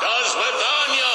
Das 0.00 0.34
Vidania, 0.34 1.12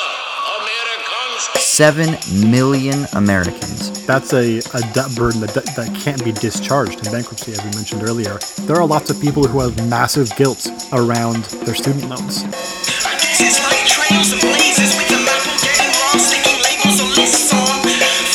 Americans. 0.61 1.49
Seven 1.59 2.51
million 2.51 3.07
Americans. 3.13 4.05
That's 4.05 4.33
a, 4.33 4.59
a 4.77 4.81
debt 4.93 5.09
burden 5.15 5.41
that, 5.41 5.53
that 5.53 5.89
can't 5.95 6.23
be 6.23 6.31
discharged 6.31 7.05
in 7.05 7.11
bankruptcy, 7.11 7.53
as 7.53 7.63
we 7.63 7.71
mentioned 7.71 8.03
earlier. 8.03 8.37
There 8.61 8.75
are 8.77 8.85
lots 8.85 9.09
of 9.09 9.19
people 9.19 9.43
who 9.47 9.59
have 9.59 9.75
massive 9.89 10.35
guilt 10.35 10.67
around 10.93 11.45
their 11.65 11.73
student 11.75 12.09
loans. 12.09 12.43
It's 12.45 13.59
like 13.65 13.83
trails 13.89 14.31
and 14.31 14.41
blazes 14.41 14.93
with 14.95 15.09
the 15.09 15.17
apple 15.17 15.57
getting 15.65 15.91
lost, 16.05 16.29
sticking 16.29 16.59
labels 16.61 17.01
on 17.01 17.09
lists 17.17 17.53
on. 17.53 17.81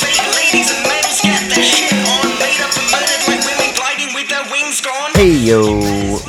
Fake 0.03 0.19
ladies 0.35 0.69
and 0.75 0.83
males 0.85 1.21
get 1.23 1.43
their 1.47 1.63
shit 1.63 1.95
on, 1.95 2.27
made 2.43 2.59
up 2.61 2.75
and 2.75 2.89
murdered 2.91 3.23
like 3.31 3.43
women 3.47 3.71
gliding 3.79 4.11
with 4.19 4.29
their 4.29 4.45
wings 4.51 4.83
gone. 4.83 5.15
Hey 5.15 5.31
yo, 5.31 5.81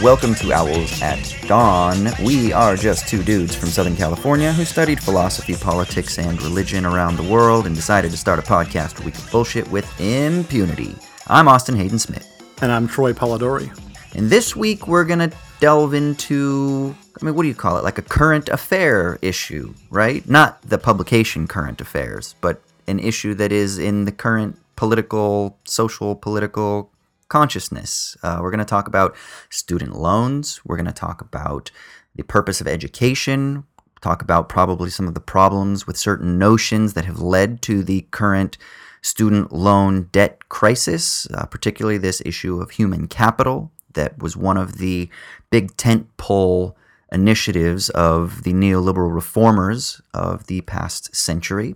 welcome 0.02 0.34
to 0.34 0.52
Owls 0.52 1.00
at 1.04 1.36
Dawn. 1.48 2.10
We 2.24 2.52
are 2.52 2.76
just 2.76 3.08
two 3.08 3.22
dudes 3.22 3.54
from 3.54 3.70
Southern 3.70 3.96
California 3.96 4.52
who 4.52 4.66
studied 4.66 5.00
philosophy, 5.00 5.54
politics, 5.54 6.18
and 6.18 6.42
religion 6.42 6.88
around 6.88 7.18
the 7.18 7.24
world 7.24 7.68
and 7.68 7.76
decided 7.76 8.10
to 8.10 8.18
start 8.18 8.40
a 8.40 8.42
podcast 8.42 8.98
where 8.98 9.06
we 9.06 9.12
could 9.12 9.30
bullshit 9.30 9.70
with 9.70 9.86
impunity. 10.02 10.96
I'm 11.28 11.48
Austin 11.48 11.76
Hayden 11.76 12.00
Smith. 12.00 12.28
And 12.64 12.72
I'm 12.72 12.88
Troy 12.88 13.14
Polidori. 13.14 13.70
And 14.16 14.28
this 14.28 14.56
week 14.56 14.88
we're 14.88 15.06
going 15.06 15.30
to 15.30 15.32
delve 15.60 15.94
into, 15.94 16.96
I 17.22 17.24
mean, 17.24 17.36
what 17.36 17.44
do 17.44 17.50
you 17.50 17.56
call 17.56 17.78
it? 17.78 17.84
Like 17.84 18.00
a 18.00 18.04
current 18.04 18.50
affair 18.50 19.20
issue, 19.22 19.72
right? 19.92 20.28
Not 20.28 20.64
the 20.64 20.80
publication 20.80 21.48
Current 21.48 21.80
Affairs, 21.80 22.34
but 22.42 22.60
an 22.88 23.00
issue 23.00 23.36
that 23.36 23.52
is 23.52 23.78
in 23.78 24.06
the 24.06 24.12
current 24.12 24.58
political, 24.76 25.60
social, 25.64 26.16
political 26.16 26.91
consciousness. 27.32 28.18
Uh, 28.22 28.40
we're 28.42 28.52
going 28.52 28.60
to 28.60 28.66
talk 28.66 28.90
about 28.90 29.16
student 29.50 29.96
loans. 29.96 30.60
We're 30.66 30.76
going 30.76 30.86
to 30.86 30.92
talk 30.92 31.22
about 31.22 31.72
the 32.14 32.24
purpose 32.24 32.60
of 32.60 32.68
education. 32.68 33.64
Talk 34.02 34.22
about 34.22 34.50
probably 34.50 34.90
some 34.90 35.08
of 35.08 35.14
the 35.14 35.22
problems 35.22 35.88
with 35.88 35.96
certain 35.96 36.38
notions 36.38 36.94
that 36.94 37.06
have 37.06 37.20
led 37.20 37.62
to 37.62 37.84
the 37.84 38.02
current 38.12 38.58
student 39.02 39.54
loan 39.54 40.10
debt 40.12 40.50
crisis, 40.50 41.26
uh, 41.34 41.46
particularly 41.46 41.98
this 41.98 42.22
issue 42.26 42.60
of 42.60 42.72
human 42.72 43.08
capital 43.08 43.72
that 43.94 44.20
was 44.20 44.36
one 44.36 44.58
of 44.58 44.78
the 44.78 45.10
big 45.52 45.78
tent 45.78 46.06
pole 46.18 46.76
initiatives 47.14 47.90
of 47.92 48.44
the 48.44 48.52
neoliberal 48.54 49.14
reformers 49.14 50.02
of 50.14 50.48
the 50.48 50.60
past 50.62 51.16
century. 51.16 51.76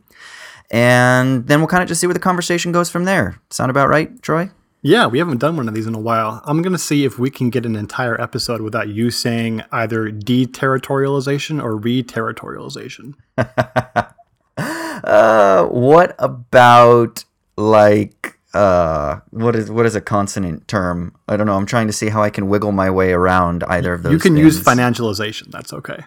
And 0.69 1.47
then 1.47 1.59
we'll 1.59 1.67
kind 1.67 1.83
of 1.83 1.87
just 1.87 2.01
see 2.01 2.07
where 2.07 2.13
the 2.13 2.19
conversation 2.19 2.73
goes 2.73 2.89
from 2.89 3.05
there. 3.05 3.39
Sound 3.49 3.71
about 3.71 3.87
right, 3.87 4.21
Troy? 4.21 4.49
Yeah, 4.87 5.07
we 5.07 5.17
haven't 5.17 5.39
done 5.39 5.57
one 5.57 5.67
of 5.67 5.73
these 5.73 5.87
in 5.87 5.95
a 5.95 5.99
while. 5.99 6.43
I'm 6.45 6.61
going 6.61 6.71
to 6.71 6.77
see 6.77 7.05
if 7.05 7.17
we 7.17 7.31
can 7.31 7.49
get 7.49 7.65
an 7.65 7.75
entire 7.75 8.21
episode 8.21 8.61
without 8.61 8.87
you 8.87 9.09
saying 9.09 9.63
either 9.71 10.11
deterritorialization 10.11 11.61
or 11.61 11.75
re-territorialization. 11.75 13.13
Uh, 14.57 15.65
what 15.65 16.15
about 16.17 17.25
like 17.57 18.39
uh, 18.53 19.19
what 19.31 19.53
is 19.55 19.69
what 19.69 19.85
is 19.85 19.93
a 19.93 20.01
consonant 20.01 20.67
term? 20.67 21.13
I 21.27 21.35
don't 21.37 21.45
know. 21.45 21.55
I'm 21.57 21.65
trying 21.65 21.87
to 21.87 21.93
see 21.93 22.07
how 22.09 22.23
I 22.23 22.29
can 22.31 22.47
wiggle 22.47 22.71
my 22.71 22.89
way 22.89 23.11
around 23.11 23.63
either 23.65 23.93
of 23.93 24.01
those. 24.03 24.13
You 24.13 24.17
can 24.19 24.35
use 24.37 24.59
financialization. 24.63 25.51
That's 25.51 25.73
okay. 25.73 26.05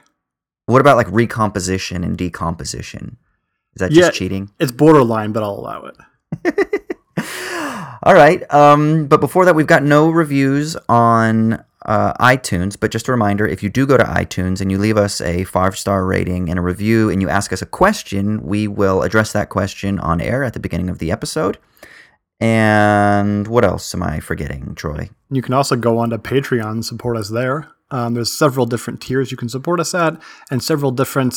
What 0.66 0.80
about 0.80 0.96
like 0.96 1.06
recomposition 1.10 2.02
and 2.02 2.16
decomposition? 2.16 3.18
Is 3.74 3.80
that 3.80 3.92
Yeah. 3.92 4.06
just 4.06 4.14
cheating? 4.18 4.50
It's 4.58 4.72
borderline, 4.72 5.30
but 5.32 5.42
I'll 5.44 5.50
allow 5.60 5.84
it. 5.84 5.96
All 8.02 8.14
right. 8.14 8.42
Um, 8.52 9.06
but 9.06 9.20
before 9.20 9.44
that, 9.44 9.54
we've 9.54 9.66
got 9.66 9.82
no 9.82 10.10
reviews 10.10 10.76
on 10.88 11.64
uh, 11.86 12.12
iTunes. 12.14 12.76
But 12.78 12.90
just 12.90 13.08
a 13.08 13.12
reminder 13.12 13.46
if 13.46 13.62
you 13.62 13.70
do 13.70 13.86
go 13.86 13.96
to 13.96 14.04
iTunes 14.04 14.60
and 14.60 14.70
you 14.70 14.78
leave 14.78 14.96
us 14.96 15.20
a 15.20 15.44
five 15.44 15.76
star 15.76 16.04
rating 16.04 16.48
and 16.50 16.58
a 16.58 16.62
review 16.62 17.10
and 17.10 17.20
you 17.22 17.28
ask 17.28 17.52
us 17.52 17.62
a 17.62 17.66
question, 17.66 18.42
we 18.42 18.68
will 18.68 19.02
address 19.02 19.32
that 19.32 19.48
question 19.48 19.98
on 19.98 20.20
air 20.20 20.44
at 20.44 20.52
the 20.52 20.60
beginning 20.60 20.90
of 20.90 20.98
the 20.98 21.10
episode. 21.10 21.58
And 22.40 23.48
what 23.48 23.64
else 23.64 23.92
am 23.94 24.02
I 24.02 24.20
forgetting, 24.20 24.74
Troy? 24.76 25.10
You 25.30 25.42
can 25.42 25.54
also 25.54 25.74
go 25.74 25.98
on 25.98 26.10
to 26.10 26.18
Patreon 26.18 26.70
and 26.70 26.84
support 26.84 27.16
us 27.16 27.30
there. 27.30 27.68
Um, 27.90 28.14
there's 28.14 28.32
several 28.32 28.66
different 28.66 29.00
tiers 29.00 29.30
you 29.30 29.36
can 29.36 29.48
support 29.48 29.80
us 29.80 29.94
at, 29.94 30.20
and 30.50 30.62
several 30.62 30.90
different 30.90 31.34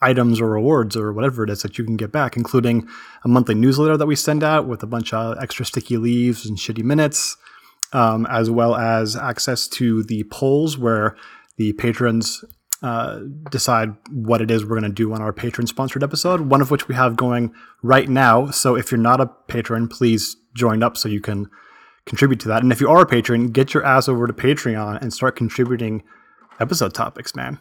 items 0.00 0.40
or 0.40 0.50
rewards 0.50 0.96
or 0.96 1.12
whatever 1.12 1.44
it 1.44 1.50
is 1.50 1.62
that 1.62 1.78
you 1.78 1.84
can 1.84 1.96
get 1.96 2.12
back, 2.12 2.36
including 2.36 2.86
a 3.24 3.28
monthly 3.28 3.54
newsletter 3.54 3.96
that 3.96 4.06
we 4.06 4.16
send 4.16 4.44
out 4.44 4.66
with 4.66 4.82
a 4.82 4.86
bunch 4.86 5.12
of 5.12 5.38
extra 5.38 5.64
sticky 5.64 5.96
leaves 5.96 6.46
and 6.46 6.58
shitty 6.58 6.82
minutes, 6.82 7.36
um, 7.92 8.26
as 8.26 8.50
well 8.50 8.74
as 8.74 9.16
access 9.16 9.66
to 9.66 10.02
the 10.04 10.24
polls 10.24 10.76
where 10.76 11.16
the 11.56 11.72
patrons 11.74 12.44
uh, 12.82 13.20
decide 13.50 13.96
what 14.10 14.42
it 14.42 14.50
is 14.50 14.62
we're 14.62 14.78
going 14.78 14.82
to 14.82 14.88
do 14.90 15.12
on 15.14 15.22
our 15.22 15.32
patron 15.32 15.66
sponsored 15.66 16.02
episode, 16.02 16.42
one 16.42 16.60
of 16.60 16.70
which 16.70 16.88
we 16.88 16.94
have 16.94 17.16
going 17.16 17.54
right 17.82 18.08
now. 18.08 18.50
So 18.50 18.76
if 18.76 18.90
you're 18.90 19.00
not 19.00 19.20
a 19.20 19.26
patron, 19.48 19.88
please 19.88 20.36
join 20.54 20.82
up 20.82 20.96
so 20.96 21.08
you 21.08 21.20
can 21.20 21.48
contribute 22.04 22.40
to 22.40 22.48
that. 22.48 22.62
And 22.62 22.72
if 22.72 22.80
you 22.80 22.88
are 22.90 23.02
a 23.02 23.06
patron, 23.06 23.48
get 23.48 23.72
your 23.72 23.84
ass 23.84 24.08
over 24.08 24.26
to 24.26 24.32
Patreon 24.32 25.00
and 25.00 25.12
start 25.12 25.36
contributing 25.36 26.02
episode 26.60 26.94
topics, 26.94 27.34
man. 27.34 27.58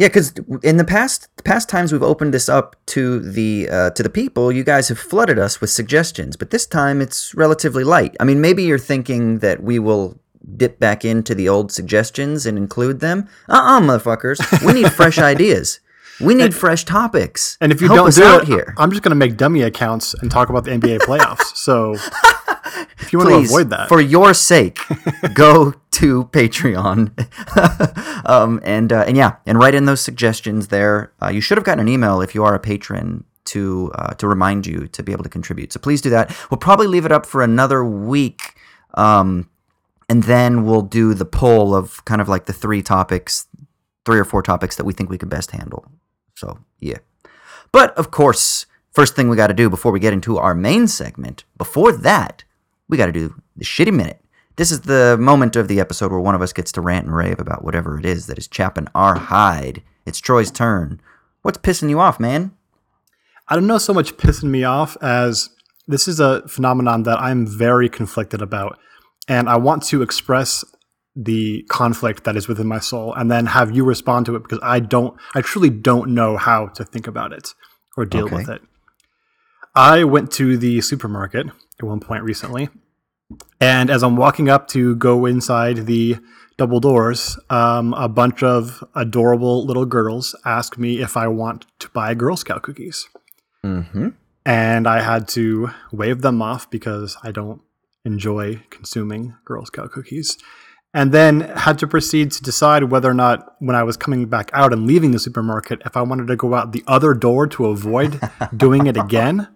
Yeah, 0.00 0.08
because 0.08 0.32
in 0.62 0.78
the 0.78 0.84
past 0.84 1.28
the 1.36 1.42
past 1.42 1.68
times 1.68 1.92
we've 1.92 2.02
opened 2.02 2.32
this 2.32 2.48
up 2.48 2.74
to 2.86 3.20
the 3.20 3.68
uh, 3.70 3.90
to 3.90 4.02
the 4.02 4.08
people, 4.08 4.50
you 4.50 4.64
guys 4.64 4.88
have 4.88 4.98
flooded 4.98 5.38
us 5.38 5.60
with 5.60 5.68
suggestions, 5.68 6.36
but 6.36 6.48
this 6.48 6.64
time 6.64 7.02
it's 7.02 7.34
relatively 7.34 7.84
light. 7.84 8.16
I 8.18 8.24
mean, 8.24 8.40
maybe 8.40 8.62
you're 8.62 8.78
thinking 8.78 9.40
that 9.40 9.62
we 9.62 9.78
will 9.78 10.18
dip 10.56 10.78
back 10.78 11.04
into 11.04 11.34
the 11.34 11.50
old 11.50 11.70
suggestions 11.70 12.46
and 12.46 12.56
include 12.56 13.00
them. 13.00 13.28
Uh-uh, 13.46 13.80
motherfuckers. 13.80 14.40
We 14.64 14.72
need 14.72 14.90
fresh 14.90 15.18
ideas. 15.34 15.80
We 16.18 16.34
need 16.34 16.54
fresh 16.54 16.84
topics. 16.84 17.58
And 17.60 17.70
if 17.70 17.82
you 17.82 17.88
Help 17.88 18.14
don't 18.14 18.14
do 18.14 18.40
it, 18.40 18.48
here, 18.48 18.74
I'm 18.78 18.90
just 18.90 19.02
going 19.02 19.10
to 19.10 19.16
make 19.16 19.36
dummy 19.36 19.60
accounts 19.62 20.14
and 20.14 20.30
talk 20.30 20.48
about 20.48 20.64
the 20.64 20.70
NBA 20.70 21.00
playoffs. 21.00 21.56
So 21.56 21.96
if 22.98 23.12
you 23.12 23.18
want 23.18 23.30
to 23.30 23.36
avoid 23.36 23.70
that, 23.70 23.88
for 23.88 24.00
your 24.00 24.34
sake, 24.34 24.78
go 25.34 25.72
to 25.92 26.24
Patreon, 26.26 27.10
um, 28.28 28.60
and 28.62 28.92
uh, 28.92 29.04
and 29.06 29.16
yeah, 29.16 29.36
and 29.46 29.58
write 29.58 29.74
in 29.74 29.84
those 29.84 30.00
suggestions 30.00 30.68
there. 30.68 31.12
Uh, 31.22 31.28
you 31.28 31.40
should 31.40 31.58
have 31.58 31.64
gotten 31.64 31.80
an 31.80 31.88
email 31.88 32.20
if 32.20 32.34
you 32.34 32.44
are 32.44 32.54
a 32.54 32.60
patron 32.60 33.24
to 33.46 33.90
uh, 33.94 34.14
to 34.14 34.28
remind 34.28 34.66
you 34.66 34.86
to 34.88 35.02
be 35.02 35.12
able 35.12 35.24
to 35.24 35.28
contribute. 35.28 35.72
So 35.72 35.80
please 35.80 36.00
do 36.00 36.10
that. 36.10 36.36
We'll 36.50 36.58
probably 36.58 36.86
leave 36.86 37.04
it 37.04 37.12
up 37.12 37.26
for 37.26 37.42
another 37.42 37.84
week, 37.84 38.54
um, 38.94 39.48
and 40.08 40.24
then 40.24 40.64
we'll 40.64 40.82
do 40.82 41.14
the 41.14 41.24
poll 41.24 41.74
of 41.74 42.04
kind 42.04 42.20
of 42.20 42.28
like 42.28 42.46
the 42.46 42.52
three 42.52 42.82
topics, 42.82 43.46
three 44.04 44.18
or 44.18 44.24
four 44.24 44.42
topics 44.42 44.76
that 44.76 44.84
we 44.84 44.92
think 44.92 45.10
we 45.10 45.18
could 45.18 45.30
best 45.30 45.50
handle. 45.50 45.86
So 46.36 46.58
yeah. 46.78 46.98
But 47.72 47.96
of 47.96 48.10
course, 48.10 48.66
first 48.92 49.14
thing 49.14 49.28
we 49.28 49.36
got 49.36 49.48
to 49.48 49.54
do 49.54 49.70
before 49.70 49.92
we 49.92 50.00
get 50.00 50.12
into 50.12 50.38
our 50.38 50.54
main 50.54 50.88
segment, 50.88 51.44
before 51.56 51.92
that, 51.92 52.44
we 52.90 52.96
got 52.96 53.06
to 53.06 53.12
do 53.12 53.34
the 53.56 53.64
shitty 53.64 53.92
minute. 53.92 54.20
This 54.56 54.70
is 54.70 54.82
the 54.82 55.16
moment 55.18 55.56
of 55.56 55.68
the 55.68 55.80
episode 55.80 56.10
where 56.10 56.20
one 56.20 56.34
of 56.34 56.42
us 56.42 56.52
gets 56.52 56.72
to 56.72 56.80
rant 56.80 57.06
and 57.06 57.16
rave 57.16 57.38
about 57.40 57.64
whatever 57.64 57.98
it 57.98 58.04
is 58.04 58.26
that 58.26 58.36
is 58.36 58.46
chapping 58.48 58.88
our 58.94 59.16
hide. 59.16 59.82
It's 60.04 60.18
Troy's 60.18 60.50
turn. 60.50 61.00
What's 61.42 61.58
pissing 61.58 61.88
you 61.88 62.00
off, 62.00 62.20
man? 62.20 62.52
I 63.48 63.54
don't 63.54 63.66
know 63.66 63.78
so 63.78 63.94
much 63.94 64.16
pissing 64.16 64.50
me 64.50 64.64
off 64.64 64.96
as 65.00 65.50
this 65.86 66.06
is 66.06 66.20
a 66.20 66.46
phenomenon 66.46 67.04
that 67.04 67.18
I'm 67.20 67.46
very 67.46 67.88
conflicted 67.88 68.42
about. 68.42 68.78
And 69.28 69.48
I 69.48 69.56
want 69.56 69.82
to 69.84 70.02
express 70.02 70.64
the 71.16 71.62
conflict 71.68 72.24
that 72.24 72.36
is 72.36 72.46
within 72.48 72.66
my 72.66 72.78
soul 72.78 73.14
and 73.14 73.30
then 73.30 73.46
have 73.46 73.74
you 73.74 73.84
respond 73.84 74.26
to 74.26 74.36
it 74.36 74.42
because 74.42 74.60
I 74.62 74.80
don't, 74.80 75.18
I 75.34 75.40
truly 75.40 75.70
don't 75.70 76.10
know 76.10 76.36
how 76.36 76.66
to 76.68 76.84
think 76.84 77.06
about 77.06 77.32
it 77.32 77.54
or 77.96 78.04
deal 78.04 78.26
Okay. 78.26 78.36
with 78.36 78.48
it. 78.48 78.62
I 79.74 80.04
went 80.04 80.30
to 80.32 80.56
the 80.56 80.80
supermarket 80.80 81.46
at 81.46 81.84
one 81.86 82.00
point 82.00 82.24
recently. 82.24 82.68
And 83.60 83.90
as 83.90 84.02
I'm 84.02 84.16
walking 84.16 84.48
up 84.48 84.68
to 84.68 84.96
go 84.96 85.26
inside 85.26 85.86
the 85.86 86.16
double 86.56 86.80
doors, 86.80 87.38
um, 87.48 87.94
a 87.94 88.08
bunch 88.08 88.42
of 88.42 88.82
adorable 88.94 89.64
little 89.66 89.86
girls 89.86 90.34
ask 90.44 90.76
me 90.78 91.00
if 91.00 91.16
I 91.16 91.28
want 91.28 91.66
to 91.80 91.88
buy 91.90 92.14
Girl 92.14 92.36
Scout 92.36 92.62
cookies 92.62 93.08
Mm-hmm. 93.64 94.08
and 94.46 94.86
I 94.86 95.00
had 95.02 95.28
to 95.28 95.70
wave 95.92 96.22
them 96.22 96.40
off 96.40 96.70
because 96.70 97.16
I 97.22 97.30
don't 97.30 97.60
enjoy 98.06 98.62
consuming 98.70 99.34
Girl 99.44 99.66
Scout 99.66 99.90
cookies. 99.90 100.38
And 100.92 101.12
then 101.12 101.40
had 101.40 101.78
to 101.80 101.86
proceed 101.86 102.32
to 102.32 102.42
decide 102.42 102.84
whether 102.84 103.08
or 103.08 103.14
not, 103.14 103.54
when 103.60 103.76
I 103.76 103.84
was 103.84 103.96
coming 103.96 104.26
back 104.26 104.50
out 104.52 104.72
and 104.72 104.86
leaving 104.86 105.12
the 105.12 105.18
supermarket, 105.20 105.82
if 105.84 105.96
I 105.96 106.02
wanted 106.02 106.26
to 106.28 106.36
go 106.36 106.54
out 106.54 106.72
the 106.72 106.82
other 106.86 107.14
door 107.14 107.46
to 107.48 107.66
avoid 107.66 108.18
doing 108.56 108.86
it 108.86 108.96
again, 108.96 109.46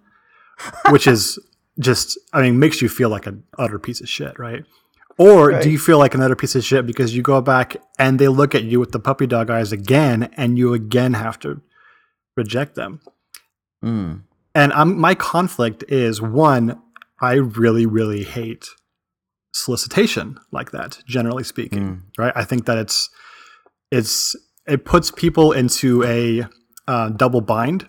which 0.91 1.07
is 1.07 1.39
just, 1.79 2.19
I 2.33 2.43
mean, 2.43 2.59
makes 2.59 2.81
you 2.81 2.89
feel 2.89 3.09
like 3.09 3.27
an 3.27 3.45
utter 3.59 3.79
piece 3.79 4.01
of 4.01 4.09
shit, 4.09 4.39
right? 4.39 4.65
Or 5.17 5.51
Right. 5.51 5.63
do 5.63 5.71
you 5.71 5.79
feel 5.79 5.99
like 5.99 6.15
another 6.15 6.35
piece 6.37 6.55
of 6.55 6.65
shit 6.65 6.87
because 6.87 7.15
you 7.15 7.23
go 7.23 7.41
back 7.41 7.77
and 7.99 8.19
they 8.19 8.29
look 8.29 8.55
at 8.55 8.65
you 8.65 8.81
with 8.81 8.93
the 8.93 8.99
puppy 8.99 9.27
dog 9.27 9.49
eyes 9.51 9.71
again 9.73 10.29
and 10.37 10.59
you 10.59 10.75
again 10.75 11.15
have 11.15 11.39
to 11.41 11.61
reject 12.37 12.75
them? 12.75 13.01
Mm. 13.85 14.23
And 14.55 14.73
I'm, 14.73 14.99
my 14.99 15.15
conflict 15.15 15.85
is 15.89 16.21
one, 16.21 16.81
I 17.21 17.35
really, 17.35 17.87
really 17.87 18.25
hate 18.25 18.67
solicitation 19.53 20.39
like 20.51 20.73
that, 20.73 20.99
generally 21.07 21.45
speaking. 21.45 21.83
Mm. 21.83 22.03
Right? 22.19 22.33
I 22.35 22.45
think 22.45 22.67
that 22.67 22.79
it's 22.79 23.09
it's 23.91 24.35
it 24.67 24.85
puts 24.85 25.11
people 25.11 25.53
into 25.53 26.03
a 26.05 26.47
uh, 26.89 27.11
double 27.11 27.41
bind 27.41 27.87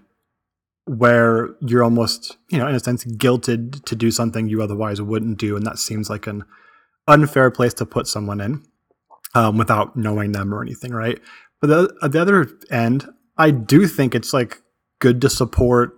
where 0.85 1.49
you're 1.61 1.83
almost, 1.83 2.37
you 2.49 2.57
know, 2.57 2.67
in 2.67 2.75
a 2.75 2.79
sense, 2.79 3.03
guilted 3.05 3.83
to 3.85 3.95
do 3.95 4.11
something 4.11 4.47
you 4.47 4.61
otherwise 4.61 5.01
wouldn't 5.01 5.37
do, 5.37 5.55
and 5.55 5.65
that 5.65 5.79
seems 5.79 6.09
like 6.09 6.27
an 6.27 6.43
unfair 7.07 7.51
place 7.51 7.73
to 7.75 7.85
put 7.85 8.07
someone 8.07 8.39
in 8.39 8.63
um, 9.33 9.57
without 9.57 9.95
knowing 9.95 10.31
them 10.31 10.53
or 10.53 10.61
anything, 10.61 10.91
right? 10.91 11.19
But 11.59 11.67
the, 11.67 11.95
at 12.03 12.11
the 12.11 12.21
other 12.21 12.49
end, 12.69 13.07
I 13.37 13.51
do 13.51 13.87
think 13.87 14.15
it's 14.15 14.33
like 14.33 14.61
good 14.99 15.21
to 15.21 15.29
support. 15.29 15.93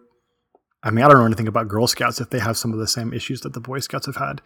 I 0.84 0.92
mean, 0.92 1.04
I 1.04 1.10
don't 1.10 1.18
know 1.18 1.26
anything 1.26 1.48
about 1.48 1.68
Girl 1.68 1.88
Scouts 1.88 2.22
if 2.22 2.30
they 2.30 2.40
have 2.40 2.58
some 2.58 2.72
of 2.72 2.80
the 2.80 2.88
same 2.88 3.14
issues 3.14 3.42
that 3.42 3.54
the 3.54 3.60
Boy 3.60 3.80
Scouts 3.80 4.06
have 4.06 4.16
had 4.16 4.42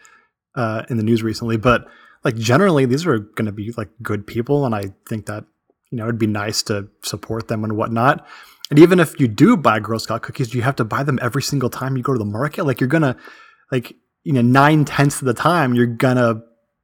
uh, 0.55 0.83
in 0.89 0.97
the 0.97 1.03
news 1.03 1.23
recently, 1.23 1.57
but 1.57 1.87
like 2.23 2.35
generally, 2.35 2.85
these 2.85 3.05
are 3.05 3.19
going 3.19 3.45
to 3.45 3.51
be 3.51 3.71
like 3.77 3.89
good 4.01 4.27
people, 4.27 4.65
and 4.65 4.75
I 4.75 4.93
think 5.07 5.25
that 5.25 5.45
you 5.89 5.97
know 5.97 6.05
it'd 6.05 6.19
be 6.19 6.27
nice 6.27 6.61
to 6.63 6.87
support 7.03 7.47
them 7.47 7.63
and 7.63 7.77
whatnot. 7.77 8.25
And 8.71 8.79
even 8.79 8.99
if 8.99 9.19
you 9.19 9.27
do 9.27 9.57
buy 9.57 9.79
Girl 9.79 9.99
Scout 9.99 10.23
cookies, 10.23 10.53
you 10.55 10.61
have 10.61 10.77
to 10.77 10.85
buy 10.85 11.03
them 11.03 11.19
every 11.21 11.43
single 11.43 11.69
time 11.69 11.97
you 11.97 12.03
go 12.03 12.13
to 12.13 12.17
the 12.17 12.25
market? 12.25 12.65
Like 12.65 12.79
you're 12.79 12.87
gonna, 12.87 13.17
like 13.71 13.93
you 14.23 14.33
know, 14.33 14.41
nine 14.41 14.85
tenths 14.85 15.21
of 15.21 15.25
the 15.25 15.33
time 15.33 15.75
you're 15.75 15.85
gonna 15.85 16.41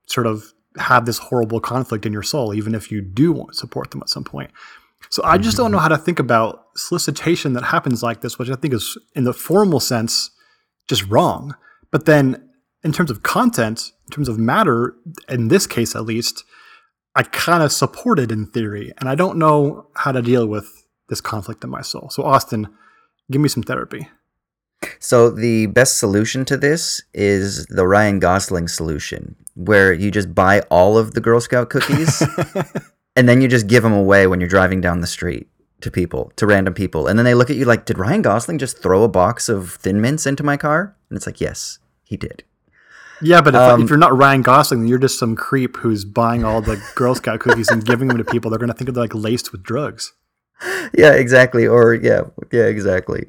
sort 0.08 0.28
of 0.28 0.54
have 0.78 1.06
this 1.06 1.18
horrible 1.18 1.60
conflict 1.60 2.06
in 2.06 2.14
your 2.14 2.24
soul, 2.24 2.54
even 2.54 2.76
if 2.76 2.92
you 2.92 3.02
do 3.02 3.32
want 3.32 3.54
to 3.54 3.58
support 3.58 3.92
them 3.92 4.02
at 4.02 4.10
some 4.10 4.24
point. 4.24 4.52
So 5.10 5.24
I 5.24 5.38
just 5.38 5.56
don't 5.56 5.68
mm-hmm. 5.68 5.74
know 5.74 5.80
how 5.80 5.88
to 5.88 5.98
think 5.98 6.20
about 6.20 6.66
solicitation 6.76 7.54
that 7.54 7.64
happens 7.64 8.04
like 8.04 8.22
this, 8.22 8.38
which 8.38 8.50
I 8.50 8.56
think 8.56 8.74
is 8.74 8.98
in 9.16 9.24
the 9.24 9.34
formal 9.34 9.80
sense 9.80 10.30
just 10.90 11.08
wrong. 11.08 11.56
But 11.90 12.06
then 12.06 12.50
in 12.84 12.92
terms 12.92 13.10
of 13.10 13.24
content, 13.24 13.92
in 14.06 14.12
terms 14.12 14.28
of 14.28 14.38
matter, 14.38 14.96
in 15.30 15.48
this 15.48 15.68
case 15.68 15.96
at 15.96 16.04
least, 16.04 16.44
I 17.16 17.24
kind 17.24 17.64
of 17.64 17.72
support 17.72 18.20
it 18.20 18.32
in 18.32 18.46
theory, 18.46 18.94
and 19.00 19.10
I 19.10 19.16
don't 19.16 19.40
know 19.40 19.88
how 19.96 20.12
to 20.12 20.22
deal 20.22 20.46
with 20.46 20.87
this 21.10 21.22
conflict 21.22 21.64
in 21.64 21.70
my 21.70 21.82
soul. 21.82 22.10
So 22.10 22.24
Austin, 22.24 22.68
give 23.32 23.42
me 23.42 23.50
some 23.50 23.64
therapy. 23.64 24.10
So 25.00 25.30
the 25.30 25.66
best 25.68 25.98
solution 25.98 26.46
to 26.46 26.58
this 26.58 27.02
is 27.14 27.66
the 27.68 27.88
Ryan 27.88 28.20
Gosling 28.20 28.68
solution, 28.68 29.36
where 29.56 29.92
you 29.92 30.12
just 30.12 30.36
buy 30.36 30.62
all 30.70 30.98
of 30.98 31.14
the 31.14 31.22
Girl 31.22 31.42
Scout 31.42 31.70
cookies 31.70 32.22
and 33.16 33.28
then 33.28 33.42
you 33.42 33.48
just 33.48 33.68
give 33.68 33.84
them 33.84 33.94
away 33.94 34.28
when 34.28 34.40
you're 34.40 34.50
driving 34.50 34.82
down 34.82 35.02
the 35.02 35.08
street 35.08 35.50
to 35.82 35.92
people, 35.92 36.32
to 36.36 36.46
random 36.46 36.74
people. 36.74 37.08
And 37.08 37.18
then 37.18 37.26
they 37.26 37.34
look 37.34 37.50
at 37.50 37.56
you 37.56 37.66
like, 37.66 37.86
"Did 37.86 37.98
Ryan 37.98 38.22
Gosling 38.22 38.60
just 38.60 38.82
throw 38.82 39.04
a 39.04 39.08
box 39.08 39.50
of 39.50 39.74
Thin 39.74 40.02
Mints 40.02 40.26
into 40.26 40.44
my 40.44 40.58
car?" 40.58 40.96
And 41.10 41.18
it's 41.18 41.26
like, 41.26 41.42
"Yes, 41.42 41.80
he 42.04 42.18
did." 42.18 42.44
Yeah, 43.22 43.42
but 43.42 43.56
if, 43.56 43.62
Um, 43.62 43.82
if 43.82 43.90
you're 43.90 43.98
not 43.98 44.16
Ryan 44.16 44.44
Gosling, 44.44 44.82
then 44.82 44.88
you're 44.88 45.00
just 45.00 45.18
some 45.18 45.36
creep 45.36 45.78
who's 45.78 46.06
buying 46.06 46.44
all 46.44 46.62
the 46.62 46.82
Girl 46.96 47.16
Scout 47.16 47.40
cookies 47.40 47.70
and 47.70 47.84
giving 47.84 48.08
them 48.08 48.18
to 48.18 48.24
people. 48.24 48.52
They're 48.52 48.60
going 48.60 48.72
to 48.72 48.76
think 48.76 48.94
they're 48.94 49.04
like 49.04 49.16
laced 49.16 49.52
with 49.52 49.64
drugs. 49.64 50.14
Yeah, 50.98 51.12
exactly. 51.14 51.68
Or 51.68 51.94
yeah, 51.94 52.22
yeah, 52.52 52.64
exactly. 52.66 53.28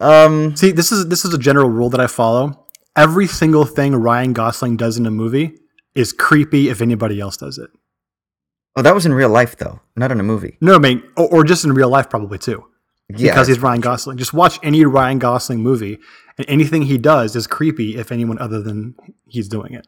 Um, 0.00 0.54
See, 0.56 0.72
this 0.72 0.92
is 0.92 1.08
this 1.08 1.24
is 1.24 1.32
a 1.32 1.38
general 1.38 1.70
rule 1.70 1.88
that 1.90 2.00
I 2.00 2.06
follow. 2.06 2.66
Every 2.96 3.26
single 3.26 3.64
thing 3.64 3.94
Ryan 3.94 4.32
Gosling 4.32 4.76
does 4.76 4.96
in 4.98 5.06
a 5.06 5.10
movie 5.10 5.58
is 5.94 6.12
creepy 6.12 6.68
if 6.68 6.80
anybody 6.82 7.20
else 7.20 7.36
does 7.36 7.58
it. 7.58 7.70
oh, 8.76 8.82
that 8.82 8.94
was 8.94 9.06
in 9.06 9.14
real 9.14 9.30
life 9.30 9.56
though, 9.56 9.80
not 9.96 10.10
in 10.12 10.20
a 10.20 10.22
movie. 10.22 10.56
No, 10.60 10.74
I 10.74 10.78
mean, 10.78 11.02
or, 11.16 11.28
or 11.36 11.44
just 11.44 11.64
in 11.64 11.72
real 11.72 11.88
life, 11.88 12.10
probably 12.10 12.38
too. 12.38 12.64
Yeah, 13.08 13.30
because 13.32 13.46
he's 13.48 13.60
Ryan 13.60 13.80
Gosling. 13.80 14.18
Just 14.18 14.34
watch 14.34 14.58
any 14.62 14.84
Ryan 14.84 15.18
Gosling 15.18 15.60
movie, 15.62 15.98
and 16.38 16.44
anything 16.48 16.82
he 16.82 16.98
does 16.98 17.36
is 17.36 17.46
creepy 17.46 17.96
if 17.96 18.10
anyone 18.12 18.38
other 18.38 18.60
than 18.60 18.96
he's 19.26 19.48
doing 19.48 19.72
it. 19.74 19.86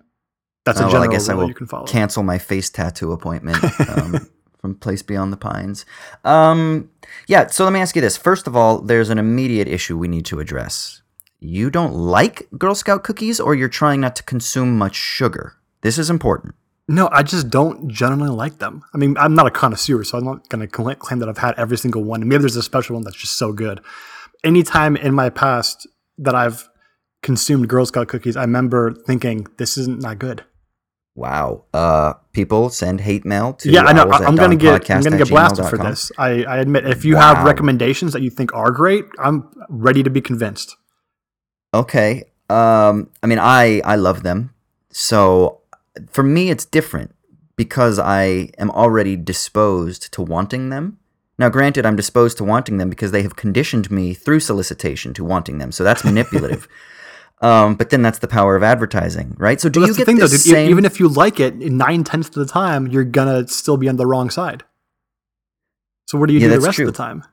That's 0.64 0.78
Oh, 0.78 0.82
a 0.82 0.84
well, 0.86 0.92
general 0.92 1.10
I 1.10 1.12
guess 1.12 1.28
I 1.28 1.32
rule 1.32 1.42
will 1.42 1.48
you 1.48 1.54
can 1.54 1.66
follow. 1.66 1.86
cancel 1.86 2.22
my 2.22 2.38
face 2.38 2.70
tattoo 2.70 3.12
appointment 3.12 3.58
um, 3.88 4.28
from 4.58 4.74
Place 4.74 5.02
Beyond 5.02 5.32
the 5.32 5.36
Pines. 5.36 5.86
Um, 6.24 6.90
yeah, 7.26 7.46
so 7.46 7.64
let 7.64 7.72
me 7.72 7.80
ask 7.80 7.94
you 7.96 8.02
this. 8.02 8.16
First 8.16 8.46
of 8.46 8.56
all, 8.56 8.80
there's 8.80 9.10
an 9.10 9.18
immediate 9.18 9.68
issue 9.68 9.96
we 9.96 10.08
need 10.08 10.26
to 10.26 10.40
address. 10.40 11.02
You 11.40 11.70
don't 11.70 11.94
like 11.94 12.48
Girl 12.58 12.74
Scout 12.74 13.04
cookies, 13.04 13.38
or 13.38 13.54
you're 13.54 13.68
trying 13.68 14.00
not 14.00 14.16
to 14.16 14.22
consume 14.24 14.76
much 14.76 14.96
sugar. 14.96 15.54
This 15.82 15.96
is 15.96 16.10
important. 16.10 16.54
No, 16.88 17.08
I 17.12 17.22
just 17.22 17.50
don't 17.50 17.88
generally 17.88 18.30
like 18.30 18.58
them. 18.58 18.82
I 18.94 18.98
mean, 18.98 19.16
I'm 19.18 19.34
not 19.34 19.46
a 19.46 19.50
connoisseur, 19.50 20.02
so 20.04 20.18
I'm 20.18 20.24
not 20.24 20.48
going 20.48 20.66
to 20.66 20.96
claim 20.96 21.20
that 21.20 21.28
I've 21.28 21.38
had 21.38 21.54
every 21.58 21.76
single 21.76 22.02
one. 22.02 22.26
Maybe 22.26 22.40
there's 22.40 22.56
a 22.56 22.62
special 22.62 22.94
one 22.94 23.04
that's 23.04 23.16
just 23.16 23.38
so 23.38 23.52
good. 23.52 23.80
Anytime 24.42 24.96
in 24.96 25.14
my 25.14 25.28
past 25.28 25.86
that 26.16 26.34
I've 26.34 26.68
consumed 27.22 27.68
Girl 27.68 27.84
Scout 27.84 28.08
cookies, 28.08 28.36
I 28.36 28.40
remember 28.40 28.92
thinking, 28.92 29.46
this 29.58 29.76
isn't 29.76 30.00
that 30.00 30.18
good. 30.18 30.44
Wow. 31.18 31.64
Uh, 31.74 32.12
people 32.30 32.70
send 32.70 33.00
hate 33.00 33.24
mail 33.24 33.54
to 33.54 33.68
yeah, 33.68 33.82
I 33.82 33.92
know. 33.92 34.08
I'm 34.08 34.36
gonna 34.36 34.54
get 34.54 34.88
I'm 34.88 35.02
gonna 35.02 35.18
get 35.18 35.28
blasted 35.28 35.66
for 35.66 35.76
this. 35.76 36.12
I, 36.16 36.44
I 36.44 36.58
admit, 36.58 36.86
if 36.86 37.04
you 37.04 37.16
have 37.16 37.44
recommendations 37.44 38.12
that 38.12 38.22
you 38.22 38.30
think 38.30 38.54
are 38.54 38.70
great, 38.70 39.04
I'm 39.18 39.48
ready 39.68 40.04
to 40.04 40.10
be 40.10 40.20
convinced. 40.20 40.76
Okay. 41.74 42.30
Um, 42.48 43.10
I 43.20 43.26
mean, 43.26 43.40
I 43.40 43.80
I 43.84 43.96
love 43.96 44.22
them. 44.22 44.54
So 44.90 45.62
for 46.08 46.22
me, 46.22 46.50
it's 46.50 46.64
different 46.64 47.12
because 47.56 47.98
I 47.98 48.50
am 48.56 48.70
already 48.70 49.16
disposed 49.16 50.12
to 50.12 50.22
wanting 50.22 50.68
them. 50.68 50.98
Now, 51.36 51.48
granted, 51.48 51.84
I'm 51.84 51.96
disposed 51.96 52.36
to 52.38 52.44
wanting 52.44 52.78
them 52.78 52.88
because 52.88 53.10
they 53.10 53.22
have 53.22 53.34
conditioned 53.34 53.90
me 53.90 54.14
through 54.14 54.40
solicitation 54.40 55.14
to 55.14 55.24
wanting 55.24 55.58
them. 55.58 55.72
So 55.72 55.82
that's 55.82 56.04
manipulative. 56.10 56.68
Um, 57.40 57.74
but 57.76 57.90
then 57.90 58.02
that's 58.02 58.18
the 58.18 58.28
power 58.28 58.56
of 58.56 58.62
advertising, 58.62 59.34
right? 59.38 59.60
So 59.60 59.68
do 59.68 59.80
you 59.80 59.86
that's 59.86 59.96
the 59.96 60.00
get 60.00 60.06
thing, 60.06 60.16
the 60.16 60.22
though, 60.22 60.28
dude. 60.28 60.40
Same? 60.40 60.70
Even 60.70 60.84
if 60.84 60.98
you 61.00 61.08
like 61.08 61.38
it, 61.40 61.56
nine 61.56 62.04
tenths 62.04 62.28
of 62.28 62.34
the 62.34 62.46
time, 62.46 62.86
you're 62.88 63.04
gonna 63.04 63.46
still 63.48 63.76
be 63.76 63.88
on 63.88 63.96
the 63.96 64.06
wrong 64.06 64.30
side. 64.30 64.64
So 66.06 66.18
what 66.18 66.26
do 66.28 66.34
you 66.34 66.40
Yeah, 66.40 66.48
do 66.48 66.54
the 66.54 66.60
rest 66.60 66.76
true. 66.76 66.88
of 66.88 66.92
the 66.94 66.96
time? 66.96 67.24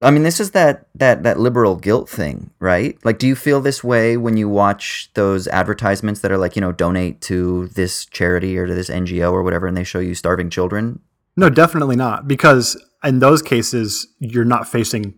I 0.00 0.10
mean, 0.10 0.24
this 0.24 0.40
is 0.40 0.50
that 0.50 0.86
that 0.96 1.22
that 1.22 1.38
liberal 1.38 1.76
guilt 1.76 2.08
thing, 2.08 2.50
right? 2.58 2.98
Like, 3.04 3.18
do 3.18 3.26
you 3.28 3.36
feel 3.36 3.60
this 3.60 3.84
way 3.84 4.16
when 4.16 4.36
you 4.36 4.48
watch 4.48 5.10
those 5.14 5.46
advertisements 5.48 6.20
that 6.20 6.32
are 6.32 6.38
like, 6.38 6.56
you 6.56 6.60
know, 6.60 6.72
donate 6.72 7.20
to 7.22 7.68
this 7.68 8.04
charity 8.06 8.58
or 8.58 8.66
to 8.66 8.74
this 8.74 8.90
NGO 8.90 9.30
or 9.32 9.42
whatever, 9.44 9.66
and 9.68 9.76
they 9.76 9.84
show 9.84 10.00
you 10.00 10.14
starving 10.16 10.50
children? 10.50 10.98
No, 11.36 11.48
definitely 11.50 11.94
not. 11.96 12.26
Because 12.26 12.76
in 13.04 13.20
those 13.20 13.42
cases, 13.42 14.08
you're 14.18 14.44
not 14.44 14.66
facing 14.68 15.14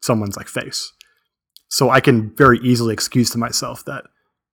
someone's 0.00 0.36
like 0.36 0.48
face. 0.48 0.92
So 1.70 1.88
I 1.88 2.00
can 2.00 2.34
very 2.34 2.58
easily 2.58 2.92
excuse 2.92 3.30
to 3.30 3.38
myself 3.38 3.84
that, 3.84 4.04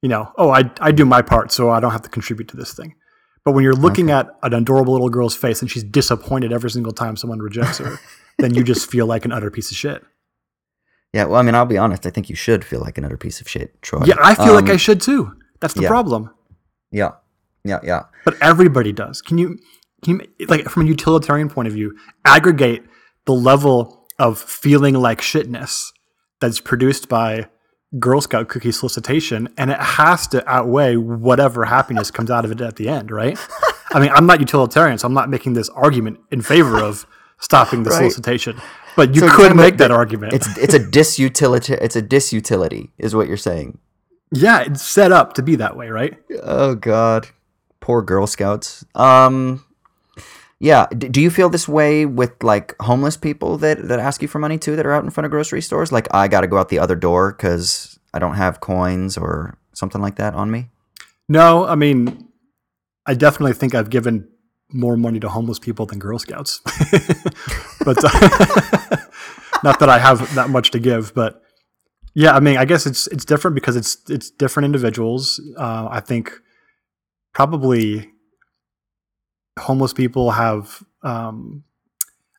you 0.02 0.10
know, 0.10 0.32
oh, 0.38 0.52
I, 0.52 0.72
I 0.80 0.92
do 0.92 1.04
my 1.04 1.22
part, 1.22 1.52
so 1.52 1.70
I 1.72 1.80
don't 1.80 1.92
have 1.92 2.04
to 2.04 2.10
contribute 2.10 2.48
to 2.50 2.58
this 2.58 2.74
thing. 2.74 2.96
But 3.44 3.54
when 3.54 3.64
you're 3.64 3.74
looking 3.74 4.12
at 4.12 4.30
an 4.44 4.54
adorable 4.54 4.94
little 4.94 5.10
girl's 5.10 5.36
face 5.36 5.62
and 5.62 5.72
she's 5.72 5.84
disappointed 5.84 6.52
every 6.54 6.70
single 6.70 6.92
time 6.92 7.16
someone 7.16 7.40
rejects 7.40 7.80
her, 7.80 7.98
then 8.38 8.54
you 8.54 8.64
just 8.64 8.90
feel 8.92 9.06
like 9.08 9.26
an 9.26 9.32
utter 9.32 9.50
piece 9.50 9.72
of 9.72 9.78
shit. 9.78 10.04
Yeah, 11.14 11.26
well, 11.26 11.40
I 11.40 11.42
mean, 11.42 11.56
I'll 11.56 11.66
be 11.66 11.78
honest. 11.78 12.06
I 12.06 12.10
think 12.10 12.30
you 12.30 12.36
should 12.36 12.64
feel 12.66 12.82
like 12.82 12.98
another 12.98 13.18
piece 13.18 13.42
of 13.42 13.48
shit, 13.48 13.82
Troy. 13.82 14.02
Yeah, 14.06 14.16
I 14.22 14.36
feel 14.36 14.54
like 14.54 14.66
Um, 14.66 14.72
I 14.72 14.78
should 14.78 15.02
too. 15.02 15.34
That's 15.62 15.74
the 15.74 15.84
yeah. 15.84 15.88
problem. 15.88 16.30
Yeah, 16.92 17.12
yeah, 17.64 17.80
yeah. 17.84 18.04
But 18.26 18.36
everybody 18.42 18.92
does. 18.92 19.22
Can 19.22 19.38
you, 19.38 19.58
can 20.04 20.22
you, 20.38 20.46
like, 20.48 20.66
from 20.66 20.84
a 20.84 20.86
utilitarian 20.86 21.50
point 21.50 21.68
of 21.68 21.74
view, 21.74 21.98
aggregate 22.26 22.84
the 23.26 23.34
level 23.34 24.08
of 24.20 24.38
feeling 24.38 24.94
like 24.96 25.22
shitness 25.22 25.92
that's 26.40 26.60
produced 26.60 27.10
by 27.10 27.48
Girl 28.00 28.20
Scout 28.22 28.50
cookie 28.50 28.72
solicitation, 28.72 29.48
and 29.58 29.72
it 29.72 29.80
has 29.80 30.28
to 30.28 30.48
outweigh 30.50 30.98
whatever 30.98 31.66
happiness 31.66 32.12
comes 32.12 32.30
out 32.30 32.44
of 32.46 32.52
it 32.52 32.60
at 32.62 32.76
the 32.76 32.90
end, 32.90 33.12
right? 33.12 33.38
I 33.94 34.00
mean, 34.00 34.10
I'm 34.14 34.26
not 34.26 34.40
utilitarian, 34.42 34.98
so 34.98 35.08
I'm 35.08 35.14
not 35.14 35.30
making 35.30 35.54
this 35.54 35.70
argument 35.70 36.20
in 36.32 36.42
favor 36.42 36.78
of 36.84 37.06
stopping 37.40 37.84
the 37.84 37.90
Right. 37.92 37.98
solicitation. 38.00 38.60
But 38.98 39.16
you 39.16 39.22
So 39.22 39.30
could 39.30 39.38
kind 39.38 39.52
of 39.52 39.58
make 39.58 39.78
that 39.78 39.92
argument. 39.92 40.34
It's 40.34 40.48
it's 40.58 40.74
a 40.74 40.80
disutility. 40.80 41.78
It's 41.80 41.96
a 41.96 42.02
disutility, 42.02 42.90
is 42.98 43.16
what 43.16 43.28
you're 43.28 43.38
saying. 43.38 43.78
yeah, 44.34 44.62
it's 44.62 44.82
set 44.82 45.12
up 45.14 45.34
to 45.34 45.42
be 45.44 45.56
that 45.56 45.78
way, 45.78 45.90
right? 45.90 46.18
Oh 46.44 46.76
God, 46.76 47.28
poor 47.80 48.02
Girl 48.02 48.28
Scouts. 48.28 48.84
Um, 48.96 49.64
yeah. 50.60 50.88
D- 50.98 51.10
do 51.10 51.22
you 51.22 51.30
feel 51.30 51.50
this 51.50 51.68
way 51.68 52.06
with 52.06 52.44
like 52.44 52.76
homeless 52.82 53.18
people 53.18 53.58
that 53.60 53.88
that 53.88 54.00
ask 54.00 54.22
you 54.22 54.28
for 54.28 54.40
money 54.40 54.58
too, 54.58 54.76
that 54.76 54.86
are 54.86 54.94
out 54.94 55.04
in 55.04 55.10
front 55.10 55.26
of 55.26 55.32
grocery 55.32 55.62
stores? 55.62 55.92
Like, 55.92 56.08
I 56.14 56.28
got 56.28 56.42
to 56.42 56.48
go 56.48 56.58
out 56.58 56.70
the 56.70 56.80
other 56.80 56.96
door 56.96 57.34
because 57.34 58.00
I 58.14 58.20
don't 58.20 58.36
have 58.36 58.60
coins 58.60 59.18
or 59.18 59.58
something 59.74 60.02
like 60.02 60.16
that 60.16 60.34
on 60.34 60.50
me. 60.50 60.70
No, 61.30 61.66
I 61.66 61.76
mean, 61.76 62.30
I 63.06 63.14
definitely 63.14 63.54
think 63.54 63.76
I've 63.76 63.90
given 63.90 64.28
more 64.72 64.98
money 64.98 65.20
to 65.20 65.30
homeless 65.30 65.60
people 65.60 65.86
than 65.86 66.00
Girl 66.00 66.20
Scouts. 66.20 66.60
but 67.86 67.98
not 69.64 69.80
that 69.80 69.90
I 69.90 70.00
have 70.00 70.34
that 70.36 70.50
much 70.50 70.72
to 70.72 70.80
give, 70.80 71.14
but 71.14 71.42
yeah, 72.14 72.36
I 72.36 72.40
mean, 72.40 72.58
I 72.58 72.66
guess 72.66 72.86
it's 72.86 73.06
it's 73.08 73.26
different 73.26 73.56
because 73.56 73.76
it's 73.76 73.98
it's 74.10 74.32
different 74.32 74.66
individuals. 74.66 75.40
Uh, 75.56 75.88
I 75.92 76.00
think 76.00 76.34
probably 77.34 78.12
homeless 79.58 79.94
people 79.94 80.32
have, 80.32 80.84
um, 81.04 81.64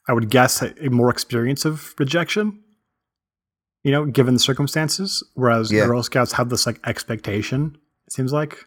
I 0.08 0.12
would 0.12 0.30
guess, 0.30 0.62
a, 0.62 0.74
a 0.84 0.88
more 0.90 1.10
experience 1.10 1.64
of 1.64 1.94
rejection. 1.98 2.60
You 3.84 3.92
know, 3.92 4.04
given 4.06 4.34
the 4.34 4.40
circumstances, 4.40 5.22
whereas 5.34 5.70
Yeah. 5.72 5.86
Girl 5.86 6.02
Scouts 6.02 6.32
have 6.32 6.48
this 6.50 6.66
like 6.66 6.80
expectation. 6.86 7.78
It 8.06 8.12
seems 8.12 8.32
like 8.32 8.66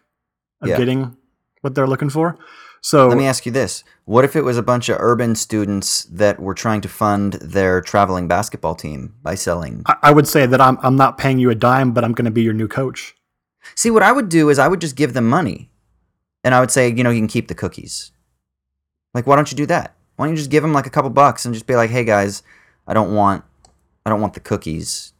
of 0.62 0.68
Yeah. 0.68 0.76
getting 0.78 1.16
what 1.60 1.74
they're 1.74 1.86
looking 1.86 2.10
for. 2.10 2.38
So 2.80 3.06
Let 3.08 3.18
me 3.18 3.26
ask 3.26 3.46
you 3.46 3.52
this: 3.52 3.84
What 4.06 4.24
if 4.24 4.34
it 4.34 4.42
was 4.42 4.56
a 4.56 4.62
bunch 4.62 4.88
of 4.88 4.96
urban 4.98 5.34
students 5.36 6.04
that 6.04 6.40
were 6.40 6.54
trying 6.54 6.80
to 6.80 6.88
fund 6.88 7.34
their 7.34 7.80
traveling 7.80 8.26
basketball 8.26 8.74
team 8.74 9.14
by 9.22 9.34
selling? 9.36 9.82
I, 9.86 9.96
I 10.04 10.12
would 10.12 10.26
say 10.26 10.46
that 10.46 10.60
I'm 10.60 10.78
I'm 10.82 10.96
not 10.96 11.18
paying 11.18 11.38
you 11.38 11.50
a 11.50 11.54
dime, 11.54 11.92
but 11.92 12.02
I'm 12.04 12.12
going 12.12 12.24
to 12.24 12.30
be 12.32 12.42
your 12.42 12.54
new 12.54 12.66
coach. 12.68 13.14
See, 13.76 13.90
what 13.90 14.02
I 14.02 14.10
would 14.10 14.28
do 14.28 14.48
is 14.48 14.58
I 14.58 14.66
would 14.66 14.80
just 14.80 14.96
give 14.96 15.12
them 15.12 15.28
money, 15.28 15.70
and 16.42 16.54
I 16.54 16.60
would 16.60 16.70
say, 16.72 16.88
you 16.90 17.04
know, 17.04 17.10
you 17.10 17.20
can 17.20 17.28
keep 17.28 17.46
the 17.48 17.54
cookies. 17.54 18.10
Like, 19.14 19.26
why 19.26 19.36
don't 19.36 19.50
you 19.50 19.56
do 19.56 19.66
that? 19.66 19.94
Why 20.16 20.26
don't 20.26 20.34
you 20.34 20.38
just 20.38 20.50
give 20.50 20.62
them 20.62 20.72
like 20.72 20.86
a 20.86 20.90
couple 20.90 21.10
bucks 21.10 21.44
and 21.44 21.54
just 21.54 21.66
be 21.66 21.76
like, 21.76 21.90
hey 21.90 22.04
guys, 22.04 22.42
I 22.86 22.94
don't 22.94 23.14
want, 23.14 23.44
I 24.04 24.10
don't 24.10 24.20
want 24.20 24.34
the 24.34 24.40
cookies. 24.40 25.12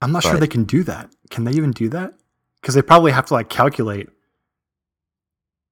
I'm 0.00 0.12
not 0.12 0.22
sure 0.22 0.38
they 0.38 0.48
can 0.48 0.64
do 0.64 0.82
that. 0.84 1.10
Can 1.30 1.44
they 1.44 1.52
even 1.52 1.70
do 1.70 1.88
that? 1.90 2.14
Because 2.60 2.74
they 2.74 2.82
probably 2.82 3.12
have 3.12 3.26
to 3.26 3.34
like 3.34 3.48
calculate 3.48 4.08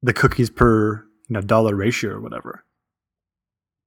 the 0.03 0.13
cookies 0.13 0.51
per 0.51 1.05
you 1.29 1.35
know 1.35 1.41
dollar 1.41 1.75
ratio 1.75 2.13
or 2.13 2.21
whatever. 2.21 2.65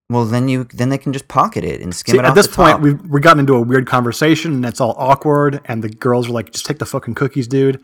Well, 0.10 0.25
then 0.25 0.48
you, 0.48 0.65
then 0.65 0.89
they 0.89 0.98
can 0.98 1.13
just 1.13 1.27
pocket 1.27 1.63
it 1.63 1.81
and 1.81 1.95
skim 1.95 2.13
See, 2.13 2.19
it 2.19 2.25
at 2.25 2.36
this 2.36 2.48
point, 2.48 2.81
we've 2.81 3.01
we 3.07 3.19
gotten 3.19 3.39
into 3.39 3.55
a 3.55 3.62
weird 3.62 3.88
conversation, 3.88 4.53
and 4.53 4.65
it's 4.65 4.81
all 4.81 4.95
awkward. 4.98 5.62
And 5.65 5.83
the 5.83 5.89
girls 5.89 6.29
are 6.29 6.33
like, 6.33 6.51
"Just 6.51 6.65
take 6.65 6.79
the 6.79 6.86
fucking 6.86 7.15
cookies, 7.15 7.48
dude." 7.48 7.81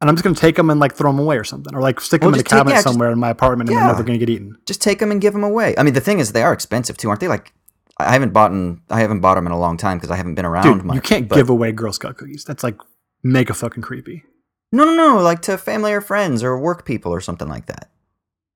And 0.00 0.10
I'm 0.10 0.16
just 0.16 0.24
gonna 0.24 0.36
take 0.36 0.56
them 0.56 0.68
and 0.68 0.78
like 0.78 0.94
throw 0.94 1.10
them 1.10 1.18
away 1.18 1.38
or 1.38 1.44
something, 1.44 1.74
or 1.74 1.80
like 1.80 2.00
stick 2.00 2.20
them 2.20 2.28
in 2.28 2.34
a 2.34 2.36
just 2.38 2.46
take- 2.46 2.58
cabinet 2.58 2.72
yeah, 2.72 2.76
just- 2.82 2.88
somewhere 2.88 3.10
in 3.10 3.18
my 3.18 3.30
apartment, 3.30 3.70
and 3.70 3.74
Yeah. 3.76 3.84
they're 3.86 3.92
never 3.94 4.02
gonna 4.04 4.18
get 4.18 4.28
eaten. 4.28 4.56
just 4.66 4.82
take 4.82 4.98
them 4.98 5.10
and 5.10 5.20
give 5.20 5.32
them 5.32 5.44
away. 5.44 5.74
I 5.78 5.82
mean, 5.82 5.94
the 5.94 6.00
thing 6.00 6.18
is, 6.18 6.32
they 6.32 6.42
are 6.42 6.52
expensive 6.52 6.96
too, 6.96 7.08
aren't 7.08 7.20
they? 7.20 7.28
Like, 7.28 7.52
I 7.98 8.12
haven't 8.12 8.32
bought, 8.34 8.52
I 8.90 9.00
haven't 9.00 9.20
bought 9.20 9.36
them 9.36 9.46
in 9.46 9.52
a 9.52 9.58
long 9.58 9.78
time 9.78 9.96
because 9.96 10.10
I 10.10 10.16
haven't 10.16 10.34
been 10.34 10.44
around 10.44 10.64
Dude, 10.64 10.84
much. 10.84 10.94
you 10.96 11.00
can't 11.00 11.28
but- 11.28 11.36
give 11.36 11.48
away 11.48 11.72
Girl 11.72 11.92
Scout 11.92 12.18
cookies. 12.18 12.44
That's 12.44 12.62
like 12.62 12.76
mega 13.22 13.54
fucking 13.54 13.82
creepy. 13.82 14.22
No, 14.70 14.84
no, 14.84 14.94
no, 14.94 15.22
like 15.22 15.40
to 15.42 15.56
family 15.56 15.92
or 15.92 16.00
friends 16.02 16.42
or 16.42 16.58
work 16.58 16.84
people 16.84 17.10
or 17.12 17.20
something 17.22 17.48
like 17.48 17.66
that. 17.66 17.90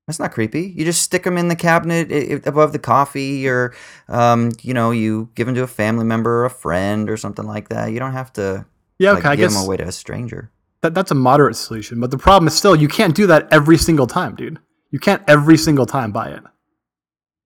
That's 0.07 0.19
not 0.19 0.33
creepy. 0.33 0.75
You 0.77 0.85
just 0.85 1.03
stick 1.03 1.23
them 1.23 1.39
in 1.39 1.47
the 1.49 1.55
cabinet 1.57 2.45
above 2.47 2.73
the 2.73 2.79
coffee, 2.81 3.49
or 3.49 3.73
um, 4.09 4.51
you 4.61 4.75
know, 4.75 4.91
you 4.91 5.31
give 5.37 5.47
them 5.47 5.55
to 5.55 5.63
a 5.63 5.67
family 5.69 6.05
member 6.05 6.43
or 6.43 6.45
a 6.47 6.51
friend 6.51 7.09
or 7.09 7.17
something 7.17 7.47
like 7.47 7.69
that. 7.69 7.93
You 7.93 8.01
don't 8.01 8.13
have 8.13 8.33
to 8.35 8.67
Yeah, 8.99 9.13
like, 9.13 9.21
okay, 9.21 9.29
I 9.31 9.37
give 9.37 9.51
guess 9.51 9.55
them 9.57 9.65
away 9.67 9.77
to 9.79 9.85
a 9.85 9.93
stranger. 9.93 10.51
That 10.83 10.95
that's 10.95 11.11
a 11.11 11.15
moderate 11.15 11.57
solution. 11.57 12.01
But 12.01 12.11
the 12.11 12.19
problem 12.19 12.47
is 12.49 12.55
still 12.55 12.75
you 12.77 12.89
can't 12.89 13.15
do 13.15 13.27
that 13.29 13.49
every 13.53 13.77
single 13.79 14.07
time, 14.07 14.35
dude. 14.35 14.59
You 14.91 14.99
can't 14.99 15.23
every 15.29 15.57
single 15.57 15.87
time 15.87 16.13
buy 16.13 16.29
it. 16.31 16.43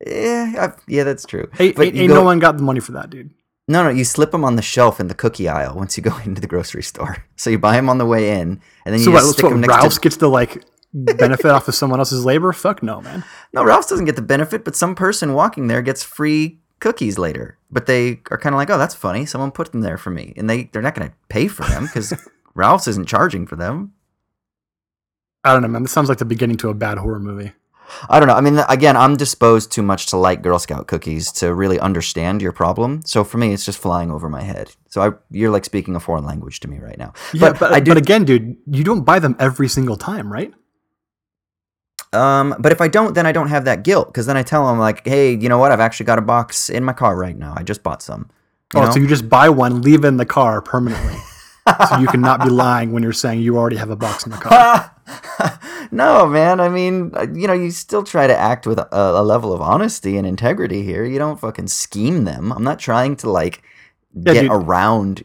Yeah, 0.06 0.52
I, 0.76 0.80
yeah, 0.86 1.04
that's 1.04 1.24
true. 1.24 1.48
Ain't, 1.58 1.76
But 1.76 1.86
ain't, 1.88 2.08
go- 2.08 2.14
no 2.14 2.24
one 2.24 2.38
got 2.38 2.56
the 2.56 2.62
money 2.62 2.80
for 2.80 2.92
that, 2.92 3.10
dude. 3.10 3.30
No, 3.66 3.82
no, 3.82 3.88
you 3.88 4.04
slip 4.04 4.30
them 4.30 4.44
on 4.44 4.56
the 4.56 4.62
shelf 4.62 5.00
in 5.00 5.08
the 5.08 5.14
cookie 5.14 5.48
aisle 5.48 5.74
once 5.76 5.96
you 5.96 6.02
go 6.02 6.16
into 6.24 6.40
the 6.40 6.46
grocery 6.46 6.82
store. 6.82 7.24
So 7.36 7.50
you 7.50 7.58
buy 7.58 7.76
them 7.76 7.88
on 7.88 7.98
the 7.98 8.06
way 8.06 8.38
in, 8.40 8.60
and 8.84 8.92
then 8.92 8.98
you 8.98 9.04
So 9.04 9.10
what, 9.10 9.18
just 9.20 9.26
so 9.28 9.32
stick 9.32 9.44
what 9.44 9.50
them 9.50 9.60
next 9.62 9.74
Ralph's 9.74 9.94
to. 9.96 10.00
gets 10.00 10.16
the 10.16 10.28
like 10.28 10.64
benefit 10.92 11.46
off 11.46 11.68
of 11.68 11.74
someone 11.74 11.98
else's 12.00 12.24
labor? 12.24 12.52
Fuck 12.52 12.82
no, 12.82 13.00
man. 13.00 13.24
No, 13.52 13.64
Ralph's 13.64 13.88
doesn't 13.88 14.04
get 14.04 14.16
the 14.16 14.22
benefit, 14.22 14.64
but 14.64 14.76
some 14.76 14.94
person 14.94 15.32
walking 15.32 15.68
there 15.68 15.80
gets 15.82 16.02
free 16.02 16.60
cookies 16.80 17.18
later. 17.18 17.58
But 17.70 17.86
they 17.86 18.20
are 18.30 18.36
kind 18.38 18.54
of 18.54 18.58
like, 18.58 18.68
oh, 18.70 18.78
that's 18.78 18.94
funny. 18.94 19.24
Someone 19.26 19.50
put 19.50 19.72
them 19.72 19.80
there 19.80 19.96
for 19.96 20.10
me, 20.10 20.34
and 20.36 20.48
they 20.50 20.64
they're 20.64 20.82
not 20.82 20.94
going 20.94 21.08
to 21.08 21.14
pay 21.30 21.48
for 21.48 21.62
them 21.64 21.84
because 21.86 22.12
Ralph's 22.54 22.88
isn't 22.88 23.08
charging 23.08 23.46
for 23.46 23.56
them. 23.56 23.92
I 25.42 25.52
don't 25.52 25.62
know, 25.62 25.68
man. 25.68 25.82
This 25.82 25.92
sounds 25.92 26.08
like 26.08 26.18
the 26.18 26.24
beginning 26.24 26.56
to 26.58 26.70
a 26.70 26.74
bad 26.74 26.98
horror 26.98 27.20
movie. 27.20 27.52
I 28.08 28.18
don't 28.18 28.28
know. 28.28 28.34
I 28.34 28.40
mean, 28.40 28.58
again, 28.68 28.96
I'm 28.96 29.16
disposed 29.16 29.70
too 29.70 29.82
much 29.82 30.06
to 30.06 30.16
like 30.16 30.42
Girl 30.42 30.58
Scout 30.58 30.86
cookies 30.86 31.30
to 31.32 31.52
really 31.52 31.78
understand 31.78 32.40
your 32.40 32.52
problem. 32.52 33.02
So 33.04 33.24
for 33.24 33.36
me, 33.36 33.52
it's 33.52 33.64
just 33.64 33.78
flying 33.78 34.10
over 34.10 34.28
my 34.28 34.42
head. 34.42 34.72
So 34.88 35.02
I, 35.02 35.10
you're 35.30 35.50
like 35.50 35.64
speaking 35.64 35.94
a 35.94 36.00
foreign 36.00 36.24
language 36.24 36.60
to 36.60 36.68
me 36.68 36.78
right 36.78 36.98
now. 36.98 37.12
Yeah, 37.34 37.52
but, 37.52 37.72
I 37.72 37.80
do. 37.80 37.90
but 37.90 37.98
again, 37.98 38.24
dude, 38.24 38.56
you 38.66 38.84
don't 38.84 39.02
buy 39.02 39.18
them 39.18 39.36
every 39.38 39.68
single 39.68 39.96
time, 39.96 40.32
right? 40.32 40.52
um, 42.14 42.54
but 42.58 42.72
if 42.72 42.80
I 42.80 42.88
don't, 42.88 43.14
then 43.14 43.26
I 43.26 43.32
don't 43.32 43.48
have 43.48 43.64
that 43.64 43.82
guilt 43.82 44.08
because 44.08 44.26
then 44.26 44.36
I 44.36 44.42
tell 44.42 44.66
them 44.66 44.78
like, 44.78 45.06
hey, 45.06 45.34
you 45.34 45.48
know 45.48 45.58
what? 45.58 45.72
I've 45.72 45.80
actually 45.80 46.06
got 46.06 46.18
a 46.18 46.22
box 46.22 46.70
in 46.70 46.84
my 46.84 46.92
car 46.92 47.16
right 47.16 47.36
now. 47.36 47.54
I 47.56 47.62
just 47.62 47.82
bought 47.82 48.02
some. 48.02 48.30
Oh, 48.74 48.84
know? 48.84 48.90
so 48.90 48.98
you 48.98 49.06
just 49.06 49.28
buy 49.28 49.48
one, 49.48 49.82
leave 49.82 50.04
in 50.04 50.16
the 50.16 50.26
car 50.26 50.62
permanently. 50.62 51.16
so 51.88 51.98
you 51.98 52.06
cannot 52.06 52.42
be 52.42 52.50
lying 52.50 52.92
when 52.92 53.02
you're 53.02 53.12
saying 53.12 53.40
you 53.40 53.56
already 53.56 53.76
have 53.76 53.90
a 53.90 53.96
box 53.96 54.24
in 54.26 54.32
the 54.32 54.38
car. 54.38 54.90
no, 55.90 56.26
man. 56.26 56.60
I 56.60 56.68
mean, 56.68 57.12
you 57.34 57.46
know, 57.46 57.52
you 57.54 57.70
still 57.70 58.02
try 58.04 58.26
to 58.26 58.36
act 58.36 58.66
with 58.66 58.78
a, 58.78 58.88
a 58.92 59.22
level 59.22 59.52
of 59.52 59.60
honesty 59.60 60.16
and 60.16 60.26
integrity 60.26 60.82
here. 60.82 61.04
You 61.04 61.18
don't 61.18 61.40
fucking 61.40 61.68
scheme 61.68 62.24
them. 62.24 62.52
I'm 62.52 62.64
not 62.64 62.78
trying 62.78 63.16
to 63.16 63.30
like 63.30 63.62
get 64.22 64.34
dude. 64.42 64.50
around 64.50 65.24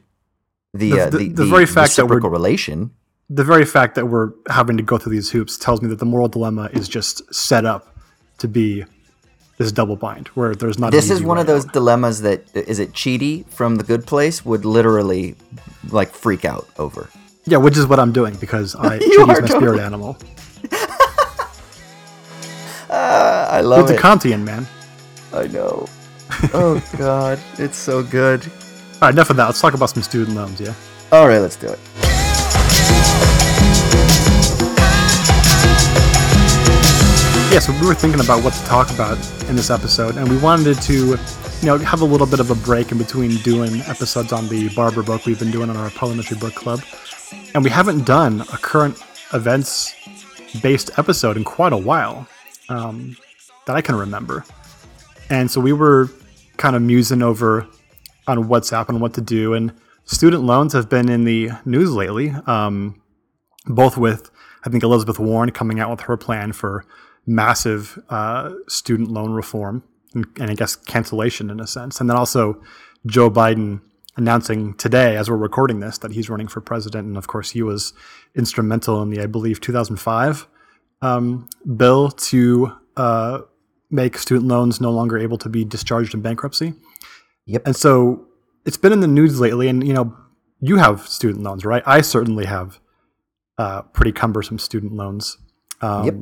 the 0.74 0.91
The- 0.91 1.01
uh, 1.01 1.10
the- 1.10 1.17
the, 1.17 1.27
the 1.29 1.46
very 1.46 1.65
fact 1.65 1.96
that 1.98 2.03
we're- 2.05 2.15
reciprocal 2.17 2.29
relation. 2.29 2.91
the 3.29 3.43
very 3.43 3.65
fact 3.65 3.96
that 3.96 4.08
we're 4.08 4.31
having 4.50 4.77
to 4.77 4.84
go 4.84 4.98
through 4.98 5.12
these 5.13 5.29
hoops 5.31 5.58
tells 5.58 5.81
me 5.81 5.89
that 5.89 6.00
the 6.00 6.05
moral 6.05 6.27
dilemma 6.29 6.69
is 6.74 6.88
just 6.88 7.22
set 7.34 7.65
up 7.65 7.96
to 8.39 8.48
be 8.48 8.86
this 9.60 9.72
double 9.72 9.96
bind 9.96 10.30
where 10.30 10.56
there's 10.56 10.80
not. 10.80 10.88
an 10.88 10.92
This 10.92 11.12
is 11.12 11.22
one 11.22 11.38
of 11.38 11.46
those 11.46 11.66
out. 11.68 11.74
dilemmas 11.74 12.22
that 12.22 12.44
is 12.56 12.80
it 12.80 12.94
Chidi 12.94 13.46
from 13.50 13.75
The 13.75 13.84
Good 13.84 14.08
Place 14.08 14.44
would 14.44 14.66
literally 14.66 15.36
like 15.89 16.10
freak 16.12 16.44
out 16.46 16.68
over. 16.80 17.10
Yeah, 17.46 17.58
which 17.58 17.78
is 17.78 17.86
what 17.86 18.00
I'm 18.00 18.12
doing 18.12 18.36
because 18.38 18.74
I 18.75 18.96
are 19.20 19.25
my 19.28 19.34
totally- 19.36 19.48
spirit 19.50 19.80
animal. 19.82 20.18
Uh, 22.89 23.48
I 23.51 23.62
love 23.62 23.88
the 23.88 23.96
it. 23.96 24.00
Kantian 24.00 24.44
man. 24.44 24.66
I 25.34 25.48
know. 25.48 25.88
Oh 26.54 26.82
God, 26.98 27.39
it's 27.58 27.78
so 27.78 28.01
good. 28.01 28.42
All 29.01 29.08
right, 29.08 29.13
enough 29.13 29.30
of 29.30 29.36
that. 29.38 29.46
Let's 29.46 29.62
talk 29.62 29.74
about 29.74 29.89
some 29.89 30.04
student 30.04 30.36
loans. 30.38 30.60
Yeah. 30.60 30.74
All 31.12 31.28
right, 31.28 31.39
let's 31.39 31.56
do 31.56 31.68
it. 31.68 31.80
Yeah, 37.51 37.58
so 37.58 37.74
we 37.82 37.88
were 37.88 37.96
thinking 37.96 38.22
about 38.22 38.44
what 38.44 38.53
to 38.53 38.63
talk 38.65 38.91
about 38.91 39.18
in 39.50 39.56
this 39.56 39.72
episode, 39.72 40.18
and 40.18 40.29
we 40.29 40.38
wanted 40.38 40.79
to, 40.84 40.94
you 40.94 41.65
know, 41.65 41.79
have 41.79 42.01
a 42.01 42.06
little 42.06 42.27
bit 42.27 42.39
of 42.39 42.51
a 42.51 42.56
break 42.56 42.91
in 42.91 43.00
between 43.00 43.38
doing 43.38 43.82
episodes 43.88 44.32
on 44.32 44.48
the 44.50 44.70
Barber 44.75 45.01
book 45.01 45.25
we've 45.25 45.39
been 45.39 45.50
doing 45.50 45.68
on 45.72 45.75
our 45.75 45.89
Parliamentary 45.89 46.38
Book 46.38 46.53
Club, 46.53 46.79
and 47.56 47.63
we 47.63 47.72
haven't 47.72 48.06
done 48.06 48.41
a 48.41 48.58
current 48.58 49.01
events 49.34 49.96
based 50.62 50.91
episode 51.00 51.38
in 51.38 51.44
quite 51.44 51.74
a 51.74 51.77
while 51.77 52.27
um, 52.70 53.18
that 53.65 53.75
I 53.75 53.82
can 53.82 53.96
remember, 53.96 54.46
and 55.32 55.50
so 55.50 55.60
we 55.60 55.74
were 55.74 56.08
kind 56.58 56.75
of 56.75 56.84
musing 56.84 57.24
over 57.24 57.68
on 58.27 58.48
what's 58.48 58.70
happened, 58.70 59.01
what 59.01 59.15
to 59.15 59.22
do, 59.22 59.56
and 59.56 59.74
student 60.06 60.44
loans 60.44 60.72
have 60.74 60.88
been 60.88 61.10
in 61.10 61.24
the 61.24 61.50
news 61.65 61.91
lately. 61.94 62.29
Um, 62.46 63.01
both 63.65 63.98
with 63.98 64.29
I 64.63 64.70
think 64.70 64.84
Elizabeth 64.84 65.18
Warren 65.18 65.50
coming 65.51 65.79
out 65.79 65.89
with 65.89 66.01
her 66.01 66.15
plan 66.15 66.53
for 66.53 66.86
massive 67.29 68.00
uh, 68.09 68.51
student 68.67 69.12
loan 69.12 69.31
reform 69.31 69.83
and, 70.13 70.25
and 70.39 70.50
I 70.50 70.55
guess 70.55 70.75
cancellation 70.75 71.50
in 71.50 71.59
a 71.59 71.67
sense, 71.67 72.01
and 72.01 72.09
then 72.09 72.17
also 72.17 72.62
Joe 73.05 73.29
Biden 73.29 73.81
announcing 74.17 74.74
today, 74.74 75.15
as 75.15 75.29
we're 75.29 75.38
recording 75.38 75.79
this, 75.79 75.98
that 76.00 76.12
he's 76.12 76.29
running 76.29 76.48
for 76.48 76.59
president, 76.59 77.07
and 77.07 77.17
of 77.17 77.27
course 77.27 77.51
he 77.51 77.62
was 77.62 77.93
instrumental 78.36 79.01
in 79.01 79.09
the 79.09 79.21
I 79.21 79.27
believe 79.27 79.62
2005 79.62 80.48
um, 81.01 81.48
bill 81.77 82.09
to 82.12 82.74
uh, 82.98 83.41
make 83.89 84.17
student 84.17 84.48
loans 84.48 84.81
no 84.81 84.91
longer 84.91 85.17
able 85.17 85.38
to 85.38 85.50
be 85.50 85.63
discharged 85.63 86.13
in 86.13 86.21
bankruptcy. 86.21 86.74
Yep. 87.45 87.63
And 87.65 87.75
so 87.75 88.27
it's 88.65 88.77
been 88.77 88.91
in 88.91 89.00
the 89.00 89.07
news 89.07 89.39
lately, 89.39 89.67
and 89.67 89.88
you 89.88 89.93
know, 89.93 90.15
you 90.59 90.77
have 90.77 91.07
student 91.07 91.43
loans, 91.43 91.65
right? 91.65 91.83
I 91.86 92.01
certainly 92.01 92.45
have 92.45 92.79
uh, 93.57 93.83
pretty 93.83 94.12
cumbersome 94.12 94.59
student 94.59 94.93
loans. 94.93 95.38
Um, 95.81 96.05
Yep. 96.05 96.15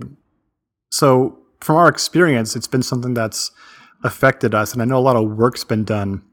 So 0.90 1.40
from 1.62 1.76
our 1.76 1.88
experience, 1.88 2.56
it's 2.56 2.68
been 2.68 2.84
something 2.84 3.14
that's 3.14 3.52
affected 4.04 4.54
us, 4.54 4.74
and 4.74 4.82
I 4.82 4.86
know 4.86 4.98
a 4.98 5.00
lot 5.00 5.16
of 5.16 5.30
work's 5.38 5.64
been 5.64 5.84
done 5.84 6.24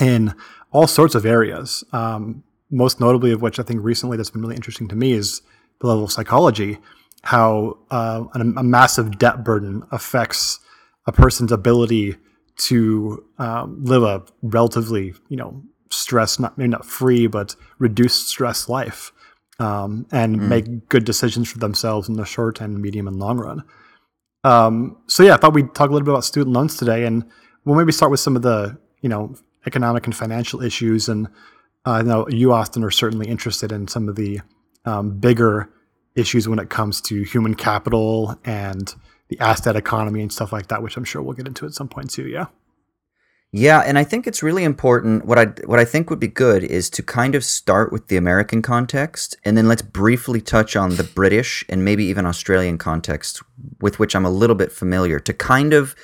in 0.00 0.34
all 0.70 0.86
sorts 0.86 1.14
of 1.14 1.24
areas. 1.24 1.84
Um, 1.92 2.42
most 2.70 3.00
notably, 3.00 3.32
of 3.32 3.40
which 3.40 3.58
I 3.58 3.62
think 3.62 3.82
recently 3.82 4.16
that's 4.16 4.30
been 4.30 4.42
really 4.42 4.56
interesting 4.56 4.88
to 4.88 4.96
me 4.96 5.12
is 5.12 5.42
the 5.80 5.86
level 5.86 6.04
of 6.04 6.12
psychology, 6.12 6.78
how 7.22 7.78
uh, 7.90 8.24
a, 8.34 8.40
a 8.40 8.62
massive 8.62 9.18
debt 9.18 9.44
burden 9.44 9.82
affects 9.90 10.60
a 11.06 11.12
person's 11.12 11.52
ability 11.52 12.16
to 12.56 13.24
um, 13.38 13.82
live 13.84 14.02
a 14.02 14.22
relatively, 14.42 15.14
you 15.28 15.36
know, 15.36 15.62
stress 15.90 16.38
not 16.38 16.58
maybe 16.58 16.68
not 16.68 16.84
free 16.84 17.26
but 17.26 17.56
reduced 17.78 18.28
stress 18.28 18.68
life, 18.68 19.12
um, 19.58 20.06
and 20.12 20.48
make 20.48 20.88
good 20.88 21.04
decisions 21.04 21.50
for 21.50 21.58
themselves 21.58 22.08
in 22.08 22.14
the 22.14 22.24
short 22.24 22.60
and 22.60 22.80
medium 22.80 23.08
and 23.08 23.18
long 23.18 23.38
run. 23.38 23.64
Um, 24.44 24.96
so 25.06 25.22
yeah, 25.22 25.34
I 25.34 25.36
thought 25.36 25.54
we'd 25.54 25.74
talk 25.74 25.90
a 25.90 25.92
little 25.92 26.04
bit 26.06 26.12
about 26.12 26.24
student 26.24 26.54
loans 26.54 26.76
today, 26.76 27.04
and 27.04 27.24
we'll 27.64 27.76
maybe 27.76 27.92
start 27.92 28.10
with 28.10 28.20
some 28.20 28.36
of 28.36 28.42
the 28.42 28.78
you 29.00 29.08
know 29.08 29.34
economic 29.66 30.06
and 30.06 30.14
financial 30.14 30.62
issues. 30.62 31.08
And 31.08 31.26
uh, 31.86 31.92
I 31.92 32.02
know 32.02 32.28
you, 32.28 32.52
Austin, 32.52 32.84
are 32.84 32.90
certainly 32.90 33.28
interested 33.28 33.72
in 33.72 33.88
some 33.88 34.08
of 34.08 34.16
the 34.16 34.40
um, 34.84 35.18
bigger 35.18 35.70
issues 36.14 36.48
when 36.48 36.58
it 36.58 36.70
comes 36.70 37.00
to 37.02 37.22
human 37.22 37.54
capital 37.54 38.38
and 38.44 38.94
the 39.28 39.38
asset 39.40 39.76
economy 39.76 40.22
and 40.22 40.32
stuff 40.32 40.52
like 40.52 40.68
that, 40.68 40.82
which 40.82 40.96
I'm 40.96 41.04
sure 41.04 41.22
we'll 41.22 41.34
get 41.34 41.46
into 41.46 41.66
at 41.66 41.74
some 41.74 41.88
point 41.88 42.10
too. 42.10 42.26
Yeah. 42.26 42.46
Yeah, 43.50 43.80
and 43.80 43.98
I 43.98 44.04
think 44.04 44.26
it's 44.26 44.42
really 44.42 44.64
important. 44.64 45.24
What 45.24 45.38
I 45.38 45.46
what 45.64 45.78
I 45.78 45.84
think 45.86 46.10
would 46.10 46.20
be 46.20 46.28
good 46.28 46.62
is 46.62 46.90
to 46.90 47.02
kind 47.02 47.34
of 47.34 47.42
start 47.42 47.90
with 47.92 48.08
the 48.08 48.18
American 48.18 48.60
context, 48.60 49.36
and 49.42 49.56
then 49.56 49.66
let's 49.66 49.80
briefly 49.80 50.42
touch 50.42 50.76
on 50.76 50.96
the 50.96 51.04
British 51.04 51.64
and 51.68 51.82
maybe 51.82 52.04
even 52.04 52.26
Australian 52.26 52.76
context, 52.76 53.42
with 53.80 53.98
which 53.98 54.14
I'm 54.14 54.26
a 54.26 54.30
little 54.30 54.56
bit 54.56 54.70
familiar. 54.70 55.18
To 55.18 55.32
kind 55.32 55.72
of 55.72 55.96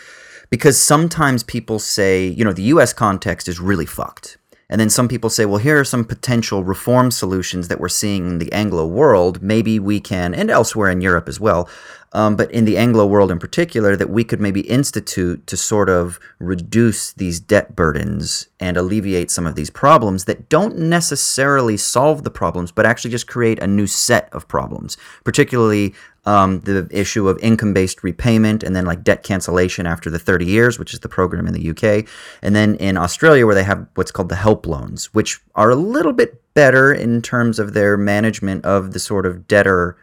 because 0.49 0.81
sometimes 0.81 1.43
people 1.43 1.79
say, 1.79 2.27
you 2.27 2.45
know, 2.45 2.53
the 2.55 2.63
U.S. 2.75 2.95
context 2.95 3.47
is 3.47 3.61
really 3.61 3.87
fucked, 3.87 4.39
and 4.68 4.80
then 4.80 4.90
some 4.90 5.09
people 5.09 5.30
say, 5.30 5.44
well, 5.44 5.59
here 5.59 5.78
are 5.78 5.85
some 5.85 6.04
potential 6.04 6.64
reform 6.64 7.11
solutions 7.11 7.68
that 7.68 7.80
we're 7.80 7.88
seeing 7.88 8.28
in 8.28 8.38
the 8.38 8.52
Anglo 8.52 8.87
world. 8.87 9.42
Maybe 9.42 9.78
we 9.78 10.00
can, 10.00 10.35
and 10.35 10.50
elsewhere 10.50 10.90
in 10.90 11.00
Europe 11.00 11.28
as 11.28 11.38
well, 11.38 11.68
um, 12.12 12.37
but 12.37 12.50
in 12.52 12.64
the 12.64 12.78
Anglo 12.78 13.04
world 13.04 13.33
in 13.33 13.40
particular, 13.40 13.97
that 13.97 14.09
we 14.09 14.23
could 14.23 14.40
maybe 14.40 14.61
institute 14.61 15.47
to 15.49 15.56
sort 15.56 15.88
of 15.88 16.21
reduce 16.38 17.12
these 17.12 17.40
debt 17.40 17.75
burdens 17.75 18.49
and 18.61 18.76
alleviate 18.76 19.30
some 19.33 19.47
of 19.47 19.56
these 19.56 19.68
problems 19.68 20.25
that 20.25 20.49
don't 20.49 20.78
necessarily 20.78 21.76
solve 21.76 22.23
the 22.23 22.30
problems, 22.30 22.71
but 22.71 22.87
actually 22.87 23.11
just 23.11 23.26
create 23.26 23.59
a 23.59 23.66
new 23.66 23.88
set 23.88 24.33
of 24.33 24.47
problems, 24.47 24.97
particularly 25.25 25.92
um, 26.26 26.61
the 26.61 26.88
issue 26.90 27.28
of 27.28 27.38
income 27.38 27.75
based 27.75 28.02
repayment 28.02 28.62
and 28.62 28.75
then 28.75 28.87
like 28.87 29.04
debt 29.04 29.23
cancellation 29.23 29.87
after 29.87 30.11
the 30.11 30.19
30 30.19 30.47
years, 30.47 30.78
which 30.78 30.95
is 30.95 31.00
the 31.00 31.09
program 31.09 31.47
in 31.47 31.54
the 31.54 31.71
UK. 31.71 32.09
And 32.43 32.57
then 32.57 32.76
in 32.76 32.97
Australia, 32.97 33.47
where 33.47 33.54
they 33.54 33.64
have 33.64 33.87
what's 33.95 34.11
called 34.11 34.28
the 34.28 34.37
help 34.37 34.66
loans, 34.66 35.12
which 35.14 35.40
are 35.54 35.71
a 35.71 35.76
little 35.76 36.12
bit 36.12 36.40
better 36.54 36.93
in 36.93 37.21
terms 37.21 37.59
of 37.59 37.75
their 37.75 37.97
management 37.97 38.64
of 38.64 38.93
the 38.93 38.99
sort 38.99 39.26
of 39.26 39.47
debtor 39.47 39.97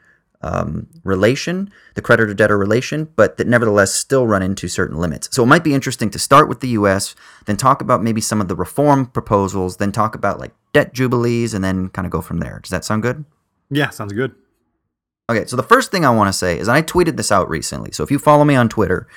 um, 0.43 0.87
relation, 1.03 1.71
the 1.93 2.01
creditor 2.01 2.33
debtor 2.33 2.57
relation, 2.57 3.07
but 3.15 3.37
that 3.37 3.47
nevertheless 3.47 3.93
still 3.93 4.25
run 4.25 4.41
into 4.41 4.67
certain 4.67 4.97
limits. 4.97 5.29
So 5.31 5.43
it 5.43 5.47
might 5.47 5.63
be 5.63 5.73
interesting 5.73 6.09
to 6.11 6.19
start 6.19 6.49
with 6.49 6.61
the 6.61 6.69
US, 6.69 7.15
then 7.45 7.57
talk 7.57 7.81
about 7.81 8.03
maybe 8.03 8.21
some 8.21 8.41
of 8.41 8.47
the 8.47 8.55
reform 8.55 9.05
proposals, 9.05 9.77
then 9.77 9.91
talk 9.91 10.15
about 10.15 10.39
like 10.39 10.51
debt 10.73 10.93
jubilees, 10.93 11.53
and 11.53 11.63
then 11.63 11.89
kind 11.89 12.05
of 12.05 12.11
go 12.11 12.21
from 12.21 12.39
there. 12.39 12.59
Does 12.61 12.71
that 12.71 12.85
sound 12.85 13.03
good? 13.03 13.23
Yeah, 13.69 13.89
sounds 13.89 14.13
good. 14.13 14.35
Okay, 15.31 15.45
so 15.45 15.55
the 15.55 15.63
first 15.63 15.91
thing 15.91 16.03
I 16.03 16.09
want 16.09 16.27
to 16.27 16.33
say 16.33 16.59
is 16.59 16.67
I 16.67 16.81
tweeted 16.81 17.15
this 17.15 17.31
out 17.31 17.49
recently. 17.49 17.91
So 17.93 18.03
if 18.03 18.11
you 18.11 18.19
follow 18.19 18.43
me 18.43 18.55
on 18.55 18.67
Twitter, 18.67 19.07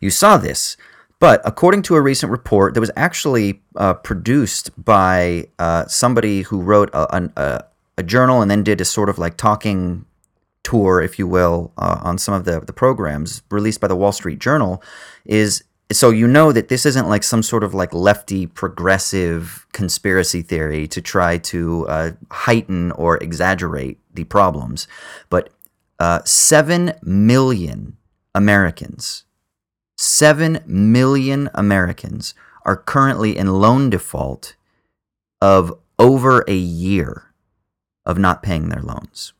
you 0.00 0.08
saw 0.08 0.38
this. 0.38 0.78
But 1.18 1.42
according 1.44 1.82
to 1.82 1.96
a 1.96 2.00
recent 2.00 2.32
report 2.32 2.72
that 2.72 2.80
was 2.80 2.90
actually 2.96 3.60
uh, 3.76 3.92
produced 3.92 4.70
by 4.82 5.48
uh, 5.58 5.84
somebody 5.86 6.42
who 6.42 6.62
wrote 6.62 6.88
a, 6.94 7.30
a, 7.36 7.64
a 7.98 8.02
journal 8.02 8.40
and 8.40 8.50
then 8.50 8.64
did 8.64 8.80
a 8.80 8.86
sort 8.86 9.10
of 9.10 9.18
like 9.18 9.36
talking 9.36 10.06
tour, 10.62 11.02
if 11.02 11.18
you 11.18 11.26
will, 11.26 11.72
uh, 11.76 12.00
on 12.00 12.16
some 12.16 12.32
of 12.32 12.46
the, 12.46 12.60
the 12.60 12.72
programs 12.72 13.42
released 13.50 13.82
by 13.82 13.86
the 13.86 13.96
Wall 13.96 14.12
Street 14.12 14.38
Journal 14.38 14.82
is 15.26 15.62
so 15.92 16.08
you 16.08 16.26
know 16.26 16.52
that 16.52 16.68
this 16.68 16.86
isn't 16.86 17.08
like 17.08 17.22
some 17.22 17.42
sort 17.42 17.64
of 17.64 17.74
like 17.74 17.92
lefty 17.92 18.46
progressive 18.46 19.66
conspiracy 19.72 20.40
theory 20.40 20.86
to 20.88 21.02
try 21.02 21.36
to 21.36 21.86
uh, 21.88 22.10
heighten 22.30 22.92
or 22.92 23.18
exaggerate 23.18 23.98
the 24.14 24.24
problems, 24.24 24.86
but 25.28 25.50
uh, 25.98 26.20
seven 26.24 26.92
million 27.02 27.96
Americans, 28.34 29.24
seven 29.96 30.62
million 30.66 31.50
Americans 31.54 32.34
are 32.64 32.76
currently 32.76 33.36
in 33.36 33.60
loan 33.60 33.90
default 33.90 34.56
of 35.40 35.78
over 35.98 36.44
a 36.48 36.56
year 36.56 37.34
of 38.06 38.18
not 38.18 38.42
paying 38.42 38.68
their 38.68 38.82
loans. 38.82 39.32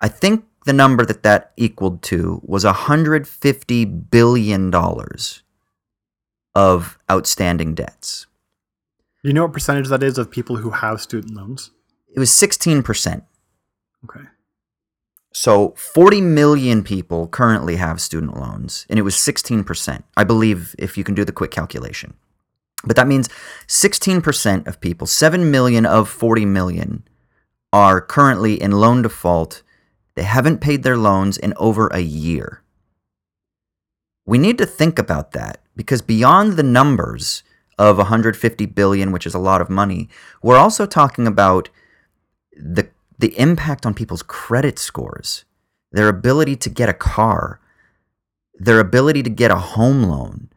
I 0.00 0.08
think 0.08 0.44
the 0.64 0.72
number 0.72 1.04
that 1.04 1.22
that 1.22 1.52
equaled 1.56 2.02
to 2.02 2.40
was 2.44 2.64
$150 2.64 4.10
billion 4.10 4.74
of 6.54 6.98
outstanding 7.10 7.74
debts. 7.74 8.26
You 9.22 9.32
know 9.32 9.42
what 9.42 9.52
percentage 9.52 9.88
that 9.88 10.02
is 10.02 10.18
of 10.18 10.30
people 10.30 10.56
who 10.56 10.70
have 10.70 11.00
student 11.00 11.34
loans? 11.34 11.70
It 12.14 12.18
was 12.18 12.30
16%. 12.30 13.22
Okay. 14.04 14.24
So 15.32 15.74
40 15.76 16.20
million 16.20 16.84
people 16.84 17.26
currently 17.26 17.76
have 17.76 18.00
student 18.00 18.38
loans, 18.38 18.86
and 18.88 18.98
it 18.98 19.02
was 19.02 19.16
16%. 19.16 20.02
I 20.16 20.24
believe 20.24 20.74
if 20.78 20.96
you 20.96 21.04
can 21.04 21.14
do 21.14 21.24
the 21.24 21.32
quick 21.32 21.50
calculation. 21.50 22.14
But 22.84 22.96
that 22.96 23.08
means 23.08 23.28
16% 23.66 24.66
of 24.66 24.80
people, 24.80 25.06
7 25.06 25.50
million 25.50 25.84
of 25.84 26.08
40 26.08 26.44
million, 26.44 27.02
are 27.72 28.00
currently 28.00 28.60
in 28.62 28.70
loan 28.70 29.02
default 29.02 29.62
they 30.14 30.22
haven't 30.22 30.60
paid 30.60 30.84
their 30.84 30.96
loans 30.96 31.36
in 31.36 31.54
over 31.56 31.88
a 31.88 31.98
year. 31.98 32.62
We 34.24 34.38
need 34.38 34.58
to 34.58 34.66
think 34.66 34.98
about 34.98 35.32
that 35.32 35.58
because 35.74 36.00
beyond 36.00 36.52
the 36.52 36.62
numbers 36.62 37.42
of 37.76 37.98
150 37.98 38.66
billion, 38.66 39.10
which 39.10 39.26
is 39.26 39.34
a 39.34 39.40
lot 39.40 39.60
of 39.60 39.68
money, 39.68 40.08
we're 40.42 40.56
also 40.56 40.86
talking 40.86 41.26
about 41.26 41.68
the 42.56 42.88
the 43.18 43.38
impact 43.38 43.86
on 43.86 43.94
people's 43.94 44.22
credit 44.22 44.78
scores, 44.78 45.44
their 45.92 46.08
ability 46.08 46.56
to 46.56 46.68
get 46.68 46.88
a 46.88 46.94
car, 46.94 47.60
their 48.54 48.80
ability 48.80 49.22
to 49.22 49.30
get 49.30 49.50
a 49.50 49.56
home 49.56 50.02
loan, 50.02 50.48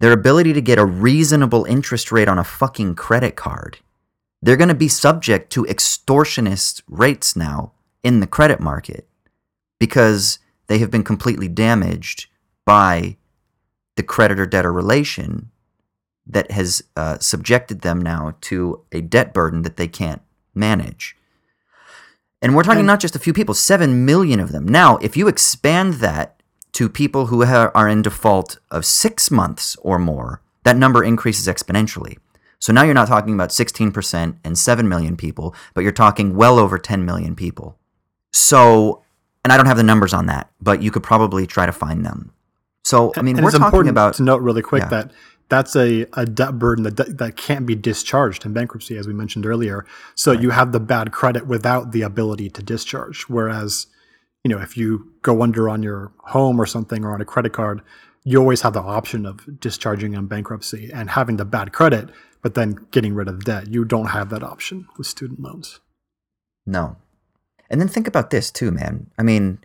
their 0.00 0.12
ability 0.12 0.52
to 0.52 0.60
get 0.60 0.78
a 0.78 0.84
reasonable 0.84 1.64
interest 1.64 2.12
rate 2.12 2.28
on 2.28 2.38
a 2.38 2.44
fucking 2.44 2.94
credit 2.94 3.34
card. 3.36 3.78
They're 4.40 4.56
going 4.56 4.68
to 4.68 4.74
be 4.74 4.88
subject 4.88 5.50
to 5.52 5.64
extortionist 5.64 6.82
rates 6.88 7.34
now 7.34 7.72
in 8.04 8.20
the 8.20 8.26
credit 8.26 8.60
market 8.60 9.08
because 9.80 10.38
they 10.68 10.78
have 10.78 10.90
been 10.90 11.02
completely 11.02 11.48
damaged 11.48 12.26
by 12.64 13.16
the 13.96 14.02
creditor 14.04 14.46
debtor 14.46 14.72
relation 14.72 15.50
that 16.24 16.50
has 16.50 16.82
uh, 16.94 17.18
subjected 17.18 17.80
them 17.80 18.00
now 18.00 18.36
to 18.42 18.84
a 18.92 19.00
debt 19.00 19.34
burden 19.34 19.62
that 19.62 19.76
they 19.76 19.88
can't 19.88 20.22
manage. 20.54 21.16
And 22.40 22.54
we're 22.54 22.62
talking 22.62 22.80
And- 22.80 22.86
not 22.86 23.00
just 23.00 23.16
a 23.16 23.18
few 23.18 23.32
people, 23.32 23.54
7 23.54 24.04
million 24.04 24.40
of 24.40 24.52
them. 24.52 24.66
Now, 24.66 24.96
if 24.98 25.16
you 25.16 25.28
expand 25.28 25.94
that 25.94 26.40
to 26.72 26.88
people 26.88 27.26
who 27.26 27.44
ha- 27.44 27.70
are 27.74 27.88
in 27.88 28.02
default 28.02 28.58
of 28.70 28.84
six 28.84 29.30
months 29.30 29.76
or 29.82 29.98
more, 29.98 30.40
that 30.64 30.76
number 30.76 31.02
increases 31.02 31.46
exponentially. 31.48 32.18
So 32.60 32.72
now 32.72 32.82
you're 32.82 32.94
not 32.94 33.08
talking 33.08 33.34
about 33.34 33.50
16% 33.52 34.36
and 34.44 34.58
7 34.58 34.88
million 34.88 35.16
people, 35.16 35.54
but 35.74 35.82
you're 35.82 35.92
talking 35.92 36.36
well 36.36 36.58
over 36.58 36.78
10 36.78 37.04
million 37.04 37.34
people. 37.34 37.76
So, 38.32 39.02
and 39.44 39.52
I 39.52 39.56
don't 39.56 39.66
have 39.66 39.76
the 39.76 39.82
numbers 39.82 40.12
on 40.12 40.26
that, 40.26 40.50
but 40.60 40.82
you 40.82 40.90
could 40.90 41.02
probably 41.02 41.46
try 41.46 41.66
to 41.66 41.72
find 41.72 42.04
them. 42.04 42.32
So, 42.84 43.12
I 43.16 43.22
mean, 43.22 43.36
and 43.36 43.44
we're 43.44 43.50
it's 43.50 43.58
talking 43.58 43.66
important 43.66 43.90
about 43.90 44.14
to 44.14 44.22
note 44.22 44.42
really 44.42 44.62
quick 44.62 44.82
Yeah. 44.84 44.88
that 44.88 45.10
that's 45.48 45.74
a, 45.74 46.06
a 46.12 46.26
debt 46.26 46.58
burden 46.58 46.84
that, 46.84 47.18
that 47.18 47.36
can't 47.36 47.66
be 47.66 47.74
discharged 47.74 48.44
in 48.44 48.52
bankruptcy, 48.52 48.96
as 48.96 49.06
we 49.06 49.14
mentioned 49.14 49.46
earlier. 49.46 49.86
So 50.14 50.32
you 50.32 50.50
have 50.50 50.72
the 50.72 50.80
bad 50.80 51.10
credit 51.12 51.46
without 51.46 51.92
the 51.92 52.02
ability 52.02 52.50
to 52.50 52.62
discharge. 52.62 53.22
Whereas, 53.22 53.86
you 54.44 54.50
know, 54.50 54.58
if 54.58 54.76
you 54.76 55.10
go 55.22 55.42
under 55.42 55.68
on 55.68 55.82
your 55.82 56.12
home 56.18 56.60
or 56.60 56.66
something 56.66 57.04
or 57.04 57.14
on 57.14 57.20
a 57.20 57.24
credit 57.24 57.52
card, 57.52 57.82
you 58.24 58.38
always 58.38 58.60
have 58.60 58.74
the 58.74 58.82
option 58.82 59.24
of 59.24 59.60
discharging 59.60 60.14
on 60.14 60.26
bankruptcy 60.26 60.90
and 60.92 61.10
having 61.10 61.38
the 61.38 61.46
bad 61.46 61.72
credit, 61.72 62.10
but 62.42 62.54
then 62.54 62.86
getting 62.90 63.14
rid 63.14 63.28
of 63.28 63.38
the 63.38 63.44
debt. 63.44 63.68
You 63.68 63.86
don't 63.86 64.06
have 64.06 64.28
that 64.30 64.42
option 64.42 64.86
with 64.98 65.06
student 65.06 65.40
loans. 65.40 65.80
No. 66.66 66.96
And 67.70 67.80
then 67.80 67.88
think 67.88 68.06
about 68.06 68.28
this 68.28 68.50
too, 68.50 68.70
man. 68.70 69.10
I 69.18 69.22
mean, 69.22 69.60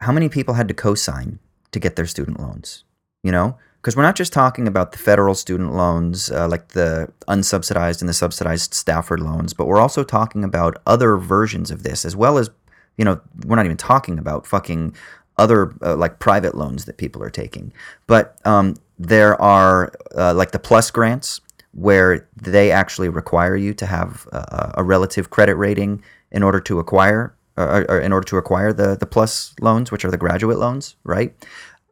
how 0.00 0.12
many 0.12 0.28
people 0.28 0.54
had 0.54 0.68
to 0.68 0.74
co-sign 0.74 1.38
to 1.72 1.80
get 1.80 1.96
their 1.96 2.06
student 2.06 2.38
loans? 2.38 2.84
You 3.22 3.32
know, 3.32 3.58
because 3.80 3.96
we're 3.96 4.02
not 4.02 4.16
just 4.16 4.32
talking 4.32 4.66
about 4.66 4.92
the 4.92 4.98
federal 4.98 5.34
student 5.34 5.72
loans, 5.74 6.30
uh, 6.30 6.48
like 6.48 6.68
the 6.68 7.10
unsubsidized 7.28 8.00
and 8.00 8.08
the 8.08 8.14
subsidized 8.14 8.74
Stafford 8.74 9.20
loans, 9.20 9.54
but 9.54 9.66
we're 9.66 9.80
also 9.80 10.02
talking 10.02 10.42
about 10.42 10.82
other 10.86 11.16
versions 11.16 11.70
of 11.70 11.84
this, 11.84 12.04
as 12.04 12.16
well 12.16 12.38
as, 12.38 12.50
you 12.96 13.04
know, 13.04 13.20
we're 13.46 13.56
not 13.56 13.64
even 13.64 13.76
talking 13.76 14.18
about 14.18 14.46
fucking 14.46 14.94
other 15.38 15.74
uh, 15.82 15.94
like 15.94 16.18
private 16.18 16.56
loans 16.56 16.86
that 16.86 16.96
people 16.96 17.22
are 17.22 17.30
taking. 17.30 17.72
But 18.08 18.36
um, 18.44 18.74
there 18.98 19.40
are 19.40 19.92
uh, 20.16 20.34
like 20.34 20.50
the 20.50 20.58
plus 20.58 20.90
grants 20.90 21.40
where 21.72 22.28
they 22.36 22.72
actually 22.72 23.08
require 23.08 23.54
you 23.54 23.72
to 23.74 23.86
have 23.86 24.26
a, 24.32 24.72
a 24.78 24.84
relative 24.84 25.30
credit 25.30 25.54
rating 25.54 26.02
in 26.32 26.42
order 26.42 26.58
to 26.60 26.80
acquire 26.80 27.34
or, 27.56 27.90
or 27.90 28.00
in 28.00 28.12
order 28.12 28.26
to 28.26 28.36
acquire 28.36 28.72
the 28.72 28.96
the 28.96 29.06
plus 29.06 29.54
loans, 29.60 29.90
which 29.90 30.04
are 30.04 30.10
the 30.10 30.16
graduate 30.16 30.58
loans, 30.58 30.96
right? 31.04 31.34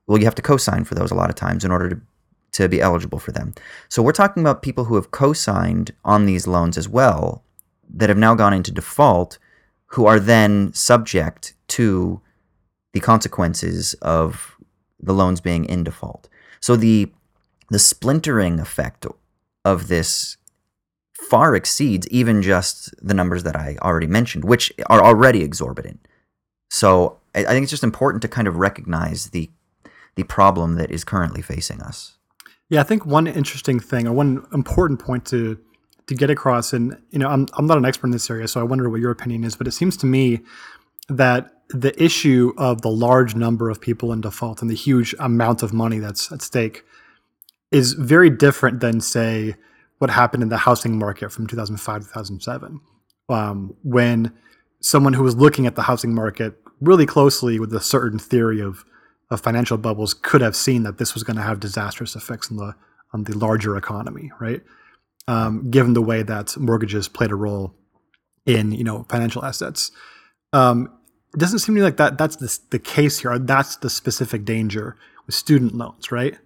Well, 0.06 0.18
you 0.18 0.24
have 0.24 0.34
to 0.36 0.42
co-sign 0.42 0.84
for 0.84 0.94
those 0.94 1.10
a 1.10 1.14
lot 1.14 1.30
of 1.30 1.36
times 1.36 1.64
in 1.64 1.70
order 1.70 1.88
to 1.90 2.00
to 2.52 2.68
be 2.70 2.80
eligible 2.80 3.18
for 3.18 3.32
them. 3.32 3.52
So 3.90 4.02
we're 4.02 4.12
talking 4.12 4.42
about 4.42 4.62
people 4.62 4.84
who 4.84 4.94
have 4.94 5.10
co-signed 5.10 5.90
on 6.04 6.24
these 6.24 6.46
loans 6.46 6.78
as 6.78 6.88
well 6.88 7.44
that 7.92 8.08
have 8.08 8.16
now 8.16 8.34
gone 8.34 8.54
into 8.54 8.72
default 8.72 9.38
who 9.88 10.06
are 10.06 10.18
then 10.18 10.72
subject 10.72 11.54
to 11.68 12.20
the 12.94 13.00
consequences 13.00 13.94
of 14.00 14.56
the 14.98 15.12
loans 15.12 15.42
being 15.42 15.66
in 15.66 15.84
default. 15.84 16.28
So 16.60 16.76
the 16.76 17.12
the 17.68 17.78
splintering 17.78 18.58
effect 18.60 19.06
of 19.64 19.88
this 19.88 20.36
far 21.28 21.54
exceeds 21.54 22.08
even 22.08 22.40
just 22.40 22.94
the 23.04 23.14
numbers 23.14 23.42
that 23.42 23.56
I 23.56 23.76
already 23.82 24.06
mentioned, 24.06 24.44
which 24.44 24.72
are 24.86 25.04
already 25.04 25.42
exorbitant. 25.42 26.06
So 26.70 27.18
I, 27.34 27.40
I 27.40 27.48
think 27.48 27.64
it's 27.64 27.70
just 27.70 27.84
important 27.84 28.22
to 28.22 28.28
kind 28.28 28.48
of 28.48 28.56
recognize 28.56 29.30
the 29.30 29.50
the 30.16 30.24
problem 30.24 30.74
that 30.74 30.90
is 30.90 31.04
currently 31.04 31.42
facing 31.42 31.80
us. 31.80 32.16
Yeah, 32.68 32.80
I 32.80 32.84
think 32.84 33.06
one 33.06 33.26
interesting 33.26 33.78
thing 33.78 34.06
or 34.08 34.12
one 34.12 34.44
important 34.52 35.00
point 35.00 35.24
to 35.26 35.58
to 36.08 36.14
get 36.14 36.30
across, 36.30 36.72
and 36.72 36.96
you 37.10 37.18
know, 37.18 37.28
I'm 37.28 37.46
I'm 37.54 37.66
not 37.66 37.78
an 37.78 37.84
expert 37.84 38.08
in 38.08 38.12
this 38.12 38.30
area, 38.30 38.48
so 38.48 38.60
I 38.60 38.64
wonder 38.64 38.88
what 38.90 39.00
your 39.00 39.10
opinion 39.10 39.44
is, 39.44 39.56
but 39.56 39.66
it 39.66 39.72
seems 39.72 39.96
to 39.98 40.06
me 40.06 40.40
that 41.08 41.52
the 41.68 42.00
issue 42.02 42.52
of 42.56 42.82
the 42.82 42.90
large 42.90 43.34
number 43.34 43.70
of 43.70 43.80
people 43.80 44.12
in 44.12 44.20
default 44.20 44.62
and 44.62 44.70
the 44.70 44.74
huge 44.74 45.14
amount 45.18 45.62
of 45.62 45.72
money 45.72 45.98
that's 45.98 46.30
at 46.30 46.42
stake 46.42 46.84
is 47.72 47.94
very 47.94 48.30
different 48.30 48.80
than, 48.80 49.00
say, 49.00 49.56
what 49.98 50.10
happened 50.10 50.42
in 50.42 50.48
the 50.48 50.58
housing 50.58 50.98
market 50.98 51.32
from 51.32 51.46
2005 51.46 52.02
to 52.02 52.06
2007, 52.06 52.80
um, 53.28 53.74
when 53.82 54.32
someone 54.80 55.14
who 55.14 55.24
was 55.24 55.34
looking 55.34 55.66
at 55.66 55.74
the 55.74 55.82
housing 55.82 56.14
market 56.14 56.54
really 56.80 57.06
closely 57.06 57.58
with 57.58 57.72
a 57.74 57.80
certain 57.80 58.18
theory 58.18 58.60
of, 58.60 58.84
of 59.30 59.40
financial 59.40 59.76
bubbles 59.76 60.14
could 60.14 60.40
have 60.40 60.54
seen 60.54 60.82
that 60.84 60.98
this 60.98 61.14
was 61.14 61.22
going 61.24 61.36
to 61.36 61.42
have 61.42 61.60
disastrous 61.60 62.14
effects 62.14 62.50
on 62.50 62.56
the 62.56 62.74
on 63.12 63.24
the 63.24 63.36
larger 63.36 63.76
economy, 63.76 64.30
right? 64.40 64.62
Um, 65.28 65.70
given 65.70 65.94
the 65.94 66.02
way 66.02 66.22
that 66.22 66.56
mortgages 66.56 67.08
played 67.08 67.30
a 67.30 67.34
role 67.34 67.74
in 68.44 68.72
you 68.72 68.84
know 68.84 69.04
financial 69.08 69.44
assets. 69.44 69.90
Um, 70.52 70.92
it 71.34 71.40
doesn't 71.40 71.58
seem 71.58 71.74
to 71.74 71.80
me 71.80 71.82
like 71.82 71.96
that 71.98 72.16
that's 72.16 72.36
the, 72.36 72.58
the 72.70 72.78
case 72.78 73.18
here. 73.20 73.38
That's 73.38 73.76
the 73.76 73.90
specific 73.90 74.44
danger 74.44 74.96
with 75.26 75.34
student 75.34 75.74
loans, 75.74 76.10
right? 76.10 76.38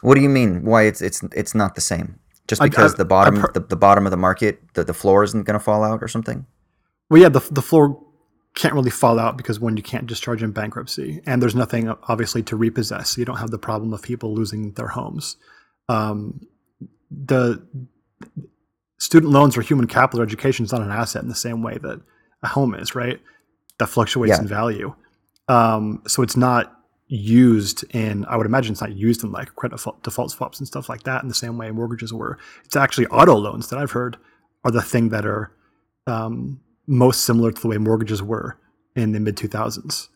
What 0.00 0.14
do 0.14 0.20
you 0.22 0.28
mean? 0.28 0.64
Why 0.64 0.82
it's 0.84 1.02
it's 1.02 1.22
it's 1.34 1.54
not 1.54 1.74
the 1.74 1.80
same? 1.80 2.18
Just 2.46 2.62
because 2.62 2.94
I- 2.94 2.98
the 2.98 3.04
bottom 3.04 3.44
I've 3.44 3.52
the, 3.52 3.60
the 3.60 3.76
bottom 3.76 4.06
of 4.06 4.10
the 4.10 4.16
market 4.16 4.60
the, 4.74 4.84
the 4.84 4.94
floor 4.94 5.24
isn't 5.24 5.42
going 5.42 5.58
to 5.58 5.64
fall 5.64 5.82
out 5.82 6.02
or 6.02 6.08
something? 6.08 6.46
Well, 7.10 7.20
yeah, 7.22 7.30
the, 7.30 7.40
the 7.50 7.62
floor 7.62 7.98
can't 8.54 8.74
really 8.74 8.90
fall 8.90 9.18
out 9.18 9.36
because 9.36 9.60
one, 9.60 9.76
you 9.76 9.82
can't 9.82 10.06
discharge 10.06 10.42
in 10.42 10.52
bankruptcy, 10.52 11.20
and 11.26 11.40
there's 11.40 11.54
nothing 11.54 11.88
obviously 12.08 12.42
to 12.44 12.56
repossess. 12.56 13.10
So 13.10 13.20
you 13.20 13.24
don't 13.24 13.36
have 13.38 13.50
the 13.50 13.58
problem 13.58 13.92
of 13.92 14.02
people 14.02 14.34
losing 14.34 14.72
their 14.72 14.88
homes. 14.88 15.36
Um, 15.88 16.40
the 17.10 17.62
student 18.98 19.32
loans 19.32 19.56
or 19.56 19.62
human 19.62 19.86
capital 19.86 20.20
or 20.20 20.24
education 20.24 20.64
is 20.64 20.72
not 20.72 20.82
an 20.82 20.90
asset 20.90 21.22
in 21.22 21.28
the 21.28 21.34
same 21.34 21.62
way 21.62 21.78
that 21.78 22.00
a 22.42 22.48
home 22.48 22.74
is, 22.74 22.94
right? 22.94 23.20
That 23.78 23.86
fluctuates 23.88 24.30
Yeah. 24.30 24.40
in 24.40 24.48
value. 24.48 24.94
Um, 25.48 26.02
so 26.06 26.22
it's 26.22 26.36
not 26.36 26.74
used 27.06 27.84
in, 27.94 28.26
I 28.26 28.36
would 28.36 28.44
imagine 28.44 28.72
it's 28.72 28.80
not 28.82 28.92
used 28.94 29.24
in 29.24 29.32
like 29.32 29.54
credit 29.56 29.76
default, 29.76 30.02
default 30.02 30.30
swaps 30.30 30.58
and 30.58 30.66
stuff 30.66 30.88
like 30.88 31.04
that 31.04 31.22
in 31.22 31.28
the 31.28 31.34
same 31.34 31.56
way 31.56 31.70
mortgages 31.70 32.12
were. 32.12 32.38
It's 32.64 32.76
actually 32.76 33.06
auto 33.06 33.34
loans 33.34 33.68
that 33.68 33.78
I've 33.78 33.92
heard 33.92 34.18
are 34.64 34.70
the 34.70 34.82
thing 34.82 35.08
that 35.10 35.24
are 35.24 35.52
um, 36.06 36.60
most 36.88 37.22
similar 37.24 37.52
to 37.52 37.60
the 37.60 37.68
way 37.68 37.78
mortgages 37.78 38.22
were 38.22 38.58
in 38.96 39.12
the 39.12 39.20
mid 39.20 39.36
2000s. 39.36 40.08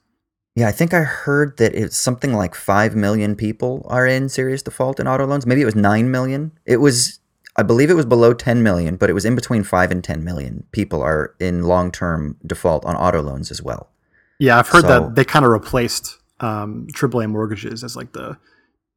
Yeah, 0.57 0.69
I 0.69 0.73
think 0.73 0.93
I 0.93 1.03
heard 1.03 1.57
that 1.59 1.75
it's 1.75 1.97
something 1.97 2.35
like 2.35 2.55
5 2.55 2.95
million 2.97 3.37
people 3.37 3.87
are 3.89 4.07
in 4.07 4.29
serious 4.29 4.63
default 4.63 4.99
in 5.01 5.07
auto 5.07 5.25
loans. 5.27 5.47
Maybe 5.47 5.63
it 5.63 5.67
was 5.67 5.77
9 5.77 6.11
million. 6.11 6.53
It 6.67 6.79
was 6.79 7.21
I 7.57 7.63
believe 7.63 7.91
it 7.91 7.95
was 7.95 8.07
below 8.07 8.33
10 8.33 8.63
million, 8.63 8.97
but 8.97 9.11
it 9.11 9.13
was 9.13 9.27
in 9.27 9.35
between 9.35 9.63
5 9.63 9.91
and 9.91 10.03
10 10.03 10.25
million 10.25 10.65
people 10.73 11.03
are 11.03 11.35
in 11.39 11.65
long-term 11.65 12.39
default 12.47 12.85
on 12.87 12.97
auto 12.97 13.21
loans 13.21 13.51
as 13.51 13.63
well. 13.63 13.91
Yeah, 14.39 14.59
I've 14.59 14.69
heard 14.69 14.83
So- 14.83 14.89
that 14.89 15.15
they 15.15 15.25
kind 15.25 15.45
of 15.45 15.53
replaced 15.53 16.19
um, 16.41 16.87
AAA 16.95 17.29
mortgages 17.31 17.85
as 17.85 17.95
like 17.95 18.13
the 18.15 18.37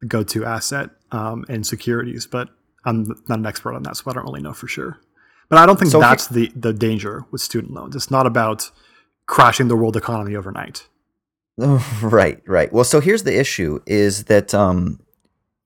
go 0.07 0.23
to 0.23 0.45
asset 0.45 0.89
um, 1.11 1.45
in 1.49 1.63
securities, 1.63 2.25
but 2.27 2.49
I'm 2.85 3.03
not 3.27 3.39
an 3.39 3.45
expert 3.45 3.75
on 3.75 3.83
that, 3.83 3.97
so 3.97 4.09
I 4.09 4.13
don't 4.13 4.23
really 4.23 4.41
know 4.41 4.53
for 4.53 4.67
sure. 4.67 4.97
But 5.49 5.59
I 5.59 5.65
don't 5.65 5.77
think 5.77 5.91
So 5.91 5.99
that's 5.99 6.27
the, 6.27 6.51
the 6.55 6.73
danger 6.73 7.25
with 7.31 7.41
student 7.41 7.73
loans. 7.73 7.95
It's 7.95 8.09
not 8.09 8.25
about 8.25 8.71
crashing 9.27 9.67
the 9.67 9.75
world 9.75 9.95
economy 9.95 10.35
overnight. 10.35 10.87
right, 11.57 12.41
right. 12.45 12.71
Well, 12.73 12.83
so 12.83 12.99
here's 12.99 13.23
the 13.23 13.37
issue: 13.37 13.79
is 13.85 14.25
that 14.25 14.53
um, 14.53 14.99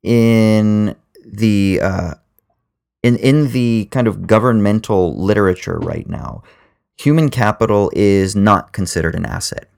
in 0.04 0.96
the 1.26 1.80
uh, 1.82 2.14
in 3.02 3.16
in 3.18 3.52
the 3.52 3.88
kind 3.92 4.08
of 4.08 4.28
governmental 4.28 5.18
literature 5.18 5.80
right 5.80 6.08
now, 6.08 6.44
human 6.98 7.30
capital 7.30 7.92
is 7.96 8.36
not 8.36 8.72
considered 8.72 9.16
an 9.16 9.26
asset. 9.26 9.70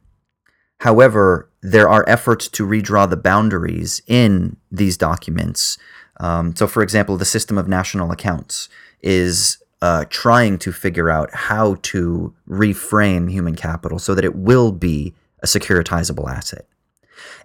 However, 0.80 1.50
there 1.62 1.88
are 1.88 2.04
efforts 2.08 2.48
to 2.50 2.66
redraw 2.66 3.10
the 3.10 3.18
boundaries 3.18 4.02
in 4.08 4.58
these 4.72 4.98
documents. 4.98 5.78
Um, 6.20 6.56
so, 6.56 6.68
for 6.68 6.82
example, 6.82 7.18
the 7.18 7.26
system 7.26 7.58
of 7.58 7.68
national 7.68 8.12
accounts 8.12 8.68
is 9.02 9.61
uh, 9.82 10.06
trying 10.10 10.58
to 10.60 10.72
figure 10.72 11.10
out 11.10 11.34
how 11.34 11.76
to 11.82 12.34
reframe 12.48 13.32
human 13.32 13.56
capital 13.56 13.98
so 13.98 14.14
that 14.14 14.26
it 14.26 14.36
will 14.36 14.72
be 14.72 15.14
a 15.42 15.48
securitizable 15.48 16.30
asset. 16.30 16.68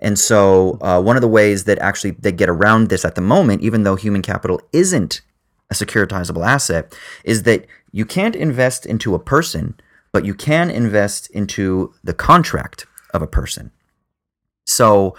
And 0.01 0.19
so, 0.19 0.79
uh, 0.83 1.01
one 1.01 1.17
of 1.17 1.23
the 1.23 1.29
ways 1.29 1.65
that 1.65 1.79
actually 1.79 2.13
they 2.13 2.33
get 2.33 2.49
around 2.49 2.89
this 2.89 3.05
at 3.05 3.15
the 3.15 3.21
moment, 3.21 3.63
even 3.63 3.83
though 3.83 3.97
human 3.97 4.23
capital 4.23 4.61
isn't 4.73 5.23
a 5.71 5.75
securitizable 5.75 6.47
asset, 6.47 6.97
is 7.25 7.45
that 7.45 7.67
you 7.93 8.05
can't 8.05 8.37
invest 8.37 8.85
into 8.85 9.15
a 9.15 9.19
person, 9.19 9.79
but 10.13 10.25
you 10.25 10.35
can 10.35 10.71
invest 10.71 11.31
into 11.31 11.95
the 12.05 12.15
contract 12.15 12.87
of 13.15 13.23
a 13.23 13.27
person. 13.27 13.71
So, 14.67 15.17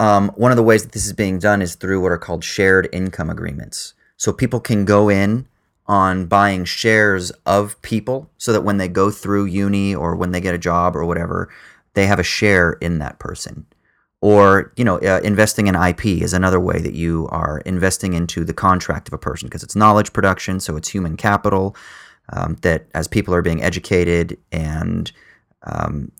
um, 0.00 0.30
one 0.30 0.50
of 0.50 0.56
the 0.56 0.62
ways 0.62 0.82
that 0.82 0.92
this 0.92 1.06
is 1.06 1.12
being 1.12 1.38
done 1.38 1.60
is 1.60 1.74
through 1.74 2.00
what 2.00 2.12
are 2.12 2.18
called 2.18 2.44
shared 2.44 2.88
income 2.92 3.28
agreements. 3.28 3.94
So, 4.16 4.32
people 4.32 4.60
can 4.60 4.84
go 4.84 5.10
in 5.10 5.46
on 5.86 6.26
buying 6.26 6.64
shares 6.64 7.30
of 7.44 7.80
people 7.82 8.30
so 8.38 8.52
that 8.52 8.62
when 8.62 8.78
they 8.78 8.88
go 8.88 9.10
through 9.10 9.44
uni 9.44 9.94
or 9.94 10.16
when 10.16 10.32
they 10.32 10.40
get 10.40 10.54
a 10.54 10.58
job 10.58 10.96
or 10.96 11.04
whatever, 11.04 11.50
they 11.94 12.06
have 12.06 12.18
a 12.18 12.24
share 12.24 12.72
in 12.74 12.98
that 12.98 13.18
person. 13.18 13.66
Or, 14.20 14.72
you 14.76 14.84
know, 14.84 14.98
uh, 15.00 15.20
investing 15.22 15.66
in 15.66 15.74
IP 15.74 16.06
is 16.06 16.32
another 16.32 16.58
way 16.58 16.80
that 16.80 16.94
you 16.94 17.28
are 17.30 17.58
investing 17.66 18.14
into 18.14 18.42
the 18.42 18.54
contract 18.54 19.08
of 19.08 19.12
a 19.12 19.18
person 19.18 19.48
because 19.48 19.62
it's 19.62 19.76
knowledge 19.76 20.14
production, 20.14 20.60
so 20.60 20.76
it's 20.76 20.88
human 20.88 21.16
capital. 21.16 21.76
Um, 22.32 22.56
that 22.62 22.86
as 22.94 23.06
people 23.06 23.34
are 23.34 23.42
being 23.42 23.62
educated 23.62 24.38
and 24.50 25.12
um, 25.64 26.10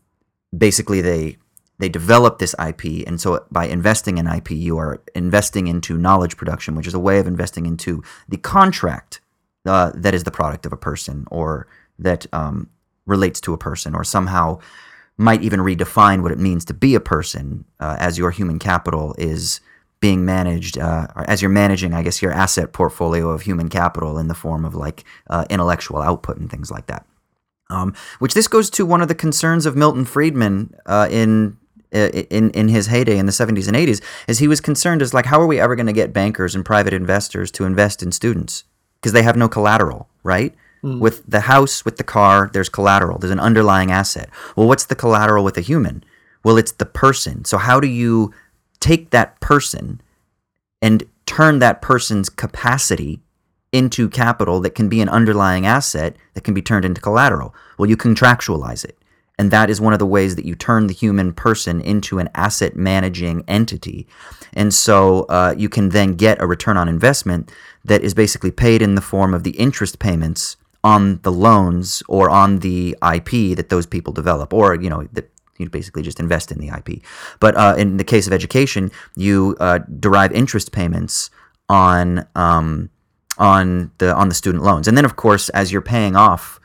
basically 0.56 1.00
they 1.00 1.38
they 1.78 1.88
develop 1.88 2.38
this 2.38 2.54
IP, 2.64 3.06
and 3.06 3.20
so 3.20 3.44
by 3.50 3.66
investing 3.66 4.18
in 4.18 4.26
IP, 4.26 4.52
you 4.52 4.78
are 4.78 5.02
investing 5.14 5.66
into 5.66 5.98
knowledge 5.98 6.36
production, 6.36 6.76
which 6.76 6.86
is 6.86 6.94
a 6.94 7.00
way 7.00 7.18
of 7.18 7.26
investing 7.26 7.66
into 7.66 8.02
the 8.28 8.36
contract 8.36 9.20
uh, 9.66 9.92
that 9.94 10.14
is 10.14 10.24
the 10.24 10.30
product 10.30 10.66
of 10.66 10.72
a 10.72 10.76
person 10.76 11.26
or 11.30 11.66
that 11.98 12.26
um, 12.32 12.68
relates 13.06 13.40
to 13.40 13.52
a 13.52 13.58
person 13.58 13.94
or 13.94 14.04
somehow 14.04 14.58
might 15.16 15.42
even 15.42 15.60
redefine 15.60 16.22
what 16.22 16.32
it 16.32 16.38
means 16.38 16.64
to 16.64 16.74
be 16.74 16.94
a 16.94 17.00
person 17.00 17.64
uh, 17.80 17.96
as 17.98 18.18
your 18.18 18.30
human 18.30 18.58
capital 18.58 19.14
is 19.16 19.60
being 20.00 20.24
managed, 20.24 20.76
uh, 20.76 21.06
as 21.28 21.40
you're 21.40 21.50
managing, 21.50 21.94
I 21.94 22.02
guess, 22.02 22.20
your 22.20 22.32
asset 22.32 22.72
portfolio 22.72 23.30
of 23.30 23.42
human 23.42 23.68
capital 23.68 24.18
in 24.18 24.28
the 24.28 24.34
form 24.34 24.64
of 24.64 24.74
like 24.74 25.04
uh, 25.30 25.44
intellectual 25.48 26.02
output 26.02 26.36
and 26.36 26.50
things 26.50 26.70
like 26.70 26.86
that. 26.86 27.06
Um, 27.70 27.94
which 28.18 28.34
this 28.34 28.46
goes 28.46 28.68
to 28.70 28.84
one 28.84 29.00
of 29.00 29.08
the 29.08 29.14
concerns 29.14 29.64
of 29.64 29.76
Milton 29.76 30.04
Friedman 30.04 30.74
uh, 30.84 31.08
in 31.10 31.56
uh, 31.94 32.08
in 32.08 32.50
in 32.50 32.68
his 32.68 32.88
heyday 32.88 33.16
in 33.16 33.26
the 33.26 33.32
70s 33.32 33.68
and 33.68 33.76
80s, 33.76 34.02
is 34.28 34.40
he 34.40 34.48
was 34.48 34.60
concerned 34.60 35.00
as 35.00 35.14
like 35.14 35.26
how 35.26 35.40
are 35.40 35.46
we 35.46 35.60
ever 35.60 35.74
going 35.74 35.86
to 35.86 35.92
get 35.92 36.12
bankers 36.12 36.54
and 36.54 36.64
private 36.64 36.92
investors 36.92 37.50
to 37.52 37.64
invest 37.64 38.02
in 38.02 38.12
students 38.12 38.64
because 39.04 39.12
they 39.12 39.22
have 39.22 39.36
no 39.36 39.50
collateral, 39.50 40.08
right? 40.22 40.54
With 40.82 41.26
the 41.26 41.40
house, 41.40 41.84
with 41.84 41.98
the 41.98 42.04
car, 42.04 42.48
there's 42.54 42.70
collateral. 42.70 43.18
There's 43.18 43.30
an 43.30 43.38
underlying 43.38 43.90
asset. 43.90 44.30
Well, 44.56 44.66
what's 44.66 44.86
the 44.86 44.94
collateral 44.94 45.44
with 45.44 45.58
a 45.58 45.60
human? 45.60 46.04
Well, 46.42 46.56
it's 46.56 46.72
the 46.72 46.86
person. 46.86 47.44
So 47.44 47.58
how 47.58 47.80
do 47.80 47.86
you 47.86 48.32
take 48.80 49.10
that 49.10 49.38
person 49.40 50.00
and 50.80 51.04
turn 51.26 51.58
that 51.58 51.82
person's 51.82 52.30
capacity 52.30 53.20
into 53.72 54.08
capital 54.08 54.60
that 54.60 54.74
can 54.74 54.88
be 54.88 55.02
an 55.02 55.08
underlying 55.10 55.66
asset 55.66 56.16
that 56.32 56.44
can 56.44 56.54
be 56.54 56.62
turned 56.62 56.86
into 56.86 57.00
collateral. 57.00 57.54
Well, 57.76 57.90
you 57.90 57.96
contractualize 57.98 58.84
it. 58.84 58.96
And 59.36 59.50
that 59.50 59.68
is 59.68 59.80
one 59.80 59.92
of 59.92 59.98
the 59.98 60.06
ways 60.06 60.36
that 60.36 60.44
you 60.44 60.54
turn 60.54 60.86
the 60.86 60.94
human 60.94 61.32
person 61.32 61.80
into 61.80 62.20
an 62.20 62.30
asset 62.34 62.76
managing 62.76 63.44
entity. 63.48 64.06
And 64.52 64.72
so 64.72 65.24
uh, 65.24 65.54
you 65.58 65.68
can 65.68 65.88
then 65.88 66.14
get 66.14 66.40
a 66.40 66.46
return 66.46 66.76
on 66.76 66.88
investment 66.88 67.50
that 67.84 68.02
is 68.02 68.14
basically 68.14 68.50
paid 68.50 68.82
in 68.82 68.94
the 68.94 69.00
form 69.00 69.34
of 69.34 69.42
the 69.44 69.52
interest 69.52 69.98
payments 69.98 70.56
on 70.82 71.20
the 71.22 71.32
loans 71.32 72.02
or 72.08 72.28
on 72.28 72.58
the 72.58 72.96
IP 73.14 73.56
that 73.56 73.68
those 73.70 73.86
people 73.86 74.12
develop, 74.12 74.52
or, 74.52 74.74
you 74.74 74.90
know, 74.90 75.08
that 75.12 75.30
you 75.58 75.68
basically 75.70 76.02
just 76.02 76.20
invest 76.20 76.50
in 76.50 76.58
the 76.58 76.68
IP. 76.68 77.02
But 77.40 77.56
uh, 77.56 77.74
in 77.78 77.96
the 77.96 78.04
case 78.04 78.26
of 78.26 78.32
education, 78.32 78.90
you 79.16 79.56
uh, 79.60 79.80
derive 80.00 80.32
interest 80.32 80.72
payments 80.72 81.30
on 81.68 82.26
um, 82.34 82.90
on 83.38 83.90
the 83.98 84.14
on 84.14 84.28
the 84.28 84.34
student 84.34 84.62
loans, 84.62 84.86
and 84.86 84.96
then 84.96 85.04
of 85.04 85.16
course, 85.16 85.48
as 85.50 85.72
you're 85.72 85.80
paying 85.80 86.16
off 86.16 86.60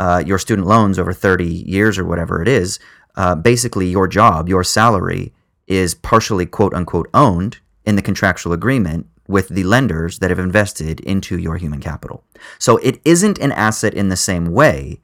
uh, 0.00 0.22
your 0.26 0.38
student 0.38 0.66
loans 0.66 0.98
over 0.98 1.12
30 1.12 1.46
years 1.46 1.98
or 1.98 2.04
whatever 2.04 2.42
it 2.42 2.48
is, 2.48 2.78
uh, 3.16 3.34
basically 3.34 3.88
your 3.88 4.08
job, 4.08 4.48
your 4.48 4.64
salary 4.64 5.32
is 5.66 5.94
partially 5.94 6.46
quote 6.46 6.74
unquote 6.74 7.08
owned 7.14 7.58
in 7.84 7.96
the 7.96 8.02
contractual 8.02 8.52
agreement 8.52 9.06
with 9.32 9.48
the 9.48 9.64
lenders 9.64 10.18
that 10.20 10.30
have 10.30 10.38
invested 10.38 11.00
into 11.00 11.38
your 11.38 11.56
human 11.56 11.80
capital. 11.80 12.22
So 12.58 12.76
it 12.78 13.00
isn't 13.04 13.38
an 13.38 13.52
asset 13.52 13.94
in 13.94 14.08
the 14.10 14.16
same 14.16 14.46
way, 14.52 15.00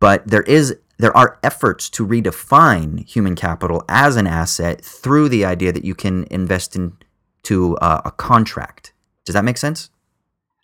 but 0.00 0.26
there 0.26 0.42
is 0.42 0.76
there 0.98 1.16
are 1.16 1.38
efforts 1.42 1.90
to 1.90 2.06
redefine 2.06 3.04
human 3.14 3.34
capital 3.34 3.84
as 3.88 4.16
an 4.16 4.26
asset 4.26 4.84
through 4.84 5.28
the 5.28 5.44
idea 5.44 5.72
that 5.72 5.84
you 5.84 5.94
can 5.94 6.26
invest 6.30 6.76
into 6.76 7.76
uh, 7.78 8.02
a 8.04 8.10
contract 8.12 8.92
Does 9.24 9.34
that 9.34 9.44
make 9.44 9.58
sense? 9.58 9.90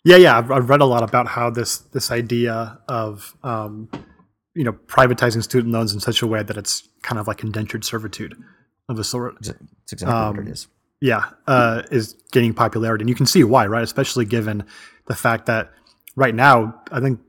Yeah, 0.03 0.17
yeah. 0.17 0.37
I've, 0.37 0.51
I've 0.51 0.69
read 0.69 0.81
a 0.81 0.85
lot 0.85 1.03
about 1.03 1.27
how 1.27 1.49
this 1.49 1.79
this 1.95 2.11
idea 2.11 2.79
of 2.87 3.35
um, 3.43 3.89
you 4.55 4.63
know 4.63 4.73
privatizing 4.87 5.43
student 5.43 5.73
loans 5.73 5.93
in 5.93 5.99
such 5.99 6.21
a 6.21 6.27
way 6.27 6.43
that 6.43 6.57
it's 6.57 6.87
kind 7.01 7.19
of 7.19 7.27
like 7.27 7.43
indentured 7.43 7.83
servitude 7.83 8.35
of 8.87 8.99
a 8.99 9.03
sort. 9.03 9.35
It's 9.39 9.93
exactly 9.93 10.15
what 10.15 10.39
Um, 10.39 10.47
it 10.47 10.51
is. 10.51 10.67
Yeah, 11.01 11.29
uh, 11.47 11.83
is 11.91 12.15
gaining 12.31 12.53
popularity, 12.53 13.03
and 13.03 13.09
you 13.09 13.15
can 13.15 13.25
see 13.25 13.43
why, 13.43 13.65
right? 13.67 13.83
Especially 13.83 14.25
given 14.25 14.65
the 15.05 15.15
fact 15.15 15.45
that 15.45 15.71
right 16.15 16.35
now, 16.35 16.81
I 16.91 16.99
think 16.99 17.19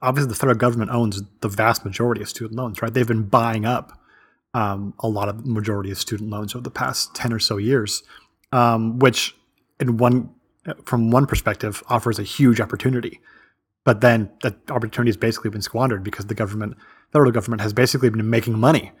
obviously 0.00 0.28
the 0.28 0.34
federal 0.34 0.56
government 0.56 0.90
owns 0.90 1.22
the 1.40 1.48
vast 1.48 1.84
majority 1.84 2.22
of 2.22 2.28
student 2.28 2.56
loans, 2.56 2.80
right? 2.80 2.92
They've 2.92 3.06
been 3.06 3.24
buying 3.24 3.64
up 3.64 3.98
um, 4.54 4.94
a 5.00 5.08
lot 5.08 5.28
of 5.28 5.46
majority 5.46 5.90
of 5.90 5.98
student 5.98 6.30
loans 6.30 6.54
over 6.54 6.62
the 6.62 6.70
past 6.70 7.14
ten 7.14 7.32
or 7.32 7.38
so 7.38 7.58
years, 7.58 8.02
um, 8.50 8.98
which 8.98 9.36
in 9.78 9.96
one 9.96 10.30
from 10.84 11.10
one 11.10 11.26
perspective 11.26 11.82
offers 11.88 12.18
a 12.18 12.22
huge 12.22 12.60
opportunity, 12.60 13.20
but 13.84 14.00
then 14.00 14.30
that 14.42 14.70
opportunity 14.70 15.08
has 15.08 15.16
basically 15.16 15.50
been 15.50 15.62
squandered 15.62 16.04
because 16.04 16.26
the 16.26 16.34
government, 16.34 16.76
federal 17.12 17.32
government, 17.32 17.62
has 17.62 17.72
basically 17.72 18.10
been 18.10 18.30
making 18.30 18.58
money 18.58 18.92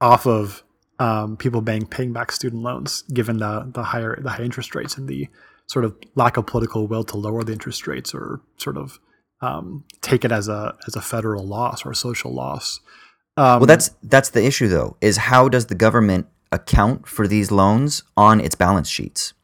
off 0.00 0.26
of 0.26 0.62
um, 0.98 1.36
people 1.36 1.62
paying 1.62 1.86
paying 1.86 2.12
back 2.12 2.32
student 2.32 2.62
loans, 2.62 3.02
given 3.12 3.38
the 3.38 3.70
the 3.72 3.82
higher 3.82 4.18
the 4.20 4.30
high 4.30 4.42
interest 4.42 4.74
rates 4.74 4.96
and 4.96 5.08
the 5.08 5.28
sort 5.66 5.84
of 5.84 5.96
lack 6.14 6.36
of 6.36 6.46
political 6.46 6.86
will 6.86 7.04
to 7.04 7.16
lower 7.16 7.44
the 7.44 7.52
interest 7.52 7.86
rates 7.86 8.14
or 8.14 8.40
sort 8.56 8.76
of 8.76 8.98
um, 9.40 9.84
take 10.00 10.24
it 10.24 10.32
as 10.32 10.48
a 10.48 10.74
as 10.86 10.96
a 10.96 11.00
federal 11.00 11.46
loss 11.46 11.84
or 11.84 11.90
a 11.90 11.96
social 11.96 12.34
loss. 12.34 12.80
Um, 13.36 13.60
Well, 13.60 13.66
that's 13.66 13.90
that's 14.02 14.30
the 14.30 14.44
issue 14.44 14.68
though. 14.68 14.96
Is 15.00 15.16
how 15.16 15.48
does 15.48 15.66
the 15.66 15.74
government 15.74 16.26
account 16.50 17.06
for 17.06 17.28
these 17.28 17.50
loans 17.50 18.02
on 18.16 18.40
its 18.40 18.54
balance 18.54 18.88
sheets? 18.88 19.34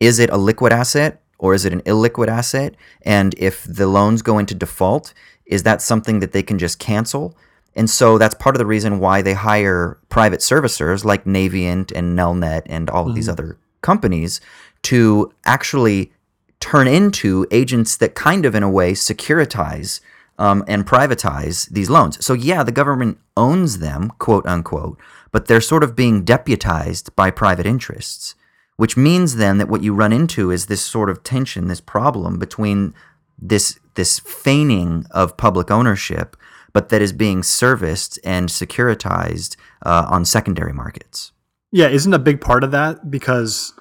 Is 0.00 0.18
it 0.18 0.30
a 0.30 0.36
liquid 0.36 0.72
asset 0.72 1.22
or 1.38 1.54
is 1.54 1.64
it 1.64 1.72
an 1.72 1.82
illiquid 1.82 2.28
asset? 2.28 2.74
And 3.02 3.34
if 3.38 3.64
the 3.64 3.86
loans 3.86 4.22
go 4.22 4.38
into 4.38 4.54
default, 4.54 5.14
is 5.44 5.62
that 5.62 5.82
something 5.82 6.20
that 6.20 6.32
they 6.32 6.42
can 6.42 6.58
just 6.58 6.78
cancel? 6.78 7.36
And 7.76 7.90
so 7.90 8.16
that's 8.16 8.34
part 8.34 8.56
of 8.56 8.58
the 8.58 8.66
reason 8.66 8.98
why 8.98 9.20
they 9.20 9.34
hire 9.34 9.98
private 10.08 10.40
servicers 10.40 11.04
like 11.04 11.24
Navient 11.24 11.92
and 11.94 12.18
Nelnet 12.18 12.62
and 12.66 12.88
all 12.88 13.06
of 13.08 13.14
these 13.14 13.28
other 13.28 13.58
companies 13.82 14.40
to 14.82 15.30
actually 15.44 16.10
turn 16.58 16.88
into 16.88 17.46
agents 17.50 17.98
that 17.98 18.14
kind 18.14 18.46
of, 18.46 18.54
in 18.54 18.62
a 18.62 18.70
way, 18.70 18.92
securitize 18.92 20.00
um, 20.38 20.64
and 20.66 20.86
privatize 20.86 21.68
these 21.68 21.90
loans. 21.90 22.24
So, 22.24 22.32
yeah, 22.32 22.62
the 22.62 22.72
government 22.72 23.18
owns 23.36 23.78
them, 23.78 24.10
quote 24.18 24.46
unquote, 24.46 24.98
but 25.30 25.46
they're 25.46 25.60
sort 25.60 25.84
of 25.84 25.94
being 25.94 26.24
deputized 26.24 27.14
by 27.14 27.30
private 27.30 27.66
interests, 27.66 28.34
which 28.76 28.96
means 28.96 29.36
then 29.36 29.58
that 29.58 29.68
what 29.68 29.82
you 29.82 29.92
run 29.92 30.12
into 30.12 30.50
is 30.50 30.66
this 30.66 30.82
sort 30.82 31.10
of 31.10 31.22
tension, 31.22 31.68
this 31.68 31.80
problem 31.80 32.38
between 32.38 32.94
this 33.38 33.78
this 33.96 34.18
feigning 34.20 35.06
of 35.10 35.36
public 35.36 35.70
ownership, 35.70 36.36
but 36.76 36.90
that 36.90 37.00
is 37.00 37.10
being 37.10 37.42
serviced 37.42 38.18
and 38.22 38.50
securitized 38.50 39.56
uh, 39.86 40.04
on 40.10 40.26
secondary 40.26 40.74
markets. 40.74 41.32
Yeah, 41.72 41.88
isn't 41.88 42.12
a 42.12 42.18
big 42.18 42.38
part 42.42 42.62
of 42.64 42.70
that 42.72 43.10
because 43.10 43.72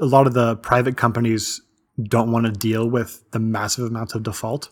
a 0.00 0.06
lot 0.06 0.26
of 0.26 0.32
the 0.32 0.56
private 0.56 0.96
companies 0.96 1.60
don't 2.02 2.32
want 2.32 2.46
to 2.46 2.50
deal 2.50 2.88
with 2.88 3.22
the 3.32 3.38
massive 3.38 3.84
amounts 3.84 4.14
of 4.14 4.22
default. 4.22 4.70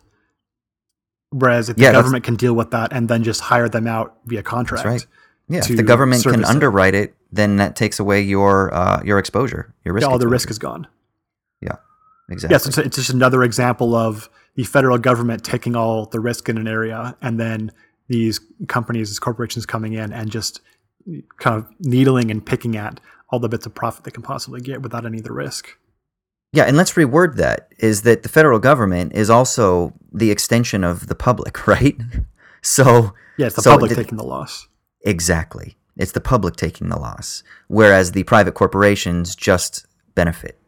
Whereas 1.28 1.68
if 1.68 1.76
the 1.76 1.82
Yeah, 1.82 1.92
government 1.92 2.24
can 2.24 2.36
deal 2.36 2.54
with 2.54 2.70
that 2.70 2.90
and 2.90 3.06
then 3.10 3.22
just 3.22 3.42
hire 3.42 3.68
them 3.68 3.86
out 3.86 4.16
via 4.24 4.42
contract. 4.42 4.86
right. 4.86 5.06
Yeah, 5.50 5.58
if 5.58 5.76
the 5.76 5.82
government 5.82 6.22
can 6.22 6.46
underwrite 6.46 6.94
it, 6.94 7.14
then 7.30 7.56
that 7.56 7.76
takes 7.76 8.00
away 8.00 8.22
your 8.22 8.72
uh, 8.72 9.02
your 9.04 9.18
exposure, 9.18 9.74
your 9.84 9.92
risk. 9.92 10.06
Yeah, 10.06 10.10
all 10.10 10.18
the 10.18 10.26
risk 10.26 10.48
is 10.48 10.58
gone. 10.58 10.86
Yeah, 11.60 11.76
exactly. 12.30 12.54
Yes, 12.54 12.66
it's, 12.66 12.78
it's 12.78 12.96
just 12.96 13.10
another 13.10 13.42
example 13.42 13.94
of 13.94 14.30
the 14.54 14.64
federal 14.64 14.98
government 14.98 15.44
taking 15.44 15.74
all 15.76 16.06
the 16.06 16.20
risk 16.20 16.48
in 16.48 16.58
an 16.58 16.68
area 16.68 17.16
and 17.22 17.38
then 17.40 17.72
these 18.08 18.40
companies, 18.68 19.08
these 19.08 19.18
corporations 19.18 19.64
coming 19.64 19.94
in 19.94 20.12
and 20.12 20.30
just 20.30 20.60
kind 21.38 21.56
of 21.56 21.66
needling 21.80 22.30
and 22.30 22.44
picking 22.44 22.76
at 22.76 23.00
all 23.30 23.38
the 23.38 23.48
bits 23.48 23.64
of 23.66 23.74
profit 23.74 24.04
they 24.04 24.10
can 24.10 24.22
possibly 24.22 24.60
get 24.60 24.82
without 24.82 25.06
any 25.06 25.18
of 25.18 25.24
the 25.24 25.32
risk. 25.32 25.68
Yeah, 26.52 26.64
and 26.64 26.76
let's 26.76 26.92
reword 26.92 27.36
that 27.36 27.72
is 27.78 28.02
that 28.02 28.22
the 28.24 28.28
federal 28.28 28.58
government 28.58 29.14
is 29.14 29.30
also 29.30 29.94
the 30.12 30.30
extension 30.30 30.84
of 30.84 31.06
the 31.06 31.14
public, 31.14 31.66
right? 31.66 31.96
So 32.60 33.14
Yeah, 33.38 33.46
it's 33.46 33.56
the 33.56 33.62
so 33.62 33.70
public 33.70 33.88
the- 33.90 33.96
taking 33.96 34.18
the 34.18 34.24
loss. 34.24 34.68
Exactly. 35.04 35.76
It's 35.96 36.12
the 36.12 36.20
public 36.20 36.56
taking 36.56 36.88
the 36.88 36.98
loss, 36.98 37.42
whereas 37.68 38.12
the 38.12 38.22
private 38.24 38.52
corporations 38.54 39.34
just 39.36 39.86
benefit 40.14 40.58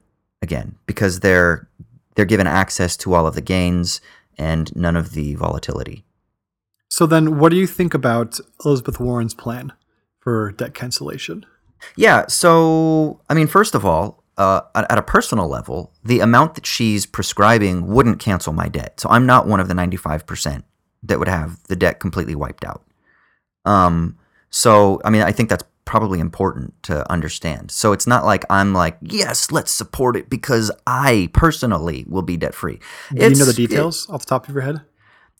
again 0.42 0.76
because 0.86 1.20
they're 1.20 1.68
they're 2.14 2.24
given 2.24 2.46
access 2.46 2.96
to 2.98 3.14
all 3.14 3.26
of 3.26 3.34
the 3.34 3.40
gains 3.40 4.00
and 4.36 4.74
none 4.74 4.96
of 4.96 5.12
the 5.12 5.34
volatility. 5.34 6.04
So 6.88 7.06
then, 7.06 7.38
what 7.38 7.50
do 7.50 7.56
you 7.56 7.66
think 7.66 7.94
about 7.94 8.38
Elizabeth 8.64 9.00
Warren's 9.00 9.34
plan 9.34 9.72
for 10.20 10.52
debt 10.52 10.74
cancellation? 10.74 11.44
Yeah. 11.96 12.26
So, 12.28 13.20
I 13.28 13.34
mean, 13.34 13.46
first 13.46 13.74
of 13.74 13.84
all, 13.84 14.24
uh, 14.36 14.62
at, 14.74 14.98
a 14.98 15.02
personal 15.02 15.48
level, 15.48 15.92
the 16.04 16.20
amount 16.20 16.54
that 16.54 16.66
she's 16.66 17.06
prescribing 17.06 17.86
wouldn't 17.86 18.18
cancel 18.18 18.52
my 18.52 18.68
debt. 18.68 18.98
So 19.00 19.08
I'm 19.08 19.26
not 19.26 19.46
one 19.46 19.60
of 19.60 19.68
the 19.68 19.74
95% 19.74 20.62
that 21.04 21.18
would 21.18 21.28
have 21.28 21.62
the 21.64 21.76
debt 21.76 22.00
completely 22.00 22.34
wiped 22.34 22.64
out. 22.64 22.84
Um, 23.64 24.18
so, 24.50 25.00
I 25.04 25.10
mean, 25.10 25.22
I 25.22 25.32
think 25.32 25.50
that's 25.50 25.64
probably 25.94 26.18
important 26.18 26.74
to 26.82 26.94
understand. 27.16 27.70
So 27.70 27.92
it's 27.92 28.06
not 28.06 28.24
like 28.24 28.44
I'm 28.50 28.70
like, 28.82 28.96
yes, 29.00 29.52
let's 29.56 29.70
support 29.70 30.16
it 30.16 30.28
because 30.28 30.66
I 30.86 31.28
personally 31.32 32.04
will 32.08 32.26
be 32.32 32.36
debt 32.36 32.54
free. 32.54 32.78
Do 33.12 33.22
you 33.22 33.36
know 33.40 33.44
the 33.44 33.52
details 33.66 34.08
off 34.10 34.20
the 34.24 34.30
top 34.34 34.48
of 34.48 34.54
your 34.54 34.64
head? 34.68 34.78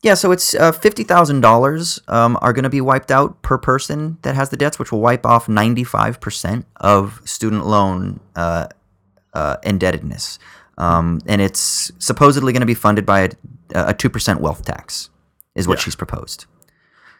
Yeah, 0.01 0.15
so 0.15 0.31
it's 0.31 0.53
uh, 0.53 0.71
fifty 0.71 1.03
thousand 1.03 1.41
dollars 1.41 1.99
um, 2.07 2.37
are 2.41 2.53
going 2.53 2.63
to 2.63 2.69
be 2.69 2.79
wiped 2.91 3.11
out 3.11 3.41
per 3.41 3.57
person 3.57 4.17
that 4.21 4.35
has 4.35 4.47
the 4.49 4.57
debts, 4.63 4.77
which 4.79 4.91
will 4.91 5.01
wipe 5.01 5.25
off 5.25 5.49
ninety 5.49 5.83
five 5.83 6.19
percent 6.25 6.65
of 6.77 7.21
student 7.25 7.65
loan 7.65 8.19
uh, 8.35 8.67
uh, 9.33 9.57
indebtedness, 9.63 10.39
um, 10.77 11.19
and 11.25 11.41
it's 11.41 11.91
supposedly 11.99 12.53
going 12.53 12.65
to 12.67 12.73
be 12.75 12.79
funded 12.87 13.05
by 13.05 13.29
a 13.73 13.93
two 13.93 14.09
percent 14.09 14.39
wealth 14.39 14.63
tax, 14.63 15.09
is 15.55 15.67
what 15.67 15.79
Yeah. 15.79 15.83
she's 15.83 15.95
proposed. 15.97 16.45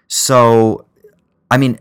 So, 0.07 0.85
I 1.49 1.57
mean, 1.57 1.79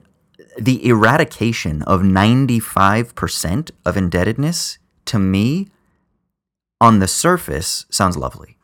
the 0.58 0.86
eradication 0.86 1.82
of 1.82 2.02
ninety 2.02 2.60
five 2.60 3.14
percent 3.14 3.70
of 3.84 3.96
indebtedness 3.96 4.78
to 5.06 5.18
me, 5.18 5.68
on 6.80 6.98
the 6.98 7.08
surface, 7.08 7.86
sounds 7.90 8.16
lovely, 8.16 8.56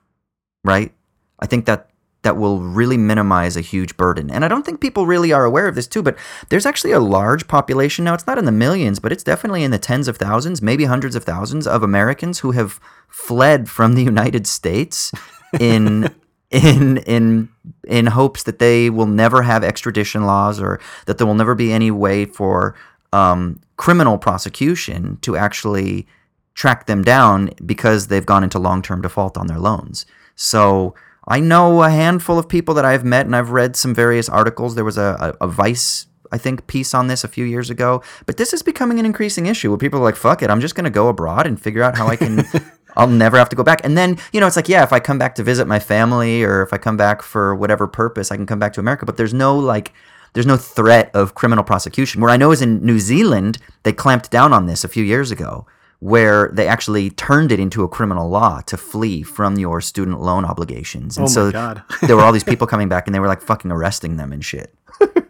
right? 0.64 0.92
I 1.38 1.46
think 1.46 1.66
that 1.66 1.90
that 2.22 2.36
will 2.36 2.60
really 2.60 2.98
minimize 2.98 3.56
a 3.56 3.62
huge 3.62 3.96
burden. 3.96 4.30
And 4.30 4.44
I 4.44 4.48
don't 4.48 4.64
think 4.64 4.80
people 4.80 5.06
really 5.06 5.32
are 5.32 5.44
aware 5.44 5.66
of 5.66 5.74
this 5.74 5.86
too, 5.86 6.02
but 6.02 6.18
there's 6.50 6.66
actually 6.66 6.92
a 6.92 7.00
large 7.00 7.48
population 7.48 8.04
now. 8.04 8.14
It's 8.14 8.26
not 8.26 8.36
in 8.36 8.44
the 8.44 8.52
millions, 8.52 8.98
but 8.98 9.10
it's 9.10 9.24
definitely 9.24 9.64
in 9.64 9.70
the 9.70 9.78
tens 9.78 10.06
of 10.06 10.18
thousands, 10.18 10.60
maybe 10.60 10.84
hundreds 10.84 11.16
of 11.16 11.24
thousands 11.24 11.66
of 11.66 11.82
Americans 11.82 12.40
who 12.40 12.50
have 12.50 12.78
fled 13.08 13.70
from 13.70 13.94
the 13.94 14.02
United 14.02 14.46
States 14.46 15.12
in 15.58 16.14
in 16.50 16.98
in 16.98 17.48
in 17.86 18.06
hopes 18.06 18.42
that 18.42 18.58
they 18.58 18.90
will 18.90 19.06
never 19.06 19.42
have 19.42 19.62
extradition 19.62 20.26
laws 20.26 20.60
or 20.60 20.80
that 21.06 21.18
there 21.18 21.26
will 21.26 21.34
never 21.34 21.54
be 21.54 21.72
any 21.72 21.90
way 21.90 22.24
for 22.24 22.74
um, 23.12 23.60
criminal 23.76 24.18
prosecution 24.18 25.18
to 25.22 25.36
actually 25.36 26.06
track 26.54 26.86
them 26.86 27.02
down 27.02 27.50
because 27.64 28.08
they've 28.08 28.26
gone 28.26 28.44
into 28.44 28.58
long-term 28.58 29.00
default 29.00 29.38
on 29.38 29.46
their 29.46 29.58
loans. 29.58 30.06
So 30.34 30.94
I 31.26 31.40
know 31.40 31.82
a 31.82 31.90
handful 31.90 32.38
of 32.38 32.48
people 32.48 32.74
that 32.74 32.84
I've 32.84 33.04
met 33.04 33.26
and 33.26 33.36
I've 33.36 33.50
read 33.50 33.76
some 33.76 33.94
various 33.94 34.28
articles. 34.28 34.74
There 34.74 34.84
was 34.84 34.98
a, 34.98 35.36
a, 35.40 35.46
a 35.46 35.48
Vice, 35.48 36.06
I 36.32 36.38
think, 36.38 36.66
piece 36.66 36.92
on 36.92 37.06
this 37.06 37.24
a 37.24 37.28
few 37.28 37.44
years 37.44 37.70
ago. 37.70 38.02
But 38.26 38.36
this 38.36 38.52
is 38.52 38.62
becoming 38.62 38.98
an 38.98 39.06
increasing 39.06 39.46
issue 39.46 39.70
where 39.70 39.78
people 39.78 40.00
are 40.00 40.04
like, 40.04 40.16
fuck 40.16 40.42
it, 40.42 40.50
I'm 40.50 40.60
just 40.60 40.74
going 40.74 40.84
to 40.84 40.90
go 40.90 41.08
abroad 41.08 41.46
and 41.46 41.60
figure 41.60 41.82
out 41.82 41.96
how 41.96 42.08
I 42.08 42.16
can. 42.16 42.44
I'll 42.96 43.06
never 43.08 43.38
have 43.38 43.48
to 43.50 43.56
go 43.56 43.62
back. 43.62 43.84
And 43.84 43.96
then, 43.96 44.18
you 44.32 44.40
know, 44.40 44.46
it's 44.46 44.56
like, 44.56 44.68
yeah, 44.68 44.82
if 44.82 44.92
I 44.92 45.00
come 45.00 45.18
back 45.18 45.34
to 45.36 45.42
visit 45.42 45.66
my 45.66 45.78
family 45.78 46.42
or 46.42 46.62
if 46.62 46.72
I 46.72 46.78
come 46.78 46.96
back 46.96 47.22
for 47.22 47.54
whatever 47.54 47.86
purpose, 47.86 48.30
I 48.32 48.36
can 48.36 48.46
come 48.46 48.58
back 48.58 48.72
to 48.74 48.80
America. 48.80 49.06
But 49.06 49.16
there's 49.16 49.34
no 49.34 49.56
like, 49.58 49.92
there's 50.32 50.46
no 50.46 50.56
threat 50.56 51.10
of 51.14 51.34
criminal 51.34 51.64
prosecution. 51.64 52.20
Where 52.20 52.30
I 52.30 52.36
know 52.36 52.52
is 52.52 52.62
in 52.62 52.84
New 52.84 52.98
Zealand, 53.00 53.58
they 53.82 53.92
clamped 53.92 54.30
down 54.30 54.52
on 54.52 54.66
this 54.66 54.84
a 54.84 54.88
few 54.88 55.02
years 55.04 55.30
ago, 55.30 55.66
where 55.98 56.50
they 56.54 56.66
actually 56.68 57.10
turned 57.10 57.52
it 57.52 57.60
into 57.60 57.82
a 57.82 57.88
criminal 57.88 58.28
law 58.28 58.60
to 58.62 58.76
flee 58.76 59.22
from 59.22 59.58
your 59.58 59.80
student 59.80 60.20
loan 60.20 60.44
obligations. 60.44 61.16
And 61.18 61.24
Oh 61.24 61.28
my 61.28 61.32
so 61.34 61.50
God. 61.52 61.82
there 62.02 62.16
were 62.16 62.22
all 62.22 62.32
these 62.32 62.44
people 62.44 62.66
coming 62.66 62.88
back 62.88 63.06
and 63.06 63.14
they 63.14 63.20
were 63.20 63.26
like 63.28 63.42
fucking 63.42 63.70
arresting 63.70 64.16
them 64.16 64.32
and 64.32 64.44
shit. 64.44 64.74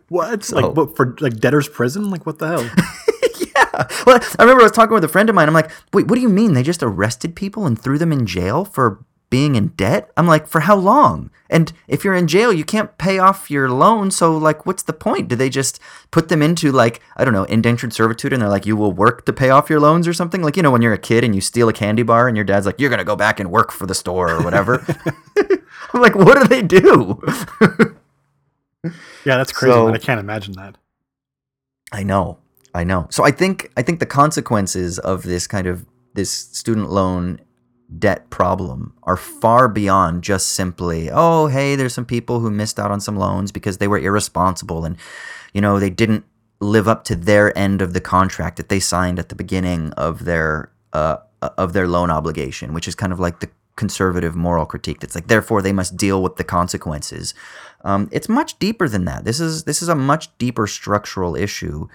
What? 0.08 0.44
So- 0.44 0.56
Like 0.60 0.76
what 0.76 0.96
for? 0.96 1.16
Like 1.20 1.38
debtor's 1.38 1.68
prison? 1.68 2.10
Like 2.10 2.26
what 2.26 2.38
the 2.38 2.48
hell? 2.48 2.70
yeah. 3.54 3.86
Well, 4.06 4.18
I 4.38 4.42
remember 4.42 4.62
I 4.62 4.64
was 4.64 4.72
talking 4.72 4.94
with 4.94 5.04
a 5.04 5.08
friend 5.08 5.28
of 5.28 5.34
mine. 5.34 5.48
I'm 5.48 5.54
like, 5.54 5.70
wait, 5.92 6.06
what 6.08 6.16
do 6.16 6.20
you 6.22 6.28
mean? 6.28 6.54
They 6.54 6.62
just 6.62 6.82
arrested 6.82 7.36
people 7.36 7.66
and 7.66 7.80
threw 7.80 7.98
them 7.98 8.12
in 8.12 8.26
jail 8.26 8.64
for 8.64 9.04
being 9.30 9.54
in 9.54 9.68
debt? 9.68 10.10
I'm 10.16 10.26
like, 10.26 10.46
for 10.46 10.60
how 10.60 10.76
long? 10.76 11.30
And 11.48 11.72
if 11.88 12.04
you're 12.04 12.14
in 12.14 12.26
jail, 12.26 12.52
you 12.52 12.64
can't 12.64 12.98
pay 12.98 13.18
off 13.18 13.50
your 13.50 13.70
loan. 13.70 14.10
So, 14.10 14.36
like, 14.36 14.66
what's 14.66 14.82
the 14.82 14.92
point? 14.92 15.28
Do 15.28 15.36
they 15.36 15.48
just 15.48 15.80
put 16.10 16.28
them 16.28 16.42
into, 16.42 16.70
like, 16.70 17.00
I 17.16 17.24
don't 17.24 17.32
know, 17.32 17.44
indentured 17.44 17.92
servitude 17.92 18.32
and 18.32 18.42
they're 18.42 18.48
like, 18.48 18.66
you 18.66 18.76
will 18.76 18.92
work 18.92 19.24
to 19.26 19.32
pay 19.32 19.50
off 19.50 19.70
your 19.70 19.80
loans 19.80 20.06
or 20.06 20.12
something? 20.12 20.42
Like, 20.42 20.56
you 20.56 20.62
know, 20.62 20.70
when 20.70 20.82
you're 20.82 20.92
a 20.92 20.98
kid 20.98 21.24
and 21.24 21.34
you 21.34 21.40
steal 21.40 21.68
a 21.68 21.72
candy 21.72 22.02
bar 22.02 22.28
and 22.28 22.36
your 22.36 22.44
dad's 22.44 22.66
like, 22.66 22.78
you're 22.80 22.90
going 22.90 22.98
to 22.98 23.04
go 23.04 23.16
back 23.16 23.40
and 23.40 23.50
work 23.50 23.70
for 23.72 23.86
the 23.86 23.94
store 23.94 24.30
or 24.30 24.42
whatever. 24.42 24.84
I'm 25.94 26.00
like, 26.02 26.14
what 26.14 26.40
do 26.42 26.48
they 26.48 26.62
do? 26.62 27.22
Yeah, 29.24 29.36
that's 29.36 29.52
crazy. 29.52 29.72
So- 29.72 29.88
I 29.88 29.98
can't 29.98 30.20
imagine 30.20 30.54
that. 30.54 30.76
I 31.92 32.02
know. 32.04 32.38
I 32.74 32.84
know. 32.84 33.06
So 33.10 33.24
I 33.24 33.30
think 33.30 33.70
I 33.76 33.82
think 33.82 34.00
the 34.00 34.06
consequences 34.06 34.98
of 34.98 35.22
this 35.22 35.46
kind 35.46 35.66
of 35.66 35.86
this 36.14 36.30
student 36.30 36.90
loan 36.90 37.40
debt 37.98 38.30
problem 38.30 38.94
are 39.02 39.16
far 39.16 39.68
beyond 39.68 40.22
just 40.22 40.50
simply, 40.50 41.10
oh, 41.10 41.48
hey, 41.48 41.74
there's 41.74 41.94
some 41.94 42.04
people 42.04 42.38
who 42.38 42.50
missed 42.50 42.78
out 42.78 42.92
on 42.92 43.00
some 43.00 43.16
loans 43.16 43.50
because 43.50 43.78
they 43.78 43.88
were 43.88 43.98
irresponsible 43.98 44.84
and 44.84 44.96
you 45.52 45.60
know, 45.60 45.80
they 45.80 45.90
didn't 45.90 46.24
live 46.60 46.86
up 46.86 47.02
to 47.04 47.16
their 47.16 47.56
end 47.58 47.82
of 47.82 47.92
the 47.92 48.00
contract 48.00 48.56
that 48.56 48.68
they 48.68 48.78
signed 48.78 49.18
at 49.18 49.28
the 49.28 49.34
beginning 49.34 49.92
of 49.94 50.24
their 50.24 50.70
uh 50.92 51.16
of 51.42 51.72
their 51.72 51.88
loan 51.88 52.10
obligation, 52.10 52.72
which 52.74 52.86
is 52.86 52.94
kind 52.94 53.12
of 53.12 53.18
like 53.18 53.40
the 53.40 53.50
conservative 53.76 54.36
moral 54.36 54.66
critique 54.66 55.00
that's 55.00 55.14
like 55.14 55.28
therefore 55.28 55.62
they 55.62 55.72
must 55.72 55.96
deal 55.96 56.22
with 56.22 56.36
the 56.36 56.44
consequences. 56.44 57.32
Um, 57.82 58.10
it's 58.12 58.28
much 58.28 58.58
deeper 58.58 58.88
than 58.88 59.06
that. 59.06 59.24
This 59.24 59.40
is 59.40 59.64
this 59.64 59.80
is 59.80 59.88
a 59.88 59.94
much 59.94 60.36
deeper 60.36 60.66
structural 60.66 61.34
issue 61.34 61.88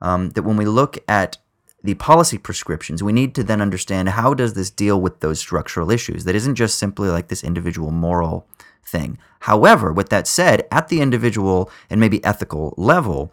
um, 0.00 0.30
that 0.30 0.42
when 0.42 0.56
we 0.56 0.64
look 0.66 0.98
at 1.08 1.38
the 1.82 1.94
policy 1.94 2.38
prescriptions, 2.38 3.02
we 3.02 3.12
need 3.12 3.34
to 3.34 3.44
then 3.44 3.60
understand 3.60 4.08
how 4.08 4.34
does 4.34 4.54
this 4.54 4.70
deal 4.70 5.00
with 5.00 5.20
those 5.20 5.38
structural 5.38 5.90
issues. 5.90 6.24
That 6.24 6.34
isn't 6.34 6.56
just 6.56 6.78
simply 6.78 7.08
like 7.08 7.28
this 7.28 7.44
individual 7.44 7.90
moral 7.90 8.48
thing. 8.84 9.18
However, 9.40 9.92
with 9.92 10.08
that 10.08 10.26
said, 10.26 10.66
at 10.72 10.88
the 10.88 11.00
individual 11.00 11.70
and 11.88 12.00
maybe 12.00 12.24
ethical 12.24 12.74
level, 12.76 13.32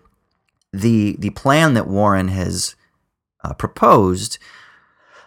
the 0.71 1.15
the 1.17 1.32
plan 1.32 1.73
that 1.73 1.88
Warren 1.88 2.28
has 2.28 2.75
uh, 3.43 3.54
proposed 3.54 4.38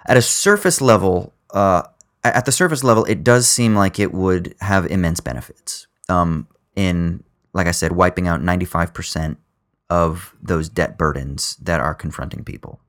at 0.07 0.17
a 0.17 0.23
surface 0.23 0.81
level, 0.81 1.33
uh, 1.53 1.83
at 2.23 2.45
the 2.45 2.53
surface 2.53 2.85
level, 2.85 3.05
it 3.07 3.25
does 3.25 3.49
seem 3.49 3.75
like 3.75 3.99
it 3.99 4.13
would 4.13 4.55
have 4.61 4.87
immense 4.87 5.21
benefits. 5.21 5.87
Um, 6.09 6.47
in, 6.77 7.25
like 7.53 7.67
I 7.67 7.73
said, 7.73 7.93
wiping 7.93 8.29
out 8.29 8.43
ninety 8.43 8.67
five 8.67 8.93
percent 8.93 9.39
of 9.91 10.35
those 10.43 10.69
debt 10.69 10.99
burdens 10.99 11.57
that 11.57 11.81
are 11.81 11.95
confronting 11.95 12.45
people. 12.45 12.81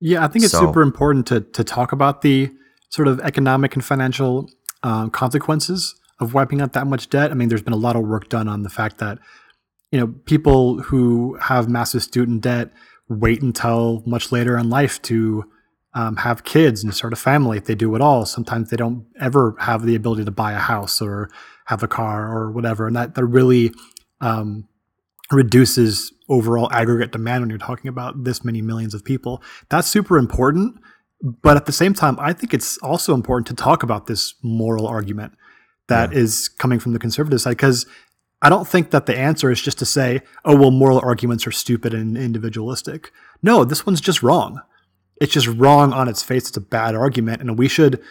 Yeah, 0.00 0.24
I 0.24 0.28
think 0.28 0.44
it's 0.44 0.52
So- 0.52 0.60
super 0.60 0.82
important 0.82 1.26
to 1.26 1.40
to 1.40 1.64
talk 1.64 1.92
about 1.92 2.22
the 2.22 2.50
sort 2.88 3.08
of 3.08 3.20
economic 3.20 3.74
and 3.74 3.84
financial 3.84 4.48
um, 4.82 5.10
consequences 5.10 5.94
of 6.20 6.32
wiping 6.34 6.60
out 6.60 6.72
that 6.74 6.86
much 6.86 7.08
debt. 7.10 7.30
I 7.30 7.34
mean, 7.34 7.48
there's 7.48 7.62
been 7.62 7.72
a 7.72 7.76
lot 7.78 7.96
of 7.96 8.02
work 8.02 8.28
done 8.28 8.48
on 8.48 8.62
the 8.62 8.68
fact 8.68 8.98
that 8.98 9.18
you 9.90 9.98
know 10.00 10.08
people 10.24 10.82
who 10.82 11.36
have 11.40 11.68
massive 11.68 12.02
student 12.02 12.42
debt 12.42 12.72
wait 13.08 13.42
until 13.42 14.02
much 14.06 14.32
later 14.32 14.56
in 14.58 14.68
life 14.68 15.00
to 15.02 15.44
um, 15.94 16.16
have 16.16 16.44
kids 16.44 16.82
and 16.84 16.92
start 16.94 17.12
a 17.12 17.16
family 17.16 17.56
if 17.56 17.64
they 17.64 17.74
do 17.74 17.94
at 17.94 18.00
all. 18.00 18.26
Sometimes 18.26 18.68
they 18.70 18.76
don't 18.76 19.06
ever 19.18 19.54
have 19.60 19.86
the 19.86 19.94
ability 19.94 20.24
to 20.24 20.30
buy 20.30 20.52
a 20.52 20.58
house 20.58 21.00
or 21.00 21.30
have 21.66 21.82
a 21.82 21.88
car 21.88 22.30
or 22.30 22.50
whatever, 22.50 22.86
and 22.86 22.94
that 22.96 23.14
that 23.14 23.24
really 23.24 23.72
um, 24.20 24.68
reduces 25.32 26.12
overall 26.28 26.70
aggregate 26.72 27.12
demand 27.12 27.42
when 27.42 27.50
you're 27.50 27.58
talking 27.58 27.88
about 27.88 28.24
this 28.24 28.44
many 28.44 28.62
millions 28.62 28.94
of 28.94 29.04
people. 29.04 29.42
That's 29.68 29.88
super 29.88 30.18
important. 30.18 30.76
But 31.22 31.56
at 31.56 31.66
the 31.66 31.72
same 31.72 31.94
time, 31.94 32.18
I 32.20 32.32
think 32.32 32.52
it's 32.52 32.76
also 32.78 33.14
important 33.14 33.46
to 33.48 33.54
talk 33.54 33.82
about 33.82 34.06
this 34.06 34.34
moral 34.42 34.86
argument 34.86 35.32
that 35.88 36.12
is 36.12 36.48
coming 36.48 36.78
from 36.78 36.92
the 36.92 36.98
conservative 36.98 37.40
side 37.40 37.50
because 37.50 37.86
I 38.42 38.48
don't 38.48 38.68
think 38.68 38.90
that 38.90 39.06
the 39.06 39.16
answer 39.16 39.50
is 39.50 39.62
just 39.62 39.78
to 39.78 39.86
say, 39.86 40.20
oh, 40.44 40.56
well, 40.56 40.70
moral 40.70 41.00
arguments 41.02 41.46
are 41.46 41.52
stupid 41.52 41.94
and 41.94 42.18
individualistic. 42.18 43.12
No, 43.42 43.64
this 43.64 43.86
one's 43.86 44.00
just 44.00 44.22
wrong. 44.22 44.60
It's 45.20 45.32
just 45.32 45.46
wrong 45.46 45.92
on 45.92 46.08
its 46.08 46.22
face. 46.22 46.48
It's 46.48 46.56
a 46.56 46.60
bad 46.60 46.94
argument. 46.94 47.40
And 47.40 47.58
we 47.58 47.68
should, 47.68 48.02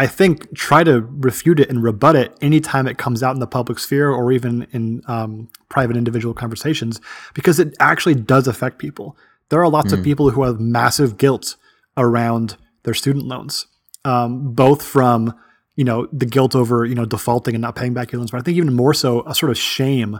I 0.00 0.06
think, 0.06 0.56
try 0.56 0.82
to 0.82 1.02
refute 1.02 1.60
it 1.60 1.68
and 1.68 1.82
rebut 1.82 2.16
it 2.16 2.34
anytime 2.40 2.88
it 2.88 2.96
comes 2.96 3.22
out 3.22 3.34
in 3.34 3.40
the 3.40 3.46
public 3.46 3.78
sphere 3.78 4.10
or 4.10 4.32
even 4.32 4.66
in 4.72 5.02
um, 5.08 5.50
private 5.68 5.94
individual 5.94 6.32
conversations 6.32 7.02
because 7.34 7.60
it 7.60 7.76
actually 7.80 8.14
does 8.14 8.48
affect 8.48 8.78
people. 8.78 9.14
There 9.50 9.60
are 9.60 9.68
lots 9.68 9.92
of 9.92 10.02
people 10.02 10.30
who 10.30 10.44
have 10.44 10.58
massive 10.58 11.18
guilt 11.18 11.56
around 11.98 12.56
their 12.84 12.94
student 12.94 13.26
loans, 13.26 13.66
um, 14.06 14.54
both 14.54 14.82
from 14.82 15.38
you 15.76 15.84
know 15.84 16.08
the 16.14 16.24
guilt 16.24 16.56
over 16.56 16.86
you 16.86 16.94
know 16.94 17.04
defaulting 17.04 17.54
and 17.54 17.60
not 17.60 17.76
paying 17.76 17.92
back 17.92 18.10
your 18.10 18.20
loans, 18.20 18.30
but 18.30 18.40
I 18.40 18.42
think 18.42 18.56
even 18.56 18.72
more 18.72 18.94
so 18.94 19.20
a 19.26 19.34
sort 19.34 19.50
of 19.50 19.58
shame 19.58 20.18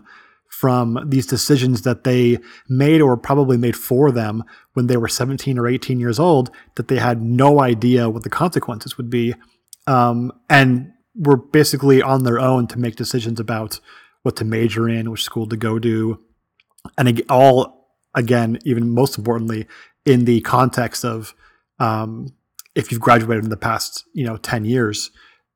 from 0.48 0.98
these 1.08 1.26
decisions 1.26 1.82
that 1.82 2.04
they 2.04 2.38
made 2.68 3.00
or 3.00 3.16
probably 3.16 3.56
made 3.56 3.76
for 3.76 4.10
them 4.10 4.44
when 4.74 4.88
they 4.88 4.98
were 4.98 5.08
17 5.08 5.58
or 5.58 5.66
18 5.66 5.98
years 5.98 6.18
old 6.18 6.50
that 6.74 6.88
they 6.88 6.98
had 6.98 7.22
no 7.22 7.60
idea 7.62 8.10
what 8.10 8.24
the 8.24 8.28
consequences 8.28 8.98
would 8.98 9.08
be 9.08 9.34
um, 9.86 10.32
and 10.48 10.92
were 11.14 11.36
basically 11.36 12.00
on 12.02 12.24
their 12.24 12.38
own 12.38 12.66
to 12.68 12.78
make 12.78 12.96
decisions 12.96 13.40
about 13.40 13.80
what 14.22 14.36
to 14.36 14.44
major 14.44 14.88
in 14.88 15.10
which 15.10 15.24
school 15.24 15.46
to 15.46 15.56
go 15.56 15.78
to 15.78 16.18
and 16.96 17.22
all 17.28 17.88
again 18.14 18.58
even 18.64 18.90
most 18.90 19.18
importantly 19.18 19.66
in 20.04 20.24
the 20.24 20.40
context 20.42 21.04
of 21.04 21.34
um, 21.78 22.32
if 22.74 22.90
you've 22.90 23.00
graduated 23.00 23.44
in 23.44 23.50
the 23.50 23.56
past 23.56 24.04
you 24.14 24.24
know 24.24 24.36
10 24.36 24.64
years 24.64 25.10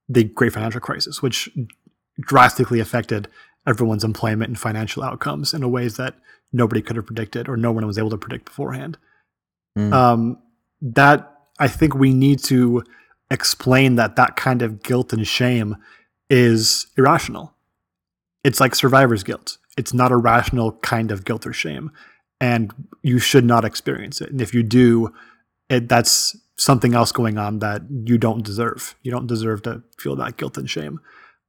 the 0.08 0.24
great 0.24 0.52
financial 0.52 0.80
crisis 0.80 1.22
which 1.22 1.48
drastically 2.20 2.80
affected 2.80 3.28
everyone's 3.66 4.04
employment 4.04 4.48
and 4.48 4.58
financial 4.58 5.02
outcomes 5.02 5.54
in 5.54 5.62
a 5.62 5.68
ways 5.68 5.96
that 5.96 6.14
nobody 6.52 6.82
could 6.82 6.96
have 6.96 7.06
predicted 7.06 7.48
or 7.48 7.56
no 7.56 7.72
one 7.72 7.86
was 7.86 7.98
able 7.98 8.10
to 8.10 8.18
predict 8.18 8.44
beforehand 8.46 8.98
Mm. 9.76 9.92
um, 9.92 10.38
that 10.80 11.32
i 11.58 11.66
think 11.66 11.96
we 11.96 12.14
need 12.14 12.38
to 12.44 12.84
explain 13.30 13.96
that 13.96 14.16
that 14.16 14.36
kind 14.36 14.62
of 14.62 14.82
guilt 14.82 15.12
and 15.12 15.26
shame 15.26 15.76
is 16.30 16.86
irrational. 16.96 17.54
It's 18.42 18.60
like 18.60 18.74
survivor's 18.74 19.22
guilt. 19.22 19.58
It's 19.76 19.94
not 19.94 20.12
a 20.12 20.16
rational 20.16 20.72
kind 20.72 21.10
of 21.10 21.24
guilt 21.24 21.46
or 21.46 21.52
shame 21.52 21.90
and 22.40 22.72
you 23.02 23.18
should 23.18 23.44
not 23.44 23.64
experience 23.64 24.20
it. 24.20 24.30
And 24.30 24.40
if 24.40 24.52
you 24.52 24.62
do 24.62 25.12
it, 25.68 25.88
that's 25.88 26.36
something 26.56 26.94
else 26.94 27.10
going 27.10 27.38
on 27.38 27.60
that 27.60 27.82
you 27.90 28.18
don't 28.18 28.44
deserve. 28.44 28.94
You 29.02 29.10
don't 29.10 29.26
deserve 29.26 29.62
to 29.62 29.82
feel 29.98 30.14
that 30.16 30.36
guilt 30.36 30.58
and 30.58 30.68
shame. 30.68 31.00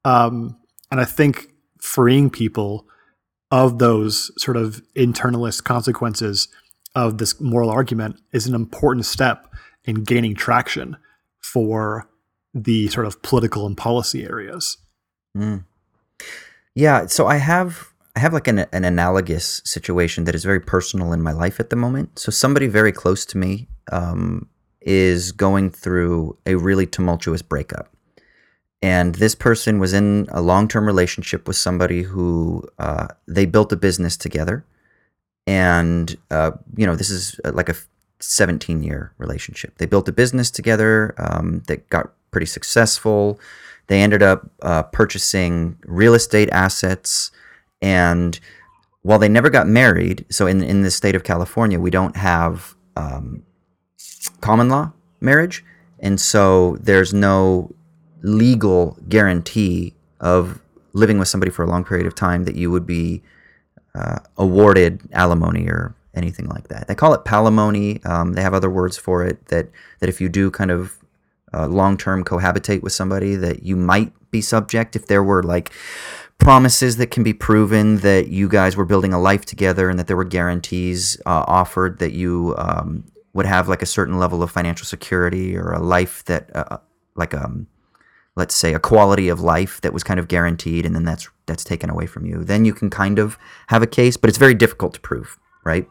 Um, 0.03 0.57
and 0.91 1.01
i 1.01 1.05
think 1.05 1.49
freeing 1.81 2.29
people 2.29 2.87
of 3.51 3.79
those 3.79 4.31
sort 4.41 4.57
of 4.57 4.81
internalist 4.95 5.63
consequences 5.63 6.47
of 6.95 7.17
this 7.17 7.39
moral 7.39 7.69
argument 7.69 8.19
is 8.31 8.47
an 8.47 8.55
important 8.55 9.05
step 9.05 9.53
in 9.83 10.03
gaining 10.03 10.33
traction 10.33 10.97
for 11.53 12.09
the 12.53 12.87
sort 12.87 13.05
of 13.05 13.21
political 13.21 13.65
and 13.65 13.77
policy 13.77 14.23
areas 14.23 14.77
Mm. 15.35 15.65
Yeah, 16.73 17.05
so 17.07 17.27
I 17.27 17.37
have 17.37 17.93
I 18.15 18.19
have 18.19 18.33
like 18.33 18.47
an 18.47 18.59
an 18.71 18.85
analogous 18.85 19.61
situation 19.65 20.23
that 20.23 20.35
is 20.35 20.43
very 20.43 20.59
personal 20.59 21.13
in 21.13 21.21
my 21.21 21.31
life 21.31 21.59
at 21.59 21.69
the 21.69 21.75
moment. 21.75 22.17
So 22.19 22.31
somebody 22.31 22.67
very 22.67 22.91
close 22.91 23.25
to 23.27 23.37
me 23.37 23.67
um, 23.91 24.47
is 24.81 25.31
going 25.31 25.71
through 25.71 26.37
a 26.45 26.55
really 26.55 26.85
tumultuous 26.85 27.41
breakup, 27.41 27.93
and 28.81 29.15
this 29.15 29.35
person 29.35 29.79
was 29.79 29.93
in 29.93 30.27
a 30.31 30.41
long 30.41 30.67
term 30.67 30.85
relationship 30.85 31.47
with 31.47 31.57
somebody 31.57 32.03
who 32.03 32.63
uh, 32.79 33.07
they 33.27 33.45
built 33.45 33.71
a 33.73 33.77
business 33.77 34.15
together, 34.17 34.65
and 35.45 36.17
uh, 36.31 36.51
you 36.77 36.85
know 36.85 36.95
this 36.95 37.09
is 37.09 37.39
uh, 37.43 37.51
like 37.53 37.69
a 37.69 37.75
17 38.25 38.83
year 38.83 39.13
relationship. 39.17 39.77
They 39.77 39.85
built 39.85 40.09
a 40.09 40.11
business 40.11 40.51
together 40.51 41.13
um, 41.17 41.61
that 41.67 41.89
got 41.89 42.11
pretty 42.31 42.47
successful. 42.47 43.39
They 43.87 44.01
ended 44.01 44.23
up 44.23 44.49
uh, 44.61 44.83
purchasing 44.83 45.77
real 45.85 46.15
estate 46.15 46.49
assets, 46.51 47.31
and 47.81 48.39
while 49.03 49.19
they 49.19 49.29
never 49.29 49.49
got 49.49 49.67
married, 49.67 50.25
so 50.29 50.47
in 50.47 50.63
in 50.63 50.81
the 50.81 50.91
state 50.91 51.15
of 51.15 51.23
California, 51.23 51.79
we 51.79 51.91
don't 51.91 52.17
have 52.17 52.75
um, 52.95 53.43
common 54.41 54.69
law 54.69 54.91
marriage, 55.21 55.63
and 55.99 56.19
so 56.19 56.77
there's 56.81 57.13
no 57.13 57.73
legal 58.23 58.97
guarantee 59.07 59.93
of 60.19 60.59
living 60.93 61.19
with 61.19 61.27
somebody 61.27 61.51
for 61.51 61.63
a 61.63 61.67
long 61.67 61.83
period 61.83 62.07
of 62.07 62.15
time 62.15 62.45
that 62.45 62.55
you 62.55 62.71
would 62.71 62.87
be 62.87 63.21
uh, 63.93 64.17
awarded 64.37 65.01
alimony 65.13 65.67
or 65.67 65.93
anything 66.15 66.47
like 66.47 66.67
that. 66.69 66.87
They 66.87 66.95
call 66.95 67.13
it 67.13 67.25
palimony. 67.25 68.05
Um, 68.05 68.33
they 68.33 68.41
have 68.41 68.53
other 68.53 68.69
words 68.69 68.97
for 68.97 69.25
it 69.25 69.47
that 69.47 69.69
that 69.99 70.09
if 70.09 70.19
you 70.19 70.29
do 70.29 70.51
kind 70.51 70.71
of 70.71 70.97
uh, 71.53 71.67
long 71.67 71.97
term 71.97 72.23
cohabitate 72.23 72.81
with 72.81 72.93
somebody, 72.93 73.35
that 73.35 73.63
you 73.63 73.75
might 73.75 74.11
be 74.31 74.41
subject 74.41 74.95
if 74.95 75.07
there 75.07 75.23
were 75.23 75.43
like 75.43 75.71
promises 76.37 76.97
that 76.97 77.11
can 77.11 77.23
be 77.23 77.33
proven 77.33 77.97
that 77.97 78.27
you 78.27 78.49
guys 78.49 78.75
were 78.75 78.85
building 78.85 79.13
a 79.13 79.19
life 79.19 79.45
together 79.45 79.89
and 79.89 79.97
that 79.97 80.07
there 80.07 80.17
were 80.17 80.25
guarantees 80.25 81.17
uh, 81.25 81.45
offered 81.47 81.99
that 81.99 82.11
you 82.11 82.53
um, 82.57 83.05
would 83.33 83.45
have 83.45 83.69
like 83.69 83.81
a 83.81 83.85
certain 83.85 84.19
level 84.19 84.43
of 84.43 84.51
financial 84.51 84.85
security 84.85 85.55
or 85.55 85.71
a 85.71 85.79
life 85.79 86.23
that 86.25 86.53
uh, 86.55 86.77
like 87.15 87.33
um 87.33 87.67
let's 88.35 88.53
say 88.53 88.73
a 88.73 88.79
quality 88.79 89.29
of 89.29 89.39
life 89.39 89.79
that 89.81 89.93
was 89.93 90.03
kind 90.03 90.19
of 90.19 90.27
guaranteed 90.27 90.85
and 90.85 90.95
then 90.95 91.03
that's 91.03 91.29
that's 91.45 91.63
taken 91.63 91.89
away 91.89 92.05
from 92.05 92.25
you 92.25 92.43
then 92.43 92.65
you 92.65 92.73
can 92.73 92.89
kind 92.89 93.19
of 93.19 93.37
have 93.67 93.81
a 93.81 93.87
case 93.87 94.17
but 94.17 94.29
it's 94.29 94.37
very 94.37 94.53
difficult 94.53 94.93
to 94.93 94.99
prove 94.99 95.37
right 95.63 95.87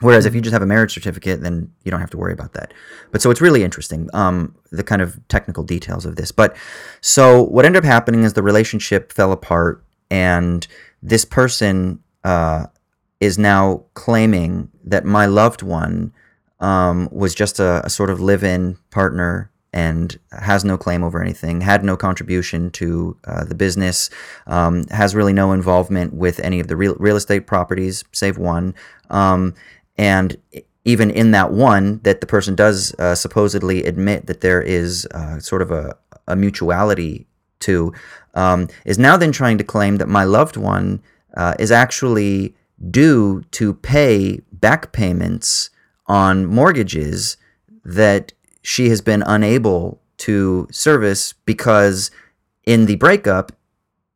whereas 0.00 0.26
if 0.26 0.34
you 0.34 0.40
just 0.40 0.52
have 0.52 0.62
a 0.62 0.66
marriage 0.66 0.92
certificate 0.92 1.40
then 1.42 1.70
you 1.84 1.90
don't 1.90 2.00
have 2.00 2.10
to 2.10 2.18
worry 2.18 2.32
about 2.32 2.52
that 2.52 2.72
but 3.10 3.22
so 3.22 3.30
it's 3.30 3.40
really 3.40 3.62
interesting 3.62 4.08
um, 4.14 4.54
the 4.70 4.84
kind 4.84 5.02
of 5.02 5.18
technical 5.28 5.62
details 5.62 6.04
of 6.06 6.16
this 6.16 6.32
but 6.32 6.56
so 7.00 7.42
what 7.42 7.64
ended 7.64 7.82
up 7.82 7.86
happening 7.86 8.24
is 8.24 8.32
the 8.32 8.42
relationship 8.42 9.12
fell 9.12 9.32
apart 9.32 9.84
and 10.10 10.66
this 11.02 11.24
person 11.24 12.00
uh, 12.24 12.66
is 13.20 13.38
now 13.38 13.84
claiming 13.94 14.70
that 14.84 15.04
my 15.04 15.26
loved 15.26 15.62
one 15.62 16.12
um, 16.60 17.08
was 17.10 17.34
just 17.34 17.58
a, 17.58 17.84
a 17.84 17.90
sort 17.90 18.10
of 18.10 18.20
live-in 18.20 18.76
partner 18.90 19.50
and 19.72 20.18
has 20.32 20.64
no 20.64 20.76
claim 20.76 21.04
over 21.04 21.22
anything, 21.22 21.60
had 21.60 21.84
no 21.84 21.96
contribution 21.96 22.70
to 22.72 23.16
uh, 23.24 23.44
the 23.44 23.54
business, 23.54 24.10
um, 24.46 24.84
has 24.90 25.14
really 25.14 25.32
no 25.32 25.52
involvement 25.52 26.12
with 26.12 26.40
any 26.40 26.58
of 26.58 26.66
the 26.66 26.76
real, 26.76 26.96
real 26.98 27.16
estate 27.16 27.46
properties, 27.46 28.02
save 28.12 28.36
one. 28.36 28.74
Um, 29.10 29.54
and 30.00 30.38
even 30.86 31.10
in 31.10 31.32
that 31.32 31.52
one, 31.52 32.00
that 32.04 32.22
the 32.22 32.26
person 32.26 32.54
does 32.54 32.94
uh, 32.98 33.14
supposedly 33.14 33.84
admit 33.84 34.28
that 34.28 34.40
there 34.40 34.62
is 34.62 35.06
uh, 35.10 35.38
sort 35.38 35.60
of 35.60 35.70
a, 35.70 35.94
a 36.26 36.34
mutuality 36.34 37.26
to, 37.60 37.92
um, 38.32 38.66
is 38.86 38.98
now 38.98 39.18
then 39.18 39.30
trying 39.30 39.58
to 39.58 39.64
claim 39.64 39.96
that 39.96 40.08
my 40.08 40.24
loved 40.24 40.56
one 40.56 41.02
uh, 41.36 41.52
is 41.58 41.70
actually 41.70 42.54
due 42.90 43.42
to 43.50 43.74
pay 43.74 44.40
back 44.52 44.90
payments 44.92 45.68
on 46.06 46.46
mortgages 46.46 47.36
that 47.84 48.32
she 48.62 48.88
has 48.88 49.02
been 49.02 49.22
unable 49.26 50.00
to 50.16 50.66
service 50.72 51.34
because 51.44 52.10
in 52.64 52.86
the 52.86 52.96
breakup, 52.96 53.52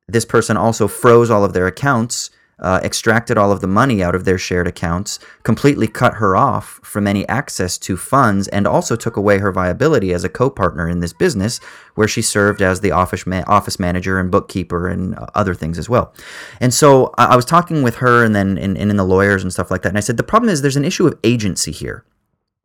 this 0.09 0.24
person 0.24 0.57
also 0.57 0.89
froze 0.89 1.28
all 1.28 1.45
of 1.45 1.53
their 1.53 1.66
accounts, 1.66 2.30
uh, 2.59 2.81
extracted 2.83 3.37
all 3.37 3.51
of 3.51 3.61
the 3.61 3.67
money 3.67 4.03
out 4.03 4.15
of 4.15 4.25
their 4.25 4.39
shared 4.39 4.67
accounts, 4.67 5.19
completely 5.43 5.87
cut 5.87 6.15
her 6.15 6.37
off 6.37 6.81
from 6.83 7.07
any 7.07 7.27
access 7.29 7.79
to 7.79 7.97
funds, 7.97 8.49
and 8.49 8.67
also 8.67 8.97
took 8.97 9.17
away 9.17 9.39
her 9.39 9.53
viability 9.53 10.13
as 10.13 10.25
a 10.25 10.29
co 10.29 10.51
partner 10.51 10.89
in 10.89 11.01
this 11.01 11.13
business, 11.13 11.59
where 11.95 12.09
she 12.09 12.23
served 12.23 12.63
as 12.63 12.81
the 12.81 12.91
office, 12.91 13.27
ma- 13.27 13.45
office 13.47 13.79
manager 13.79 14.19
and 14.19 14.31
bookkeeper 14.31 14.89
and 14.89 15.17
uh, 15.17 15.27
other 15.35 15.55
things 15.55 15.79
as 15.79 15.89
well. 15.89 16.15
And 16.61 16.73
so 16.73 17.13
I, 17.19 17.27
I 17.27 17.37
was 17.37 17.45
talking 17.45 17.83
with 17.83 17.97
her 17.97 18.25
and 18.25 18.35
then 18.35 18.59
and, 18.59 18.79
and 18.79 18.91
in 18.91 18.97
the 18.97 19.05
lawyers 19.05 19.43
and 19.43 19.53
stuff 19.53 19.71
like 19.71 19.83
that. 19.83 19.91
And 19.91 19.99
I 19.99 20.03
said, 20.03 20.17
the 20.17 20.23
problem 20.23 20.51
is 20.51 20.63
there's 20.63 20.77
an 20.77 20.85
issue 20.85 21.07
of 21.07 21.19
agency 21.25 21.73
here. 21.73 22.05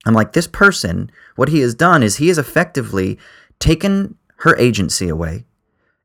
I'm 0.06 0.14
like, 0.14 0.34
this 0.34 0.48
person, 0.48 1.12
what 1.36 1.50
he 1.50 1.60
has 1.60 1.76
done 1.76 2.04
is 2.04 2.18
he 2.18 2.30
has 2.30 2.38
effectively 2.38 3.20
taken 3.60 4.16
her 4.38 4.56
agency 4.58 5.10
away 5.10 5.46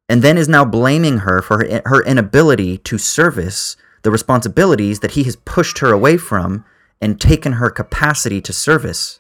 and 0.09 0.22
then 0.22 0.38
is 0.38 0.48
now 0.48 0.64
blaming 0.64 1.18
her 1.18 1.40
for 1.40 1.59
her, 1.59 1.82
her 1.86 2.05
inability 2.05 2.78
to 2.78 2.98
service 2.98 3.76
the 4.02 4.11
responsibilities 4.11 5.00
that 5.00 5.12
he 5.12 5.24
has 5.24 5.36
pushed 5.36 5.78
her 5.78 5.92
away 5.92 6.16
from 6.16 6.64
and 7.00 7.20
taken 7.20 7.55
her 7.55 7.70
capacity 7.70 8.40
to 8.40 8.52
service. 8.52 9.18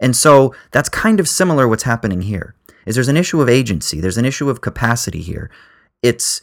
And 0.00 0.16
so 0.16 0.54
that's 0.70 0.88
kind 0.88 1.18
of 1.18 1.28
similar 1.28 1.66
what's 1.66 1.82
happening 1.82 2.22
here. 2.22 2.54
Is 2.86 2.94
there's 2.94 3.08
an 3.08 3.16
issue 3.16 3.40
of 3.42 3.48
agency, 3.48 4.00
there's 4.00 4.16
an 4.16 4.24
issue 4.24 4.48
of 4.48 4.60
capacity 4.60 5.20
here. 5.20 5.50
It's 6.02 6.40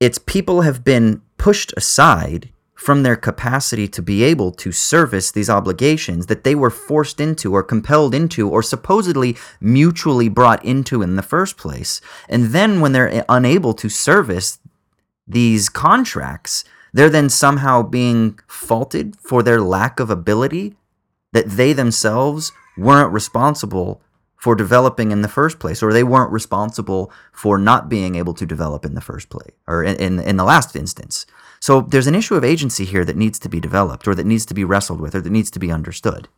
it's 0.00 0.18
people 0.18 0.62
have 0.62 0.82
been 0.82 1.22
pushed 1.36 1.72
aside 1.76 2.50
from 2.82 3.04
their 3.04 3.14
capacity 3.14 3.86
to 3.86 4.02
be 4.02 4.24
able 4.24 4.50
to 4.50 4.72
service 4.72 5.30
these 5.30 5.48
obligations 5.48 6.26
that 6.26 6.42
they 6.42 6.54
were 6.54 6.68
forced 6.68 7.20
into 7.20 7.54
or 7.54 7.62
compelled 7.62 8.12
into 8.12 8.48
or 8.48 8.60
supposedly 8.60 9.36
mutually 9.60 10.28
brought 10.28 10.64
into 10.64 11.00
in 11.00 11.14
the 11.14 11.22
first 11.22 11.56
place. 11.56 12.00
And 12.28 12.46
then 12.46 12.80
when 12.80 12.92
they're 12.92 13.24
unable 13.28 13.72
to 13.74 13.88
service 13.88 14.58
these 15.28 15.68
contracts, 15.68 16.64
they're 16.92 17.08
then 17.08 17.30
somehow 17.30 17.82
being 17.82 18.38
faulted 18.48 19.16
for 19.20 19.44
their 19.44 19.60
lack 19.60 20.00
of 20.00 20.10
ability 20.10 20.74
that 21.32 21.50
they 21.50 21.72
themselves 21.72 22.50
weren't 22.76 23.12
responsible 23.12 24.02
for 24.36 24.56
developing 24.56 25.12
in 25.12 25.22
the 25.22 25.28
first 25.28 25.60
place, 25.60 25.84
or 25.84 25.92
they 25.92 26.02
weren't 26.02 26.32
responsible 26.32 27.12
for 27.30 27.58
not 27.58 27.88
being 27.88 28.16
able 28.16 28.34
to 28.34 28.44
develop 28.44 28.84
in 28.84 28.94
the 28.94 29.00
first 29.00 29.28
place, 29.30 29.54
or 29.68 29.84
in, 29.84 29.94
in, 30.00 30.18
in 30.18 30.36
the 30.36 30.42
last 30.42 30.74
instance. 30.74 31.26
So 31.62 31.80
there's 31.80 32.08
an 32.08 32.16
issue 32.16 32.34
of 32.34 32.42
agency 32.42 32.84
here 32.84 33.04
that 33.04 33.14
needs 33.14 33.38
to 33.38 33.48
be 33.48 33.60
developed, 33.60 34.08
or 34.08 34.16
that 34.16 34.26
needs 34.26 34.44
to 34.46 34.52
be 34.52 34.64
wrestled 34.64 35.00
with, 35.00 35.14
or 35.14 35.20
that 35.20 35.30
needs 35.30 35.48
to 35.52 35.60
be 35.60 35.70
understood. 35.70 36.28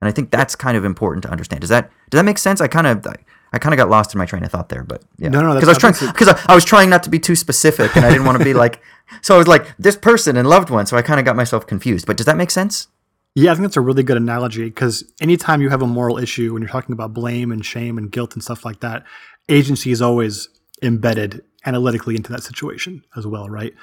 And 0.00 0.08
I 0.08 0.10
think 0.10 0.32
that's 0.32 0.56
kind 0.56 0.76
of 0.76 0.84
important 0.84 1.22
to 1.22 1.30
understand. 1.30 1.60
Does 1.60 1.70
that 1.70 1.92
does 2.10 2.18
that 2.18 2.24
make 2.24 2.38
sense? 2.38 2.60
I 2.60 2.66
kind 2.66 2.88
of 2.88 3.06
I, 3.06 3.14
I 3.52 3.58
kind 3.60 3.72
of 3.72 3.76
got 3.76 3.88
lost 3.88 4.12
in 4.12 4.18
my 4.18 4.26
train 4.26 4.42
of 4.42 4.50
thought 4.50 4.70
there, 4.70 4.82
but 4.82 5.04
yeah, 5.16 5.28
No, 5.28 5.42
no, 5.42 5.54
because 5.54 5.68
I 5.68 5.70
was 5.70 5.78
trying 5.78 6.12
because 6.12 6.26
I, 6.26 6.44
I 6.48 6.56
was 6.56 6.64
trying 6.64 6.90
not 6.90 7.04
to 7.04 7.10
be 7.10 7.20
too 7.20 7.36
specific, 7.36 7.94
and 7.94 8.04
I 8.04 8.10
didn't 8.10 8.24
want 8.24 8.38
to 8.38 8.44
be 8.44 8.52
like, 8.64 8.82
so 9.22 9.36
I 9.36 9.38
was 9.38 9.46
like 9.46 9.76
this 9.78 9.96
person 9.96 10.36
and 10.36 10.48
loved 10.48 10.70
one, 10.70 10.86
so 10.86 10.96
I 10.96 11.02
kind 11.02 11.20
of 11.20 11.24
got 11.24 11.36
myself 11.36 11.68
confused. 11.68 12.04
But 12.04 12.16
does 12.16 12.26
that 12.26 12.36
make 12.36 12.50
sense? 12.50 12.88
Yeah, 13.36 13.52
I 13.52 13.54
think 13.54 13.62
that's 13.62 13.76
a 13.76 13.80
really 13.80 14.02
good 14.02 14.16
analogy 14.16 14.64
because 14.64 15.04
anytime 15.20 15.62
you 15.62 15.68
have 15.68 15.82
a 15.82 15.86
moral 15.86 16.18
issue 16.18 16.52
when 16.52 16.62
you're 16.62 16.70
talking 16.70 16.94
about 16.94 17.14
blame 17.14 17.52
and 17.52 17.64
shame 17.64 17.96
and 17.96 18.10
guilt 18.10 18.34
and 18.34 18.42
stuff 18.42 18.64
like 18.64 18.80
that, 18.80 19.04
agency 19.48 19.92
is 19.92 20.02
always 20.02 20.48
embedded 20.82 21.44
analytically 21.64 22.16
into 22.16 22.32
that 22.32 22.42
situation 22.42 23.04
as 23.16 23.24
well, 23.24 23.48
right? 23.48 23.74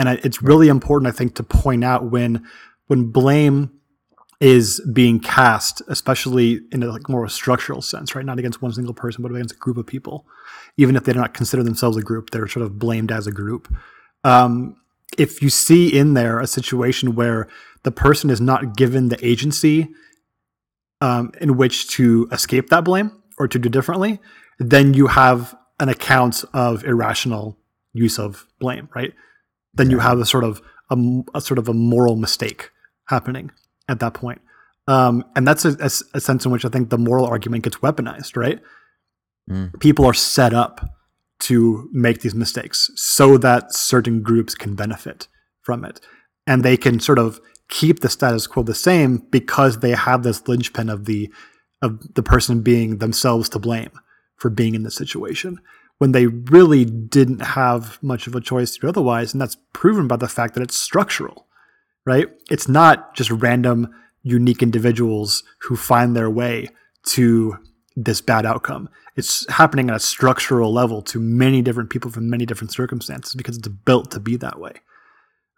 And 0.00 0.08
it's 0.24 0.42
really 0.42 0.68
important, 0.68 1.12
I 1.12 1.14
think, 1.14 1.34
to 1.34 1.42
point 1.42 1.84
out 1.84 2.10
when 2.10 2.48
when 2.86 3.10
blame 3.10 3.70
is 4.40 4.80
being 4.94 5.20
cast, 5.20 5.82
especially 5.88 6.62
in 6.72 6.82
a 6.82 6.86
like 6.86 7.06
more 7.10 7.26
a 7.26 7.28
structural 7.28 7.82
sense, 7.82 8.14
right? 8.14 8.24
Not 8.24 8.38
against 8.38 8.62
one 8.62 8.72
single 8.72 8.94
person, 8.94 9.22
but 9.22 9.30
against 9.30 9.56
a 9.56 9.58
group 9.58 9.76
of 9.76 9.86
people. 9.86 10.24
Even 10.78 10.96
if 10.96 11.04
they 11.04 11.12
do 11.12 11.18
not 11.18 11.34
consider 11.34 11.62
themselves 11.62 11.98
a 11.98 12.00
group, 12.00 12.30
they're 12.30 12.48
sort 12.48 12.64
of 12.64 12.78
blamed 12.78 13.12
as 13.12 13.26
a 13.26 13.30
group. 13.30 13.70
Um, 14.24 14.74
if 15.18 15.42
you 15.42 15.50
see 15.50 15.94
in 15.94 16.14
there 16.14 16.40
a 16.40 16.46
situation 16.46 17.14
where 17.14 17.46
the 17.82 17.92
person 17.92 18.30
is 18.30 18.40
not 18.40 18.74
given 18.78 19.10
the 19.10 19.22
agency 19.22 19.90
um, 21.02 21.30
in 21.42 21.58
which 21.58 21.88
to 21.88 22.26
escape 22.32 22.70
that 22.70 22.84
blame 22.84 23.12
or 23.38 23.46
to 23.46 23.58
do 23.58 23.68
differently, 23.68 24.18
then 24.58 24.94
you 24.94 25.08
have 25.08 25.54
an 25.78 25.90
account 25.90 26.42
of 26.54 26.84
irrational 26.84 27.58
use 27.92 28.18
of 28.18 28.46
blame, 28.58 28.88
right? 28.94 29.12
Then 29.74 29.90
you 29.90 29.98
have 29.98 30.18
a 30.18 30.26
sort 30.26 30.44
of 30.44 30.60
a, 30.90 30.96
a 31.34 31.40
sort 31.40 31.58
of 31.58 31.68
a 31.68 31.74
moral 31.74 32.16
mistake 32.16 32.70
happening 33.06 33.50
at 33.88 34.00
that 34.00 34.14
point. 34.14 34.40
Um, 34.86 35.24
and 35.36 35.46
that's 35.46 35.64
a, 35.64 35.76
a, 35.80 35.90
a 36.16 36.20
sense 36.20 36.44
in 36.44 36.50
which 36.50 36.64
I 36.64 36.68
think 36.68 36.90
the 36.90 36.98
moral 36.98 37.26
argument 37.26 37.64
gets 37.64 37.76
weaponized, 37.76 38.36
right? 38.36 38.60
People 39.78 40.04
are 40.04 40.14
set 40.14 40.52
up 40.52 40.80
to 41.40 41.88
make 41.92 42.20
these 42.20 42.34
mistakes 42.34 42.90
so 42.96 43.38
that 43.38 43.72
certain 43.72 44.22
groups 44.22 44.54
can 44.54 44.74
benefit 44.74 45.28
from 45.62 45.84
it. 45.84 46.00
And 46.46 46.62
they 46.62 46.76
can 46.76 47.00
sort 47.00 47.18
of 47.18 47.40
keep 47.68 48.00
the 48.00 48.08
status 48.08 48.46
quo 48.46 48.62
the 48.62 48.74
same 48.74 49.18
because 49.30 49.78
they 49.78 49.92
have 49.92 50.22
this 50.22 50.46
linchpin 50.48 50.88
of 50.88 51.04
the 51.04 51.32
of 51.82 52.14
the 52.14 52.22
person 52.22 52.60
being 52.60 52.98
themselves 52.98 53.48
to 53.48 53.58
blame 53.58 53.92
for 54.36 54.50
being 54.50 54.74
in 54.74 54.82
this 54.82 54.96
situation 54.96 55.58
when 56.00 56.12
they 56.12 56.26
really 56.26 56.86
didn't 56.86 57.40
have 57.42 58.02
much 58.02 58.26
of 58.26 58.34
a 58.34 58.40
choice 58.40 58.72
to 58.72 58.80
do 58.80 58.88
otherwise. 58.88 59.34
And 59.34 59.40
that's 59.40 59.58
proven 59.74 60.08
by 60.08 60.16
the 60.16 60.28
fact 60.28 60.54
that 60.54 60.62
it's 60.62 60.76
structural, 60.76 61.46
right? 62.06 62.26
It's 62.50 62.66
not 62.68 63.14
just 63.14 63.30
random, 63.30 63.86
unique 64.22 64.62
individuals 64.62 65.42
who 65.60 65.76
find 65.76 66.16
their 66.16 66.30
way 66.30 66.68
to 67.08 67.58
this 67.96 68.22
bad 68.22 68.46
outcome. 68.46 68.88
It's 69.14 69.46
happening 69.50 69.90
at 69.90 69.96
a 69.96 70.00
structural 70.00 70.72
level 70.72 71.02
to 71.02 71.20
many 71.20 71.60
different 71.60 71.90
people 71.90 72.10
from 72.10 72.30
many 72.30 72.46
different 72.46 72.72
circumstances 72.72 73.34
because 73.34 73.58
it's 73.58 73.68
built 73.68 74.10
to 74.12 74.20
be 74.20 74.36
that 74.36 74.58
way. 74.58 74.72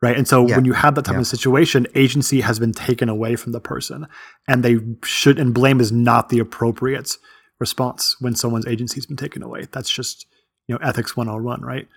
Right. 0.00 0.16
And 0.16 0.26
so 0.26 0.48
Yeah. 0.48 0.56
when 0.56 0.64
you 0.64 0.72
have 0.72 0.96
that 0.96 1.04
type 1.04 1.14
Yeah. 1.14 1.20
of 1.20 1.26
situation, 1.28 1.86
agency 1.94 2.40
has 2.40 2.58
been 2.58 2.72
taken 2.72 3.08
away 3.08 3.36
from 3.36 3.52
the 3.52 3.60
person 3.60 4.08
and 4.48 4.64
they 4.64 4.80
should, 5.04 5.38
and 5.38 5.54
blame 5.54 5.80
is 5.80 5.92
not 5.92 6.30
the 6.30 6.40
appropriate 6.40 7.16
response 7.60 8.16
when 8.18 8.34
someone's 8.34 8.66
agency 8.66 8.96
has 8.96 9.06
been 9.06 9.16
taken 9.16 9.40
away. 9.44 9.68
That's 9.70 9.88
just, 9.88 10.26
you 10.72 10.78
know, 10.78 10.88
ethics 10.88 11.16
101, 11.16 11.60
right? 11.62 11.88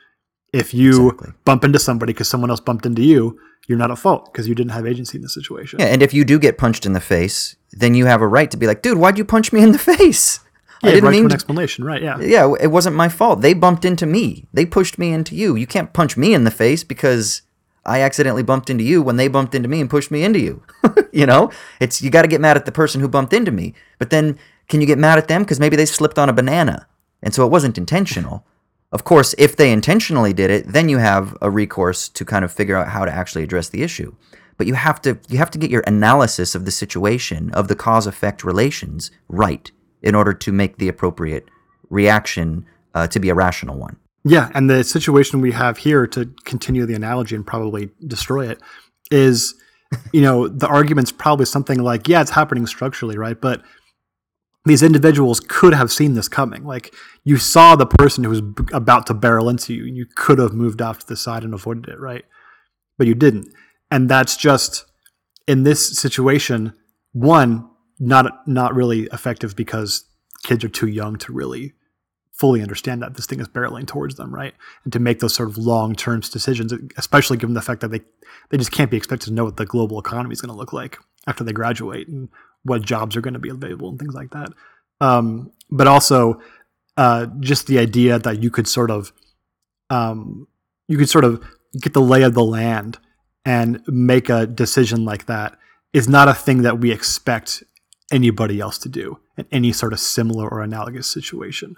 If 0.54 0.74
you 0.74 1.10
Exactly. 1.10 1.34
bump 1.44 1.64
into 1.64 1.80
somebody 1.80 2.14
because 2.14 2.28
someone 2.28 2.50
else 2.50 2.60
bumped 2.60 2.86
into 2.86 3.02
you, 3.02 3.40
you're 3.68 3.78
not 3.78 3.92
at 3.92 3.98
fault 3.98 4.32
because 4.32 4.48
you 4.48 4.56
didn't 4.56 4.72
have 4.72 4.86
agency 4.86 5.18
in 5.18 5.22
the 5.22 5.30
situation. 5.30 5.80
Yeah, 5.80 5.88
and 5.88 6.02
if 6.02 6.14
you 6.14 6.24
do 6.24 6.38
get 6.40 6.58
punched 6.58 6.86
in 6.86 6.94
the 6.94 7.00
face, 7.00 7.56
then 7.72 7.96
you 7.96 8.06
have 8.06 8.22
a 8.22 8.28
right 8.28 8.50
to 8.52 8.58
be 8.58 8.68
like, 8.68 8.82
dude, 8.82 8.98
why'd 8.98 9.18
you 9.18 9.26
punch 9.26 9.52
me 9.52 9.62
in 9.64 9.72
the 9.72 9.78
face? 9.98 10.40
Yeah, 10.84 10.90
I 10.90 10.94
didn't 10.94 11.06
right 11.06 11.12
to 11.12 11.18
mean 11.18 11.26
an 11.26 11.32
explanation, 11.32 11.84
right? 11.84 12.02
Yeah. 12.02 12.20
yeah, 12.20 12.54
it 12.60 12.68
wasn't 12.68 12.96
my 12.96 13.10
fault. 13.10 13.42
They 13.42 13.54
bumped 13.54 13.86
into 13.86 14.06
me. 14.06 14.48
They 14.54 14.66
pushed 14.66 14.98
me 15.00 15.12
into 15.14 15.36
you. 15.36 15.56
You 15.56 15.66
can't 15.68 15.94
punch 15.94 16.16
me 16.18 16.34
in 16.34 16.44
the 16.44 16.52
face 16.52 16.84
because 16.84 17.42
I 17.86 18.02
accidentally 18.02 18.44
bumped 18.44 18.70
into 18.70 18.84
you 18.84 19.02
when 19.02 19.16
they 19.16 19.28
bumped 19.28 19.56
into 19.56 19.70
me 19.70 19.80
and 19.82 19.90
pushed 19.90 20.12
me 20.12 20.24
into 20.24 20.40
you. 20.40 20.64
you 21.14 21.26
know, 21.26 21.50
it's 21.80 22.02
you 22.02 22.10
got 22.10 22.22
to 22.24 22.28
get 22.28 22.42
mad 22.42 22.58
at 22.58 22.66
the 22.66 22.72
person 22.72 23.02
who 23.02 23.08
bumped 23.08 23.34
into 23.34 23.52
me. 23.52 23.74
But 24.00 24.10
then, 24.10 24.38
can 24.68 24.82
you 24.82 24.88
get 24.88 24.98
mad 25.00 25.18
at 25.18 25.28
them 25.28 25.44
because 25.44 25.60
maybe 25.60 25.76
they 25.76 25.86
slipped 25.86 26.20
on 26.20 26.30
a 26.30 26.34
banana 26.34 26.88
and 27.24 27.34
so 27.34 27.46
it 27.46 27.52
wasn't 27.52 27.78
intentional? 27.78 28.46
Of 28.96 29.04
course, 29.04 29.36
if 29.38 29.58
they 29.58 29.74
intentionally 29.74 30.32
did 30.32 30.50
it, 30.50 30.68
then 30.70 30.88
you 30.88 31.00
have 31.00 31.38
a 31.42 31.50
recourse 31.50 32.08
to 32.08 32.24
kind 32.24 32.46
of 32.46 32.52
figure 32.54 32.78
out 32.78 32.88
how 32.88 33.04
to 33.04 33.12
actually 33.12 33.44
address 33.44 33.68
the 33.68 33.84
issue. 33.84 34.16
But 34.56 34.68
you 34.68 34.74
have 34.76 35.02
to 35.02 35.20
you 35.28 35.38
have 35.38 35.52
to 35.52 35.58
get 35.58 35.70
your 35.70 35.84
analysis 35.86 36.56
of 36.56 36.64
the 36.64 36.72
situation 36.72 37.52
of 37.52 37.68
the 37.68 37.76
cause 37.76 38.08
effect 38.08 38.46
relations 38.46 39.12
right 39.28 39.70
in 40.02 40.16
order 40.16 40.32
to 40.32 40.52
make 40.54 40.78
the 40.78 40.88
appropriate 40.88 41.50
reaction 41.90 42.66
uh, 42.94 43.06
to 43.08 43.20
be 43.20 43.28
a 43.28 43.36
rational 43.36 43.78
one. 43.78 43.98
Yeah, 44.24 44.50
and 44.56 44.70
the 44.70 44.82
situation 44.86 45.42
we 45.42 45.52
have 45.52 45.80
here 45.80 46.08
to 46.08 46.34
continue 46.46 46.86
the 46.86 46.96
analogy 46.96 47.36
and 47.36 47.46
probably 47.46 47.90
destroy 48.08 48.48
it 48.48 48.62
is, 49.12 49.56
you 50.14 50.22
know, 50.22 50.48
the 50.48 50.68
argument's 50.68 51.12
probably 51.12 51.48
something 51.48 51.80
like, 51.80 52.08
yeah, 52.08 52.22
it's 52.22 52.32
happening 52.32 52.66
structurally, 52.66 53.18
right? 53.18 53.42
But 53.42 53.62
these 54.66 54.82
individuals 54.82 55.40
could 55.40 55.74
have 55.74 55.92
seen 55.92 56.16
this 56.16 56.28
coming. 56.28 56.66
Like 56.66 56.94
you 57.24 57.38
saw 57.38 57.76
the 57.76 57.86
person 57.86 58.24
who 58.24 58.32
was 58.32 58.42
b- 58.42 58.66
about 58.74 59.08
to 59.08 59.14
barrel 59.14 59.50
into 59.50 59.74
you, 59.74 59.86
and 59.86 59.96
you 59.96 60.06
could 60.16 60.40
have 60.40 60.54
moved 60.54 60.82
off 60.82 61.00
to 61.00 61.08
the 61.08 61.16
side 61.16 61.44
and 61.44 61.54
avoided 61.54 61.88
it, 61.88 62.00
right? 62.00 62.26
But 62.98 63.08
you 63.08 63.16
didn't, 63.16 63.54
and 63.92 64.10
that's 64.10 64.36
just 64.36 64.86
in 65.48 65.64
this 65.64 65.98
situation. 65.98 66.74
One, 67.14 67.70
not 68.00 68.48
not 68.48 68.76
really 68.76 69.04
effective 69.14 69.56
because 69.56 70.06
kids 70.44 70.64
are 70.64 70.70
too 70.70 70.88
young 70.88 71.18
to 71.18 71.32
really 71.32 71.74
fully 72.34 72.62
understand 72.62 73.02
that 73.02 73.16
this 73.16 73.26
thing 73.26 73.40
is 73.40 73.48
barreling 73.48 73.88
towards 73.88 74.16
them, 74.16 74.34
right? 74.34 74.54
And 74.84 74.92
to 74.92 75.00
make 75.00 75.20
those 75.20 75.34
sort 75.34 75.48
of 75.48 75.58
long 75.58 75.96
term 75.96 76.20
decisions, 76.20 76.74
especially 76.98 77.38
given 77.38 77.54
the 77.54 77.62
fact 77.62 77.82
that 77.82 77.92
they 77.92 78.02
they 78.50 78.58
just 78.58 78.72
can't 78.72 78.92
be 78.92 78.98
expected 78.98 79.28
to 79.28 79.34
know 79.34 79.46
what 79.46 79.58
the 79.58 79.66
global 79.66 80.00
economy 80.00 80.34
is 80.34 80.42
going 80.42 80.54
to 80.54 80.58
look 80.58 80.74
like 80.74 80.98
after 81.28 81.44
they 81.44 81.54
graduate 81.54 82.08
and 82.08 82.30
what 82.66 82.82
jobs 82.82 83.16
are 83.16 83.22
going 83.22 83.34
to 83.34 83.40
be 83.40 83.50
available 83.50 83.90
and 83.90 83.98
things 84.00 84.14
like 84.14 84.32
that. 84.32 84.50
Um, 85.00 85.52
but 85.72 85.88
also, 85.88 86.42
uh, 86.98 87.28
just 87.40 87.68
the 87.68 87.80
idea 87.80 88.20
that 88.20 88.44
you 88.44 88.50
could 88.52 88.68
sort 88.68 88.92
of 88.92 89.14
um, 89.90 90.48
you 90.88 90.98
could 90.98 91.10
sort 91.10 91.24
of 91.24 91.44
get 91.80 91.94
the 91.94 92.02
lay 92.02 92.24
of 92.24 92.34
the 92.34 92.44
land 92.44 92.98
and 93.46 93.82
make 93.88 94.30
a 94.30 94.46
decision 94.48 95.06
like 95.06 95.26
that 95.28 95.58
is 95.94 96.10
not 96.10 96.28
a 96.28 96.34
thing 96.34 96.64
that 96.64 96.80
we 96.80 96.92
expect 96.92 97.64
anybody 98.12 98.60
else 98.60 98.78
to 98.80 98.90
do 98.90 99.20
in 99.38 99.46
any 99.52 99.72
sort 99.72 99.94
of 99.94 100.00
similar 100.00 100.48
or 100.48 100.62
analogous 100.62 101.08
situation 101.08 101.76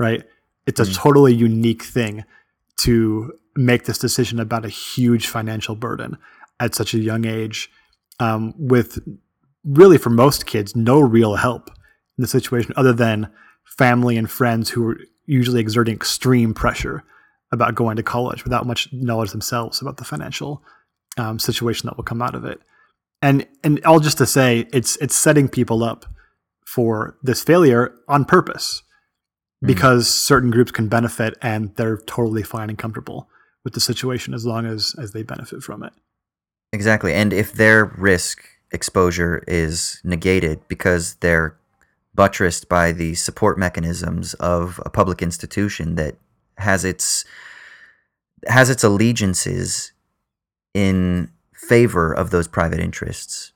right? 0.00 0.22
It's 0.66 0.80
a 0.80 0.84
Mm. 0.84 0.94
totally 0.94 1.34
unique 1.34 1.82
thing 1.82 2.24
to 2.78 3.32
make 3.56 3.84
this 3.84 3.98
decision 3.98 4.38
about 4.38 4.64
a 4.64 4.68
huge 4.68 5.26
financial 5.26 5.74
burden 5.74 6.16
at 6.60 6.74
such 6.74 6.94
a 6.94 6.98
young 6.98 7.24
age, 7.24 7.68
um, 8.20 8.54
with 8.56 8.98
really 9.68 9.98
for 9.98 10.10
most 10.10 10.46
kids 10.46 10.74
no 10.74 10.98
real 10.98 11.36
help 11.36 11.68
in 11.68 12.22
the 12.22 12.26
situation 12.26 12.72
other 12.76 12.92
than 12.92 13.30
family 13.64 14.16
and 14.16 14.30
friends 14.30 14.70
who 14.70 14.88
are 14.88 14.98
usually 15.26 15.60
exerting 15.60 15.94
extreme 15.94 16.54
pressure 16.54 17.04
about 17.52 17.74
going 17.74 17.96
to 17.96 18.02
college 18.02 18.44
without 18.44 18.66
much 18.66 18.88
knowledge 18.92 19.30
themselves 19.30 19.80
about 19.80 19.98
the 19.98 20.04
financial 20.04 20.62
um, 21.16 21.38
situation 21.38 21.86
that 21.86 21.96
will 21.96 22.04
come 22.04 22.22
out 22.22 22.34
of 22.34 22.44
it. 22.44 22.60
And 23.20 23.46
and 23.64 23.84
all 23.84 24.00
just 24.00 24.18
to 24.18 24.26
say, 24.26 24.66
it's 24.72 24.96
it's 24.96 25.16
setting 25.16 25.48
people 25.48 25.82
up 25.82 26.06
for 26.66 27.16
this 27.22 27.42
failure 27.42 27.94
on 28.06 28.24
purpose 28.24 28.82
because 29.60 30.08
certain 30.08 30.50
groups 30.50 30.70
can 30.70 30.88
benefit 30.88 31.36
and 31.42 31.74
they're 31.74 31.98
totally 32.06 32.42
fine 32.42 32.68
and 32.68 32.78
comfortable 32.78 33.28
with 33.64 33.74
the 33.74 33.80
situation 33.80 34.34
as 34.34 34.46
long 34.46 34.66
as 34.66 34.94
as 35.00 35.12
they 35.12 35.22
benefit 35.22 35.62
from 35.62 35.82
it. 35.82 35.92
Exactly. 36.72 37.12
And 37.12 37.32
if 37.32 37.54
their 37.54 37.86
risk 37.86 38.44
exposure 38.72 39.42
is 39.46 40.00
negated 40.04 40.60
because 40.68 41.14
they're 41.16 41.56
buttressed 42.14 42.68
by 42.68 42.92
the 42.92 43.14
support 43.14 43.58
mechanisms 43.58 44.34
of 44.34 44.80
a 44.84 44.90
public 44.90 45.22
institution 45.22 45.94
that 45.94 46.16
has 46.58 46.84
its 46.84 47.24
has 48.46 48.70
its 48.70 48.84
allegiances 48.84 49.92
in 50.74 51.30
favor 51.54 52.12
of 52.12 52.30
those 52.30 52.46
private 52.46 52.78
interests, 52.80 53.52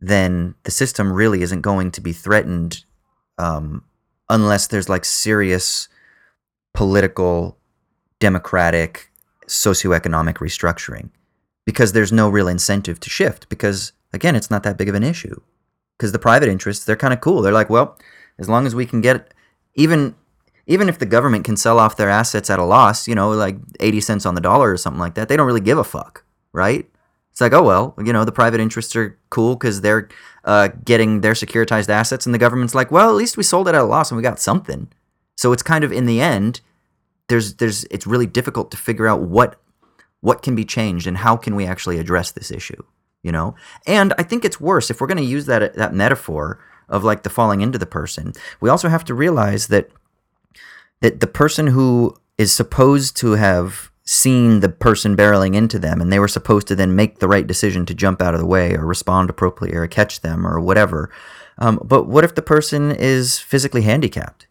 then 0.00 0.54
the 0.64 0.70
system 0.70 1.12
really 1.12 1.42
isn't 1.42 1.62
going 1.62 1.90
to 1.90 2.00
be 2.00 2.12
threatened 2.12 2.84
um, 3.38 3.82
unless 4.28 4.66
there's 4.66 4.88
like 4.88 5.04
serious 5.04 5.88
political, 6.74 7.56
democratic, 8.20 9.10
socioeconomic 9.46 10.34
restructuring 10.34 11.10
because 11.64 11.92
there's 11.92 12.12
no 12.12 12.28
real 12.28 12.48
incentive 12.48 13.00
to 13.00 13.10
shift 13.10 13.48
because 13.48 13.92
again 14.16 14.34
it's 14.34 14.50
not 14.50 14.64
that 14.64 14.76
big 14.76 14.88
of 14.88 14.94
an 14.94 15.04
issue. 15.04 15.40
Because 15.96 16.12
the 16.12 16.18
private 16.18 16.48
interests 16.48 16.84
they're 16.84 16.96
kind 16.96 17.14
of 17.14 17.20
cool. 17.20 17.42
They're 17.42 17.52
like 17.52 17.70
well 17.70 17.96
as 18.38 18.48
long 18.48 18.66
as 18.66 18.74
we 18.74 18.86
can 18.86 19.00
get 19.00 19.32
even 19.74 20.14
even 20.66 20.88
if 20.88 20.98
the 20.98 21.06
government 21.06 21.44
can 21.44 21.56
sell 21.56 21.78
off 21.78 21.96
their 21.96 22.10
assets 22.10 22.50
at 22.50 22.58
a 22.58 22.64
loss 22.64 23.06
you 23.06 23.14
know 23.14 23.30
like 23.30 23.56
80 23.78 24.00
cents 24.00 24.26
on 24.26 24.34
the 24.34 24.40
dollar 24.40 24.72
or 24.72 24.76
something 24.76 24.98
like 25.00 25.14
that 25.14 25.28
they 25.28 25.36
don't 25.36 25.46
really 25.46 25.60
give 25.60 25.78
a 25.78 25.84
fuck 25.84 26.24
right? 26.52 26.88
It's 27.30 27.40
like 27.40 27.52
oh 27.52 27.62
well 27.62 27.94
you 28.04 28.12
know 28.12 28.24
the 28.24 28.32
private 28.32 28.60
interests 28.60 28.96
are 28.96 29.18
cool 29.30 29.54
because 29.54 29.82
they're 29.82 30.08
uh, 30.44 30.68
getting 30.84 31.20
their 31.20 31.34
securitized 31.34 31.88
assets 31.88 32.26
and 32.26 32.34
the 32.34 32.38
government's 32.38 32.74
like 32.74 32.90
well 32.90 33.08
at 33.08 33.16
least 33.16 33.36
we 33.36 33.42
sold 33.42 33.68
it 33.68 33.74
at 33.74 33.80
a 33.80 33.84
loss 33.84 34.10
and 34.10 34.16
we 34.16 34.22
got 34.22 34.40
something. 34.40 34.88
So 35.36 35.52
it's 35.52 35.62
kind 35.62 35.84
of 35.84 35.92
in 35.92 36.06
the 36.06 36.20
end 36.20 36.62
there's 37.28 37.54
there's 37.54 37.84
it's 37.84 38.06
really 38.06 38.26
difficult 38.26 38.70
to 38.70 38.76
figure 38.76 39.06
out 39.06 39.22
what 39.22 39.60
what 40.20 40.42
can 40.42 40.54
be 40.54 40.64
changed 40.64 41.06
and 41.06 41.18
how 41.18 41.36
can 41.36 41.54
we 41.54 41.66
actually 41.66 41.98
address 41.98 42.30
this 42.30 42.50
issue 42.50 42.82
you 43.26 43.32
know 43.32 43.54
and 43.86 44.14
i 44.18 44.22
think 44.22 44.44
it's 44.44 44.60
worse 44.60 44.90
if 44.90 45.00
we're 45.00 45.06
going 45.06 45.16
to 45.16 45.22
use 45.24 45.46
that 45.46 45.74
that 45.74 45.92
metaphor 45.92 46.58
of 46.88 47.04
like 47.04 47.22
the 47.24 47.30
falling 47.30 47.60
into 47.60 47.78
the 47.78 47.86
person 47.86 48.32
we 48.60 48.70
also 48.70 48.88
have 48.88 49.04
to 49.04 49.14
realize 49.14 49.66
that 49.66 49.90
that 51.00 51.20
the 51.20 51.26
person 51.26 51.66
who 51.66 52.16
is 52.38 52.52
supposed 52.52 53.16
to 53.16 53.32
have 53.32 53.90
seen 54.04 54.60
the 54.60 54.68
person 54.68 55.16
barreling 55.16 55.54
into 55.54 55.78
them 55.78 56.00
and 56.00 56.12
they 56.12 56.20
were 56.20 56.28
supposed 56.28 56.68
to 56.68 56.76
then 56.76 56.94
make 56.94 57.18
the 57.18 57.28
right 57.28 57.48
decision 57.48 57.84
to 57.84 57.92
jump 57.92 58.22
out 58.22 58.34
of 58.34 58.40
the 58.40 58.46
way 58.46 58.74
or 58.74 58.86
respond 58.86 59.28
appropriately 59.28 59.76
or 59.76 59.86
catch 59.88 60.20
them 60.20 60.46
or 60.46 60.60
whatever 60.60 61.10
um, 61.58 61.80
but 61.84 62.06
what 62.06 62.22
if 62.22 62.34
the 62.34 62.42
person 62.42 62.92
is 62.92 63.38
physically 63.40 63.82
handicapped 63.82 64.46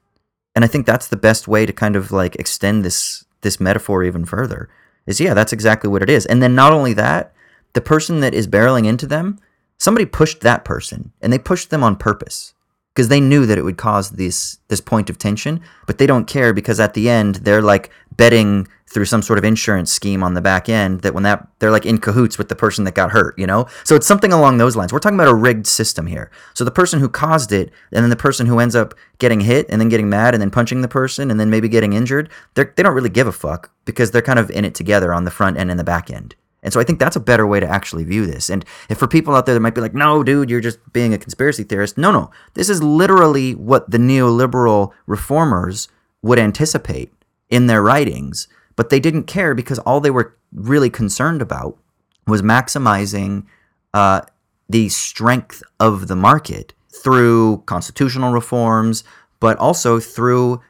and 0.56 0.64
I 0.64 0.68
think 0.68 0.86
that's 0.86 1.10
the 1.10 1.18
best 1.18 1.48
way 1.48 1.66
to 1.66 1.74
kind 1.74 1.96
of 1.96 2.12
like 2.12 2.36
extend 2.36 2.84
this 2.84 3.26
this 3.42 3.60
metaphor 3.60 4.04
even 4.04 4.26
further. 4.26 4.70
Is 5.06 5.20
yeah, 5.20 5.36
that's 5.36 5.54
exactly 5.54 5.90
what 5.90 6.02
it 6.02 6.10
is. 6.10 6.26
And 6.26 6.42
then 6.42 6.56
not 6.56 6.74
only 6.74 6.94
that, 6.94 7.34
the 7.76 7.82
person 7.82 8.22
that 8.22 8.34
is 8.34 8.48
barreling 8.48 8.88
into 8.88 9.06
them, 9.06 9.38
somebody 9.78 10.06
pushed 10.06 10.42
that 10.42 10.66
person 10.66 11.12
and 11.22 11.32
they 11.32 11.38
pushed 11.38 11.70
them 11.70 11.84
on 11.84 11.96
purpose 11.96 12.56
because 12.96 13.10
they 13.10 13.20
knew 13.20 13.46
that 13.46 13.58
it 13.58 13.64
would 13.64 13.78
cause 13.78 14.12
this 14.12 14.60
this 14.70 14.82
point 14.82 15.10
of 15.10 15.18
tension, 15.18 15.62
but 15.86 15.98
they 15.98 16.08
don't 16.08 16.26
care 16.26 16.54
because 16.54 16.80
at 16.80 16.94
the 16.94 17.10
end 17.10 17.36
they're 17.36 17.62
like 17.62 17.92
betting 18.16 18.68
through 18.88 19.04
some 19.04 19.22
sort 19.22 19.38
of 19.38 19.44
insurance 19.44 19.92
scheme 19.92 20.24
on 20.24 20.36
the 20.36 20.42
back 20.42 20.70
end 20.70 21.02
that 21.02 21.14
when 21.14 21.24
that 21.24 21.46
they're 21.60 21.72
like 21.72 21.86
in 21.86 21.98
cahoots 21.98 22.38
with 22.38 22.48
the 22.48 22.56
person 22.56 22.86
that 22.86 22.96
got 22.96 23.12
hurt, 23.12 23.38
you 23.38 23.46
know? 23.46 23.66
So 23.84 23.96
it's 23.96 24.08
something 24.08 24.32
along 24.32 24.58
those 24.58 24.78
lines. 24.78 24.94
We're 24.94 25.00
talking 25.00 25.18
about 25.20 25.28
a 25.28 25.36
rigged 25.36 25.68
system 25.68 26.08
here. 26.08 26.32
So 26.54 26.64
the 26.64 26.72
person 26.72 27.02
who 27.02 27.10
caused 27.10 27.52
it 27.52 27.72
and 27.92 28.04
then 28.04 28.10
the 28.10 28.16
person 28.16 28.46
who 28.46 28.60
ends 28.60 28.76
up 28.76 28.94
getting 29.18 29.42
hit 29.42 29.66
and 29.70 29.82
then 29.82 29.90
getting 29.90 30.08
mad 30.08 30.34
and 30.34 30.42
then 30.42 30.52
punching 30.52 30.82
the 30.82 30.88
person 30.88 31.30
and 31.30 31.38
then 31.40 31.50
maybe 31.50 31.68
getting 31.68 31.92
injured, 31.92 32.30
they're, 32.54 32.72
they 32.78 32.84
don't 32.84 32.96
really 32.96 33.10
give 33.10 33.28
a 33.28 33.34
fuck 33.34 33.72
because 33.84 34.12
they're 34.12 34.22
kind 34.22 34.40
of 34.40 34.50
in 34.52 34.64
it 34.64 34.76
together 34.76 35.14
on 35.14 35.26
the 35.26 35.32
front 35.32 35.58
end 35.58 35.70
and 35.70 35.80
the 35.80 35.84
back 35.84 36.10
end. 36.10 36.36
And 36.66 36.74
so 36.74 36.80
I 36.80 36.84
think 36.84 36.98
that's 36.98 37.16
a 37.16 37.22
better 37.22 37.46
way 37.46 37.60
to 37.60 37.68
actually 37.68 38.04
view 38.04 38.26
this. 38.26 38.50
And 38.50 38.66
if 38.90 38.98
for 38.98 39.08
people 39.08 39.36
out 39.36 39.46
there 39.46 39.54
that 39.54 39.62
might 39.62 39.76
be 39.76 39.82
like, 39.82 39.94
no, 39.94 40.24
dude, 40.24 40.50
you're 40.50 40.60
just 40.60 40.80
being 40.92 41.14
a 41.14 41.18
conspiracy 41.20 41.64
theorist. 41.64 41.96
No, 41.96 42.12
no. 42.12 42.32
This 42.56 42.70
is 42.70 42.82
literally 42.82 43.54
what 43.54 43.92
the 43.92 44.00
neoliberal 44.00 44.92
reformers 45.06 45.88
would 46.24 46.40
anticipate 46.40 47.14
in 47.52 47.68
their 47.68 47.84
writings. 47.84 48.48
But 48.76 48.90
they 48.90 49.00
didn't 49.00 49.26
care 49.26 49.54
because 49.54 49.78
all 49.80 50.02
they 50.02 50.10
were 50.10 50.36
really 50.52 50.90
concerned 50.90 51.40
about 51.40 51.78
was 52.26 52.42
maximizing 52.42 53.46
uh, 53.94 54.22
the 54.68 54.90
strength 54.90 55.62
of 55.80 56.08
the 56.08 56.16
market 56.16 56.74
through 57.04 57.62
constitutional 57.68 58.34
reforms, 58.34 59.04
but 59.40 59.56
also 59.60 60.00
through 60.00 60.62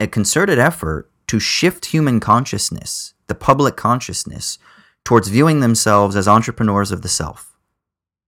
a 0.00 0.08
concerted 0.08 0.58
effort 0.58 1.08
to 1.28 1.38
shift 1.38 1.86
human 1.86 2.18
consciousness, 2.18 3.14
the 3.28 3.36
public 3.36 3.76
consciousness, 3.76 4.58
towards 5.04 5.28
viewing 5.28 5.60
themselves 5.60 6.16
as 6.16 6.26
entrepreneurs 6.26 6.90
of 6.90 7.02
the 7.02 7.08
self. 7.08 7.56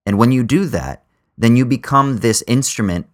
And 0.04 0.18
when 0.18 0.32
you 0.32 0.44
do 0.44 0.66
that, 0.66 1.04
then 1.36 1.56
you 1.56 1.64
become 1.66 2.18
this 2.18 2.44
instrument 2.46 3.06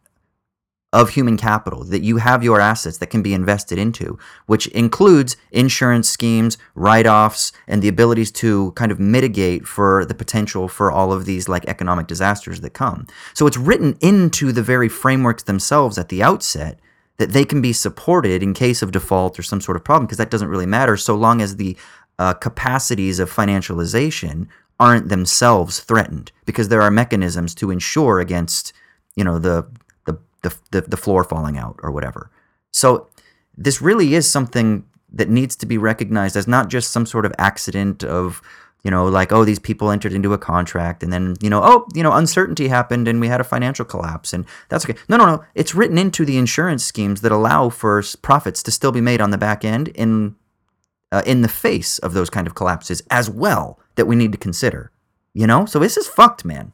of 0.93 1.11
human 1.11 1.39
capital 1.39 1.85
that 1.85 2.03
you 2.03 2.19
have 2.19 2.45
your 2.45 2.61
assets 2.61 2.99
that 2.99 3.09
can 3.09 3.23
be 3.23 3.33
invested 3.33 3.79
into, 3.79 4.19
which 4.45 4.67
includes 4.69 5.39
insurance 5.51 6.07
schemes, 6.07 6.59
write 6.75 7.07
offs, 7.07 7.51
and 7.67 7.81
the 7.81 7.89
abilities 7.89 8.31
to 8.31 8.73
kind 8.73 8.93
of 8.93 9.01
mitigate 9.01 9.67
for 9.67 10.05
the 10.05 10.15
potential 10.15 10.69
for 10.69 10.93
all 10.93 11.11
of 11.11 11.25
these 11.25 11.49
like 11.49 11.65
economic 11.67 12.07
disasters 12.07 12.61
that 12.61 12.75
come. 12.75 13.07
So 13.33 13.47
it's 13.47 13.57
written 13.57 13.97
into 14.03 14.53
the 14.53 14.63
very 14.63 14.91
frameworks 14.91 15.45
themselves 15.45 15.97
at 15.97 16.11
the 16.11 16.23
outset 16.23 16.79
that 17.17 17.31
they 17.31 17.45
can 17.45 17.63
be 17.63 17.73
supported 17.73 18.43
in 18.43 18.53
case 18.53 18.83
of 18.83 18.93
default 18.93 19.39
or 19.39 19.43
some 19.43 19.63
sort 19.63 19.77
of 19.77 19.85
problem, 19.85 20.07
because 20.07 20.19
that 20.19 20.31
doesn't 20.31 20.49
really 20.49 20.67
matter 20.67 20.99
so 20.99 21.15
long 21.15 21.41
as 21.41 21.57
the 21.57 21.77
uh, 22.19 22.35
capacities 22.35 23.19
of 23.19 23.33
financialization 23.33 24.49
aren't 24.79 25.09
themselves 25.09 25.81
threatened, 25.81 26.33
because 26.45 26.69
there 26.69 26.83
are 26.83 26.91
mechanisms 26.91 27.55
to 27.55 27.71
ensure 27.71 28.21
against, 28.21 28.73
you 29.15 29.25
know, 29.25 29.39
the 29.39 29.67
the 30.07 30.19
the, 30.43 30.55
the, 30.71 30.81
the 30.83 30.97
floor 30.97 31.25
falling 31.25 31.57
out 31.57 31.79
or 31.83 31.91
whatever. 31.91 32.31
So 32.73 33.09
this 33.57 33.83
really 33.83 34.15
is 34.15 34.31
something 34.31 34.85
that 35.13 35.29
needs 35.29 35.55
to 35.57 35.67
be 35.67 35.79
recognized 35.79 36.37
as 36.37 36.49
not 36.49 36.69
just 36.69 36.91
some 36.91 37.07
sort 37.07 37.27
of 37.27 37.33
accident 37.39 38.03
of 38.03 38.43
you 38.83 38.91
know, 38.91 39.07
like, 39.07 39.33
oh, 39.33 39.45
these 39.45 39.61
people 39.61 39.91
entered 39.91 40.13
into 40.13 40.33
a 40.33 40.39
contract 40.39 41.03
and 41.03 41.13
then, 41.13 41.37
you 41.41 41.49
know, 41.49 41.61
oh, 41.63 41.87
you 41.95 42.03
know, 42.03 42.13
uncertainty 42.13 42.67
happened 42.69 43.07
and 43.07 43.21
we 43.21 43.29
had 43.29 43.41
a 43.41 43.45
financial 43.45 43.85
collapse 43.85 44.33
and 44.33 44.45
that's 44.69 44.85
okay. 44.85 44.99
No, 45.09 45.17
no, 45.17 45.27
no. 45.27 45.45
It's 45.55 45.75
written 45.75 45.99
into 45.99 46.25
the 46.25 46.37
insurance 46.37 46.85
schemes 46.85 47.21
that 47.21 47.31
allow 47.31 47.69
for 47.69 48.03
profits 48.23 48.63
to 48.65 48.73
still 48.73 48.91
be 48.91 49.01
made 49.01 49.21
on 49.21 49.31
the 49.31 49.39
back 49.39 49.65
end 49.65 49.89
in 49.89 50.35
uh, 51.13 51.23
in 51.25 51.43
the 51.43 51.49
face 51.49 51.99
of 51.99 52.15
those 52.15 52.31
kind 52.31 52.47
of 52.47 52.55
collapses 52.55 53.03
as 53.11 53.31
well 53.31 53.79
that 53.95 54.07
we 54.07 54.17
need 54.17 54.33
to 54.33 54.39
consider. 54.39 54.91
You 55.35 55.47
know? 55.47 55.67
So 55.67 55.79
this 55.79 55.97
is 55.97 56.09
fucked, 56.09 56.45
man. 56.45 56.73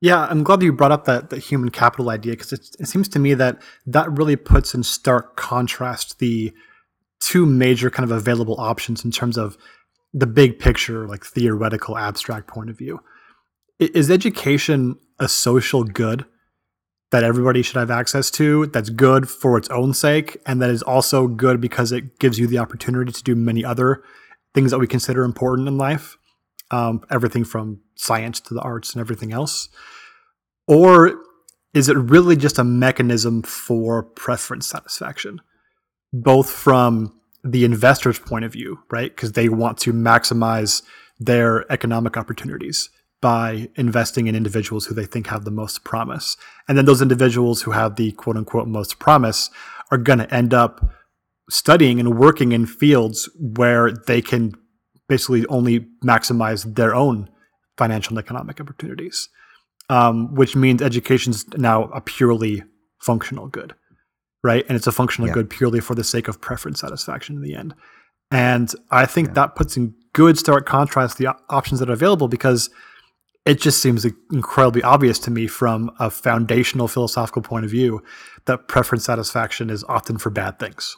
Yeah, 0.00 0.26
I'm 0.28 0.44
glad 0.44 0.60
that 0.60 0.66
you 0.66 0.72
brought 0.72 0.92
up 0.92 1.06
that, 1.06 1.30
that 1.30 1.38
human 1.38 1.70
capital 1.70 2.10
idea 2.10 2.32
because 2.32 2.52
it, 2.52 2.76
it 2.78 2.86
seems 2.86 3.08
to 3.08 3.18
me 3.18 3.32
that 3.34 3.62
that 3.86 4.10
really 4.12 4.36
puts 4.36 4.74
in 4.74 4.82
stark 4.82 5.36
contrast 5.36 6.18
the 6.18 6.52
two 7.20 7.46
major 7.46 7.90
kind 7.90 8.04
of 8.04 8.14
available 8.14 8.60
options 8.60 9.04
in 9.04 9.10
terms 9.10 9.38
of 9.38 9.56
the 10.12 10.26
big 10.26 10.58
picture, 10.58 11.08
like 11.08 11.24
theoretical, 11.24 11.96
abstract 11.96 12.46
point 12.46 12.68
of 12.68 12.76
view. 12.76 13.00
Is 13.78 14.10
education 14.10 14.98
a 15.18 15.28
social 15.28 15.84
good 15.84 16.26
that 17.10 17.24
everybody 17.24 17.62
should 17.62 17.76
have 17.76 17.90
access 17.90 18.30
to 18.32 18.66
that's 18.66 18.90
good 18.90 19.28
for 19.28 19.56
its 19.56 19.68
own 19.70 19.94
sake 19.94 20.36
and 20.44 20.60
that 20.60 20.70
is 20.70 20.82
also 20.82 21.28
good 21.28 21.60
because 21.60 21.92
it 21.92 22.18
gives 22.18 22.38
you 22.38 22.46
the 22.46 22.58
opportunity 22.58 23.12
to 23.12 23.22
do 23.22 23.34
many 23.34 23.64
other 23.64 24.02
things 24.54 24.70
that 24.70 24.78
we 24.78 24.86
consider 24.86 25.22
important 25.22 25.68
in 25.68 25.78
life? 25.78 26.16
um, 26.70 27.02
everything 27.10 27.44
from 27.44 27.80
science 27.94 28.40
to 28.40 28.54
the 28.54 28.60
arts 28.60 28.92
and 28.92 29.00
everything 29.00 29.32
else? 29.32 29.68
Or 30.66 31.18
is 31.74 31.88
it 31.88 31.96
really 31.96 32.36
just 32.36 32.58
a 32.58 32.64
mechanism 32.64 33.42
for 33.42 34.02
preference 34.02 34.66
satisfaction, 34.66 35.40
both 36.12 36.50
from 36.50 37.18
the 37.44 37.64
investor's 37.64 38.18
point 38.18 38.44
of 38.44 38.52
view, 38.52 38.80
right? 38.90 39.14
Because 39.14 39.32
they 39.32 39.48
want 39.48 39.78
to 39.78 39.92
maximize 39.92 40.82
their 41.18 41.70
economic 41.72 42.16
opportunities 42.16 42.90
by 43.26 43.68
investing 43.74 44.28
in 44.28 44.36
individuals 44.36 44.86
who 44.86 44.94
they 44.94 45.04
think 45.04 45.26
have 45.26 45.44
the 45.44 45.50
most 45.50 45.82
promise. 45.82 46.36
And 46.68 46.78
then 46.78 46.84
those 46.84 47.02
individuals 47.02 47.60
who 47.62 47.72
have 47.72 47.96
the 47.96 48.12
quote 48.12 48.36
unquote 48.36 48.68
most 48.68 49.00
promise 49.00 49.50
are 49.90 49.98
going 49.98 50.20
to 50.20 50.32
end 50.32 50.54
up 50.54 50.88
studying 51.50 51.98
and 51.98 52.16
working 52.16 52.52
in 52.52 52.66
fields 52.66 53.28
where 53.34 53.90
they 53.90 54.22
can 54.22 54.52
basically 55.08 55.44
only 55.46 55.88
maximize 56.04 56.76
their 56.76 56.94
own 56.94 57.28
financial 57.76 58.16
and 58.16 58.24
economic 58.24 58.60
opportunities, 58.60 59.28
um, 59.88 60.32
which 60.32 60.54
means 60.54 60.80
education 60.80 61.32
is 61.32 61.44
now 61.56 61.86
a 61.86 62.00
purely 62.00 62.62
functional 63.00 63.48
good, 63.48 63.74
right? 64.44 64.64
And 64.68 64.76
it's 64.76 64.86
a 64.86 64.92
functional 64.92 65.26
Yeah. 65.26 65.34
good 65.34 65.50
purely 65.50 65.80
for 65.80 65.96
the 65.96 66.04
sake 66.04 66.28
of 66.28 66.40
preference 66.40 66.78
satisfaction 66.78 67.34
in 67.34 67.42
the 67.42 67.56
end. 67.56 67.74
And 68.30 68.72
I 68.92 69.04
think 69.04 69.34
that 69.34 69.56
puts 69.56 69.76
in 69.76 69.94
good 70.12 70.38
stark 70.38 70.64
contrast 70.64 71.18
the 71.18 71.34
options 71.48 71.80
that 71.80 71.90
are 71.90 71.92
available 71.92 72.28
because 72.28 72.70
it 73.46 73.60
just 73.60 73.80
seems 73.80 74.04
incredibly 74.32 74.82
obvious 74.82 75.20
to 75.20 75.30
me 75.30 75.46
from 75.46 75.92
a 76.00 76.10
foundational 76.10 76.88
philosophical 76.88 77.42
point 77.42 77.64
of 77.64 77.70
view 77.70 78.02
that 78.46 78.66
preference 78.66 79.04
satisfaction 79.04 79.70
is 79.70 79.84
often 79.84 80.18
for 80.18 80.30
bad 80.30 80.58
things. 80.58 80.96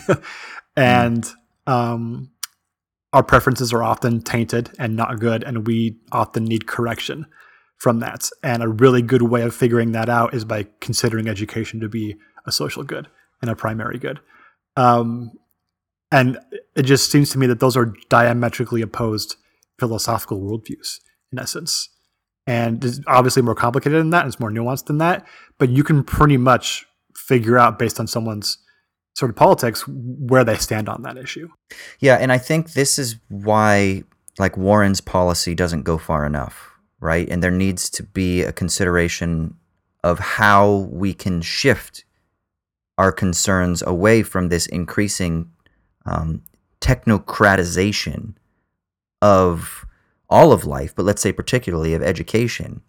and 0.76 1.30
um, 1.66 2.30
our 3.12 3.22
preferences 3.22 3.70
are 3.72 3.82
often 3.82 4.22
tainted 4.22 4.70
and 4.78 4.96
not 4.96 5.20
good, 5.20 5.44
and 5.44 5.66
we 5.66 5.98
often 6.10 6.44
need 6.44 6.66
correction 6.66 7.26
from 7.76 8.00
that. 8.00 8.30
And 8.42 8.62
a 8.62 8.68
really 8.68 9.02
good 9.02 9.22
way 9.22 9.42
of 9.42 9.54
figuring 9.54 9.92
that 9.92 10.08
out 10.08 10.32
is 10.32 10.46
by 10.46 10.66
considering 10.80 11.28
education 11.28 11.80
to 11.80 11.88
be 11.88 12.16
a 12.46 12.52
social 12.52 12.82
good 12.82 13.08
and 13.42 13.50
a 13.50 13.56
primary 13.56 13.98
good. 13.98 14.20
Um, 14.76 15.32
and 16.10 16.38
it 16.74 16.84
just 16.84 17.10
seems 17.10 17.28
to 17.30 17.38
me 17.38 17.46
that 17.48 17.60
those 17.60 17.76
are 17.76 17.92
diametrically 18.08 18.80
opposed 18.80 19.36
philosophical 19.78 20.40
worldviews 20.40 21.00
in 21.34 21.42
essence. 21.42 21.88
And 22.46 22.84
it's 22.84 23.00
obviously 23.06 23.42
more 23.42 23.54
complicated 23.54 23.98
than 23.98 24.10
that, 24.10 24.26
it's 24.26 24.40
more 24.40 24.50
nuanced 24.50 24.86
than 24.86 24.98
that. 24.98 25.26
But 25.58 25.70
you 25.70 25.82
can 25.82 26.04
pretty 26.04 26.36
much 26.36 26.86
figure 27.16 27.58
out 27.58 27.78
based 27.78 27.98
on 27.98 28.06
someone's 28.06 28.58
sort 29.14 29.30
of 29.30 29.36
politics 29.36 29.84
where 29.86 30.44
they 30.44 30.56
stand 30.56 30.88
on 30.88 31.02
that 31.02 31.16
issue. 31.16 31.48
Yeah, 32.00 32.16
and 32.16 32.32
I 32.32 32.38
think 32.38 32.72
this 32.72 32.98
is 32.98 33.16
why 33.28 34.02
like 34.38 34.56
Warren's 34.56 35.00
policy 35.00 35.54
doesn't 35.54 35.82
go 35.82 35.96
far 35.96 36.26
enough, 36.26 36.72
right? 37.00 37.28
And 37.28 37.42
there 37.42 37.50
needs 37.50 37.88
to 37.90 38.02
be 38.02 38.42
a 38.42 38.52
consideration 38.52 39.54
of 40.02 40.18
how 40.18 40.88
we 40.90 41.14
can 41.14 41.40
shift 41.40 42.04
our 42.98 43.12
concerns 43.12 43.82
away 43.82 44.22
from 44.22 44.48
this 44.48 44.66
increasing 44.66 45.50
um, 46.06 46.42
technocratization 46.80 48.34
of 49.22 49.86
all 50.34 50.50
of 50.50 50.64
life, 50.64 50.92
but 50.96 51.04
let's 51.04 51.22
say 51.22 51.30
particularly 51.32 51.94
of 51.94 52.02
education, 52.02 52.82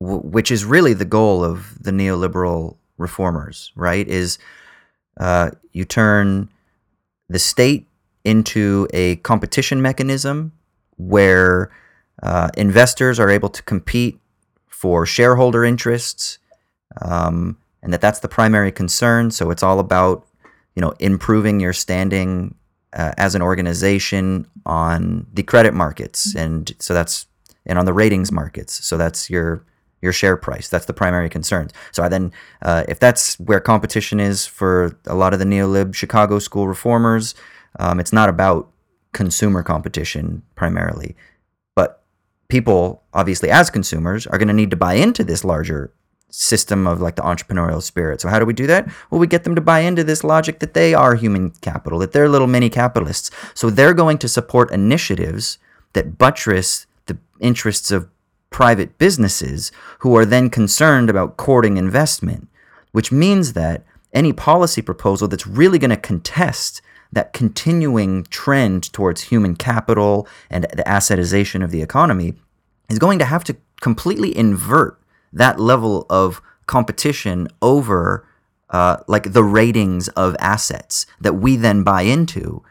w- 0.00 0.20
which 0.20 0.52
is 0.52 0.64
really 0.64 0.94
the 0.94 1.04
goal 1.04 1.44
of 1.44 1.82
the 1.82 1.90
neoliberal 1.90 2.76
reformers, 2.96 3.72
right? 3.74 4.06
Is 4.06 4.38
uh, 5.18 5.50
you 5.72 5.84
turn 5.84 6.48
the 7.28 7.40
state 7.40 7.88
into 8.24 8.86
a 8.92 9.16
competition 9.16 9.82
mechanism 9.82 10.52
where 10.96 11.72
uh, 12.22 12.50
investors 12.56 13.18
are 13.18 13.30
able 13.30 13.48
to 13.48 13.62
compete 13.64 14.20
for 14.68 15.04
shareholder 15.04 15.64
interests, 15.64 16.38
um, 17.02 17.58
and 17.82 17.92
that 17.92 18.00
that's 18.00 18.20
the 18.20 18.28
primary 18.28 18.70
concern. 18.70 19.32
So 19.32 19.50
it's 19.50 19.64
all 19.64 19.80
about 19.80 20.24
you 20.76 20.82
know 20.82 20.92
improving 21.00 21.58
your 21.58 21.72
standing 21.72 22.54
uh, 22.92 23.12
as 23.16 23.34
an 23.34 23.42
organization 23.42 24.46
on 24.66 25.26
the 25.32 25.42
credit 25.42 25.74
markets, 25.74 26.34
and 26.34 26.72
so 26.78 26.94
that's 26.94 27.26
and 27.66 27.78
on 27.78 27.84
the 27.84 27.92
ratings 27.92 28.32
markets. 28.32 28.84
So 28.84 28.96
that's 28.96 29.30
your 29.30 29.64
your 30.02 30.12
share 30.12 30.36
price. 30.36 30.68
That's 30.68 30.86
the 30.86 30.94
primary 30.94 31.28
concern. 31.28 31.68
So 31.92 32.02
I 32.02 32.08
then, 32.08 32.32
uh, 32.62 32.84
if 32.88 32.98
that's 32.98 33.38
where 33.38 33.60
competition 33.60 34.18
is 34.18 34.46
for 34.46 34.96
a 35.06 35.14
lot 35.14 35.32
of 35.32 35.38
the 35.38 35.44
neolib 35.44 35.94
Chicago 35.94 36.38
school 36.38 36.68
reformers, 36.68 37.34
um, 37.78 38.00
it's 38.00 38.12
not 38.12 38.28
about 38.28 38.70
consumer 39.12 39.62
competition 39.62 40.42
primarily, 40.54 41.16
but 41.74 42.02
people, 42.48 43.02
obviously 43.12 43.50
as 43.50 43.70
consumers, 43.70 44.26
are 44.26 44.38
going 44.38 44.48
to 44.48 44.54
need 44.54 44.70
to 44.70 44.76
buy 44.76 44.94
into 44.94 45.22
this 45.22 45.44
larger 45.44 45.92
system 46.30 46.86
of 46.86 47.00
like 47.00 47.16
the 47.16 47.22
entrepreneurial 47.22 47.82
spirit. 47.82 48.20
So 48.20 48.28
how 48.28 48.38
do 48.38 48.46
we 48.46 48.52
do 48.52 48.66
that? 48.66 48.86
Well, 49.10 49.20
we 49.20 49.26
get 49.26 49.44
them 49.44 49.54
to 49.54 49.60
buy 49.60 49.80
into 49.80 50.04
this 50.04 50.24
logic 50.24 50.60
that 50.60 50.74
they 50.74 50.94
are 50.94 51.14
human 51.14 51.50
capital, 51.60 51.98
that 51.98 52.12
they're 52.12 52.28
little 52.28 52.46
mini 52.46 52.70
capitalists. 52.70 53.30
So 53.54 53.70
they're 53.70 53.94
going 53.94 54.18
to 54.18 54.28
support 54.28 54.70
initiatives 54.70 55.58
that 55.92 56.18
buttress 56.18 56.86
the 57.06 57.18
interests 57.40 57.90
of 57.90 58.08
private 58.50 58.98
businesses 58.98 59.72
who 60.00 60.16
are 60.16 60.24
then 60.24 60.50
concerned 60.50 61.10
about 61.10 61.36
courting 61.36 61.76
investment, 61.76 62.48
which 62.92 63.12
means 63.12 63.52
that 63.52 63.84
any 64.12 64.32
policy 64.32 64.82
proposal 64.82 65.28
that's 65.28 65.46
really 65.46 65.78
going 65.78 65.90
to 65.90 65.96
contest 65.96 66.82
that 67.12 67.32
continuing 67.32 68.24
trend 68.24 68.92
towards 68.92 69.22
human 69.22 69.56
capital 69.56 70.28
and 70.48 70.64
the 70.64 70.84
assetization 70.84 71.62
of 71.62 71.70
the 71.70 71.82
economy 71.82 72.34
is 72.88 72.98
going 72.98 73.18
to 73.18 73.24
have 73.24 73.44
to 73.44 73.56
completely 73.80 74.36
invert 74.36 74.99
that 75.32 75.60
level 75.60 76.06
of 76.10 76.40
competition 76.66 77.48
over 77.62 78.26
uh, 78.70 78.98
like 79.08 79.32
the 79.32 79.42
ratings 79.42 80.08
of 80.10 80.36
assets 80.38 81.06
that 81.20 81.34
we 81.34 81.56
then 81.56 81.82
buy 81.82 82.02
into 82.02 82.62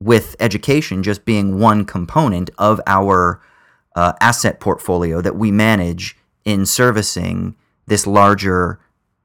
with 0.00 0.36
education 0.38 1.02
just 1.02 1.24
being 1.24 1.58
one 1.58 1.84
component 1.84 2.50
of 2.58 2.80
our 2.86 3.40
uh, 3.96 4.12
asset 4.20 4.60
portfolio 4.60 5.20
that 5.20 5.36
we 5.36 5.50
manage 5.50 6.16
in 6.44 6.64
servicing 6.64 7.56
this 7.86 8.06
larger 8.06 8.78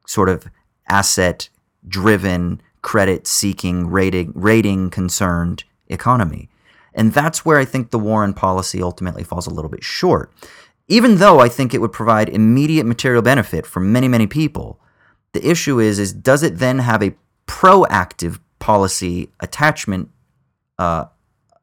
sort 0.06 0.28
of 0.28 0.46
asset 0.88 1.48
driven 1.86 2.60
credit 2.82 3.26
seeking 3.26 3.86
rating 3.88 4.32
rating 4.34 4.90
concerned 4.90 5.64
economy. 5.88 6.48
And 6.94 7.12
that's 7.12 7.44
where 7.44 7.58
i 7.58 7.64
think 7.64 7.90
the 7.90 7.98
warren 7.98 8.34
policy 8.34 8.82
ultimately 8.82 9.24
falls 9.24 9.46
a 9.46 9.54
little 9.54 9.70
bit 9.70 9.84
short 9.84 10.32
even 10.88 11.16
though 11.16 11.40
i 11.40 11.48
think 11.48 11.72
it 11.72 11.80
would 11.80 11.92
provide 11.92 12.28
immediate 12.28 12.84
material 12.86 13.22
benefit 13.22 13.66
for 13.66 13.80
many 13.80 14.08
many 14.08 14.26
people 14.26 14.80
the 15.32 15.48
issue 15.48 15.78
is 15.78 15.98
is 15.98 16.12
does 16.12 16.42
it 16.42 16.58
then 16.58 16.78
have 16.80 17.02
a 17.02 17.14
proactive 17.46 18.38
policy 18.58 19.30
attachment 19.40 20.08
uh, 20.78 21.04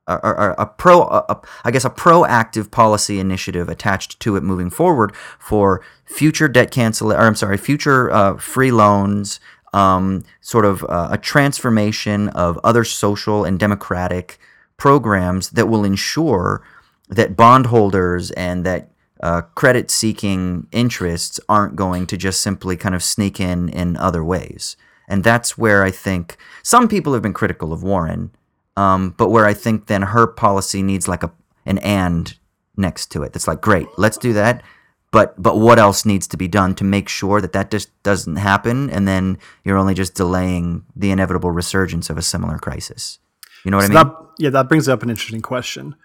or, 0.07 0.25
or 0.25 0.51
a 0.57 0.65
pro, 0.65 1.01
a, 1.03 1.25
a- 1.29 1.41
I 1.63 1.71
guess, 1.71 1.85
a 1.85 1.89
proactive 1.89 2.69
policy 2.71 3.19
initiative 3.19 3.69
attached 3.69 4.19
to 4.21 4.35
it 4.35 4.43
moving 4.43 4.69
forward 4.69 5.15
for 5.39 5.83
future 6.05 6.47
debt 6.47 6.71
cancel, 6.71 7.11
or 7.11 7.17
I'm 7.17 7.35
sorry, 7.35 7.57
future 7.57 8.11
uh, 8.11 8.37
free 8.37 8.71
loans, 8.71 9.39
um, 9.73 10.23
sort 10.41 10.65
of 10.65 10.83
uh, 10.83 11.09
a 11.11 11.17
transformation 11.17 12.29
of 12.29 12.59
other 12.63 12.83
social 12.83 13.43
and 13.45 13.59
democratic 13.59 14.39
programs 14.77 15.51
that 15.51 15.67
will 15.67 15.83
ensure 15.85 16.61
that 17.09 17.35
bondholders 17.37 18.31
and 18.31 18.65
that 18.65 18.91
uh, 19.21 19.41
credit 19.55 19.91
seeking 19.91 20.67
interests 20.71 21.39
aren't 21.47 21.75
going 21.75 22.07
to 22.07 22.17
just 22.17 22.41
simply 22.41 22.75
kind 22.77 22.95
of 22.95 23.03
sneak 23.03 23.39
in 23.39 23.69
in 23.69 23.97
other 23.97 24.23
ways. 24.23 24.75
And 25.07 25.23
that's 25.23 25.57
where 25.57 25.83
I 25.83 25.91
think 25.91 26.37
some 26.63 26.87
people 26.87 27.13
have 27.13 27.21
been 27.21 27.33
critical 27.33 27.73
of 27.73 27.83
Warren, 27.83 28.31
um, 28.77 29.13
but 29.17 29.29
where 29.29 29.45
I 29.45 29.53
think 29.53 29.87
then 29.87 30.03
her 30.03 30.25
policy 30.25 30.81
needs 30.81 31.07
like 31.07 31.23
a 31.23 31.31
an 31.65 31.77
and 31.79 32.35
next 32.77 33.11
to 33.11 33.23
it. 33.23 33.33
That's 33.33 33.47
like, 33.47 33.61
great, 33.61 33.87
let's 33.97 34.17
do 34.17 34.33
that. 34.33 34.63
But 35.11 35.39
but 35.41 35.59
what 35.59 35.77
else 35.77 36.05
needs 36.05 36.27
to 36.27 36.37
be 36.37 36.47
done 36.47 36.73
to 36.75 36.85
make 36.85 37.09
sure 37.09 37.41
that 37.41 37.51
that 37.51 37.69
just 37.69 37.89
doesn't 38.03 38.37
happen, 38.37 38.89
and 38.89 39.05
then 39.05 39.37
you're 39.65 39.77
only 39.77 39.93
just 39.93 40.15
delaying 40.15 40.85
the 40.95 41.11
inevitable 41.11 41.51
resurgence 41.51 42.09
of 42.09 42.17
a 42.17 42.21
similar 42.21 42.57
crisis. 42.57 43.19
You 43.65 43.71
know 43.71 43.77
what 43.77 43.87
So 43.87 43.93
I 43.93 44.03
mean? 44.03 44.13
that, 44.13 44.25
yeah, 44.39 44.49
that 44.51 44.69
brings 44.69 44.87
up 44.87 45.03
an 45.03 45.09
interesting 45.09 45.41
question, 45.41 45.95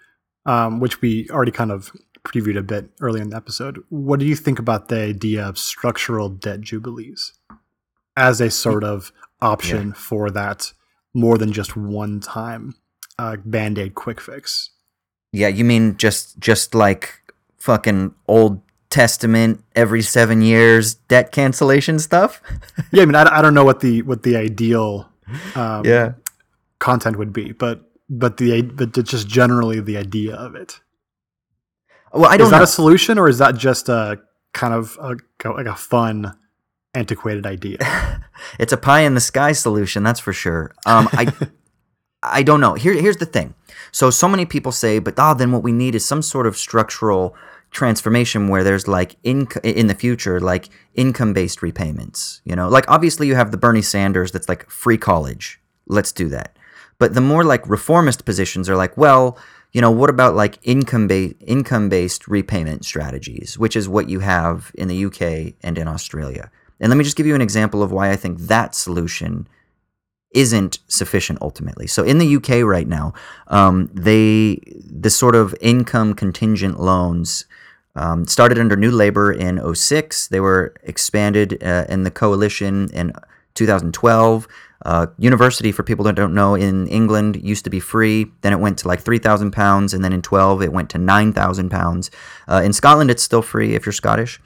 um, 0.45 0.81
which 0.81 1.01
we 1.01 1.29
already 1.29 1.51
kind 1.51 1.71
of 1.71 1.91
previewed 2.23 2.57
a 2.57 2.63
bit 2.63 2.89
early 3.01 3.21
in 3.21 3.29
the 3.29 3.35
episode. 3.35 3.83
What 3.89 4.19
do 4.19 4.25
you 4.25 4.35
think 4.35 4.59
about 4.59 4.87
the 4.87 4.99
idea 4.99 5.45
of 5.45 5.57
structural 5.57 6.29
debt 6.29 6.61
jubilees 6.61 7.33
as 8.15 8.41
a 8.41 8.49
sort 8.49 8.83
of 8.83 9.11
option 9.41 9.93
for 9.93 10.29
that 10.31 10.73
more 11.13 11.37
than 11.37 11.51
just 11.51 11.75
one 11.75 12.19
time 12.19 12.75
uh, 13.17 13.37
band 13.45 13.77
aid 13.77 13.95
quick 13.95 14.19
fix? 14.21 14.71
Yeah, 15.31 15.47
you 15.47 15.65
mean 15.65 15.97
just 15.97 16.39
just 16.39 16.73
like 16.73 17.21
fucking 17.57 18.15
Old 18.27 18.61
Testament 18.89 19.63
every 19.75 20.01
seven 20.01 20.41
years 20.41 20.95
debt 20.95 21.31
cancellation 21.31 21.99
stuff? 21.99 22.41
Yeah, 22.91 23.03
I 23.03 23.05
mean, 23.05 23.15
I, 23.15 23.39
I 23.39 23.41
don't 23.41 23.53
know 23.53 23.65
what 23.65 23.81
the 23.81 24.01
what 24.03 24.23
the 24.23 24.37
ideal 24.37 25.09
um, 25.55 26.15
content 26.79 27.17
would 27.17 27.33
be, 27.33 27.51
but 27.51 27.81
but 28.09 28.37
the 28.37 28.61
but 28.61 28.93
just 28.93 29.27
generally 29.27 29.81
the 29.81 29.97
idea 29.97 30.35
of 30.35 30.55
it. 30.55 30.79
Well, 32.13 32.25
I 32.25 32.33
Is 32.33 32.39
don't 32.39 32.51
that 32.51 32.57
know. 32.57 32.63
a 32.63 32.67
solution, 32.67 33.17
or 33.17 33.27
is 33.27 33.37
that 33.39 33.55
just 33.55 33.89
a 33.89 34.19
kind 34.53 34.73
of 34.73 34.97
a, 35.01 35.15
like 35.49 35.65
a 35.65 35.75
fun, 35.75 36.37
antiquated 36.93 37.45
idea? 37.45 37.77
it's 38.59 38.73
a 38.73 38.77
pie 38.77 39.01
in 39.01 39.13
the 39.13 39.21
sky 39.21 39.51
solution, 39.51 40.03
that's 40.03 40.19
for 40.19 40.33
sure. 40.33 40.73
Um, 40.85 41.09
I 41.13 41.33
I 42.23 42.43
don't 42.43 42.59
know. 42.61 42.73
Here 42.73 42.93
here's 42.93 43.17
the 43.17 43.25
thing. 43.25 43.53
So 43.91 44.09
so 44.09 44.27
many 44.27 44.45
people 44.45 44.71
say, 44.71 44.99
but 44.99 45.17
ah, 45.19 45.33
then 45.33 45.51
what 45.51 45.63
we 45.63 45.71
need 45.71 45.95
is 45.95 46.05
some 46.05 46.21
sort 46.21 46.47
of 46.47 46.57
structural 46.57 47.35
transformation 47.71 48.47
where 48.47 48.63
there's 48.63 48.87
like 48.87 49.17
in 49.23 49.47
in 49.63 49.87
the 49.87 49.93
future 49.93 50.39
like 50.39 50.69
income 50.95 51.33
based 51.33 51.61
repayments. 51.61 52.41
You 52.45 52.55
know, 52.55 52.69
like 52.69 52.89
obviously 52.89 53.27
you 53.27 53.35
have 53.35 53.51
the 53.51 53.57
Bernie 53.57 53.81
Sanders 53.81 54.31
that's 54.31 54.49
like 54.49 54.69
free 54.69 54.97
college. 54.97 55.59
Let's 55.87 56.11
do 56.11 56.27
that. 56.29 56.57
But 56.99 57.13
the 57.13 57.21
more 57.21 57.43
like 57.43 57.69
reformist 57.69 58.25
positions 58.25 58.69
are 58.69 58.75
like, 58.75 58.97
well, 58.97 59.37
you 59.77 59.81
know, 59.81 59.91
what 59.91 60.09
about 60.09 60.33
like 60.33 60.57
income 60.63 61.05
based 61.05 61.35
income 61.45 61.87
based 61.87 62.27
repayment 62.27 62.83
strategies, 62.83 63.59
which 63.59 63.75
is 63.75 63.87
what 63.87 64.09
you 64.09 64.21
have 64.21 64.71
in 64.73 64.87
the 64.87 65.05
UK 65.05 65.53
and 65.61 65.77
in 65.77 65.87
Australia. 65.87 66.49
And 66.79 66.89
let 66.89 66.97
me 66.97 67.03
just 67.03 67.15
give 67.15 67.27
you 67.27 67.35
an 67.35 67.43
example 67.43 67.83
of 67.83 67.91
why 67.91 68.09
I 68.09 68.15
think 68.15 68.39
that 68.39 68.73
solution 68.73 69.47
isn't 70.31 70.79
sufficient 70.87 71.43
ultimately. 71.43 71.85
So 71.85 72.01
in 72.01 72.17
the 72.17 72.37
UK 72.37 72.65
right 72.65 72.87
now, 72.87 73.13
um, 73.49 73.91
they 73.93 74.61
the 74.83 75.11
sort 75.11 75.35
of 75.35 75.53
income 75.61 76.15
contingent 76.15 76.79
loans 76.79 77.45
um, 77.95 78.25
started 78.25 78.57
under 78.57 78.75
New 78.75 78.89
Labour 78.89 79.31
in 79.31 79.61
06. 79.75 80.29
They 80.29 80.39
were 80.39 80.73
expanded 80.81 81.61
uh, 81.63 81.85
in 81.87 82.01
the 82.01 82.09
coalition 82.09 82.89
in 82.93 83.13
2012. 83.57 84.47
Uh, 84.85 85.07
university, 85.17 85.71
for 85.71 85.83
people 85.83 86.05
that 86.05 86.15
don't 86.15 86.33
know, 86.33 86.53
in 86.55 86.87
England 86.87 87.35
used 87.43 87.63
to 87.63 87.69
be 87.69 87.79
free. 87.79 88.31
Then 88.41 88.53
it 88.53 88.59
went 88.59 88.77
to 88.79 88.87
like 88.87 89.01
three 89.01 89.19
thousand 89.19 89.51
pounds, 89.51 89.93
and 89.93 90.03
then 90.03 90.13
in 90.13 90.21
twelve 90.21 90.61
it 90.61 90.71
went 90.71 90.89
to 90.91 90.97
nine 90.97 91.33
thousand 91.33 91.69
pounds. 91.69 92.11
Uh, 92.47 92.61
in 92.63 92.73
Scotland, 92.73 93.11
it's 93.11 93.23
still 93.23 93.41
free 93.41 93.75
if 93.75 93.85
you're 93.85 93.93
Scottish 93.93 94.39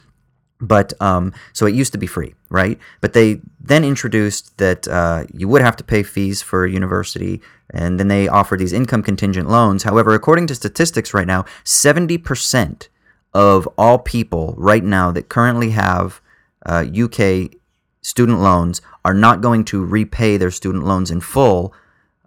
but 0.62 0.94
um, 1.02 1.34
so 1.54 1.66
it 1.66 1.74
used 1.74 1.92
to 1.92 1.98
be 1.98 2.08
free, 2.08 2.36
right? 2.50 2.78
But 3.02 3.14
they 3.14 3.42
then 3.60 3.84
introduced 3.84 4.58
that 4.60 4.88
uh, 4.88 5.26
you 5.34 5.48
would 5.48 5.62
have 5.62 5.76
to 5.78 5.84
pay 5.84 6.04
fees 6.04 6.42
for 6.42 6.66
university, 6.68 7.42
and 7.72 8.00
then 8.00 8.08
they 8.08 8.28
offered 8.28 8.60
these 8.60 8.72
income 8.72 9.02
contingent 9.02 9.50
loans. 9.50 9.84
However, 9.84 10.14
according 10.14 10.48
to 10.48 10.56
statistics 10.56 11.14
right 11.14 11.28
now, 11.28 11.46
seventy 11.64 12.18
percent 12.18 12.90
of 13.34 13.68
all 13.78 13.98
people 13.98 14.54
right 14.58 14.84
now 14.84 15.12
that 15.12 15.30
currently 15.30 15.72
have 15.72 16.22
uh, 16.66 16.86
UK 16.86 17.56
student 18.02 18.40
loans 18.40 18.82
are 19.06 19.14
not 19.14 19.42
going 19.42 19.64
to 19.66 19.84
repay 19.84 20.38
their 20.38 20.52
student 20.52 20.86
loans 20.86 21.12
in 21.12 21.22
full 21.22 21.74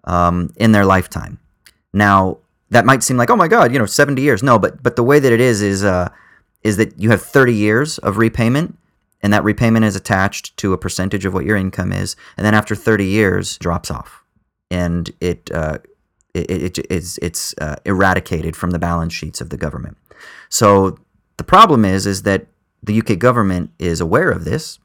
um, 0.04 0.52
in 0.56 0.72
their 0.72 0.84
lifetime. 0.84 1.38
Now, 1.92 2.38
that 2.70 2.84
might 2.84 3.02
seem 3.02 3.16
like, 3.16 3.30
oh 3.30 3.36
my 3.36 3.48
God, 3.48 3.72
you 3.72 3.78
know, 3.78 3.86
70 3.86 4.20
years. 4.20 4.42
No, 4.42 4.58
but 4.58 4.82
but 4.82 4.96
the 4.96 5.02
way 5.02 5.18
that 5.18 5.32
it 5.32 5.40
is 5.40 5.62
is 5.62 5.84
uh, 5.84 6.08
is 6.62 6.76
that 6.76 6.98
you 6.98 7.10
have 7.10 7.22
30 7.22 7.54
years 7.54 7.98
of 7.98 8.16
repayment, 8.16 8.76
and 9.22 9.32
that 9.32 9.44
repayment 9.44 9.84
is 9.84 9.96
attached 9.96 10.56
to 10.58 10.72
a 10.72 10.78
percentage 10.78 11.24
of 11.24 11.34
what 11.34 11.44
your 11.44 11.56
income 11.56 11.92
is, 11.92 12.16
and 12.36 12.44
then 12.44 12.54
after 12.54 12.74
30 12.74 13.04
years, 13.04 13.58
drops 13.58 13.90
off, 13.90 14.24
and 14.70 15.10
it 15.20 15.50
uh, 15.52 15.78
it, 16.32 16.50
it, 16.50 16.78
it 16.78 16.86
it's 16.90 17.18
it's 17.18 17.54
uh, 17.60 17.76
eradicated 17.84 18.56
from 18.56 18.70
the 18.70 18.78
balance 18.78 19.12
sheets 19.12 19.40
of 19.40 19.50
the 19.50 19.56
government. 19.56 19.96
So 20.48 20.98
the 21.36 21.44
problem 21.44 21.84
is 21.84 22.06
is 22.06 22.22
that 22.22 22.46
the 22.82 22.98
UK 22.98 23.18
government 23.18 23.70
is 23.78 24.00
aware 24.00 24.30
of 24.30 24.44
this, 24.44 24.78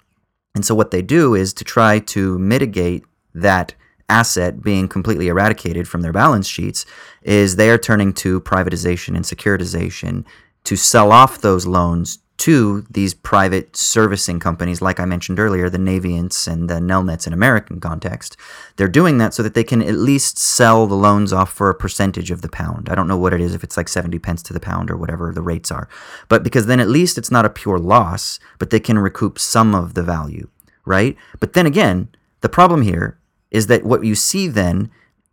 and 0.60 0.66
so 0.66 0.76
what 0.76 0.91
they 0.91 1.01
do 1.01 1.36
is 1.36 1.53
to 1.53 1.64
try 1.64 1.99
to 1.99 2.38
mitigate 2.38 3.05
that 3.34 3.74
asset 4.10 4.62
being 4.62 4.89
completely 4.89 5.30
eradicated 5.30 5.88
from 5.88 6.01
their 6.01 6.12
balance 6.12 6.49
sheets 6.49 6.86
is 7.22 7.55
they 7.55 7.70
are 7.70 7.78
turning 7.78 8.12
to 8.12 8.41
privatization 8.41 9.16
and 9.16 9.24
securitization 9.24 10.26
to 10.66 10.76
sell 10.76 11.14
off 11.14 11.39
those 11.39 11.66
loans 11.66 12.20
to 12.39 12.85
these 12.89 13.13
private 13.13 13.75
servicing 13.75 14.39
companies, 14.39 14.81
like 14.81 14.99
I 14.99 15.05
mentioned 15.05 15.39
earlier, 15.39 15.69
the 15.69 15.77
Navients 15.77 16.47
and 16.47 16.69
the 16.69 16.75
Nelnets 16.75 17.27
in 17.27 17.33
American 17.33 17.79
context. 17.81 18.37
They're 18.77 18.87
doing 18.87 19.17
that 19.17 19.33
so 19.33 19.43
that 19.43 19.53
they 19.53 19.63
can 19.63 19.81
at 19.81 19.95
least 19.95 20.37
sell 20.37 20.87
the 20.87 20.95
loans 20.95 21.33
off 21.33 21.51
for 21.51 21.69
a 21.69 21.75
percentage 21.75 22.31
of 22.31 22.41
the 22.41 22.49
pound. 22.49 22.89
I 22.89 22.95
don't 22.95 23.09
know 23.09 23.17
what 23.17 23.33
it 23.33 23.41
is, 23.41 23.53
if 23.53 23.63
it's 23.63 23.75
like 23.75 23.89
70 23.89 24.17
pence 24.19 24.41
to 24.43 24.53
the 24.53 24.59
pound 24.59 24.89
or 24.89 24.95
whatever 24.95 25.33
the 25.33 25.41
rates 25.41 25.69
are. 25.69 25.89
But 26.29 26.43
because 26.43 26.65
then 26.65 26.79
at 26.79 26.87
least 26.87 27.17
it's 27.17 27.31
not 27.31 27.45
a 27.45 27.49
pure 27.49 27.77
loss, 27.77 28.39
but 28.57 28.69
they 28.69 28.79
can 28.79 28.97
recoup 28.97 29.37
some 29.37 29.75
of 29.75 29.93
the 29.93 30.03
value, 30.03 30.47
right? 30.85 31.17
But 31.39 31.53
then 31.53 31.65
again, 31.65 32.07
the 32.39 32.49
problem 32.49 32.83
here 32.83 33.19
is 33.51 33.67
that 33.67 33.83
what 33.83 34.05
you 34.05 34.15
see 34.15 34.47
then 34.47 34.89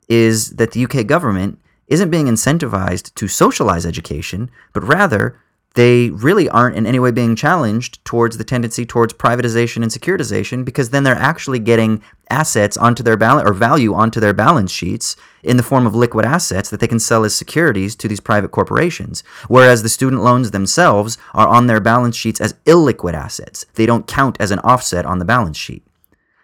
is 0.09 0.57
that 0.57 0.73
the 0.73 0.85
UK 0.85 1.07
government 1.07 1.61
isn't 1.87 2.11
being 2.11 2.27
incentivized 2.27 3.15
to 3.15 3.29
socialize 3.29 3.87
education, 3.87 4.51
but 4.73 4.83
rather 4.83 5.41
they 5.77 6.09
really 6.09 6.49
aren't 6.49 6.75
in 6.75 6.87
any 6.87 6.99
way 6.99 7.11
being 7.11 7.37
challenged 7.37 8.03
towards 8.05 8.39
the 8.39 8.45
tendency 8.45 8.87
towards 8.87 9.13
privatization 9.13 9.83
and 9.83 9.93
securitization 9.93 10.65
because 10.65 10.89
then 10.89 11.05
they're 11.05 11.15
actually 11.15 11.59
getting 11.59 12.03
assets 12.31 12.79
onto 12.79 13.03
their 13.03 13.17
balance 13.17 13.49
or 13.49 13.53
value 13.53 13.93
onto 13.93 14.19
their 14.19 14.33
balance 14.33 14.71
sheets 14.71 15.17
in 15.43 15.59
the 15.59 15.63
form 15.63 15.87
of 15.87 15.95
liquid 15.95 16.25
assets 16.25 16.71
that 16.71 16.81
they 16.81 16.89
can 16.89 16.99
sell 16.99 17.25
as 17.25 17.37
securities 17.37 17.95
to 17.95 18.09
these 18.09 18.21
private 18.21 18.51
corporations. 18.51 19.23
Whereas 19.49 19.83
the 19.83 19.91
student 19.91 20.23
loans 20.23 20.51
themselves 20.51 21.19
are 21.35 21.47
on 21.47 21.67
their 21.67 21.81
balance 21.81 22.17
sheets 22.17 22.41
as 22.41 22.55
illiquid 22.65 23.13
assets. 23.13 23.67
They 23.75 23.85
don't 23.85 24.07
count 24.07 24.39
as 24.41 24.51
an 24.51 24.61
offset 24.61 25.05
on 25.05 25.19
the 25.19 25.27
balance 25.27 25.59
sheet 25.59 25.85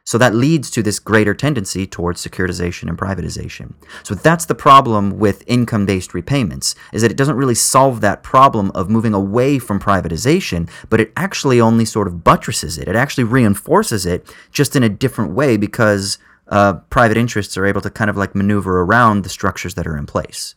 so 0.04 0.18
that 0.18 0.34
leads 0.34 0.68
to 0.70 0.82
this 0.82 0.98
greater 0.98 1.32
tendency 1.32 1.86
towards 1.86 2.26
securitization 2.26 2.88
and 2.88 2.98
privatization. 2.98 3.74
So 4.02 4.14
that's 4.14 4.46
the 4.46 4.54
problem 4.54 5.18
with 5.18 5.44
income-based 5.46 6.12
repayments 6.12 6.74
is 6.92 7.02
that 7.02 7.10
it 7.12 7.16
doesn't 7.16 7.36
really 7.36 7.54
solve 7.54 8.00
that 8.00 8.24
problem 8.24 8.72
of 8.74 8.90
moving 8.90 9.14
away 9.14 9.60
from 9.60 9.78
privatization, 9.78 10.68
but 10.90 11.00
it 11.00 11.12
actually 11.16 11.60
only 11.60 11.84
sort 11.84 12.08
of 12.08 12.24
buttresses 12.24 12.78
it. 12.78 12.88
It 12.88 12.96
actually 12.96 13.24
reinforces 13.24 14.04
it 14.04 14.34
just 14.50 14.74
in 14.74 14.82
a 14.82 14.88
different 14.88 15.32
way 15.32 15.56
because 15.56 16.18
uh, 16.48 16.74
private 16.90 17.16
interests 17.16 17.56
are 17.56 17.64
able 17.64 17.80
to 17.80 17.90
kind 17.90 18.10
of 18.10 18.16
like 18.16 18.34
maneuver 18.34 18.80
around 18.80 19.22
the 19.22 19.28
structures 19.28 19.74
that 19.74 19.86
are 19.86 19.96
in 19.96 20.06
place. 20.06 20.56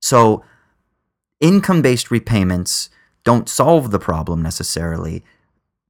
So 0.00 0.44
income-based 1.40 2.12
repayments 2.12 2.90
don't 3.24 3.48
solve 3.48 3.90
the 3.90 3.98
problem 3.98 4.40
necessarily. 4.40 5.24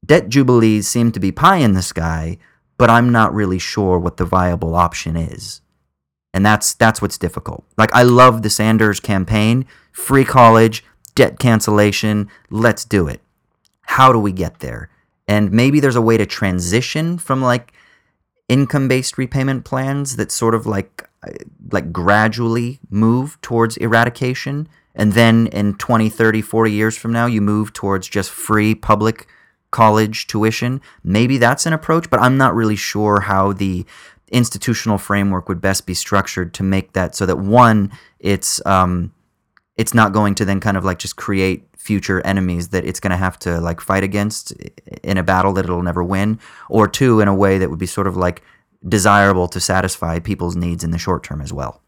Debt 0.05 0.29
jubilees 0.29 0.89
seem 0.89 1.13
to 1.13 1.21
be 1.21 1.33
pie 1.33 1.59
in 1.59 1.75
the 1.75 1.83
sky, 1.83 2.39
but 2.77 2.91
I'm 2.91 3.11
not 3.11 3.35
really 3.35 3.59
sure 3.59 3.99
what 3.99 4.17
the 4.17 4.25
viable 4.25 4.75
option 4.75 5.17
is. 5.17 5.61
And 6.33 6.45
that's 6.45 6.75
that's 6.75 7.01
what's 7.01 7.19
difficult. 7.19 7.65
Like 7.79 7.95
I 7.95 8.03
love 8.03 8.43
the 8.43 8.51
Sanders 8.51 8.99
campaign, 8.99 9.67
free 9.93 10.25
college, 10.25 10.85
debt 11.15 11.39
cancellation, 11.39 12.29
let's 12.51 12.85
do 12.85 13.07
it. 13.07 13.21
How 13.83 14.13
do 14.13 14.19
we 14.19 14.33
get 14.33 14.59
there? 14.59 14.91
And 15.29 15.53
maybe 15.53 15.81
there's 15.81 15.97
a 15.97 16.03
way 16.03 16.17
to 16.17 16.27
transition 16.27 17.19
from 17.19 17.41
like 17.41 17.73
income-based 18.49 19.17
repayment 19.17 19.65
plans 19.65 20.17
that 20.17 20.31
sort 20.31 20.55
of 20.55 20.67
like 20.67 21.09
like 21.71 21.93
gradually 21.93 22.79
move 22.91 23.41
towards 23.41 23.77
eradication 23.79 24.69
and 24.95 25.15
then 25.15 25.47
in 25.49 25.75
20, 25.75 26.09
30, 26.09 26.43
40 26.43 26.71
years 26.71 26.97
from 26.97 27.13
now 27.13 27.27
you 27.27 27.41
move 27.41 27.73
towards 27.73 28.07
just 28.07 28.31
free 28.31 28.75
public 28.75 29.27
college 29.75 30.29
tuition. 30.29 30.81
Maybe 31.03 31.37
that's 31.37 31.67
an 31.67 31.73
approach, 31.73 32.09
but 32.09 32.21
I'm 32.21 32.37
not 32.37 32.55
really 32.55 32.77
sure 32.77 33.19
how 33.19 33.53
the 33.53 33.85
institutional 34.29 34.99
framework 34.99 35.49
would 35.49 35.61
best 35.61 35.85
be 35.85 35.95
structured 35.95 36.55
to 36.55 36.63
make 36.63 36.93
that 36.93 37.17
so 37.17 37.27
that 37.27 37.39
one, 37.39 37.91
it's 38.21 38.65
um, 38.67 39.13
it's 39.77 39.93
not 39.93 40.13
going 40.13 40.37
to 40.37 40.45
then 40.45 40.61
kind 40.61 40.77
of 40.77 40.85
like 40.85 41.01
just 41.01 41.17
create 41.17 41.67
future 41.77 42.25
enemies 42.25 42.69
that 42.69 42.85
it's 42.85 43.01
going 43.01 43.11
to 43.11 43.17
have 43.17 43.37
to 43.41 43.61
like 43.61 43.81
fight 43.81 44.05
against 44.05 44.53
in 45.03 45.19
a 45.19 45.25
battle 45.25 45.53
that 45.55 45.65
it'll 45.65 45.83
never 45.83 46.05
win, 46.05 46.39
or 46.69 46.87
two, 46.87 47.19
in 47.21 47.27
a 47.27 47.35
way 47.35 47.59
that 47.59 47.69
would 47.69 47.81
be 47.81 47.87
sort 47.87 48.07
of 48.07 48.17
like 48.17 48.43
desirable 48.89 49.49
to 49.49 49.59
satisfy 49.59 50.21
people's 50.21 50.55
needs 50.55 50.85
in 50.85 50.93
the 50.93 50.99
short 50.99 51.25
term 51.25 51.41
as 51.41 51.53
well. 51.53 51.83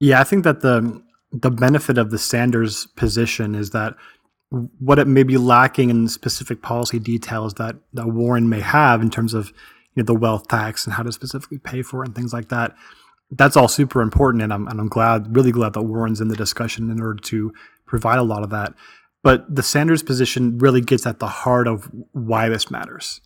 Yeah, 0.00 0.20
I 0.20 0.24
think 0.24 0.44
that 0.44 0.60
the 0.60 1.02
the 1.32 1.50
benefit 1.50 1.96
of 1.96 2.10
the 2.10 2.18
Sanders 2.18 2.86
position 2.94 3.54
is 3.54 3.70
that 3.70 3.94
what 4.78 4.98
it 4.98 5.06
may 5.06 5.22
be 5.22 5.38
lacking 5.38 5.88
in 5.88 6.08
specific 6.08 6.60
policy 6.60 6.98
details 6.98 7.54
that, 7.54 7.76
that 7.94 8.08
Warren 8.08 8.48
may 8.48 8.60
have 8.60 9.00
in 9.00 9.10
terms 9.10 9.32
of 9.32 9.48
you 9.94 10.02
know, 10.02 10.04
the 10.04 10.14
wealth 10.14 10.48
tax 10.48 10.84
and 10.84 10.94
how 10.94 11.02
to 11.02 11.12
specifically 11.12 11.58
pay 11.58 11.82
for 11.82 12.02
it 12.02 12.08
and 12.08 12.14
things 12.14 12.32
like 12.32 12.48
that. 12.48 12.74
That's 13.30 13.56
all 13.56 13.68
super 13.68 14.02
important, 14.02 14.42
and 14.42 14.52
I'm 14.52 14.68
and 14.68 14.78
I'm 14.78 14.88
glad, 14.88 15.34
really 15.34 15.52
glad 15.52 15.72
that 15.72 15.82
Warren's 15.82 16.20
in 16.20 16.28
the 16.28 16.36
discussion 16.36 16.90
in 16.90 17.00
order 17.00 17.18
to 17.22 17.52
provide 17.86 18.18
a 18.18 18.22
lot 18.22 18.42
of 18.42 18.50
that. 18.50 18.74
But 19.22 19.54
the 19.54 19.62
Sanders 19.62 20.02
position 20.02 20.58
really 20.58 20.82
gets 20.82 21.06
at 21.06 21.18
the 21.18 21.28
heart 21.28 21.66
of 21.66 21.90
why 22.12 22.50
this 22.50 22.70
matters, 22.70 23.22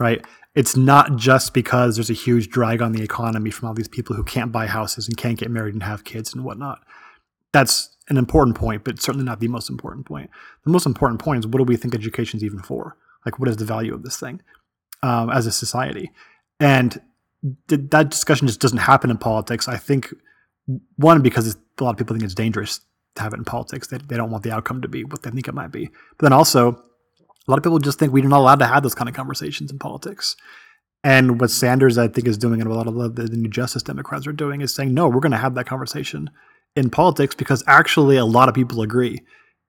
right? 0.00 0.24
It's 0.56 0.76
not 0.76 1.16
just 1.16 1.54
because 1.54 1.94
there's 1.96 2.10
a 2.10 2.14
huge 2.14 2.48
drag 2.48 2.82
on 2.82 2.92
the 2.92 3.02
economy 3.02 3.50
from 3.50 3.68
all 3.68 3.74
these 3.74 3.88
people 3.88 4.16
who 4.16 4.24
can't 4.24 4.50
buy 4.50 4.66
houses 4.66 5.06
and 5.06 5.16
can't 5.16 5.38
get 5.38 5.50
married 5.50 5.74
and 5.74 5.82
have 5.84 6.02
kids 6.02 6.34
and 6.34 6.44
whatnot. 6.44 6.80
That's 7.52 7.93
an 8.08 8.16
important 8.16 8.56
point, 8.56 8.84
but 8.84 9.00
certainly 9.00 9.24
not 9.24 9.40
the 9.40 9.48
most 9.48 9.70
important 9.70 10.06
point. 10.06 10.30
The 10.64 10.70
most 10.70 10.86
important 10.86 11.20
point 11.20 11.40
is 11.40 11.46
what 11.46 11.58
do 11.58 11.64
we 11.64 11.76
think 11.76 11.94
education 11.94 12.38
is 12.38 12.44
even 12.44 12.60
for? 12.60 12.96
Like, 13.24 13.38
what 13.38 13.48
is 13.48 13.56
the 13.56 13.64
value 13.64 13.94
of 13.94 14.02
this 14.02 14.18
thing 14.18 14.42
um, 15.02 15.30
as 15.30 15.46
a 15.46 15.52
society? 15.52 16.10
And 16.60 17.00
th- 17.68 17.80
that 17.90 18.10
discussion 18.10 18.46
just 18.46 18.60
doesn't 18.60 18.78
happen 18.78 19.10
in 19.10 19.16
politics. 19.16 19.68
I 19.68 19.76
think 19.76 20.12
one 20.96 21.22
because 21.22 21.54
a 21.54 21.84
lot 21.84 21.90
of 21.90 21.96
people 21.96 22.14
think 22.14 22.24
it's 22.24 22.34
dangerous 22.34 22.80
to 23.16 23.22
have 23.22 23.32
it 23.32 23.38
in 23.38 23.44
politics. 23.44 23.88
They, 23.88 23.98
they 23.98 24.16
don't 24.16 24.30
want 24.30 24.44
the 24.44 24.52
outcome 24.52 24.82
to 24.82 24.88
be 24.88 25.04
what 25.04 25.22
they 25.22 25.30
think 25.30 25.48
it 25.48 25.54
might 25.54 25.72
be. 25.72 25.86
But 26.18 26.26
then 26.26 26.32
also, 26.32 26.72
a 26.72 27.50
lot 27.50 27.58
of 27.58 27.62
people 27.62 27.78
just 27.78 27.98
think 27.98 28.12
we're 28.12 28.26
not 28.26 28.38
allowed 28.38 28.58
to 28.60 28.66
have 28.66 28.82
those 28.82 28.94
kind 28.94 29.08
of 29.08 29.14
conversations 29.14 29.70
in 29.70 29.78
politics. 29.78 30.36
And 31.02 31.38
what 31.40 31.50
Sanders, 31.50 31.98
I 31.98 32.08
think, 32.08 32.26
is 32.26 32.38
doing, 32.38 32.60
and 32.62 32.70
a 32.70 32.74
lot 32.74 32.86
of 32.86 33.14
the 33.14 33.28
New 33.28 33.50
Justice 33.50 33.82
Democrats 33.82 34.26
are 34.26 34.32
doing, 34.32 34.62
is 34.62 34.74
saying, 34.74 34.94
no, 34.94 35.06
we're 35.06 35.20
going 35.20 35.32
to 35.32 35.38
have 35.38 35.54
that 35.54 35.66
conversation 35.66 36.30
in 36.76 36.90
politics 36.90 37.34
because 37.34 37.62
actually 37.66 38.16
a 38.16 38.24
lot 38.24 38.48
of 38.48 38.54
people 38.54 38.82
agree, 38.82 39.20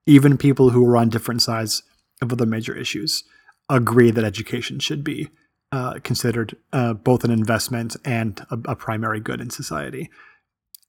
even 0.06 0.38
people 0.38 0.70
who 0.70 0.86
are 0.88 0.98
on 0.98 1.10
different 1.10 1.42
sides 1.42 1.84
of 2.22 2.32
other 2.32 2.46
major 2.46 2.76
issues, 2.76 3.24
agree 3.70 4.12
that 4.12 4.24
education 4.24 4.80
should 4.80 5.04
be 5.04 5.30
uh, 5.72 6.00
considered 6.04 6.56
uh, 6.72 6.94
both 6.94 7.24
an 7.24 7.32
investment 7.32 7.96
and 8.06 8.46
a, 8.52 8.72
a 8.72 8.76
primary 8.76 9.20
good 9.20 9.42
in 9.42 9.50
society. 9.50 10.10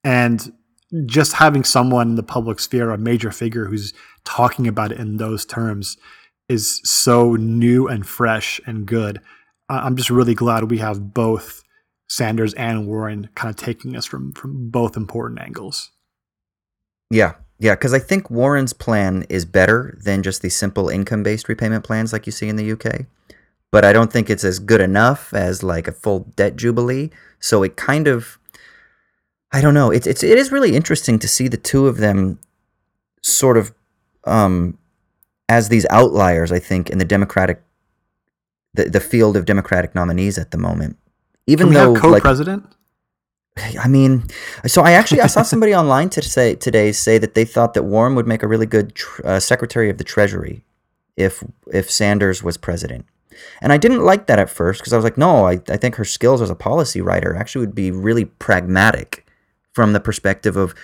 And 0.04 0.52
just 1.06 1.32
having 1.32 1.64
someone 1.64 2.10
in 2.10 2.14
the 2.14 2.22
public 2.22 2.60
sphere, 2.60 2.90
a 2.90 2.98
major 2.98 3.32
figure 3.32 3.64
who's 3.64 3.92
talking 4.24 4.68
about 4.68 4.92
it 4.92 4.98
in 4.98 5.16
those 5.16 5.44
terms, 5.44 5.96
is 6.48 6.80
so 6.84 7.34
new 7.34 7.88
and 7.88 8.06
fresh 8.06 8.60
and 8.66 8.86
good. 8.86 9.20
I'm 9.68 9.96
just 9.96 10.10
really 10.10 10.34
glad 10.34 10.70
we 10.70 10.78
have 10.78 11.12
both 11.12 11.64
Sanders 12.08 12.54
and 12.54 12.86
Warren 12.86 13.28
kind 13.34 13.50
of 13.50 13.56
taking 13.56 13.96
us 13.96 14.06
from 14.06 14.32
from 14.32 14.70
both 14.70 14.96
important 14.96 15.40
angles. 15.40 15.90
Yeah, 17.10 17.34
yeah, 17.58 17.74
because 17.74 17.94
I 17.94 17.98
think 17.98 18.30
Warren's 18.30 18.72
plan 18.72 19.24
is 19.28 19.44
better 19.44 19.96
than 20.02 20.22
just 20.22 20.42
the 20.42 20.50
simple 20.50 20.88
income-based 20.88 21.48
repayment 21.48 21.84
plans 21.84 22.12
like 22.12 22.26
you 22.26 22.32
see 22.32 22.48
in 22.48 22.56
the 22.56 22.72
UK. 22.72 23.06
But 23.70 23.84
I 23.84 23.92
don't 23.92 24.12
think 24.12 24.28
it's 24.28 24.44
as 24.44 24.58
good 24.58 24.80
enough 24.80 25.32
as 25.32 25.62
like 25.62 25.88
a 25.88 25.92
full 25.92 26.20
debt 26.36 26.56
jubilee. 26.56 27.10
So 27.40 27.62
it 27.62 27.76
kind 27.76 28.08
of, 28.08 28.38
I 29.52 29.60
don't 29.60 29.74
know. 29.74 29.90
It's 29.90 30.06
it's 30.06 30.22
it 30.22 30.38
is 30.38 30.52
really 30.52 30.74
interesting 30.76 31.18
to 31.18 31.28
see 31.28 31.48
the 31.48 31.56
two 31.56 31.86
of 31.86 31.96
them 31.96 32.38
sort 33.22 33.56
of 33.56 33.72
um, 34.24 34.78
as 35.48 35.68
these 35.68 35.86
outliers. 35.90 36.52
I 36.52 36.58
think 36.58 36.90
in 36.90 36.98
the 36.98 37.04
Democratic, 37.04 37.62
the 38.74 38.84
the 38.84 39.00
field 39.00 39.36
of 39.36 39.44
Democratic 39.44 39.94
nominees 39.94 40.38
at 40.38 40.52
the 40.52 40.58
moment. 40.58 40.96
Even 41.46 41.66
Can 41.66 41.70
we 41.70 41.74
though 41.74 41.94
have 41.94 42.02
co-president? 42.02 42.75
I 43.56 43.88
mean, 43.88 44.24
so 44.66 44.82
I 44.82 44.92
actually 44.92 45.20
I 45.20 45.26
saw 45.26 45.42
somebody 45.42 45.74
online 45.82 46.10
to 46.10 46.22
say 46.22 46.54
today 46.54 46.92
say 46.92 47.18
that 47.18 47.34
they 47.34 47.44
thought 47.44 47.74
that 47.74 47.84
Warren 47.84 48.14
would 48.14 48.26
make 48.26 48.42
a 48.42 48.48
really 48.48 48.66
good 48.66 48.94
tr- 48.94 49.26
uh, 49.26 49.40
Secretary 49.40 49.90
of 49.90 49.98
the 49.98 50.04
Treasury 50.04 50.62
if 51.16 51.42
if 51.72 51.90
Sanders 51.90 52.42
was 52.42 52.56
president. 52.56 53.06
And 53.60 53.72
I 53.72 53.76
didn't 53.76 54.04
like 54.04 54.26
that 54.26 54.38
at 54.38 54.50
first 54.50 54.80
because 54.80 54.92
I 54.92 54.96
was 54.96 55.04
like, 55.04 55.18
no, 55.18 55.46
I, 55.46 55.60
I 55.68 55.76
think 55.76 55.96
her 55.96 56.04
skills 56.04 56.40
as 56.40 56.50
a 56.50 56.54
policy 56.54 57.00
writer 57.00 57.34
actually 57.34 57.66
would 57.66 57.74
be 57.74 57.90
really 57.90 58.24
pragmatic 58.24 59.26
from 59.72 59.92
the 59.92 60.00
perspective 60.00 60.56
of, 60.56 60.74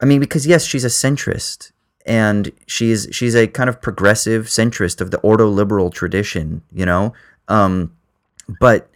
I 0.00 0.04
mean, 0.04 0.20
because 0.20 0.46
yes, 0.46 0.64
she's 0.64 0.84
a 0.84 0.88
centrist 0.88 1.72
and 2.06 2.52
she's 2.66 3.08
she's 3.10 3.34
a 3.34 3.46
kind 3.48 3.68
of 3.68 3.82
progressive 3.82 4.46
centrist 4.46 5.00
of 5.00 5.10
the 5.10 5.18
ordo 5.18 5.48
liberal 5.48 5.90
tradition, 5.90 6.62
you 6.72 6.86
know. 6.86 7.12
Um, 7.48 7.92
but 8.60 8.88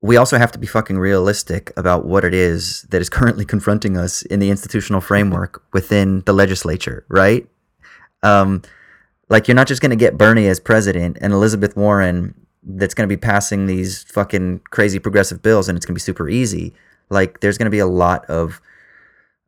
we 0.00 0.16
also 0.16 0.38
have 0.38 0.52
to 0.52 0.58
be 0.58 0.66
fucking 0.66 0.98
realistic 0.98 1.72
about 1.76 2.06
what 2.06 2.24
it 2.24 2.32
is 2.32 2.82
that 2.90 3.00
is 3.00 3.08
currently 3.08 3.44
confronting 3.44 3.96
us 3.96 4.22
in 4.22 4.38
the 4.38 4.50
institutional 4.50 5.00
framework 5.00 5.62
within 5.72 6.22
the 6.26 6.32
legislature, 6.32 7.04
right? 7.08 7.48
Um, 8.22 8.62
like 9.28 9.48
you're 9.48 9.54
not 9.54 9.66
just 9.66 9.82
going 9.82 9.90
to 9.90 9.96
get 9.96 10.16
Bernie 10.16 10.46
as 10.46 10.60
president 10.60 11.18
and 11.20 11.32
Elizabeth 11.32 11.76
Warren 11.76 12.34
that's 12.62 12.94
going 12.94 13.08
to 13.08 13.14
be 13.14 13.20
passing 13.20 13.66
these 13.66 14.04
fucking 14.04 14.60
crazy 14.70 14.98
progressive 14.98 15.42
bills 15.42 15.68
and 15.68 15.76
it's 15.76 15.84
going 15.84 15.94
to 15.94 15.98
be 15.98 16.02
super 16.02 16.28
easy. 16.28 16.74
Like 17.10 17.40
there's 17.40 17.58
going 17.58 17.66
to 17.66 17.70
be 17.70 17.78
a 17.78 17.86
lot 17.86 18.24
of 18.26 18.60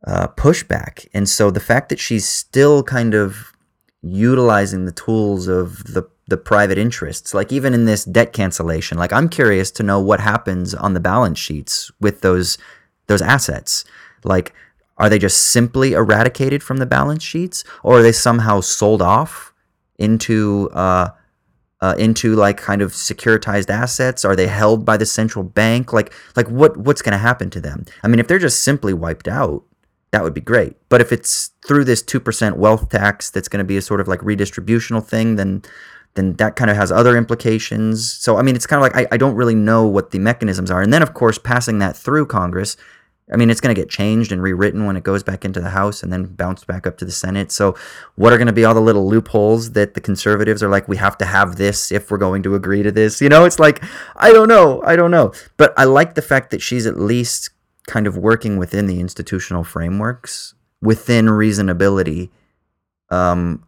uh, 0.05 0.27
pushback. 0.29 1.07
And 1.13 1.29
so 1.29 1.51
the 1.51 1.59
fact 1.59 1.89
that 1.89 1.99
she's 1.99 2.27
still 2.27 2.83
kind 2.83 3.13
of 3.13 3.53
utilizing 4.01 4.85
the 4.85 4.91
tools 4.91 5.47
of 5.47 5.83
the 5.83 6.03
the 6.31 6.37
private 6.37 6.79
interests, 6.79 7.35
like 7.35 7.51
even 7.51 7.75
in 7.75 7.85
this 7.85 8.03
debt 8.03 8.33
cancellation, 8.33 8.97
like 8.97 9.13
I'm 9.13 9.29
curious 9.29 9.69
to 9.71 9.83
know 9.83 9.99
what 9.99 10.19
happens 10.19 10.73
on 10.73 10.95
the 10.95 10.99
balance 10.99 11.37
sheets 11.37 11.91
with 11.99 12.21
those 12.21 12.57
those 13.05 13.21
assets. 13.21 13.85
Like 14.23 14.53
are 14.97 15.09
they 15.09 15.17
just 15.17 15.47
simply 15.47 15.93
eradicated 15.93 16.61
from 16.61 16.77
the 16.77 16.85
balance 16.85 17.23
sheets 17.23 17.63
or 17.83 17.99
are 17.99 18.01
they 18.03 18.11
somehow 18.11 18.61
sold 18.61 19.01
off 19.01 19.51
into 19.97 20.69
uh, 20.73 21.09
uh, 21.81 21.95
into 21.97 22.35
like 22.35 22.57
kind 22.57 22.83
of 22.83 22.91
securitized 22.91 23.71
assets? 23.71 24.23
Are 24.23 24.35
they 24.35 24.47
held 24.47 24.85
by 24.85 24.97
the 24.97 25.05
central 25.05 25.43
bank? 25.43 25.91
Like 25.91 26.13
like 26.35 26.47
what 26.49 26.77
what's 26.77 27.01
going 27.01 27.13
to 27.13 27.17
happen 27.17 27.49
to 27.49 27.59
them? 27.59 27.85
I 28.03 28.07
mean, 28.07 28.19
if 28.19 28.27
they're 28.27 28.39
just 28.39 28.63
simply 28.63 28.93
wiped 28.93 29.27
out, 29.27 29.63
that 30.11 30.23
would 30.23 30.35
be 30.35 30.41
great. 30.41 30.75
But 30.89 31.01
if 31.01 31.11
it's 31.11 31.51
through 31.65 31.85
this 31.85 32.03
two 32.03 32.19
percent 32.19 32.57
wealth 32.57 32.89
tax 32.89 33.31
that's 33.31 33.47
going 33.47 33.63
to 33.63 33.67
be 33.67 33.77
a 33.77 33.81
sort 33.81 34.01
of 34.01 34.07
like 34.07 34.19
redistributional 34.19 35.03
thing, 35.03 35.35
then 35.35 35.63
then 36.15 36.33
that 36.33 36.55
kind 36.55 36.69
of 36.69 36.77
has 36.77 36.91
other 36.91 37.17
implications. 37.17 38.11
So 38.11 38.37
I 38.37 38.41
mean, 38.41 38.55
it's 38.55 38.67
kind 38.67 38.83
of 38.83 38.83
like 38.83 39.05
I, 39.05 39.15
I 39.15 39.17
don't 39.17 39.35
really 39.35 39.55
know 39.55 39.87
what 39.87 40.11
the 40.11 40.19
mechanisms 40.19 40.71
are. 40.71 40.81
And 40.81 40.93
then 40.93 41.01
of 41.01 41.13
course, 41.13 41.37
passing 41.37 41.79
that 41.79 41.95
through 41.95 42.25
Congress. 42.27 42.77
I 43.31 43.37
mean, 43.37 43.49
it's 43.49 43.61
going 43.61 43.73
to 43.73 43.79
get 43.79 43.89
changed 43.89 44.33
and 44.33 44.41
rewritten 44.41 44.85
when 44.85 44.97
it 44.97 45.03
goes 45.03 45.23
back 45.23 45.45
into 45.45 45.61
the 45.61 45.69
House 45.69 46.03
and 46.03 46.11
then 46.11 46.25
bounced 46.25 46.67
back 46.67 46.85
up 46.85 46.97
to 46.97 47.05
the 47.05 47.11
Senate. 47.11 47.51
So, 47.51 47.77
what 48.15 48.33
are 48.33 48.37
going 48.37 48.47
to 48.47 48.53
be 48.53 48.65
all 48.65 48.73
the 48.73 48.81
little 48.81 49.07
loopholes 49.07 49.71
that 49.71 49.93
the 49.93 50.01
conservatives 50.01 50.61
are 50.61 50.69
like, 50.69 50.89
we 50.89 50.97
have 50.97 51.17
to 51.19 51.25
have 51.25 51.55
this 51.55 51.93
if 51.93 52.11
we're 52.11 52.17
going 52.17 52.43
to 52.43 52.55
agree 52.55 52.83
to 52.83 52.91
this? 52.91 53.21
You 53.21 53.29
know, 53.29 53.45
it's 53.45 53.57
like, 53.57 53.81
I 54.17 54.33
don't 54.33 54.49
know. 54.49 54.83
I 54.83 54.97
don't 54.97 55.11
know. 55.11 55.31
But 55.55 55.73
I 55.77 55.85
like 55.85 56.15
the 56.15 56.21
fact 56.21 56.51
that 56.51 56.61
she's 56.61 56.85
at 56.85 56.99
least 56.99 57.51
kind 57.87 58.05
of 58.05 58.17
working 58.17 58.57
within 58.57 58.85
the 58.85 58.99
institutional 58.99 59.63
frameworks, 59.63 60.53
within 60.81 61.27
reasonability, 61.27 62.31
um, 63.09 63.63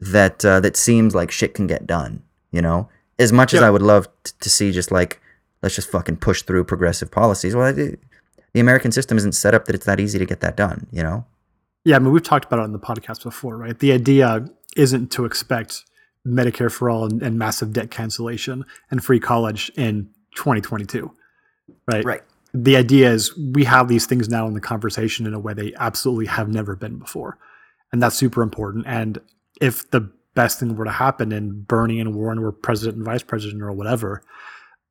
that 0.00 0.44
uh, 0.44 0.60
that 0.60 0.76
seems 0.76 1.14
like 1.14 1.30
shit 1.30 1.54
can 1.54 1.66
get 1.66 1.86
done. 1.86 2.22
You 2.50 2.62
know, 2.62 2.88
as 3.18 3.32
much 3.32 3.54
as 3.54 3.62
I 3.62 3.70
would 3.70 3.82
love 3.82 4.08
t- 4.24 4.32
to 4.40 4.50
see 4.50 4.72
just 4.72 4.90
like 4.90 5.20
let's 5.62 5.74
just 5.74 5.90
fucking 5.90 6.16
push 6.16 6.42
through 6.42 6.64
progressive 6.64 7.10
policies. 7.10 7.54
Well, 7.54 7.66
I, 7.66 7.72
the 7.72 7.98
American 8.60 8.92
system 8.92 9.16
isn't 9.18 9.32
set 9.32 9.54
up 9.54 9.66
that 9.66 9.74
it's 9.74 9.86
that 9.86 10.00
easy 10.00 10.18
to 10.18 10.26
get 10.26 10.40
that 10.40 10.56
done. 10.56 10.86
You 10.90 11.02
know. 11.02 11.26
Yeah, 11.84 11.96
I 11.96 11.98
mean, 11.98 12.12
we've 12.12 12.22
talked 12.22 12.44
about 12.44 12.58
it 12.58 12.62
on 12.62 12.72
the 12.72 12.78
podcast 12.78 13.22
before, 13.22 13.56
right? 13.56 13.78
The 13.78 13.92
idea 13.92 14.46
isn't 14.76 15.10
to 15.12 15.24
expect 15.24 15.84
Medicare 16.26 16.70
for 16.70 16.90
all 16.90 17.04
and, 17.04 17.22
and 17.22 17.38
massive 17.38 17.72
debt 17.72 17.90
cancellation 17.90 18.64
and 18.90 19.02
free 19.02 19.20
college 19.20 19.70
in 19.76 20.10
2022, 20.34 21.10
right? 21.90 22.04
Right. 22.04 22.22
The 22.52 22.76
idea 22.76 23.10
is 23.10 23.36
we 23.36 23.64
have 23.64 23.88
these 23.88 24.06
things 24.06 24.28
now 24.28 24.46
in 24.46 24.54
the 24.54 24.60
conversation 24.60 25.26
in 25.26 25.34
a 25.34 25.38
way 25.38 25.54
they 25.54 25.72
absolutely 25.78 26.26
have 26.26 26.48
never 26.48 26.74
been 26.76 26.98
before. 26.98 27.38
And 27.92 28.02
that's 28.02 28.16
super 28.16 28.42
important. 28.42 28.86
And 28.86 29.20
if 29.60 29.90
the 29.90 30.10
best 30.34 30.60
thing 30.60 30.76
were 30.76 30.84
to 30.84 30.90
happen 30.90 31.32
and 31.32 31.66
Bernie 31.66 32.00
and 32.00 32.14
Warren 32.14 32.40
were 32.40 32.52
president 32.52 32.96
and 32.96 33.04
vice 33.04 33.22
president 33.22 33.62
or 33.62 33.72
whatever, 33.72 34.22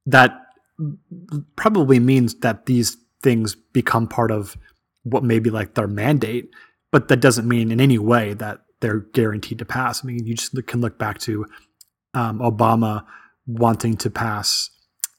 that 0.06 0.40
probably 1.56 2.00
means 2.00 2.36
that 2.36 2.66
these 2.66 2.98
things 3.22 3.56
become 3.56 4.08
part 4.08 4.32
of 4.32 4.58
what 5.04 5.24
may 5.24 5.40
be 5.40 5.50
like 5.50 5.74
their 5.74 5.88
mandate, 5.88 6.54
but 6.92 7.08
that 7.08 7.20
doesn't 7.20 7.48
mean 7.48 7.72
in 7.72 7.82
any 7.82 7.98
way 7.98 8.34
that 8.34 8.62
they're 8.82 9.00
guaranteed 9.00 9.60
to 9.60 9.66
pass. 9.66 10.04
I 10.04 10.08
mean, 10.08 10.26
you 10.26 10.36
just 10.36 10.56
can 10.68 10.82
look 10.82 10.98
back 10.98 11.20
to 11.20 11.46
um, 12.14 12.40
Obama 12.40 13.06
wanting 13.46 13.98
to 13.98 14.10
pass 14.10 14.70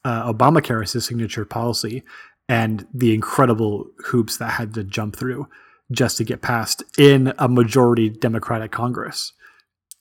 uh, 0.03 0.31
Obamacare 0.31 0.81
as 0.81 0.93
his 0.93 1.05
signature 1.05 1.45
policy 1.45 2.03
and 2.49 2.87
the 2.93 3.13
incredible 3.13 3.87
hoops 4.05 4.37
that 4.37 4.51
had 4.51 4.73
to 4.73 4.83
jump 4.83 5.15
through 5.15 5.47
just 5.91 6.17
to 6.17 6.23
get 6.23 6.41
passed 6.41 6.83
in 6.97 7.33
a 7.37 7.47
majority 7.47 8.09
Democratic 8.09 8.71
Congress. 8.71 9.33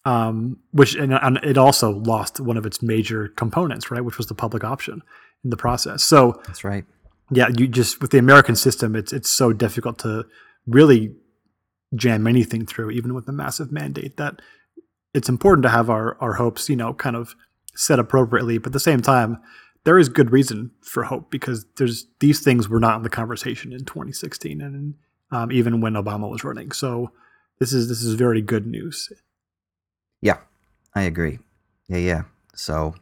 Um, 0.07 0.59
which 0.73 0.95
and, 0.95 1.13
and 1.13 1.37
it 1.43 1.59
also 1.59 1.91
lost 1.91 2.41
one 2.41 2.57
of 2.57 2.65
its 2.65 2.81
major 2.81 3.29
components, 3.29 3.91
right? 3.91 4.03
Which 4.03 4.17
was 4.17 4.29
the 4.29 4.35
public 4.35 4.65
option 4.65 5.03
in 5.45 5.51
the 5.51 5.57
process. 5.57 6.03
So 6.03 6.41
That's 6.47 6.65
right. 6.65 6.85
yeah, 7.31 7.49
you 7.57 7.69
just 7.69 8.01
with 8.01 8.11
the 8.11 8.19
American 8.19 8.57
system, 8.57 8.97
it's 8.97 9.13
it's 9.13 9.29
so 9.29 9.53
difficult 9.53 9.99
to 10.01 10.25
really 10.67 11.15
jam 11.95 12.27
anything 12.27 12.65
through, 12.65 12.91
even 12.93 13.13
with 13.13 13.29
a 13.29 13.33
massive 13.33 13.71
mandate. 13.73 14.17
That 14.17 14.41
it's 15.13 15.29
important 15.29 15.65
to 15.65 15.71
have 15.71 15.91
our 15.91 16.17
our 16.21 16.35
hopes, 16.35 16.71
you 16.71 16.77
know, 16.77 16.95
kind 16.95 17.17
of 17.17 17.35
set 17.75 17.99
appropriately, 17.99 18.59
but 18.59 18.69
at 18.69 18.73
the 18.73 18.81
same 18.81 19.03
time, 19.03 19.39
there 19.85 19.99
is 19.99 20.09
good 20.09 20.31
reason 20.31 20.71
for 20.83 21.05
hope 21.05 21.31
because 21.31 21.67
there's 21.77 22.07
these 22.21 22.41
things 22.41 22.69
were 22.69 22.81
not 22.81 22.97
in 22.97 23.03
the 23.03 23.11
conversation 23.11 23.73
in 23.73 23.85
2016 23.85 24.61
and 24.61 24.95
um, 25.31 25.53
even 25.53 25.81
when 25.81 25.95
Obama 25.95 26.31
was 26.31 26.45
running. 26.45 26.73
So 26.73 27.13
this 27.59 27.73
is 27.73 27.89
this 27.89 28.03
is 28.03 28.15
very 28.15 28.43
good 28.43 28.67
news. 28.67 29.13
Yeah, 30.21 30.39
I 30.95 31.03
agree. 31.03 31.39
Yeah, 31.89 31.99
yeah. 31.99 32.23
So, 32.55 32.95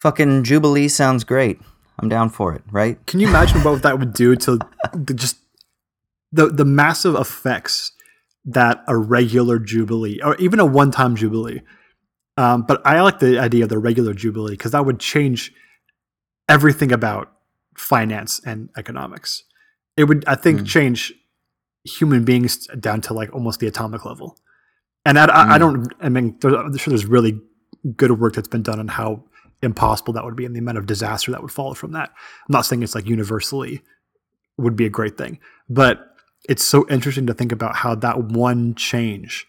fucking 0.00 0.44
Jubilee 0.44 0.88
sounds 0.88 1.24
great. 1.24 1.60
I'm 1.98 2.08
down 2.08 2.30
for 2.30 2.54
it, 2.54 2.62
right? 2.70 3.04
Can 3.06 3.20
you 3.20 3.28
imagine 3.28 3.62
what 3.62 3.82
that 3.82 3.98
would 3.98 4.12
do 4.12 4.36
to 4.36 4.58
the 4.92 5.14
just 5.14 5.36
the 6.32 6.48
the 6.48 6.64
massive 6.64 7.14
effects 7.14 7.92
that 8.44 8.82
a 8.86 8.96
regular 8.96 9.58
jubilee 9.58 10.20
or 10.22 10.36
even 10.36 10.60
a 10.60 10.66
one 10.66 10.90
time 10.90 11.16
jubilee? 11.16 11.60
Um, 12.36 12.62
but 12.62 12.80
I 12.86 13.00
like 13.00 13.18
the 13.18 13.38
idea 13.38 13.64
of 13.64 13.68
the 13.68 13.78
regular 13.78 14.14
jubilee 14.14 14.52
because 14.52 14.70
that 14.72 14.86
would 14.86 15.00
change 15.00 15.52
everything 16.48 16.92
about 16.92 17.32
finance 17.76 18.40
and 18.44 18.68
economics. 18.76 19.42
It 19.96 20.04
would, 20.04 20.24
I 20.26 20.36
think, 20.36 20.60
Mm. 20.60 20.66
change 20.66 21.12
human 21.84 22.24
beings 22.24 22.66
down 22.78 23.00
to 23.02 23.14
like 23.14 23.32
almost 23.34 23.58
the 23.58 23.66
atomic 23.66 24.04
level. 24.04 24.38
And 25.04 25.18
I, 25.18 25.26
I, 25.26 25.54
I 25.54 25.56
Mm. 25.56 25.60
don't. 25.60 25.94
I 26.00 26.08
mean, 26.08 26.36
there, 26.40 26.54
I'm 26.56 26.76
sure 26.76 26.90
there's 26.90 27.06
really 27.06 27.40
good 27.96 28.18
work 28.18 28.34
that's 28.34 28.48
been 28.48 28.62
done 28.62 28.78
on 28.78 28.88
how 28.88 29.24
impossible 29.62 30.12
that 30.12 30.24
would 30.24 30.36
be 30.36 30.44
and 30.44 30.54
the 30.54 30.60
amount 30.60 30.78
of 30.78 30.86
disaster 30.86 31.30
that 31.32 31.42
would 31.42 31.50
follow 31.50 31.74
from 31.74 31.92
that. 31.92 32.10
I'm 32.10 32.52
not 32.52 32.66
saying 32.66 32.82
it's 32.82 32.94
like 32.94 33.06
universally 33.06 33.82
would 34.56 34.76
be 34.76 34.86
a 34.86 34.90
great 34.90 35.16
thing, 35.16 35.38
but 35.68 36.14
it's 36.48 36.64
so 36.64 36.86
interesting 36.88 37.26
to 37.26 37.34
think 37.34 37.52
about 37.52 37.76
how 37.76 37.94
that 37.96 38.24
one 38.24 38.74
change 38.74 39.46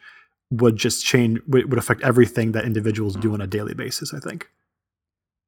would 0.52 0.78
just 0.78 1.06
change 1.06 1.40
would, 1.48 1.70
would 1.70 1.78
affect 1.78 2.02
everything 2.02 2.54
that 2.54 2.66
individuals 2.66 3.16
do 3.16 3.34
on 3.34 3.42
a 3.42 3.48
daily 3.48 3.74
basis. 3.74 4.14
I 4.14 4.20
think. 4.20 4.50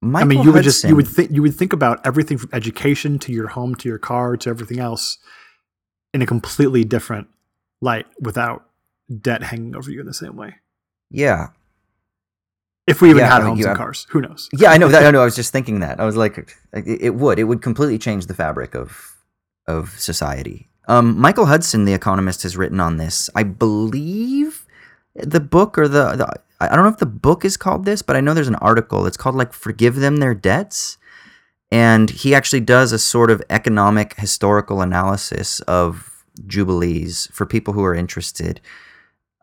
Michael 0.03 0.25
I 0.25 0.29
mean, 0.29 0.43
you 0.43 0.51
would 0.51 0.63
just 0.63 0.83
you 0.83 0.95
would 0.95 1.07
think 1.07 1.31
you 1.31 1.41
would 1.43 1.55
think 1.55 1.73
about 1.73 2.05
everything 2.05 2.37
from 2.37 2.49
education 2.53 3.19
to 3.19 3.31
your 3.31 3.47
home 3.47 3.75
to 3.75 3.89
your 3.89 3.99
car 3.99 4.35
to 4.37 4.49
everything 4.49 4.79
else 4.79 5.19
in 6.13 6.21
a 6.21 6.25
completely 6.25 6.83
different 6.83 7.27
light 7.81 8.05
without 8.19 8.65
debt 9.19 9.43
hanging 9.43 9.75
over 9.75 9.89
you 9.91 9.99
in 9.99 10.05
the 10.05 10.13
same 10.13 10.35
way. 10.35 10.55
Yeah, 11.09 11.49
If 12.87 13.01
we 13.01 13.09
even 13.09 13.19
Yeah, 13.21 13.33
had 13.33 13.43
homes 13.43 13.65
and 13.65 13.77
cars, 13.77 14.07
who 14.09 14.21
knows? 14.21 14.49
yeah. 14.53 14.71
I 14.71 14.77
know 14.77 14.87
that. 14.87 15.05
I 15.05 15.11
know. 15.11 15.21
I 15.21 15.25
was 15.25 15.35
just 15.35 15.51
thinking 15.51 15.79
that. 15.81 15.99
I 15.99 16.05
was 16.05 16.15
like, 16.15 16.37
it, 16.73 16.85
it 17.01 17.15
would. 17.15 17.37
It 17.39 17.43
would 17.45 17.61
completely 17.61 17.97
change 17.99 18.25
the 18.27 18.33
fabric 18.33 18.75
of 18.75 19.17
of 19.67 19.99
society. 19.99 20.69
Um, 20.87 21.17
Michael 21.19 21.45
Hudson, 21.45 21.85
the 21.85 21.93
economist, 21.93 22.43
has 22.43 22.57
written 22.57 22.79
on 22.79 22.97
this. 22.97 23.29
I 23.35 23.43
believe 23.43 24.65
the 25.15 25.39
book 25.39 25.77
or 25.77 25.87
the, 25.87 26.15
the 26.15 26.33
I 26.59 26.75
don't 26.75 26.83
know 26.85 26.89
if 26.91 26.97
the 26.97 27.05
book 27.05 27.45
is 27.45 27.55
called 27.57 27.85
this, 27.85 28.01
but 28.01 28.15
I 28.15 28.21
know 28.21 28.33
there's 28.33 28.47
an 28.47 28.55
article. 28.55 29.05
It's 29.05 29.17
called 29.17 29.35
like 29.35 29.53
"Forgive 29.53 29.97
Them 29.97 30.17
Their 30.17 30.33
Debts," 30.33 30.97
and 31.71 32.09
he 32.09 32.33
actually 32.33 32.61
does 32.61 32.91
a 32.91 32.99
sort 32.99 33.29
of 33.31 33.43
economic 33.49 34.15
historical 34.15 34.81
analysis 34.81 35.59
of 35.61 36.25
jubilees 36.47 37.27
for 37.31 37.45
people 37.45 37.73
who 37.73 37.83
are 37.83 37.93
interested. 37.95 38.59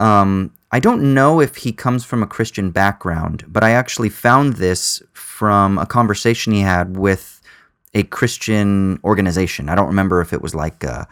Um, 0.00 0.52
I 0.70 0.80
don't 0.80 1.14
know 1.14 1.40
if 1.40 1.56
he 1.56 1.72
comes 1.72 2.04
from 2.04 2.22
a 2.22 2.26
Christian 2.26 2.70
background, 2.70 3.44
but 3.48 3.64
I 3.64 3.70
actually 3.70 4.10
found 4.10 4.54
this 4.54 5.02
from 5.12 5.78
a 5.78 5.86
conversation 5.86 6.52
he 6.52 6.60
had 6.60 6.96
with 6.96 7.40
a 7.94 8.02
Christian 8.04 9.00
organization. 9.02 9.68
I 9.68 9.74
don't 9.74 9.86
remember 9.86 10.20
if 10.20 10.32
it 10.32 10.42
was 10.42 10.54
like 10.54 10.84
a, 10.84 11.08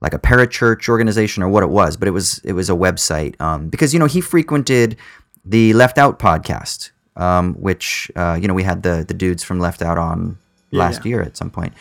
like 0.00 0.12
a 0.14 0.18
parachurch 0.18 0.88
organization 0.88 1.42
or 1.42 1.48
what 1.48 1.62
it 1.62 1.70
was, 1.70 1.96
but 1.96 2.08
it 2.08 2.12
was 2.12 2.38
it 2.44 2.52
was 2.52 2.68
a 2.68 2.74
website. 2.74 3.40
Um, 3.40 3.68
because 3.68 3.92
you 3.94 3.98
know 3.98 4.06
he 4.06 4.20
frequented 4.20 4.96
the 5.44 5.72
Left 5.72 5.96
Out 5.98 6.18
podcast, 6.18 6.90
um, 7.16 7.54
which 7.54 8.10
uh, 8.16 8.38
you 8.40 8.48
know 8.48 8.54
we 8.54 8.62
had 8.62 8.82
the 8.82 9.04
the 9.06 9.14
dudes 9.14 9.42
from 9.42 9.60
Left 9.60 9.82
Out 9.82 9.98
on 9.98 10.38
Yeah, 10.70 10.80
last 10.80 11.04
yeah. 11.04 11.10
year 11.10 11.22
at 11.22 11.36
some 11.36 11.50
point, 11.50 11.72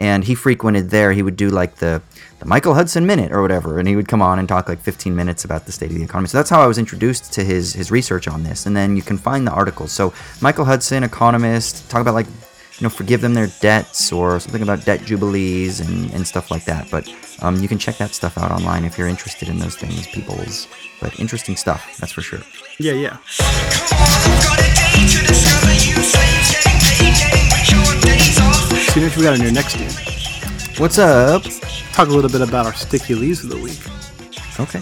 and 0.00 0.24
he 0.24 0.34
frequented 0.34 0.90
there. 0.90 1.12
He 1.12 1.22
would 1.22 1.36
do 1.36 1.50
like 1.50 1.76
the 1.76 2.02
the 2.38 2.46
Michael 2.46 2.74
Hudson 2.74 3.04
minute 3.04 3.32
or 3.32 3.42
whatever, 3.42 3.78
and 3.78 3.88
he 3.88 3.96
would 3.96 4.06
come 4.06 4.22
on 4.22 4.38
and 4.38 4.48
talk 4.48 4.68
like 4.68 4.78
15 4.78 5.14
minutes 5.14 5.44
about 5.44 5.66
the 5.66 5.72
state 5.72 5.90
of 5.90 5.96
the 5.96 6.04
economy. 6.04 6.28
So 6.28 6.38
that's 6.38 6.50
how 6.50 6.60
I 6.60 6.66
was 6.66 6.78
introduced 6.78 7.32
to 7.32 7.44
his 7.44 7.72
his 7.72 7.90
research 7.90 8.28
on 8.28 8.44
this, 8.44 8.66
and 8.66 8.76
then 8.76 8.96
you 8.96 9.02
can 9.02 9.18
find 9.18 9.46
the 9.46 9.52
articles. 9.52 9.92
So 9.92 10.12
Michael 10.40 10.64
Hudson, 10.64 11.02
economist, 11.02 11.90
talk 11.90 12.00
about 12.00 12.14
like 12.14 12.26
you 12.26 12.84
know 12.84 12.90
forgive 12.90 13.20
them 13.20 13.34
their 13.34 13.48
debts 13.60 14.12
or 14.12 14.38
something 14.38 14.62
about 14.62 14.84
debt 14.84 15.04
jubilees 15.04 15.80
and 15.80 16.12
and 16.12 16.26
stuff 16.26 16.50
like 16.50 16.64
that. 16.66 16.90
But 16.90 17.12
um, 17.42 17.56
you 17.56 17.68
can 17.68 17.78
check 17.78 17.96
that 17.98 18.14
stuff 18.14 18.38
out 18.38 18.52
online 18.52 18.84
if 18.84 18.96
you're 18.98 19.08
interested 19.08 19.48
in 19.48 19.58
those 19.58 19.74
things, 19.76 20.06
people's. 20.06 20.68
But 21.00 21.18
interesting 21.18 21.56
stuff, 21.56 21.96
that's 21.98 22.12
for 22.12 22.22
sure. 22.22 22.40
Yeah, 22.78 22.92
yeah. 22.92 23.18
Off. 29.04 29.12
See 29.12 29.16
what 29.16 29.16
we 29.16 29.22
got 29.22 29.34
on 29.34 29.42
your 29.42 29.52
next 29.52 29.76
game. 29.76 29.90
What's 30.78 30.98
up? 30.98 31.42
Talk 31.92 32.08
a 32.08 32.10
little 32.10 32.30
bit 32.30 32.40
about 32.40 32.66
our 32.66 32.74
sticky 32.74 33.14
leaves 33.14 33.44
of 33.44 33.50
the 33.50 33.56
week. 33.56 33.78
Okay. 34.58 34.80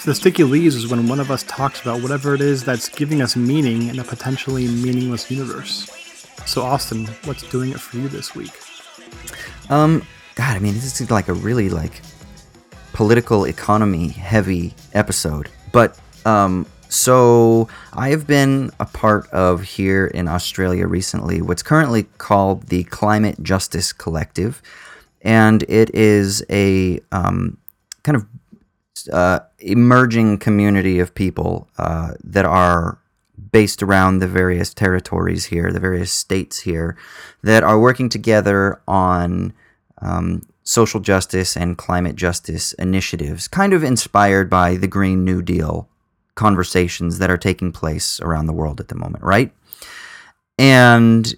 So 0.00 0.10
the 0.10 0.14
sticky 0.14 0.44
leaves 0.44 0.74
is 0.74 0.88
when 0.88 1.06
one 1.06 1.20
of 1.20 1.30
us 1.30 1.44
talks 1.44 1.80
about 1.80 2.02
whatever 2.02 2.34
it 2.34 2.40
is 2.40 2.64
that's 2.64 2.88
giving 2.88 3.22
us 3.22 3.36
meaning 3.36 3.88
in 3.88 3.98
a 3.98 4.04
potentially 4.04 4.66
meaningless 4.66 5.30
universe. 5.30 5.88
So 6.44 6.62
Austin, 6.62 7.06
what's 7.24 7.42
doing 7.50 7.70
it 7.70 7.78
for 7.80 7.98
you 7.98 8.08
this 8.08 8.34
week? 8.34 8.52
Um, 9.70 10.04
God, 10.34 10.56
I 10.56 10.58
mean, 10.58 10.74
this 10.74 11.00
is 11.00 11.10
like 11.10 11.28
a 11.28 11.34
really 11.34 11.68
like 11.68 12.00
political 12.92 13.44
economy 13.44 14.08
heavy 14.08 14.74
episode. 14.92 15.48
But 15.70 16.00
um, 16.24 16.66
so 16.92 17.68
I 17.94 18.10
have 18.10 18.26
been 18.26 18.70
a 18.78 18.84
part 18.84 19.26
of 19.30 19.62
here 19.62 20.06
in 20.06 20.28
Australia 20.28 20.86
recently 20.86 21.40
what's 21.40 21.62
currently 21.62 22.02
called 22.18 22.68
the 22.68 22.84
Climate 22.84 23.42
Justice 23.42 23.94
Collective, 23.94 24.60
and 25.22 25.62
it 25.68 25.94
is 25.94 26.44
a 26.50 27.00
um, 27.10 27.56
kind 28.02 28.16
of 28.16 28.26
uh, 29.10 29.40
emerging 29.58 30.36
community 30.38 30.98
of 30.98 31.14
people 31.14 31.66
uh, 31.78 32.12
that 32.22 32.44
are 32.44 32.98
based 33.52 33.82
around 33.82 34.18
the 34.18 34.28
various 34.28 34.74
territories 34.74 35.46
here, 35.46 35.72
the 35.72 35.80
various 35.80 36.12
states 36.12 36.60
here, 36.60 36.96
that 37.42 37.62
are 37.62 37.80
working 37.80 38.10
together 38.10 38.82
on 38.86 39.54
um, 40.02 40.42
social 40.62 41.00
justice 41.00 41.56
and 41.56 41.78
climate 41.78 42.16
justice 42.16 42.74
initiatives, 42.74 43.48
kind 43.48 43.72
of 43.72 43.82
inspired 43.82 44.50
by 44.50 44.76
the 44.76 44.86
Green 44.86 45.24
New 45.24 45.40
Deal 45.40 45.88
conversations 46.34 47.18
that 47.18 47.30
are 47.30 47.38
taking 47.38 47.72
place 47.72 48.20
around 48.20 48.46
the 48.46 48.52
world 48.52 48.80
at 48.80 48.88
the 48.88 48.94
moment, 48.94 49.22
right? 49.24 49.52
And 50.58 51.34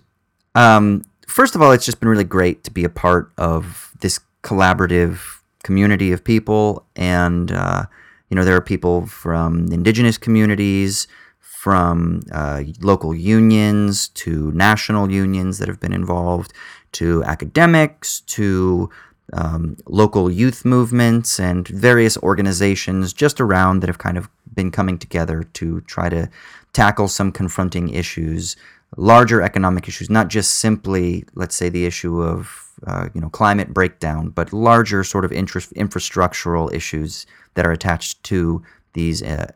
um, 0.55 1.05
first 1.27 1.55
of 1.55 1.63
all, 1.63 1.73
it's 1.73 1.87
just 1.87 2.01
been 2.01 2.09
really 2.09 2.25
great 2.25 2.65
to 2.65 2.71
be 2.71 2.85
a 2.85 2.89
part 2.89 3.33
of 3.39 3.91
this 4.01 4.21
collaborative 4.43 5.21
community 5.63 6.13
of 6.13 6.23
people. 6.23 6.87
And, 6.95 7.51
uh, 7.51 7.87
you 8.29 8.37
know, 8.37 8.45
there 8.45 8.57
are 8.57 8.61
people 8.61 9.07
from 9.07 9.73
indigenous 9.73 10.19
communities, 10.19 11.09
from 11.41 12.23
uh, 12.31 12.63
local 12.81 13.15
unions 13.15 14.09
to 14.09 14.53
national 14.53 15.11
unions 15.11 15.59
that 15.59 15.67
have 15.67 15.81
been 15.81 15.95
involved, 15.95 16.53
to 16.93 17.25
academics, 17.25 18.21
to 18.21 18.91
um, 19.35 19.77
local 19.87 20.31
youth 20.31 20.65
movements, 20.65 21.39
and 21.39 21.67
various 21.69 22.17
organizations 22.19 23.13
just 23.13 23.41
around 23.41 23.81
that 23.81 23.89
have 23.89 23.99
kind 23.99 24.17
of 24.17 24.29
been 24.55 24.71
coming 24.71 24.99
together 24.99 25.43
to 25.55 25.81
try 25.83 26.09
to 26.09 26.31
tackle 26.73 27.09
some 27.09 27.33
confronting 27.33 27.91
issues, 27.91 28.57
larger 28.97 29.43
economic 29.43 29.89
issues, 29.89 30.09
not 30.09 30.29
just 30.29 30.53
simply, 30.53 31.25
let's 31.35 31.57
say, 31.57 31.69
the 31.69 31.85
issue 31.85 32.23
of 32.23 32.73
uh, 32.87 33.09
you 33.15 33.21
know 33.21 33.29
climate 33.29 33.73
breakdown, 33.75 34.31
but 34.31 34.53
larger 34.53 35.05
sort 35.05 35.25
of 35.25 35.33
infra- 35.33 35.63
infrastructural 35.77 36.73
issues 36.73 37.27
that 37.55 37.67
are 37.67 37.73
attached 37.73 38.23
to 38.25 38.63
these 38.93 39.23
uh, 39.23 39.51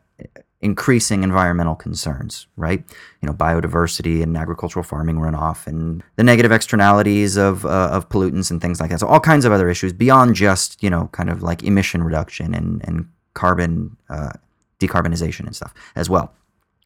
increasing 0.61 1.23
environmental 1.23 1.75
concerns, 1.75 2.47
right? 2.57 2.83
You 3.21 3.27
know, 3.27 3.33
biodiversity 3.33 4.21
and 4.21 4.35
agricultural 4.35 4.83
farming 4.83 5.17
runoff, 5.17 5.67
and 5.67 6.03
the 6.17 6.23
negative 6.23 6.51
externalities 6.51 7.37
of 7.37 7.65
uh, 7.65 7.89
of 7.91 8.09
pollutants 8.09 8.51
and 8.51 8.61
things 8.61 8.79
like 8.79 8.89
that. 8.89 8.99
So 8.99 9.07
all 9.07 9.19
kinds 9.19 9.45
of 9.45 9.51
other 9.51 9.69
issues 9.69 9.93
beyond 9.93 10.35
just 10.35 10.81
you 10.83 10.89
know 10.89 11.09
kind 11.11 11.29
of 11.29 11.41
like 11.41 11.63
emission 11.63 12.03
reduction 12.03 12.53
and 12.53 12.81
and 12.85 13.07
carbon 13.33 13.95
uh, 14.09 14.33
decarbonization 14.79 15.45
and 15.45 15.55
stuff 15.55 15.73
as 15.95 16.09
well. 16.09 16.33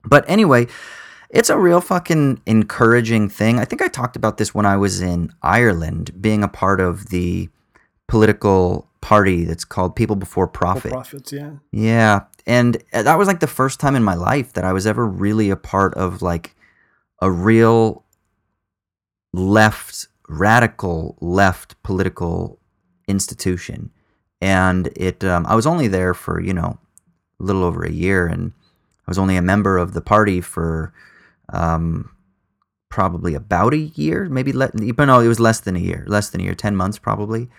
But 0.06 0.30
anyway, 0.30 0.68
it's 1.30 1.50
a 1.50 1.58
real 1.58 1.82
fucking 1.82 2.42
encouraging 2.46 3.30
thing. 3.30 3.60
I 3.60 3.66
think 3.66 3.82
I 3.82 3.88
talked 3.88 4.16
about 4.16 4.38
this 4.38 4.54
when 4.54 4.66
I 4.66 4.78
was 4.78 5.02
in 5.02 5.32
Ireland, 5.42 6.22
being 6.22 6.44
a 6.44 6.48
part 6.48 6.80
of 6.80 7.10
the 7.10 7.50
political 8.08 8.88
party 9.02 9.44
that's 9.44 9.66
called 9.66 9.96
People 9.96 10.16
Before 10.16 10.48
Profit. 10.48 10.92
Profits, 10.92 11.32
yeah. 11.34 11.54
Yeah, 11.72 12.22
and 12.46 12.78
uh, 12.94 13.04
that 13.04 13.18
was 13.18 13.28
like 13.28 13.40
the 13.40 13.48
first 13.48 13.80
time 13.80 13.96
in 13.96 14.04
my 14.04 14.16
life 14.16 14.54
that 14.54 14.66
I 14.66 14.74
was 14.74 14.86
ever 14.88 15.06
really 15.08 15.50
a 15.50 15.56
part 15.56 15.94
of 15.96 16.22
like 16.22 16.56
a 17.22 17.32
real 17.32 18.04
left, 19.34 20.08
radical 20.30 21.18
left 21.22 21.82
political 21.84 22.60
institution. 23.08 23.92
and 24.42 24.88
it 24.96 25.24
um, 25.24 25.46
I 25.48 25.56
was 25.56 25.66
only 25.66 25.88
there 25.88 26.14
for 26.14 26.42
you 26.42 26.54
know 26.54 26.78
a 27.40 27.44
little 27.44 27.64
over 27.64 27.84
a 27.84 27.92
year, 27.92 28.28
and 28.28 28.52
I 29.08 29.12
was 29.12 29.18
only 29.18 29.38
a 29.38 29.42
member 29.42 29.78
of 29.78 29.94
the 29.94 30.02
party 30.02 30.42
for 30.42 30.94
um, 31.54 32.10
probably 32.90 33.34
about 33.36 33.74
a 33.74 33.78
year, 33.78 34.28
maybe 34.30 34.54
le- 34.54 34.72
but 34.96 35.06
no, 35.06 35.20
it 35.20 35.28
was 35.28 35.40
less 35.40 35.62
than 35.62 35.76
a 35.76 35.80
year, 35.80 36.04
less 36.08 36.30
than 36.30 36.42
a 36.42 36.44
year, 36.44 36.56
ten 36.56 36.76
months 36.76 37.00
probably. 37.00 37.50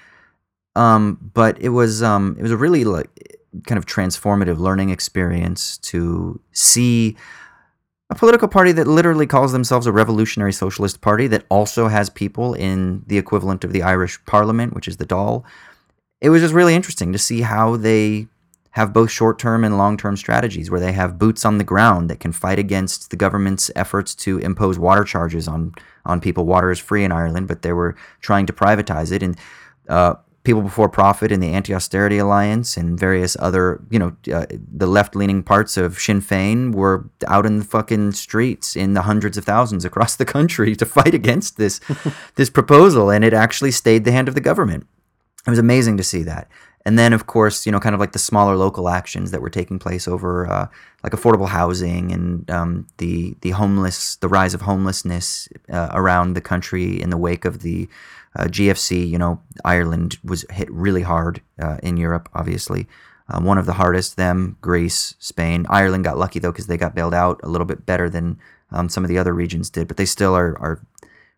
Um, 0.76 1.30
but 1.35 1.59
it 1.61 1.70
was 1.70 2.03
um, 2.03 2.37
it 2.39 2.43
was 2.43 2.51
a 2.53 2.57
really 2.57 2.85
like 2.85 3.34
kind 3.67 3.79
of 3.79 3.87
transformative 3.87 4.59
learning 4.59 4.91
experience 4.91 5.79
to 5.79 6.41
see 6.53 7.17
a 8.11 8.15
political 8.15 8.49
party 8.49 8.73
that 8.73 8.87
literally 8.87 9.27
calls 9.27 9.53
themselves 9.53 9.87
a 9.87 9.93
revolutionary 9.93 10.53
socialist 10.53 11.01
party 11.01 11.27
that 11.27 11.45
also 11.49 11.89
has 11.89 12.11
people 12.11 12.55
in 12.55 13.03
the 13.07 13.19
equivalent 13.19 13.65
of 13.65 13.73
the 13.73 13.83
Irish 13.83 14.23
Parliament, 14.27 14.75
which 14.75 14.89
is 14.89 14.99
the 14.99 15.07
Dáil. 15.07 15.43
It 16.21 16.31
was 16.31 16.43
just 16.43 16.55
really 16.55 16.75
interesting 16.75 17.13
to 17.13 17.19
see 17.19 17.41
how 17.41 17.77
they 17.77 18.29
have 18.75 18.93
both 18.93 19.11
short 19.11 19.39
term 19.39 19.63
and 19.63 19.79
long 19.79 19.97
term 19.97 20.17
strategies 20.17 20.71
where 20.71 20.81
they 20.81 20.93
have 20.93 21.19
boots 21.19 21.45
on 21.45 21.59
the 21.59 21.65
ground 21.65 22.11
that 22.11 22.21
can 22.21 22.33
fight 22.33 22.59
against 22.59 23.11
the 23.11 23.17
government's 23.17 23.71
efforts 23.77 24.15
to 24.17 24.39
impose 24.39 24.79
water 24.79 25.05
charges 25.05 25.47
on, 25.47 25.73
on 26.05 26.21
people. 26.21 26.45
Water 26.45 26.71
is 26.71 26.79
free 26.81 27.05
in 27.05 27.13
Ireland, 27.13 27.49
but 27.49 27.63
they 27.63 27.73
were 27.73 27.97
trying 28.21 28.47
to 28.47 28.53
privatize 28.53 29.13
it. 29.13 29.23
And 29.23 29.39
uh, 29.89 30.15
People 30.45 30.63
Before 30.63 30.91
Profit 30.91 31.33
and 31.33 31.43
the 31.43 31.53
Anti 31.53 31.75
Austerity 31.75 32.19
Alliance 32.19 32.77
and 32.77 33.01
various 33.01 33.35
other, 33.41 33.83
you 33.91 33.99
know, 33.99 34.15
uh, 34.33 34.45
the 34.51 34.87
left 34.87 35.17
leaning 35.17 35.43
parts 35.43 35.77
of 35.79 35.99
Sinn 35.99 36.21
Féin 36.21 36.75
were 36.75 37.09
out 37.27 37.47
in 37.47 37.59
the 37.59 37.65
fucking 37.65 38.13
streets 38.13 38.77
in 38.77 38.93
the 38.93 39.03
hundreds 39.03 39.39
of 39.39 39.45
thousands 39.45 39.87
across 39.87 40.17
the 40.17 40.27
country 40.27 40.77
to 40.77 40.85
fight 40.85 41.15
against 41.15 41.57
this, 41.57 41.81
this 42.35 42.51
proposal. 42.51 43.11
And 43.11 43.25
it 43.25 43.33
actually 43.33 43.71
stayed 43.71 44.05
the 44.05 44.13
hand 44.13 44.29
of 44.29 44.35
the 44.35 44.41
government. 44.41 44.87
It 45.47 45.51
was 45.51 45.59
amazing 45.59 45.97
to 45.97 46.05
see 46.05 46.23
that. 46.25 46.49
And 46.87 46.99
then, 46.99 47.14
of 47.14 47.26
course, 47.26 47.64
you 47.64 47.72
know, 47.72 47.80
kind 47.80 47.95
of 47.95 48.01
like 48.01 48.12
the 48.12 48.18
smaller 48.18 48.57
local 48.57 48.89
actions 48.89 49.30
that 49.30 49.41
were 49.41 49.51
taking 49.51 49.78
place 49.78 50.07
over 50.07 50.47
uh, 50.47 50.68
like 51.03 51.12
affordable 51.12 51.49
housing 51.49 52.12
and 52.12 52.51
um, 52.51 52.87
the 52.99 53.37
the 53.41 53.51
homeless, 53.51 54.16
the 54.16 54.28
rise 54.28 54.53
of 54.53 54.62
homelessness 54.62 55.49
uh, 55.72 55.89
around 55.93 56.35
the 56.35 56.43
country 56.43 57.01
in 57.01 57.11
the 57.11 57.16
wake 57.16 57.47
of 57.47 57.61
the 57.61 57.89
uh, 58.37 58.45
GFC. 58.45 59.09
You 59.09 59.18
know, 59.18 59.41
Ireland 59.64 60.18
was 60.22 60.45
hit 60.51 60.70
really 60.70 61.03
hard 61.03 61.41
uh, 61.59 61.78
in 61.82 61.97
Europe, 61.97 62.28
obviously. 62.35 62.87
Um, 63.28 63.45
one 63.45 63.57
of 63.57 63.64
the 63.64 63.72
hardest, 63.72 64.16
them, 64.16 64.59
Greece, 64.61 65.14
Spain. 65.18 65.64
Ireland 65.70 66.05
got 66.05 66.18
lucky 66.18 66.39
though 66.39 66.53
because 66.53 66.66
they 66.66 66.76
got 66.76 66.95
bailed 66.95 67.14
out 67.14 67.41
a 67.43 67.49
little 67.49 67.64
bit 67.64 67.87
better 67.87 68.11
than 68.11 68.39
um, 68.70 68.89
some 68.89 69.05
of 69.05 69.09
the 69.09 69.18
other 69.18 69.32
regions 69.32 69.70
did, 69.70 69.89
but 69.89 69.97
they 69.97 70.05
still 70.05 70.35
are, 70.35 70.59
are 70.61 70.80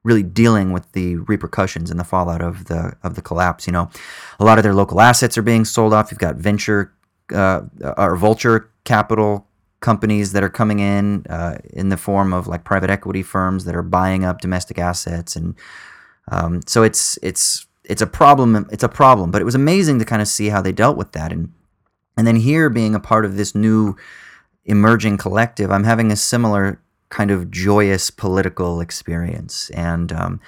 really 0.07 0.23
dealing 0.23 0.73
with 0.73 0.91
the 0.93 1.17
repercussions 1.17 1.91
and 1.91 1.99
the 1.99 2.05
fallout 2.05 2.41
of 2.41 2.67
the 2.67 2.97
of 3.03 3.17
the 3.17 3.23
collapse. 3.23 3.67
You 3.67 3.73
know, 3.73 3.91
a 4.39 4.45
lot 4.45 4.57
of 4.59 4.63
their 4.63 4.75
local 4.75 5.01
assets 5.01 5.37
are 5.37 5.43
being 5.43 5.65
sold 5.65 5.93
off. 5.93 6.11
You've 6.11 6.21
got 6.21 6.37
venture 6.37 6.93
uh, 7.35 7.63
or 7.99 8.17
vulture 8.17 8.71
capital 8.85 9.49
companies 9.81 10.33
that 10.33 10.45
are 10.45 10.49
coming 10.49 10.79
in 10.79 11.27
uh, 11.29 11.59
in 11.73 11.89
the 11.89 11.97
form 11.97 12.33
of 12.33 12.47
like 12.47 12.63
private 12.65 12.89
equity 12.89 13.23
firms 13.23 13.65
that 13.65 13.75
are 13.75 13.83
buying 13.83 14.25
up 14.25 14.41
domestic 14.41 14.79
assets, 14.79 15.35
and 15.35 15.57
um, 16.31 16.61
so 16.67 16.85
it's 16.85 17.19
it's 17.21 17.67
it's 17.85 18.01
a 18.01 18.07
problem. 18.07 18.69
It's 18.71 18.85
a 18.85 18.89
problem, 18.89 19.33
but 19.33 19.43
it 19.43 19.45
was 19.45 19.57
amazing 19.57 19.99
to 19.99 20.05
kind 20.05 20.23
of 20.23 20.29
see 20.29 20.49
how 20.51 20.63
they 20.63 20.73
dealt 20.73 20.97
with 20.97 21.13
that, 21.13 21.33
and 21.33 21.53
and 22.17 22.29
then 22.29 22.37
here 22.37 22.71
being 22.71 22.95
a 22.95 23.01
part 23.01 23.25
of 23.25 23.37
this 23.37 23.57
new 23.57 23.97
emerging 24.65 25.17
collective, 25.17 25.71
I'm 25.71 25.85
having 25.85 26.13
a 26.13 26.17
similar 26.17 26.81
kind 27.09 27.31
of 27.31 27.51
joyous 27.51 28.11
political 28.11 28.81
experience. 28.81 29.71
And 29.71 30.13
um, 30.13 30.41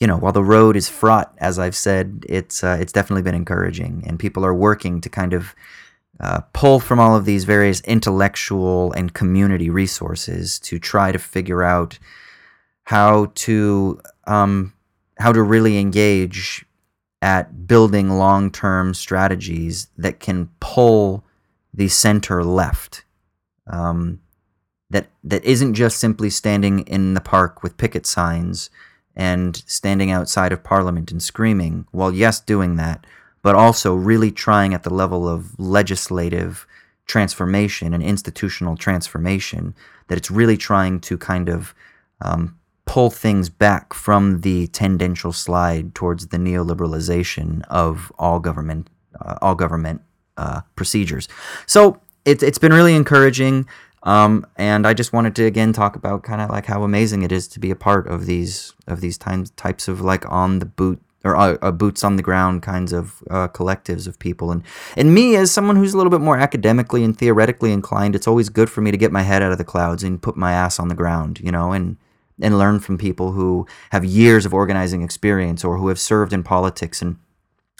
you 0.00 0.06
know, 0.06 0.16
while 0.16 0.32
the 0.32 0.42
road 0.42 0.76
is 0.76 0.88
fraught, 0.88 1.32
as 1.38 1.58
I've 1.58 1.76
said, 1.76 2.24
it's 2.28 2.64
uh, 2.64 2.76
it's 2.80 2.92
definitely 2.92 3.22
been 3.22 3.36
encouraging, 3.36 4.02
and 4.06 4.18
people 4.18 4.44
are 4.44 4.54
working 4.54 5.00
to 5.00 5.08
kind 5.08 5.32
of 5.32 5.54
uh, 6.18 6.40
pull 6.52 6.80
from 6.80 6.98
all 6.98 7.14
of 7.16 7.24
these 7.24 7.44
various 7.44 7.80
intellectual 7.82 8.92
and 8.92 9.14
community 9.14 9.70
resources 9.70 10.58
to 10.60 10.78
try 10.78 11.12
to 11.12 11.18
figure 11.18 11.62
out 11.62 11.98
how 12.84 13.26
to 13.34 14.00
um, 14.26 14.72
how 15.18 15.32
to 15.32 15.42
really 15.42 15.78
engage 15.78 16.64
at 17.22 17.68
building 17.68 18.10
long-term 18.10 18.94
strategies 18.94 19.86
that 19.96 20.18
can 20.18 20.50
pull 20.58 21.24
the 21.72 21.86
center 21.88 22.42
left. 22.42 23.04
Um, 23.68 24.20
that 24.92 25.08
that 25.24 25.44
isn't 25.44 25.74
just 25.74 25.98
simply 25.98 26.30
standing 26.30 26.80
in 26.80 27.14
the 27.14 27.20
park 27.20 27.62
with 27.62 27.76
picket 27.76 28.06
signs 28.06 28.70
and 29.14 29.56
standing 29.66 30.10
outside 30.10 30.52
of 30.52 30.64
parliament 30.64 31.10
and 31.10 31.22
screaming. 31.22 31.86
While 31.90 32.12
yes 32.12 32.40
doing 32.40 32.76
that 32.76 33.04
but 33.42 33.56
also 33.56 33.94
really 33.94 34.30
trying 34.30 34.72
at 34.72 34.84
the 34.84 34.94
level 34.94 35.28
of 35.28 35.58
legislative 35.58 36.66
transformation 37.06 37.92
and 37.92 38.02
institutional 38.02 38.76
transformation 38.76 39.74
that 40.06 40.16
it's 40.16 40.30
really 40.30 40.56
trying 40.56 41.00
to 41.00 41.18
kind 41.18 41.48
of 41.48 41.74
um, 42.20 42.56
pull 42.86 43.10
things 43.10 43.48
back 43.48 43.92
from 43.92 44.40
the 44.40 44.68
tendential 44.68 45.32
slide 45.32 45.94
towards 45.94 46.28
the 46.28 46.36
neoliberalization 46.36 47.62
of 47.68 48.12
all 48.18 48.38
government 48.38 48.88
uh, 49.20 49.36
all 49.42 49.54
government 49.54 50.00
uh, 50.38 50.60
procedures. 50.74 51.28
So 51.66 52.00
it, 52.24 52.42
it's 52.42 52.58
been 52.58 52.72
really 52.72 52.94
encouraging 52.94 53.68
um, 54.02 54.46
and 54.56 54.86
I 54.86 54.94
just 54.94 55.12
wanted 55.12 55.36
to 55.36 55.44
again 55.44 55.72
talk 55.72 55.96
about 55.96 56.22
kind 56.22 56.40
of 56.40 56.50
like 56.50 56.66
how 56.66 56.82
amazing 56.82 57.22
it 57.22 57.32
is 57.32 57.46
to 57.48 57.60
be 57.60 57.70
a 57.70 57.76
part 57.76 58.06
of 58.06 58.26
these 58.26 58.74
of 58.86 59.00
these 59.00 59.16
times 59.16 59.50
types 59.50 59.88
of 59.88 60.00
like 60.00 60.30
on 60.30 60.58
the 60.58 60.66
boot 60.66 61.00
or 61.24 61.36
uh, 61.36 61.56
uh, 61.62 61.70
boots 61.70 62.02
on 62.02 62.16
the 62.16 62.22
ground 62.22 62.62
kinds 62.62 62.92
of 62.92 63.22
uh, 63.30 63.46
collectives 63.48 64.08
of 64.08 64.18
people. 64.18 64.50
And 64.50 64.62
and 64.96 65.14
me 65.14 65.36
as 65.36 65.52
someone 65.52 65.76
who's 65.76 65.94
a 65.94 65.96
little 65.96 66.10
bit 66.10 66.20
more 66.20 66.38
academically 66.38 67.04
and 67.04 67.16
theoretically 67.16 67.72
inclined, 67.72 68.14
it's 68.14 68.26
always 68.26 68.48
good 68.48 68.70
for 68.70 68.80
me 68.80 68.90
to 68.90 68.96
get 68.96 69.12
my 69.12 69.22
head 69.22 69.42
out 69.42 69.52
of 69.52 69.58
the 69.58 69.64
clouds 69.64 70.02
and 70.02 70.20
put 70.20 70.36
my 70.36 70.52
ass 70.52 70.80
on 70.80 70.88
the 70.88 70.94
ground, 70.94 71.40
you 71.40 71.52
know, 71.52 71.72
and 71.72 71.96
and 72.40 72.58
learn 72.58 72.80
from 72.80 72.98
people 72.98 73.32
who 73.32 73.66
have 73.90 74.04
years 74.04 74.44
of 74.44 74.54
organizing 74.54 75.02
experience 75.02 75.64
or 75.64 75.78
who 75.78 75.88
have 75.88 76.00
served 76.00 76.32
in 76.32 76.42
politics. 76.42 77.00
And 77.00 77.16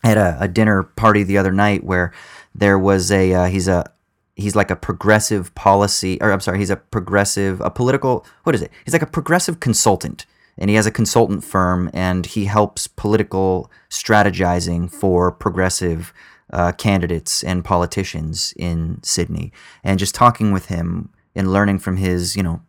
had 0.05 0.19
a, 0.19 0.37
a 0.41 0.49
dinner 0.49 0.83
party 0.83 1.23
the 1.23 1.39
other 1.39 1.53
night 1.53 1.85
where 1.85 2.13
there 2.55 2.79
was 2.79 3.11
a 3.13 3.33
uh, 3.33 3.47
he's 3.47 3.69
a 3.69 3.91
he's 4.35 4.57
like 4.57 4.71
a 4.71 4.77
progressive 4.77 5.55
policy 5.55 6.21
or 6.21 6.33
I'm 6.33 6.41
sorry, 6.41 6.59
he's 6.59 6.71
a 6.71 6.77
progressive 6.77 7.61
a 7.61 7.71
political 7.71 8.27
what 8.45 8.55
is 8.55 8.63
it? 8.63 8.71
He's 8.85 8.95
like 8.95 9.03
a 9.03 9.07
progressive 9.07 9.61
consultant 9.61 10.27
and 10.59 10.69
he 10.69 10.77
has 10.77 10.87
a 10.87 10.91
consultant 10.91 11.45
firm 11.45 11.91
and 11.93 12.27
he 12.27 12.45
helps 12.45 12.87
political 12.87 13.71
strategizing 13.91 14.91
for 14.91 15.33
progressive 15.33 16.13
uh, 16.53 16.73
candidates 16.73 17.43
and 17.43 17.65
politicians 17.65 18.53
in 18.57 19.01
Sydney. 19.03 19.53
And 19.83 19.99
just 19.99 20.15
talking 20.15 20.53
with 20.53 20.67
him 20.67 21.11
and 21.35 21.53
learning 21.53 21.79
from 21.79 21.97
his, 21.97 22.37
you 22.37 22.43
know, 22.43 22.63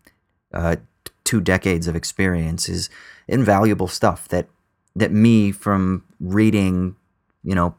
uh, 0.53 0.78
two 1.24 1.41
decades 1.41 1.88
of 1.88 1.95
experience 1.95 2.70
is 2.70 2.89
invaluable 3.28 3.88
stuff 3.88 4.28
that 4.30 4.47
that 4.95 5.11
me 5.11 5.51
from 5.51 6.03
reading, 6.20 6.95
you 7.43 7.55
know, 7.55 7.76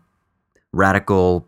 radical 0.73 1.47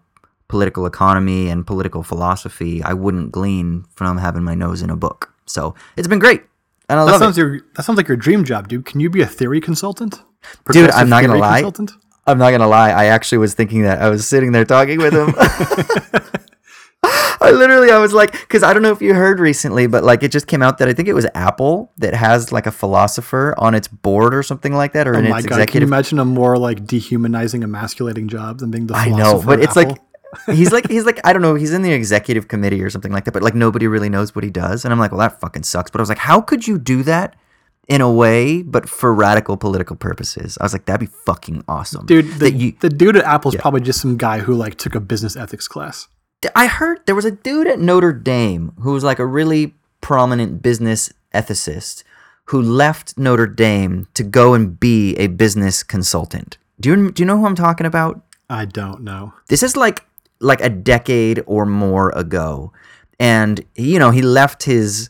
political 0.48 0.86
economy 0.86 1.48
and 1.48 1.66
political 1.66 2.02
philosophy 2.02 2.82
I 2.82 2.92
wouldn't 2.92 3.32
glean 3.32 3.84
from 3.94 4.18
having 4.18 4.42
my 4.44 4.54
nose 4.54 4.82
in 4.82 4.90
a 4.90 4.96
book. 4.96 5.32
So 5.46 5.74
it's 5.96 6.08
been 6.08 6.18
great. 6.18 6.42
And 6.88 7.00
I 7.00 7.04
That 7.04 7.10
love 7.12 7.20
sounds 7.20 7.36
it. 7.38 7.40
your 7.40 7.60
that 7.74 7.82
sounds 7.84 7.96
like 7.96 8.06
your 8.08 8.16
dream 8.16 8.44
job, 8.44 8.68
dude. 8.68 8.84
Can 8.84 9.00
you 9.00 9.10
be 9.10 9.20
a 9.22 9.26
theory 9.26 9.60
consultant? 9.60 10.22
Dude, 10.70 10.90
I'm 10.90 11.08
not 11.08 11.22
gonna 11.22 11.36
lie. 11.36 11.60
Consultant? 11.62 11.92
I'm 12.28 12.38
not 12.38 12.50
gonna 12.52 12.68
lie. 12.68 12.90
I 12.90 13.06
actually 13.06 13.38
was 13.38 13.54
thinking 13.54 13.82
that. 13.82 14.00
I 14.00 14.08
was 14.08 14.26
sitting 14.26 14.52
there 14.52 14.64
talking 14.64 14.98
with 14.98 15.12
him. 15.14 15.34
I 17.38 17.50
literally, 17.52 17.90
I 17.92 17.98
was 17.98 18.12
like, 18.12 18.32
because 18.32 18.62
I 18.64 18.72
don't 18.72 18.82
know 18.82 18.90
if 18.90 19.00
you 19.00 19.14
heard 19.14 19.38
recently, 19.38 19.86
but 19.86 20.02
like 20.02 20.22
it 20.24 20.32
just 20.32 20.46
came 20.48 20.62
out 20.62 20.78
that 20.78 20.88
I 20.88 20.92
think 20.92 21.06
it 21.08 21.12
was 21.12 21.26
Apple 21.34 21.92
that 21.98 22.14
has 22.14 22.50
like 22.50 22.66
a 22.66 22.72
philosopher 22.72 23.54
on 23.58 23.74
its 23.74 23.86
board 23.86 24.34
or 24.34 24.42
something 24.42 24.72
like 24.74 24.92
that, 24.94 25.06
or 25.06 25.14
Oh 25.14 25.18
in 25.18 25.28
my 25.28 25.38
its 25.38 25.46
god! 25.46 25.68
Can 25.68 25.82
you 25.82 25.86
imagine 25.86 26.18
a 26.18 26.24
more 26.24 26.56
like 26.56 26.86
dehumanizing, 26.86 27.62
emasculating 27.62 28.26
job 28.28 28.58
than 28.58 28.70
being 28.72 28.86
the 28.88 28.94
I 28.96 29.04
philosopher 29.10 29.36
know, 29.38 29.42
but 29.46 29.60
it's 29.60 29.76
Apple? 29.76 29.90
like 29.92 30.00
he's 30.46 30.72
like 30.72 30.88
he's 30.88 31.04
like 31.04 31.20
I 31.24 31.32
don't 31.32 31.42
know. 31.42 31.54
He's 31.54 31.72
in 31.72 31.82
the 31.82 31.92
executive 31.92 32.48
committee 32.48 32.82
or 32.82 32.90
something 32.90 33.12
like 33.12 33.24
that, 33.24 33.32
but 33.32 33.42
like 33.42 33.54
nobody 33.54 33.86
really 33.86 34.08
knows 34.08 34.34
what 34.34 34.44
he 34.44 34.50
does, 34.50 34.84
and 34.84 34.92
I'm 34.92 34.98
like, 34.98 35.12
well, 35.12 35.20
that 35.20 35.40
fucking 35.40 35.62
sucks. 35.62 35.90
But 35.90 36.00
I 36.00 36.02
was 36.02 36.08
like, 36.08 36.18
how 36.18 36.40
could 36.40 36.66
you 36.66 36.78
do 36.78 37.02
that? 37.04 37.36
In 37.88 38.00
a 38.00 38.10
way, 38.10 38.62
but 38.62 38.88
for 38.88 39.14
radical 39.14 39.56
political 39.56 39.94
purposes, 39.94 40.58
I 40.60 40.64
was 40.64 40.72
like, 40.72 40.86
that'd 40.86 41.08
be 41.08 41.14
fucking 41.24 41.62
awesome, 41.68 42.04
dude, 42.04 42.32
the, 42.40 42.50
you, 42.50 42.72
the 42.80 42.88
dude 42.88 43.16
at 43.16 43.22
Apple's 43.22 43.54
probably 43.54 43.80
just 43.80 44.00
some 44.00 44.16
guy 44.16 44.40
who 44.40 44.54
like 44.54 44.74
took 44.74 44.96
a 44.96 45.00
business 45.00 45.36
ethics 45.36 45.68
class. 45.68 46.08
I 46.56 46.66
heard 46.66 47.06
there 47.06 47.14
was 47.14 47.24
a 47.24 47.30
dude 47.30 47.68
at 47.68 47.78
Notre 47.78 48.12
Dame 48.12 48.72
who 48.80 48.92
was 48.92 49.04
like 49.04 49.20
a 49.20 49.24
really 49.24 49.76
prominent 50.00 50.62
business 50.62 51.12
ethicist 51.32 52.02
who 52.46 52.60
left 52.62 53.16
Notre 53.18 53.46
Dame 53.46 54.06
to 54.14 54.22
go 54.22 54.54
and 54.54 54.78
be 54.78 55.14
a 55.16 55.26
business 55.28 55.82
consultant. 55.82 56.58
Do 56.80 56.90
you 56.90 57.10
do 57.10 57.22
you 57.22 57.26
know 57.26 57.38
who 57.38 57.46
I'm 57.46 57.54
talking 57.54 57.86
about? 57.86 58.20
I 58.48 58.64
don't 58.64 59.02
know. 59.02 59.34
This 59.48 59.62
is 59.62 59.76
like 59.76 60.04
like 60.40 60.60
a 60.60 60.68
decade 60.68 61.42
or 61.46 61.66
more 61.66 62.10
ago. 62.10 62.72
And 63.18 63.64
you 63.74 63.98
know, 63.98 64.10
he 64.10 64.22
left 64.22 64.64
his 64.64 65.08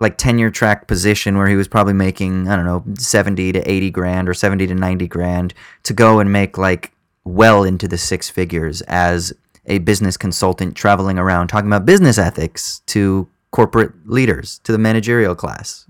like 0.00 0.18
tenure 0.18 0.50
track 0.50 0.86
position 0.86 1.38
where 1.38 1.46
he 1.46 1.56
was 1.56 1.68
probably 1.68 1.92
making, 1.92 2.48
I 2.48 2.56
don't 2.56 2.64
know, 2.64 2.84
70 2.98 3.52
to 3.52 3.70
80 3.70 3.90
grand 3.90 4.28
or 4.28 4.34
70 4.34 4.66
to 4.66 4.74
90 4.74 5.06
grand 5.08 5.54
to 5.84 5.92
go 5.92 6.18
and 6.18 6.32
make 6.32 6.58
like 6.58 6.92
well 7.24 7.64
into 7.64 7.88
the 7.88 7.96
six 7.96 8.28
figures 8.28 8.82
as 8.82 9.32
a 9.66 9.78
business 9.78 10.16
consultant 10.16 10.76
traveling 10.76 11.18
around 11.18 11.48
talking 11.48 11.68
about 11.68 11.86
business 11.86 12.18
ethics 12.18 12.80
to 12.86 13.28
corporate 13.50 13.92
leaders, 14.04 14.58
to 14.64 14.72
the 14.72 14.78
managerial 14.78 15.34
class. 15.34 15.88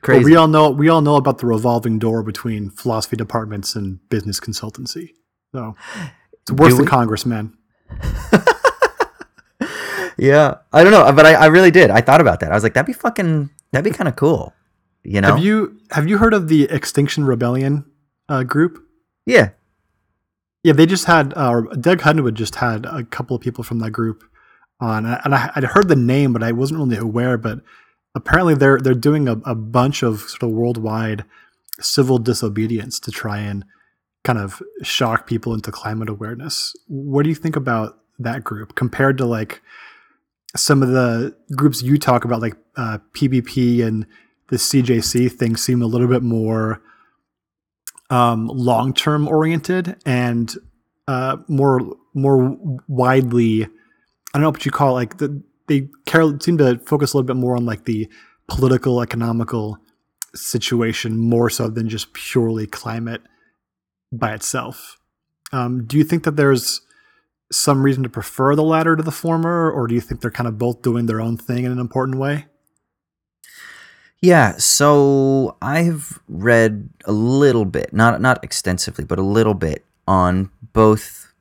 Crazy. 0.00 0.24
we 0.24 0.36
all 0.36 0.48
know 0.48 0.70
we 0.70 0.88
all 0.88 1.02
know 1.02 1.16
about 1.16 1.38
the 1.38 1.46
revolving 1.46 1.98
door 1.98 2.22
between 2.22 2.70
philosophy 2.70 3.16
departments 3.16 3.76
and 3.76 3.98
business 4.08 4.40
consultancy. 4.40 5.10
So 5.54 5.76
it's 6.40 6.52
worse 6.52 6.70
Do 6.70 6.76
than 6.76 6.84
we? 6.86 6.90
Congress, 6.90 7.26
man. 7.26 7.56
yeah. 10.18 10.56
I 10.72 10.82
don't 10.82 10.92
know, 10.92 11.12
but 11.12 11.26
I, 11.26 11.34
I 11.34 11.46
really 11.46 11.70
did. 11.70 11.90
I 11.90 12.00
thought 12.00 12.20
about 12.20 12.40
that. 12.40 12.50
I 12.52 12.54
was 12.54 12.62
like, 12.62 12.74
that'd 12.74 12.86
be 12.86 12.92
fucking, 12.92 13.50
that'd 13.70 13.90
be 13.90 13.96
kind 13.96 14.08
of 14.08 14.16
cool. 14.16 14.52
You 15.04 15.20
know? 15.20 15.34
Have 15.34 15.44
you 15.44 15.78
have 15.90 16.08
you 16.08 16.18
heard 16.18 16.32
of 16.32 16.48
the 16.48 16.64
Extinction 16.64 17.24
Rebellion 17.24 17.84
uh, 18.28 18.44
group? 18.44 18.84
yeah. 19.26 19.50
Yeah, 20.64 20.74
they 20.74 20.86
just 20.86 21.06
had 21.06 21.32
uh, 21.34 21.62
Doug 21.80 22.02
Henwood 22.02 22.34
just 22.34 22.54
had 22.56 22.86
a 22.86 23.02
couple 23.02 23.34
of 23.34 23.42
people 23.42 23.64
from 23.64 23.80
that 23.80 23.90
group 23.90 24.22
on, 24.78 25.06
and 25.06 25.34
I, 25.34 25.50
I'd 25.56 25.64
heard 25.64 25.88
the 25.88 25.96
name, 25.96 26.32
but 26.32 26.44
I 26.44 26.52
wasn't 26.52 26.78
really 26.78 26.98
aware. 26.98 27.36
But 27.36 27.62
apparently, 28.14 28.54
they're 28.54 28.78
they're 28.78 28.94
doing 28.94 29.26
a, 29.26 29.32
a 29.44 29.56
bunch 29.56 30.04
of 30.04 30.20
sort 30.20 30.44
of 30.44 30.50
worldwide 30.50 31.24
civil 31.80 32.18
disobedience 32.18 33.00
to 33.00 33.10
try 33.10 33.38
and 33.38 33.64
kind 34.24 34.38
of 34.38 34.62
shock 34.82 35.26
people 35.26 35.54
into 35.54 35.72
climate 35.72 36.08
awareness. 36.08 36.74
What 36.86 37.24
do 37.24 37.28
you 37.28 37.34
think 37.34 37.56
about 37.56 37.98
that 38.18 38.44
group 38.44 38.74
compared 38.74 39.18
to 39.18 39.26
like 39.26 39.62
some 40.54 40.82
of 40.82 40.90
the 40.90 41.34
groups 41.56 41.82
you 41.82 41.98
talk 41.98 42.24
about, 42.24 42.40
like 42.40 42.56
uh, 42.76 42.98
PBP 43.14 43.84
and 43.84 44.06
the 44.48 44.56
CJC? 44.56 45.32
Things 45.32 45.62
seem 45.62 45.82
a 45.82 45.86
little 45.86 46.08
bit 46.08 46.22
more 46.22 46.82
um, 48.10 48.46
long 48.46 48.92
term 48.92 49.26
oriented 49.26 49.96
and 50.06 50.54
uh, 51.08 51.38
more 51.48 51.80
more 52.14 52.56
widely. 52.88 53.64
I 53.64 53.68
don't 54.38 54.42
know 54.42 54.50
what 54.50 54.64
you 54.64 54.72
call 54.72 54.90
it, 54.90 55.00
like 55.00 55.18
the, 55.18 55.42
they 55.66 55.88
care 56.06 56.38
seem 56.40 56.58
to 56.58 56.78
focus 56.78 57.12
a 57.12 57.16
little 57.16 57.26
bit 57.26 57.36
more 57.36 57.56
on 57.56 57.66
like 57.66 57.84
the 57.86 58.08
political 58.48 59.02
economical 59.02 59.78
situation 60.34 61.18
more 61.18 61.50
so 61.50 61.68
than 61.68 61.88
just 61.88 62.12
purely 62.12 62.66
climate 62.66 63.22
by 64.12 64.34
itself. 64.34 64.98
Um, 65.52 65.84
do 65.84 65.98
you 65.98 66.04
think 66.04 66.24
that 66.24 66.36
there's 66.36 66.82
some 67.50 67.82
reason 67.82 68.02
to 68.02 68.08
prefer 68.08 68.54
the 68.54 68.62
latter 68.62 68.96
to 68.96 69.02
the 69.02 69.10
former, 69.10 69.70
or 69.70 69.86
do 69.86 69.94
you 69.94 70.00
think 70.00 70.20
they're 70.20 70.30
kind 70.30 70.48
of 70.48 70.58
both 70.58 70.82
doing 70.82 71.06
their 71.06 71.20
own 71.20 71.36
thing 71.36 71.64
in 71.64 71.72
an 71.72 71.78
important 71.78 72.18
way? 72.18 72.46
Yeah, 74.20 74.56
so 74.56 75.56
I've 75.60 76.20
read 76.28 76.88
a 77.04 77.12
little 77.12 77.64
bit, 77.64 77.92
not 77.92 78.20
not 78.20 78.42
extensively, 78.44 79.04
but 79.04 79.18
a 79.18 79.22
little 79.22 79.54
bit 79.54 79.84
on 80.06 80.50
both 80.72 81.32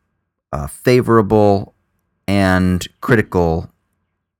uh, 0.51 0.67
favorable 0.67 1.75
and 2.27 2.87
critical 3.01 3.71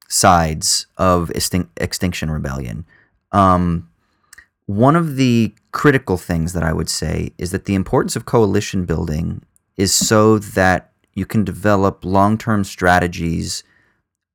sides 0.07 0.87
of 0.97 1.29
Extin- 1.29 1.69
Extinction 1.77 2.31
Rebellion. 2.31 2.85
Um, 3.31 3.89
one 4.65 4.95
of 4.95 5.15
the 5.17 5.53
critical 5.71 6.17
things 6.17 6.53
that 6.53 6.63
I 6.63 6.73
would 6.73 6.89
say 6.89 7.31
is 7.37 7.51
that 7.51 7.65
the 7.65 7.75
importance 7.75 8.15
of 8.15 8.25
coalition 8.25 8.85
building 8.85 9.43
is 9.77 9.93
so 9.93 10.37
that 10.37 10.91
you 11.13 11.25
can 11.25 11.43
develop 11.43 12.05
long 12.05 12.37
term 12.37 12.63
strategies 12.63 13.63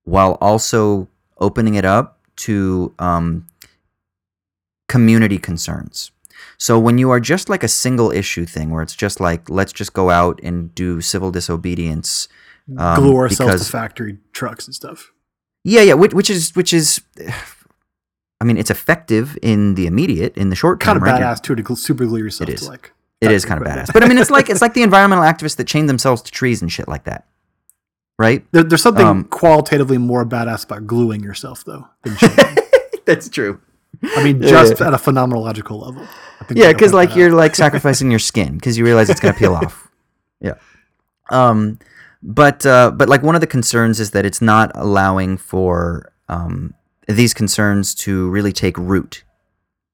while 0.05 0.39
also 0.41 1.09
opening 1.39 1.75
it 1.75 1.85
up 1.85 2.19
to 2.37 2.95
um, 2.99 3.47
community 4.89 5.39
concerns. 5.39 6.11
So 6.59 6.79
when 6.79 6.99
you 6.99 7.11
are 7.11 7.21
just 7.21 7.49
like 7.49 7.63
a 7.63 7.69
single 7.69 8.11
issue 8.11 8.47
thing, 8.47 8.71
where 8.71 8.83
it's 8.83 8.97
just 8.97 9.21
like 9.21 9.49
let's 9.51 9.73
just 9.73 9.93
go 9.93 10.11
out 10.11 10.41
and 10.43 10.75
do 10.75 11.01
civil 11.01 11.31
disobedience, 11.31 12.29
um, 12.79 13.01
Glue 13.01 13.17
ourselves 13.17 13.53
because 13.53 13.67
to 13.67 13.73
factory 13.73 14.19
trucks 14.33 14.67
and 14.67 14.75
stuff. 14.75 15.13
yeah, 15.65 15.83
yeah, 15.83 15.95
which, 15.95 16.15
which 16.15 16.31
is 16.31 16.55
which 16.55 16.73
is, 16.73 17.01
I 18.41 18.45
mean, 18.45 18.59
it's 18.59 18.71
effective 18.71 19.39
in 19.43 19.75
the 19.75 19.87
immediate, 19.87 20.37
in 20.37 20.51
the 20.51 20.57
short 20.57 20.81
term. 20.81 20.87
Kind 20.87 20.97
of 20.99 21.03
right? 21.03 21.21
Badass 21.37 21.43
too 21.43 21.55
to 21.55 21.77
super 21.77 22.05
glue 22.05 22.19
yourself 22.21 22.51
It 22.51 22.55
is. 22.55 22.61
to 22.63 22.71
like. 22.71 22.93
It 23.23 23.31
is 23.31 23.47
kind 23.47 23.59
of 23.61 23.67
badass, 23.67 23.93
but 23.95 24.05
I 24.05 24.09
mean, 24.09 24.19
it's 24.19 24.31
like 24.31 24.51
it's 24.51 24.61
like 24.67 24.75
the 24.75 24.83
environmental 24.83 25.25
activists 25.25 25.57
that 25.57 25.67
chain 25.67 25.87
themselves 25.87 26.21
to 26.23 26.31
trees 26.31 26.61
and 26.61 26.71
shit 26.71 26.87
like 26.87 27.05
that, 27.05 27.27
right? 28.19 28.45
There, 28.53 28.63
there's 28.63 28.83
something 28.83 29.07
Um, 29.07 29.25
qualitatively 29.25 29.97
more 29.97 30.27
badass 30.27 30.65
about 30.65 30.87
gluing 30.87 31.23
yourself, 31.23 31.65
though. 31.65 31.89
Than 32.03 32.17
chaining. 32.17 32.57
That's 33.07 33.31
true. 33.31 33.61
I 34.17 34.23
mean, 34.23 34.43
just 34.43 34.79
yeah. 34.81 34.89
at 34.89 34.93
a 34.95 34.99
phenomenological 34.99 35.81
level. 35.83 36.07
I 36.41 36.45
think 36.45 36.61
Yeah, 36.61 36.73
because 36.73 36.93
like 36.93 37.17
you're 37.17 37.31
out. 37.31 37.37
like 37.37 37.55
sacrificing 37.65 38.11
your 38.11 38.19
skin 38.19 38.55
because 38.57 38.77
you 38.77 38.85
realize 38.85 39.09
it's 39.09 39.21
gonna 39.21 39.33
peel 39.33 39.55
off. 39.55 39.89
Yeah. 40.41 40.55
Um, 41.31 41.79
but 42.23 42.67
uh, 42.67 42.91
but 42.91 43.09
like 43.09 43.23
one 43.23 43.35
of 43.35 43.41
the 43.41 43.47
concerns 43.47 43.99
is 43.99 44.11
that 44.11 44.27
it's 44.27 44.43
not 44.43 44.71
allowing 44.75 45.39
for 45.39 46.13
um, 46.29 46.75
these 47.07 47.35
concerns 47.35 47.95
to 47.95 48.29
really 48.31 48.53
take 48.53 48.77
root. 48.79 49.23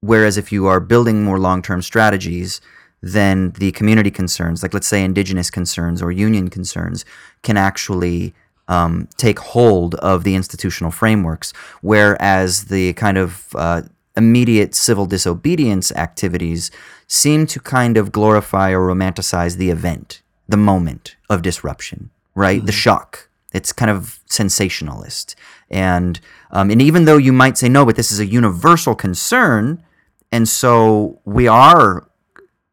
Whereas 0.01 0.37
if 0.37 0.51
you 0.51 0.67
are 0.67 0.81
building 0.81 1.25
more 1.25 1.39
long 1.39 1.63
term 1.63 1.83
strategies, 1.83 2.61
then 3.03 3.51
the 3.53 3.73
community 3.73 4.11
concerns, 4.11 4.63
like 4.63 4.75
let's 4.75 4.87
say 4.87 5.05
indigenous 5.05 5.51
concerns 5.51 6.01
or 6.01 6.13
union 6.13 6.49
concerns, 6.49 7.05
can 7.43 7.57
actually 7.57 8.35
um, 8.69 9.09
take 9.17 9.39
hold 9.39 9.97
of 9.97 10.25
the 10.25 10.35
institutional 10.35 10.91
frameworks. 10.91 11.53
Whereas 11.81 12.67
the 12.67 12.93
kind 12.95 13.19
of 13.19 13.49
uh, 13.55 13.83
immediate 14.17 14.75
civil 14.75 15.07
disobedience 15.07 15.93
activities 15.93 16.71
seem 17.07 17.47
to 17.47 17.61
kind 17.61 17.97
of 17.97 18.13
glorify 18.13 18.71
or 18.71 18.87
romanticize 18.87 19.57
the 19.57 19.71
event, 19.71 20.23
the 20.49 20.57
moment 20.57 21.17
of 21.29 21.43
disruption, 21.43 22.11
right? 22.35 22.65
The 22.65 22.73
shock. 22.73 23.29
It's 23.53 23.73
kind 23.73 23.91
of 23.91 24.21
sensationalist. 24.27 25.37
And 25.71 26.21
um, 26.51 26.71
and 26.71 26.83
even 26.83 27.05
though 27.05 27.17
you 27.17 27.33
might 27.33 27.59
say 27.59 27.69
no, 27.69 27.85
but 27.85 27.97
this 27.97 28.13
is 28.13 28.21
a 28.21 28.27
universal 28.27 28.95
concern, 28.95 29.83
and 30.31 30.49
so 30.49 31.21
we 31.25 31.47
are 31.47 32.09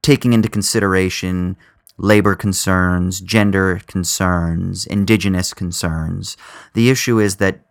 taking 0.01 0.33
into 0.33 0.49
consideration 0.49 1.57
labor 1.97 2.33
concerns, 2.33 3.19
gender 3.19 3.81
concerns, 3.85 4.85
indigenous 4.85 5.53
concerns. 5.53 6.37
The 6.73 6.89
issue 6.89 7.19
is 7.19 7.35
that 7.37 7.65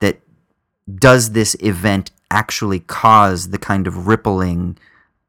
that 0.00 0.20
does 0.94 1.32
this 1.32 1.56
event 1.60 2.12
actually 2.30 2.80
cause 2.80 3.50
the 3.50 3.58
kind 3.58 3.86
of 3.86 4.06
rippling 4.06 4.78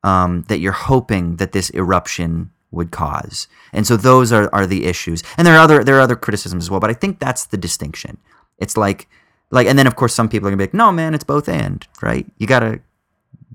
um, 0.03 0.43
that 0.47 0.59
you're 0.59 0.71
hoping 0.71 1.37
that 1.37 1.51
this 1.51 1.73
eruption 1.73 2.51
would 2.73 2.91
cause? 2.91 3.47
And 3.71 3.87
so 3.87 3.95
those 3.95 4.31
are, 4.31 4.49
are 4.53 4.67
the 4.67 4.85
issues. 4.85 5.23
And 5.37 5.47
there 5.47 5.55
are 5.55 5.63
other 5.63 5.83
there 5.83 5.97
are 5.97 6.01
other 6.01 6.15
criticisms 6.15 6.65
as 6.65 6.69
well, 6.71 6.79
but 6.79 6.89
I 6.89 6.93
think 6.93 7.19
that's 7.19 7.45
the 7.45 7.57
distinction. 7.57 8.17
It's 8.57 8.77
like 8.77 9.07
like 9.51 9.67
and 9.67 9.77
then 9.77 9.87
of 9.87 9.95
course 9.95 10.13
some 10.13 10.29
people 10.29 10.47
are 10.47 10.51
gonna 10.51 10.57
be 10.57 10.63
like, 10.65 10.73
no 10.73 10.91
man, 10.91 11.13
it's 11.13 11.23
both 11.23 11.47
and, 11.47 11.87
right? 12.01 12.25
You 12.37 12.47
gotta 12.47 12.81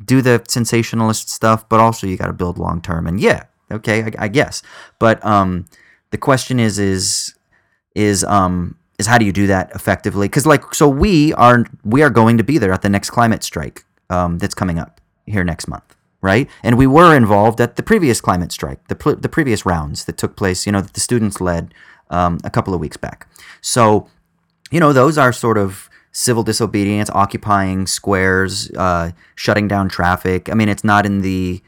do 0.05 0.23
the 0.23 0.43
sensationalist 0.49 1.29
stuff, 1.29 1.69
but 1.69 1.81
also 1.81 2.07
you 2.07 2.17
got 2.17 2.27
to 2.27 2.33
build 2.33 2.59
long 2.59 2.81
term. 2.81 3.07
And 3.07 3.21
yeah, 3.21 3.45
okay, 3.71 4.05
I, 4.05 4.13
I 4.19 4.29
guess. 4.29 4.63
But 4.99 5.25
um, 5.25 5.67
the 6.11 6.19
question 6.19 6.59
is, 6.59 6.79
is, 6.79 7.35
is 7.95 8.25
um, 8.25 8.77
is 8.99 9.07
how 9.07 9.19
do 9.19 9.25
you 9.25 9.33
do 9.33 9.47
that 9.47 9.71
effectively? 9.75 10.29
Because 10.29 10.47
like, 10.47 10.75
so 10.75 10.89
we 10.89 11.33
are 11.35 11.65
we 11.85 12.03
are 12.03 12.11
going 12.11 12.39
to 12.39 12.45
be 12.45 12.59
there 12.59 12.73
at 12.73 12.83
the 12.83 12.89
next 12.89 13.11
climate 13.11 13.43
strike 13.43 13.85
um, 14.11 14.39
that's 14.39 14.55
coming 14.55 14.79
up 14.79 15.01
here 15.27 15.45
next 15.45 15.69
month, 15.69 15.97
right? 16.21 16.49
And 16.63 16.77
we 16.77 16.87
were 16.87 17.17
involved 17.17 17.61
at 17.61 17.77
the 17.77 17.83
previous 17.83 18.21
climate 18.21 18.53
strike, 18.53 18.87
the 18.89 18.95
pl- 18.95 19.17
the 19.17 19.29
previous 19.29 19.65
rounds 19.65 20.05
that 20.07 20.17
took 20.17 20.37
place, 20.37 20.67
you 20.67 20.73
know, 20.73 20.81
that 20.81 20.95
the 20.95 21.01
students 21.01 21.41
led 21.41 21.73
um, 22.11 22.39
a 22.45 22.51
couple 22.51 22.75
of 22.75 22.81
weeks 22.81 22.97
back. 22.97 23.29
So 23.61 24.09
you 24.71 24.81
know, 24.81 24.93
those 24.93 25.19
are 25.19 25.33
sort 25.33 25.59
of 25.59 25.89
civil 26.13 26.43
disobedience, 26.43 27.11
occupying 27.11 27.87
squares, 27.87 28.71
uh, 28.73 29.13
shutting 29.35 29.69
down 29.69 29.89
traffic. 29.89 30.51
I 30.51 30.55
mean, 30.55 30.69
it's 30.69 30.85
not 30.85 31.07
in 31.07 31.23
the 31.23 31.63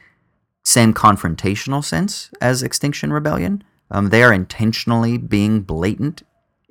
same 0.65 0.93
confrontational 0.93 1.85
sense 1.85 2.31
as 2.41 2.63
Extinction 2.63 3.13
Rebellion. 3.13 3.65
Um, 3.91 4.11
they 4.11 4.23
are 4.23 4.33
intentionally 4.33 5.19
being 5.19 5.63
blatant 5.63 6.23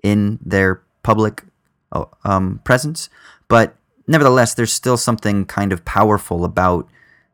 in 0.03 0.39
their 0.43 0.81
public 1.03 1.43
uh, 1.91 2.05
um, 2.23 2.61
presence, 2.63 3.09
but 3.47 3.75
nevertheless, 4.07 4.53
there's 4.53 4.71
still 4.71 4.97
something 4.97 5.45
kind 5.45 5.73
of 5.73 5.83
powerful 5.85 6.45
about 6.45 6.87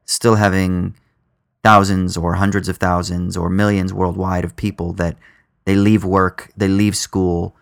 still 0.05 0.35
having 0.35 0.95
thousands 1.63 2.15
or 2.15 2.35
hundreds 2.35 2.69
of 2.69 2.77
thousands 2.77 3.35
or 3.35 3.49
millions 3.49 3.93
worldwide 3.93 4.45
of 4.45 4.55
people 4.55 4.93
that 4.93 5.17
they 5.65 5.75
leave 5.75 6.05
work, 6.05 6.51
they 6.55 6.67
leave 6.67 6.95
school 6.95 7.55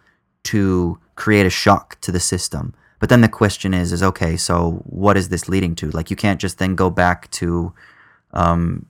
to 0.44 1.00
create 1.16 1.46
a 1.46 1.50
shock 1.50 2.00
to 2.02 2.12
the 2.12 2.20
system. 2.20 2.74
But 3.00 3.10
then 3.10 3.22
the 3.22 3.30
question 3.30 3.74
is, 3.74 3.92
is 3.92 4.04
okay, 4.04 4.38
so 4.38 4.84
what 4.86 5.18
is 5.18 5.30
this 5.30 5.50
leading 5.50 5.76
to? 5.76 5.90
Like, 5.92 6.10
you 6.10 6.16
can't 6.16 6.40
just 6.40 6.58
then 6.58 6.76
go 6.76 6.90
back 6.90 7.30
to 7.32 7.74
um, 8.32 8.86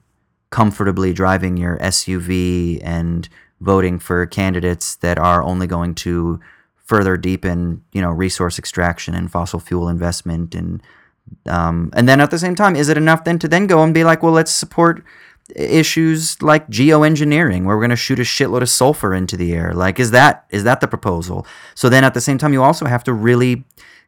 comfortably 0.50 1.12
driving 1.12 1.56
your 1.56 1.78
SUV 1.78 2.80
and 2.84 3.28
voting 3.60 3.98
for 3.98 4.26
candidates 4.26 4.96
that 4.96 5.18
are 5.18 5.42
only 5.42 5.66
going 5.66 5.94
to 5.96 6.40
further 6.76 7.16
deepen, 7.16 7.82
you 7.92 8.00
know, 8.00 8.10
resource 8.10 8.58
extraction 8.58 9.14
and 9.14 9.30
fossil 9.30 9.58
fuel 9.58 9.88
investment 9.88 10.54
and 10.54 10.82
um, 11.46 11.90
and 11.94 12.08
then 12.08 12.20
at 12.20 12.30
the 12.30 12.38
same 12.38 12.54
time, 12.54 12.76
is 12.76 12.88
it 12.88 12.96
enough 12.96 13.24
then 13.24 13.38
to 13.40 13.48
then 13.48 13.66
go 13.66 13.82
and 13.82 13.94
be 13.94 14.04
like, 14.04 14.22
well, 14.22 14.32
let's 14.32 14.52
support 14.52 15.04
issues 15.54 16.40
like 16.42 16.66
geoengineering 16.68 17.64
where 17.64 17.76
we're 17.76 17.82
going 17.82 17.90
to 17.90 17.96
shoot 17.96 18.18
a 18.18 18.22
shitload 18.22 18.62
of 18.62 18.68
sulfur 18.68 19.14
into 19.14 19.36
the 19.36 19.52
air? 19.52 19.74
Like 19.74 20.00
is 20.00 20.10
that 20.12 20.46
is 20.50 20.64
that 20.64 20.80
the 20.80 20.88
proposal? 20.88 21.46
So 21.74 21.88
then 21.88 22.04
at 22.04 22.14
the 22.14 22.20
same 22.20 22.38
time 22.38 22.52
you 22.52 22.62
also 22.62 22.86
have 22.86 23.04
to 23.04 23.12
really 23.12 23.64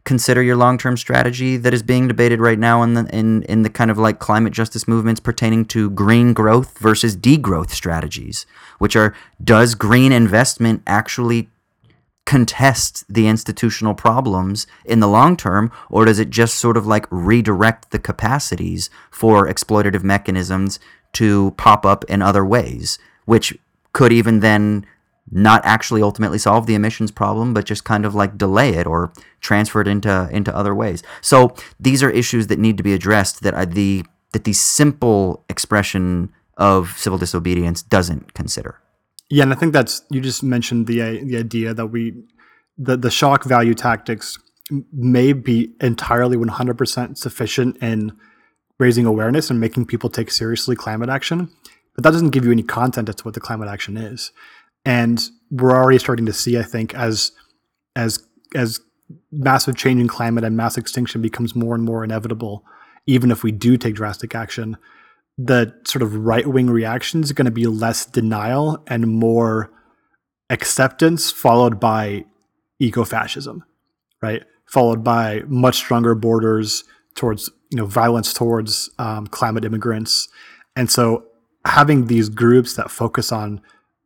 consider 0.06 0.40
your 0.40 0.56
long-term 0.56 0.96
strategy 0.96 1.56
that 1.56 1.74
is 1.74 1.82
being 1.82 2.06
debated 2.06 2.40
right 2.40 2.60
now 2.60 2.82
in 2.82 2.94
the 2.94 3.04
in 3.14 3.42
in 3.42 3.62
the 3.62 3.68
kind 3.68 3.90
of 3.90 3.98
like 3.98 4.20
climate 4.20 4.52
justice 4.52 4.86
movements 4.86 5.20
pertaining 5.20 5.64
to 5.64 5.90
green 5.90 6.32
growth 6.32 6.78
versus 6.78 7.16
degrowth 7.16 7.70
strategies 7.70 8.46
which 8.78 8.94
are 8.94 9.12
does 9.42 9.74
green 9.74 10.12
investment 10.12 10.80
actually 10.86 11.50
contest 12.26 13.04
the 13.08 13.28
institutional 13.28 13.94
problems 13.94 14.66
in 14.84 15.00
the 15.00 15.08
long 15.08 15.36
term, 15.36 15.72
or 15.88 16.04
does 16.04 16.18
it 16.18 16.28
just 16.28 16.56
sort 16.56 16.76
of 16.76 16.86
like 16.86 17.06
redirect 17.10 17.90
the 17.90 17.98
capacities 17.98 18.90
for 19.10 19.48
exploitative 19.48 20.02
mechanisms 20.02 20.78
to 21.12 21.52
pop 21.52 21.86
up 21.86 22.04
in 22.04 22.20
other 22.20 22.44
ways, 22.44 22.98
which 23.24 23.56
could 23.92 24.12
even 24.12 24.40
then 24.40 24.84
not 25.30 25.64
actually 25.64 26.02
ultimately 26.02 26.38
solve 26.38 26.66
the 26.66 26.74
emissions 26.74 27.10
problem, 27.10 27.54
but 27.54 27.64
just 27.64 27.84
kind 27.84 28.04
of 28.04 28.14
like 28.14 28.36
delay 28.36 28.70
it 28.70 28.86
or 28.86 29.12
transfer 29.40 29.80
it 29.80 29.88
into 29.88 30.28
into 30.30 30.54
other 30.54 30.74
ways. 30.74 31.02
So 31.20 31.54
these 31.80 32.02
are 32.02 32.10
issues 32.10 32.48
that 32.48 32.58
need 32.58 32.76
to 32.76 32.82
be 32.82 32.92
addressed 32.92 33.42
that 33.42 33.54
are 33.54 33.66
the 33.66 34.04
that 34.32 34.44
the 34.44 34.52
simple 34.52 35.44
expression 35.48 36.32
of 36.56 36.96
civil 36.98 37.18
disobedience 37.18 37.82
doesn't 37.82 38.34
consider. 38.34 38.80
Yeah, 39.28 39.42
and 39.42 39.52
I 39.52 39.56
think 39.56 39.72
that's 39.72 40.02
you 40.10 40.20
just 40.20 40.42
mentioned 40.42 40.86
the 40.86 41.00
the 41.24 41.36
idea 41.36 41.74
that 41.74 41.86
we 41.86 42.14
the 42.78 42.96
the 42.96 43.10
shock 43.10 43.44
value 43.44 43.74
tactics 43.74 44.38
may 44.92 45.32
be 45.32 45.72
entirely 45.80 46.36
100% 46.36 47.16
sufficient 47.16 47.76
in 47.80 48.12
raising 48.80 49.06
awareness 49.06 49.48
and 49.48 49.60
making 49.60 49.86
people 49.86 50.10
take 50.10 50.28
seriously 50.28 50.74
climate 50.74 51.08
action, 51.08 51.48
but 51.94 52.02
that 52.02 52.10
doesn't 52.10 52.30
give 52.30 52.44
you 52.44 52.50
any 52.50 52.64
content 52.64 53.08
as 53.08 53.14
to 53.14 53.24
what 53.24 53.34
the 53.34 53.40
climate 53.40 53.68
action 53.68 53.96
is. 53.96 54.32
And 54.84 55.24
we're 55.50 55.70
already 55.70 55.98
starting 55.98 56.26
to 56.26 56.32
see, 56.32 56.58
I 56.58 56.62
think, 56.62 56.94
as 56.94 57.32
as 57.94 58.24
as 58.54 58.80
massive 59.30 59.76
change 59.76 60.00
in 60.00 60.08
climate 60.08 60.44
and 60.44 60.56
mass 60.56 60.76
extinction 60.76 61.22
becomes 61.22 61.54
more 61.54 61.74
and 61.74 61.84
more 61.84 62.04
inevitable, 62.04 62.64
even 63.06 63.30
if 63.30 63.42
we 63.42 63.52
do 63.52 63.76
take 63.76 63.94
drastic 63.94 64.34
action, 64.34 64.76
the 65.38 65.74
sort 65.84 66.02
of 66.02 66.14
right 66.14 66.46
wing 66.46 66.68
reaction 66.70 67.22
is 67.22 67.32
going 67.32 67.44
to 67.44 67.50
be 67.50 67.66
less 67.66 68.06
denial 68.06 68.82
and 68.86 69.06
more 69.06 69.70
acceptance, 70.48 71.30
followed 71.30 71.78
by 71.78 72.24
eco 72.78 73.04
fascism, 73.04 73.64
right? 74.22 74.44
Followed 74.66 75.04
by 75.04 75.42
much 75.46 75.76
stronger 75.76 76.14
borders 76.14 76.84
towards 77.14 77.50
you 77.70 77.78
know 77.78 77.86
violence 77.86 78.32
towards 78.32 78.90
um, 78.98 79.26
climate 79.26 79.64
immigrants, 79.64 80.28
and 80.74 80.90
so 80.90 81.24
having 81.64 82.06
these 82.06 82.28
groups 82.28 82.74
that 82.74 82.90
focus 82.90 83.32
on 83.32 83.60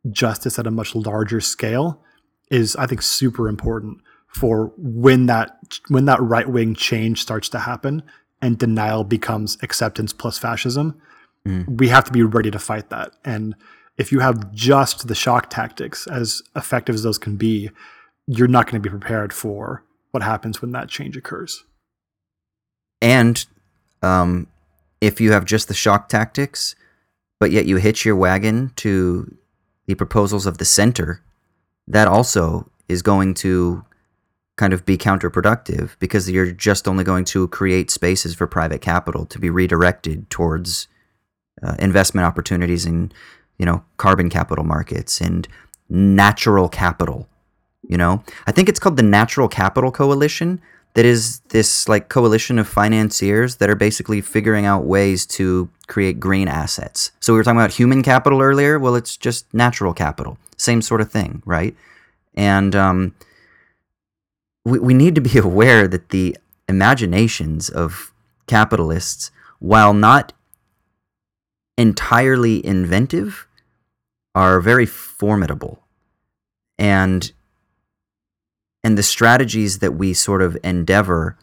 justice 0.09 0.57
at 0.57 0.67
a 0.67 0.71
much 0.71 0.95
larger 0.95 1.39
scale 1.39 2.01
is, 2.49 2.75
I 2.75 2.87
think, 2.87 3.01
super 3.01 3.47
important 3.47 3.99
for 4.27 4.73
when 4.77 5.27
that 5.27 5.79
when 5.89 6.05
that 6.05 6.21
right 6.21 6.49
wing 6.49 6.73
change 6.73 7.21
starts 7.21 7.49
to 7.49 7.59
happen 7.59 8.03
and 8.41 8.57
denial 8.57 9.03
becomes 9.03 9.57
acceptance 9.61 10.13
plus 10.13 10.37
fascism 10.37 10.99
we 11.45 11.87
have 11.87 12.03
to 12.05 12.11
be 12.11 12.23
ready 12.23 12.51
to 12.51 12.59
fight 12.59 12.89
that. 12.89 13.13
And 13.25 13.55
if 13.97 14.11
you 14.11 14.19
have 14.19 14.51
just 14.53 15.07
the 15.07 15.15
shock 15.15 15.49
tactics, 15.49 16.07
as 16.07 16.41
effective 16.55 16.95
as 16.95 17.03
those 17.03 17.17
can 17.17 17.35
be, 17.35 17.69
you're 18.27 18.47
not 18.47 18.65
going 18.65 18.81
to 18.81 18.89
be 18.89 18.91
prepared 18.91 19.33
for 19.33 19.83
what 20.11 20.23
happens 20.23 20.61
when 20.61 20.71
that 20.71 20.89
change 20.89 21.17
occurs. 21.17 21.63
And 23.01 23.43
um, 24.01 24.47
if 24.99 25.19
you 25.19 25.31
have 25.31 25.45
just 25.45 25.67
the 25.67 25.73
shock 25.73 26.09
tactics, 26.09 26.75
but 27.39 27.51
yet 27.51 27.65
you 27.65 27.77
hitch 27.77 28.05
your 28.05 28.15
wagon 28.15 28.71
to 28.77 29.35
the 29.87 29.95
proposals 29.95 30.45
of 30.45 30.59
the 30.59 30.65
center, 30.65 31.23
that 31.87 32.07
also 32.07 32.69
is 32.87 33.01
going 33.01 33.33
to 33.33 33.83
kind 34.57 34.73
of 34.73 34.85
be 34.85 34.97
counterproductive 34.97 35.97
because 35.99 36.29
you're 36.29 36.51
just 36.51 36.87
only 36.87 37.03
going 37.03 37.25
to 37.25 37.47
create 37.47 37.89
spaces 37.89 38.35
for 38.35 38.45
private 38.45 38.81
capital 38.81 39.25
to 39.25 39.39
be 39.39 39.49
redirected 39.49 40.29
towards 40.29 40.87
uh, 41.63 41.75
investment 41.79 42.25
opportunities 42.25 42.85
in 42.85 43.11
you 43.57 43.65
know 43.65 43.83
carbon 43.97 44.29
capital 44.29 44.63
markets 44.63 45.21
and 45.21 45.47
natural 45.89 46.69
capital 46.69 47.27
you 47.87 47.97
know? 47.97 48.23
I 48.47 48.51
think 48.51 48.69
it's 48.69 48.79
called 48.79 48.97
the 48.97 49.03
natural 49.03 49.47
capital 49.47 49.91
coalition 49.91 50.61
that 50.93 51.05
is 51.05 51.39
this 51.49 51.87
like 51.87 52.09
coalition 52.09 52.59
of 52.59 52.67
financiers 52.67 53.57
that 53.57 53.69
are 53.69 53.75
basically 53.75 54.21
figuring 54.21 54.65
out 54.65 54.85
ways 54.85 55.25
to 55.25 55.69
create 55.87 56.19
green 56.19 56.47
assets. 56.47 57.11
So 57.19 57.33
we 57.33 57.37
were 57.37 57.43
talking 57.43 57.59
about 57.59 57.73
human 57.73 58.03
capital 58.03 58.41
earlier. 58.41 58.79
Well 58.79 58.95
it's 58.95 59.17
just 59.17 59.53
natural 59.53 59.93
capital. 59.93 60.37
Same 60.57 60.81
sort 60.81 61.01
of 61.01 61.11
thing 61.11 61.43
right? 61.45 61.75
And 62.33 62.75
um, 62.75 63.15
we, 64.63 64.79
we 64.79 64.93
need 64.93 65.15
to 65.15 65.21
be 65.21 65.37
aware 65.37 65.87
that 65.87 66.09
the 66.09 66.37
imaginations 66.67 67.69
of 67.69 68.13
capitalists 68.47 69.31
while 69.59 69.93
not 69.93 70.33
entirely 71.77 72.65
inventive 72.65 73.47
are 74.35 74.59
very 74.59 74.85
formidable. 74.85 75.83
And 76.77 77.31
and 78.83 78.97
the 78.97 79.03
strategies 79.03 79.79
that 79.79 79.93
we 79.93 80.13
sort 80.13 80.41
of 80.41 80.57
endeavor 80.63 81.37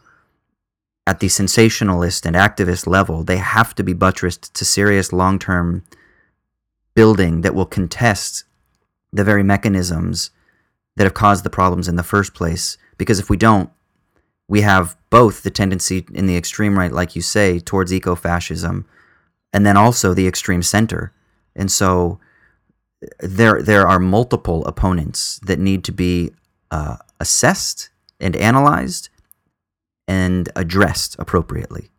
at 1.07 1.21
the 1.21 1.29
sensationalist 1.29 2.27
and 2.27 2.35
activist 2.35 2.87
level 2.87 3.23
they 3.23 3.37
have 3.37 3.75
to 3.77 3.85
be 3.85 3.93
buttressed 3.93 4.53
to 4.55 4.65
serious 4.65 5.13
long-term 5.13 5.85
building 6.95 7.43
that 7.43 7.55
will 7.55 7.65
contest 7.67 8.45
the 9.13 9.25
very 9.25 9.43
mechanisms 9.43 10.31
that 10.97 11.05
have 11.05 11.15
caused 11.15 11.45
the 11.45 11.51
problems 11.51 11.87
in 11.87 11.95
the 11.95 12.03
first 12.03 12.35
place. 12.35 12.77
Because 12.97 13.21
if 13.21 13.31
we 13.31 13.37
don't 13.37 13.71
we 14.49 14.63
have 14.63 14.97
both 15.11 15.43
the 15.43 15.51
tendency 15.51 16.05
in 16.13 16.27
the 16.27 16.37
extreme 16.37 16.79
right 16.79 16.93
like 16.93 17.15
you 17.15 17.23
say 17.23 17.61
towards 17.61 17.93
eco-fascism 17.93 18.85
and 19.53 19.65
then 19.65 19.77
also 19.77 20.15
the 20.15 20.27
extreme 20.27 20.63
center. 20.63 21.13
And 21.57 21.71
so 21.71 22.19
there 23.21 23.63
there 23.63 23.87
are 23.87 23.99
multiple 23.99 24.65
opponents 24.67 25.41
that 25.45 25.59
need 25.59 25.85
to 25.85 25.93
be 25.93 26.33
uh, 26.71 26.97
assessed 27.21 27.91
and 28.21 28.37
analyzed 28.37 29.09
and 30.07 30.49
addressed 30.57 31.17
appropriately 31.19 31.91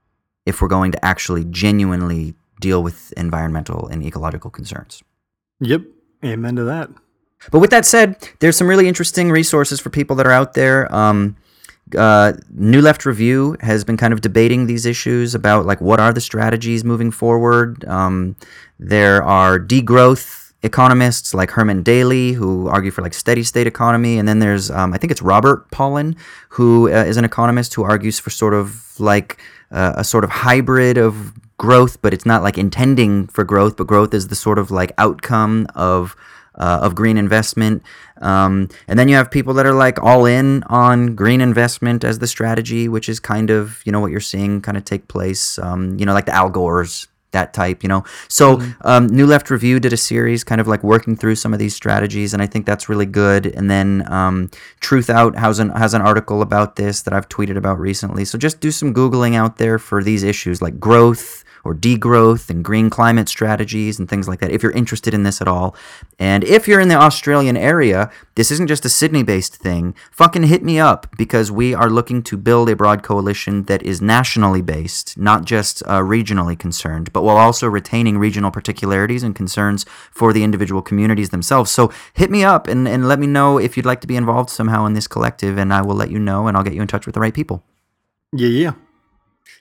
if 0.45 0.61
we're 0.61 0.67
going 0.67 0.91
to 0.91 1.05
actually 1.05 1.45
genuinely 1.45 2.33
deal 2.59 2.83
with 2.83 3.13
environmental 3.15 3.87
and 3.87 4.03
ecological 4.03 4.49
concerns. 4.49 5.03
Yep. 5.61 5.83
Amen 6.25 6.55
to 6.57 6.63
that. 6.65 6.89
But 7.51 7.59
with 7.59 7.69
that 7.69 7.85
said, 7.85 8.17
there's 8.39 8.57
some 8.57 8.67
really 8.67 8.87
interesting 8.87 9.31
resources 9.31 9.79
for 9.79 9.89
people 9.89 10.15
that 10.17 10.27
are 10.27 10.31
out 10.31 10.53
there. 10.53 10.93
Um, 10.93 11.37
uh, 11.97 12.33
New 12.51 12.81
Left 12.81 13.05
Review 13.05 13.55
has 13.61 13.83
been 13.83 13.97
kind 13.97 14.13
of 14.13 14.21
debating 14.21 14.65
these 14.65 14.85
issues 14.85 15.35
about 15.35 15.65
like 15.65 15.81
what 15.81 15.99
are 15.99 16.13
the 16.13 16.21
strategies 16.21 16.83
moving 16.83 17.11
forward. 17.11 17.85
Um, 17.85 18.35
there 18.79 19.23
are 19.23 19.59
degrowth 19.59 20.53
economists 20.61 21.33
like 21.33 21.51
Herman 21.51 21.83
Daly 21.83 22.33
who 22.33 22.67
argue 22.67 22.91
for 22.91 23.01
like 23.01 23.13
steady 23.13 23.43
state 23.43 23.67
economy, 23.67 24.17
and 24.17 24.27
then 24.27 24.39
there's 24.39 24.69
um, 24.69 24.93
I 24.93 24.97
think 24.97 25.11
it's 25.11 25.21
Robert 25.21 25.69
Pollin 25.71 26.15
who 26.49 26.87
uh, 26.89 27.03
is 27.03 27.17
an 27.17 27.25
economist 27.25 27.73
who 27.73 27.83
argues 27.83 28.19
for 28.19 28.29
sort 28.29 28.53
of 28.53 28.99
like 28.99 29.41
uh, 29.71 29.93
a 29.97 30.03
sort 30.03 30.23
of 30.23 30.29
hybrid 30.29 30.97
of 30.97 31.33
growth, 31.57 32.01
but 32.01 32.13
it's 32.13 32.25
not 32.25 32.41
like 32.41 32.57
intending 32.57 33.27
for 33.27 33.43
growth, 33.43 33.77
but 33.77 33.87
growth 33.87 34.13
is 34.13 34.27
the 34.27 34.35
sort 34.35 34.57
of 34.57 34.71
like 34.71 34.91
outcome 34.97 35.67
of 35.75 36.15
uh, 36.59 36.79
of 36.81 36.95
green 36.95 37.17
investment. 37.17 37.83
Um, 38.21 38.69
and 38.87 38.99
then 38.99 39.07
you 39.07 39.15
have 39.15 39.31
people 39.31 39.53
that 39.55 39.65
are 39.65 39.73
like 39.73 40.01
all 40.01 40.25
in 40.25 40.63
on 40.63 41.15
green 41.15 41.41
investment 41.41 42.03
as 42.03 42.19
the 42.19 42.27
strategy, 42.27 42.87
which 42.87 43.07
is 43.07 43.19
kind 43.19 43.49
of, 43.49 43.81
you 43.85 43.91
know, 43.91 43.99
what 43.99 44.11
you're 44.11 44.19
seeing 44.19 44.61
kind 44.61 44.77
of 44.77 44.83
take 44.83 45.07
place, 45.07 45.57
um, 45.59 45.97
you 45.97 46.05
know, 46.05 46.13
like 46.13 46.25
the 46.25 46.35
Al 46.35 46.49
Gores, 46.49 47.07
that 47.31 47.53
type, 47.53 47.83
you 47.83 47.89
know. 47.89 48.03
So 48.27 48.61
um, 48.81 49.07
New 49.07 49.25
Left 49.25 49.49
Review 49.49 49.79
did 49.79 49.93
a 49.93 49.97
series 49.97 50.43
kind 50.43 50.59
of 50.59 50.67
like 50.67 50.83
working 50.83 51.15
through 51.15 51.35
some 51.35 51.53
of 51.53 51.59
these 51.59 51.75
strategies, 51.75 52.33
and 52.33 52.41
I 52.41 52.47
think 52.47 52.65
that's 52.65 52.89
really 52.89 53.05
good. 53.05 53.45
And 53.45 53.69
then 53.69 54.11
um, 54.11 54.49
Truth 54.79 55.09
Out 55.09 55.37
has 55.37 55.59
an, 55.59 55.69
has 55.69 55.93
an 55.93 56.01
article 56.01 56.41
about 56.41 56.75
this 56.75 57.01
that 57.03 57.13
I've 57.13 57.29
tweeted 57.29 57.55
about 57.55 57.79
recently. 57.79 58.25
So 58.25 58.37
just 58.37 58.59
do 58.59 58.71
some 58.71 58.93
Googling 58.93 59.35
out 59.35 59.57
there 59.57 59.77
for 59.77 60.03
these 60.03 60.23
issues 60.23 60.61
like 60.61 60.79
growth 60.79 61.43
or 61.63 61.75
degrowth 61.75 62.49
and 62.49 62.63
green 62.63 62.89
climate 62.89 63.29
strategies 63.29 63.99
and 63.99 64.09
things 64.09 64.27
like 64.27 64.39
that 64.39 64.51
if 64.51 64.63
you're 64.63 64.71
interested 64.71 65.13
in 65.13 65.23
this 65.23 65.41
at 65.41 65.47
all. 65.47 65.75
And 66.17 66.43
if 66.43 66.67
you're 66.67 66.79
in 66.79 66.87
the 66.87 66.95
Australian 66.95 67.57
area, 67.57 68.11
this 68.35 68.51
isn't 68.51 68.67
just 68.67 68.85
a 68.85 68.89
Sydney 68.89 69.23
based 69.23 69.55
thing. 69.55 69.95
Fucking 70.11 70.43
hit 70.43 70.63
me 70.63 70.79
up 70.79 71.07
because 71.17 71.51
we 71.51 71.73
are 71.73 71.89
looking 71.89 72.23
to 72.23 72.37
build 72.37 72.69
a 72.69 72.75
broad 72.75 73.03
coalition 73.03 73.63
that 73.63 73.83
is 73.83 74.01
nationally 74.01 74.61
based, 74.61 75.17
not 75.17 75.45
just 75.45 75.83
uh, 75.83 75.99
regionally 75.99 76.57
concerned, 76.57 77.11
but 77.13 77.23
while 77.23 77.37
also 77.37 77.67
retaining 77.67 78.17
regional 78.17 78.51
particularities 78.51 79.23
and 79.23 79.35
concerns 79.35 79.85
for 80.11 80.33
the 80.33 80.43
individual 80.43 80.81
communities 80.81 81.29
themselves. 81.29 81.71
So 81.71 81.91
hit 82.13 82.31
me 82.31 82.43
up 82.43 82.67
and, 82.67 82.87
and 82.87 83.07
let 83.07 83.19
me 83.19 83.27
know 83.27 83.57
if 83.57 83.75
you'd 83.75 83.85
like 83.85 84.01
to 84.01 84.07
be 84.07 84.15
involved 84.15 84.49
somehow 84.49 84.85
in 84.85 84.93
this 84.93 85.07
collective, 85.07 85.57
and 85.57 85.73
I 85.73 85.81
will 85.81 85.95
let 85.95 86.11
you 86.11 86.19
know 86.19 86.47
and 86.47 86.55
I'll 86.55 86.63
get 86.63 86.73
you 86.73 86.81
in 86.81 86.87
touch 86.87 87.05
with 87.05 87.15
the 87.15 87.21
right 87.21 87.33
people. 87.33 87.63
Yeah, 88.33 88.47
yeah. 88.47 88.73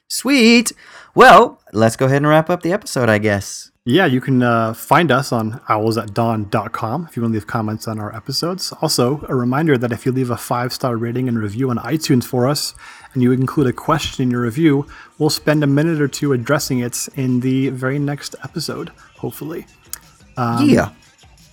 Sweet. 0.09 0.73
Well, 1.15 1.61
let's 1.73 1.97
go 1.97 2.07
ahead 2.07 2.19
and 2.19 2.27
wrap 2.29 2.49
up 2.51 2.63
the 2.63 2.73
episode, 2.73 3.09
I 3.09 3.19
guess. 3.19 3.71
Yeah, 3.85 4.05
you 4.05 4.21
can 4.21 4.43
uh, 4.43 4.75
find 4.75 5.11
us 5.11 5.33
on 5.33 5.61
owlsatdawn.com 5.69 7.07
if 7.09 7.17
you 7.17 7.23
want 7.23 7.33
to 7.33 7.37
leave 7.37 7.47
comments 7.47 7.89
on 7.89 7.99
our 7.99 8.15
episodes. 8.15 8.71
Also, 8.83 9.25
a 9.29 9.35
reminder 9.35 9.79
that 9.79 9.93
if 9.93 10.05
you 10.05 10.13
leave 10.13 10.31
a 10.31 10.37
five 10.37 10.75
star 10.75 10.97
rating 10.97 11.27
and 11.27 11.39
review 11.39 11.71
on 11.71 11.79
iTunes 11.79 12.25
for 12.25 12.47
us, 12.47 12.75
and 13.15 13.23
you 13.23 13.33
include 13.33 13.67
a 13.67 13.73
question 13.73 14.23
in 14.25 14.31
your 14.31 14.43
review, 14.43 14.87
we'll 15.19 15.31
spend 15.31 15.65
a 15.65 15.67
minute 15.67 16.03
or 16.03 16.09
two 16.09 16.35
addressing 16.35 16.81
it 16.81 17.09
in 17.17 17.41
the 17.41 17.71
very 17.71 17.99
next 17.99 18.35
episode, 18.45 18.91
hopefully. 19.17 19.67
yeah. 20.37 20.91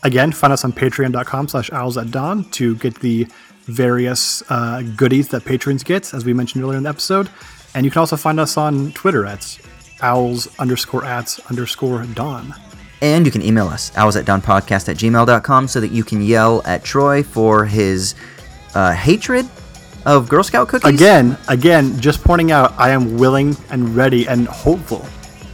Again, 0.03 0.34
find 0.34 0.52
us 0.53 0.64
on 0.65 0.73
patreon.com 0.73 1.48
slash 1.48 1.72
owls 1.72 1.98
at 1.98 2.11
dawn 2.11 2.44
to 2.52 2.76
get 2.76 2.99
the 2.99 3.27
various 3.64 4.44
uh, 4.49 4.84
goodies 4.95 5.30
that 5.30 5.45
patrons 5.45 5.84
get, 5.84 6.14
as 6.14 6.26
we 6.26 6.34
mentioned 6.34 6.64
earlier 6.64 6.77
in 6.77 6.84
the 6.84 6.90
episode. 6.90 7.30
And 7.76 7.85
you 7.85 7.91
can 7.91 7.99
also 7.99 8.18
find 8.18 8.39
us 8.39 8.57
on 8.57 8.91
Twitter 8.93 9.26
at 9.26 9.60
owls 10.02 10.47
underscore 10.57 11.06
at 11.06 11.38
underscore 11.49 12.03
Dawn. 12.06 12.56
And 13.02 13.26
you 13.26 13.31
can 13.31 13.43
email 13.43 13.68
us, 13.68 13.95
owls 13.95 14.15
at 14.15 14.26
dawnpodcast 14.26 14.89
at 14.89 14.97
gmail.com, 14.97 15.68
so 15.68 15.80
that 15.80 15.91
you 15.91 16.03
can 16.03 16.22
yell 16.23 16.64
at 16.65 16.84
Troy 16.84 17.22
for 17.22 17.65
his 17.65 18.15
uh, 18.73 18.93
hatred 18.93 19.47
of 20.06 20.27
Girl 20.30 20.43
Scout 20.43 20.69
cookies. 20.69 20.91
Again, 20.91 21.38
again, 21.47 21.99
just 21.99 22.23
pointing 22.23 22.52
out, 22.52 22.73
I 22.80 22.89
am 22.89 23.18
willing 23.18 23.56
and 23.69 23.95
ready 23.95 24.27
and 24.27 24.47
hopeful 24.47 25.06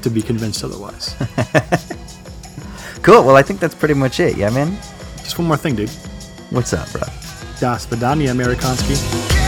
to 0.02 0.10
be 0.10 0.22
convinced 0.22 0.64
otherwise. 0.64 1.16
Cool. 3.02 3.24
Well, 3.24 3.36
I 3.36 3.42
think 3.42 3.60
that's 3.60 3.74
pretty 3.74 3.96
much 3.96 4.20
it. 4.20 4.38
Yeah, 4.38 4.50
man? 4.52 4.78
just 5.18 5.38
one 5.40 5.48
more 5.48 5.58
thing, 5.58 5.76
dude. 5.76 5.90
What's 6.52 6.74
up, 6.74 6.92
bro? 6.92 7.02
Das 7.60 7.86
Vidania, 7.88 8.32
Amerikansky. 8.32 9.41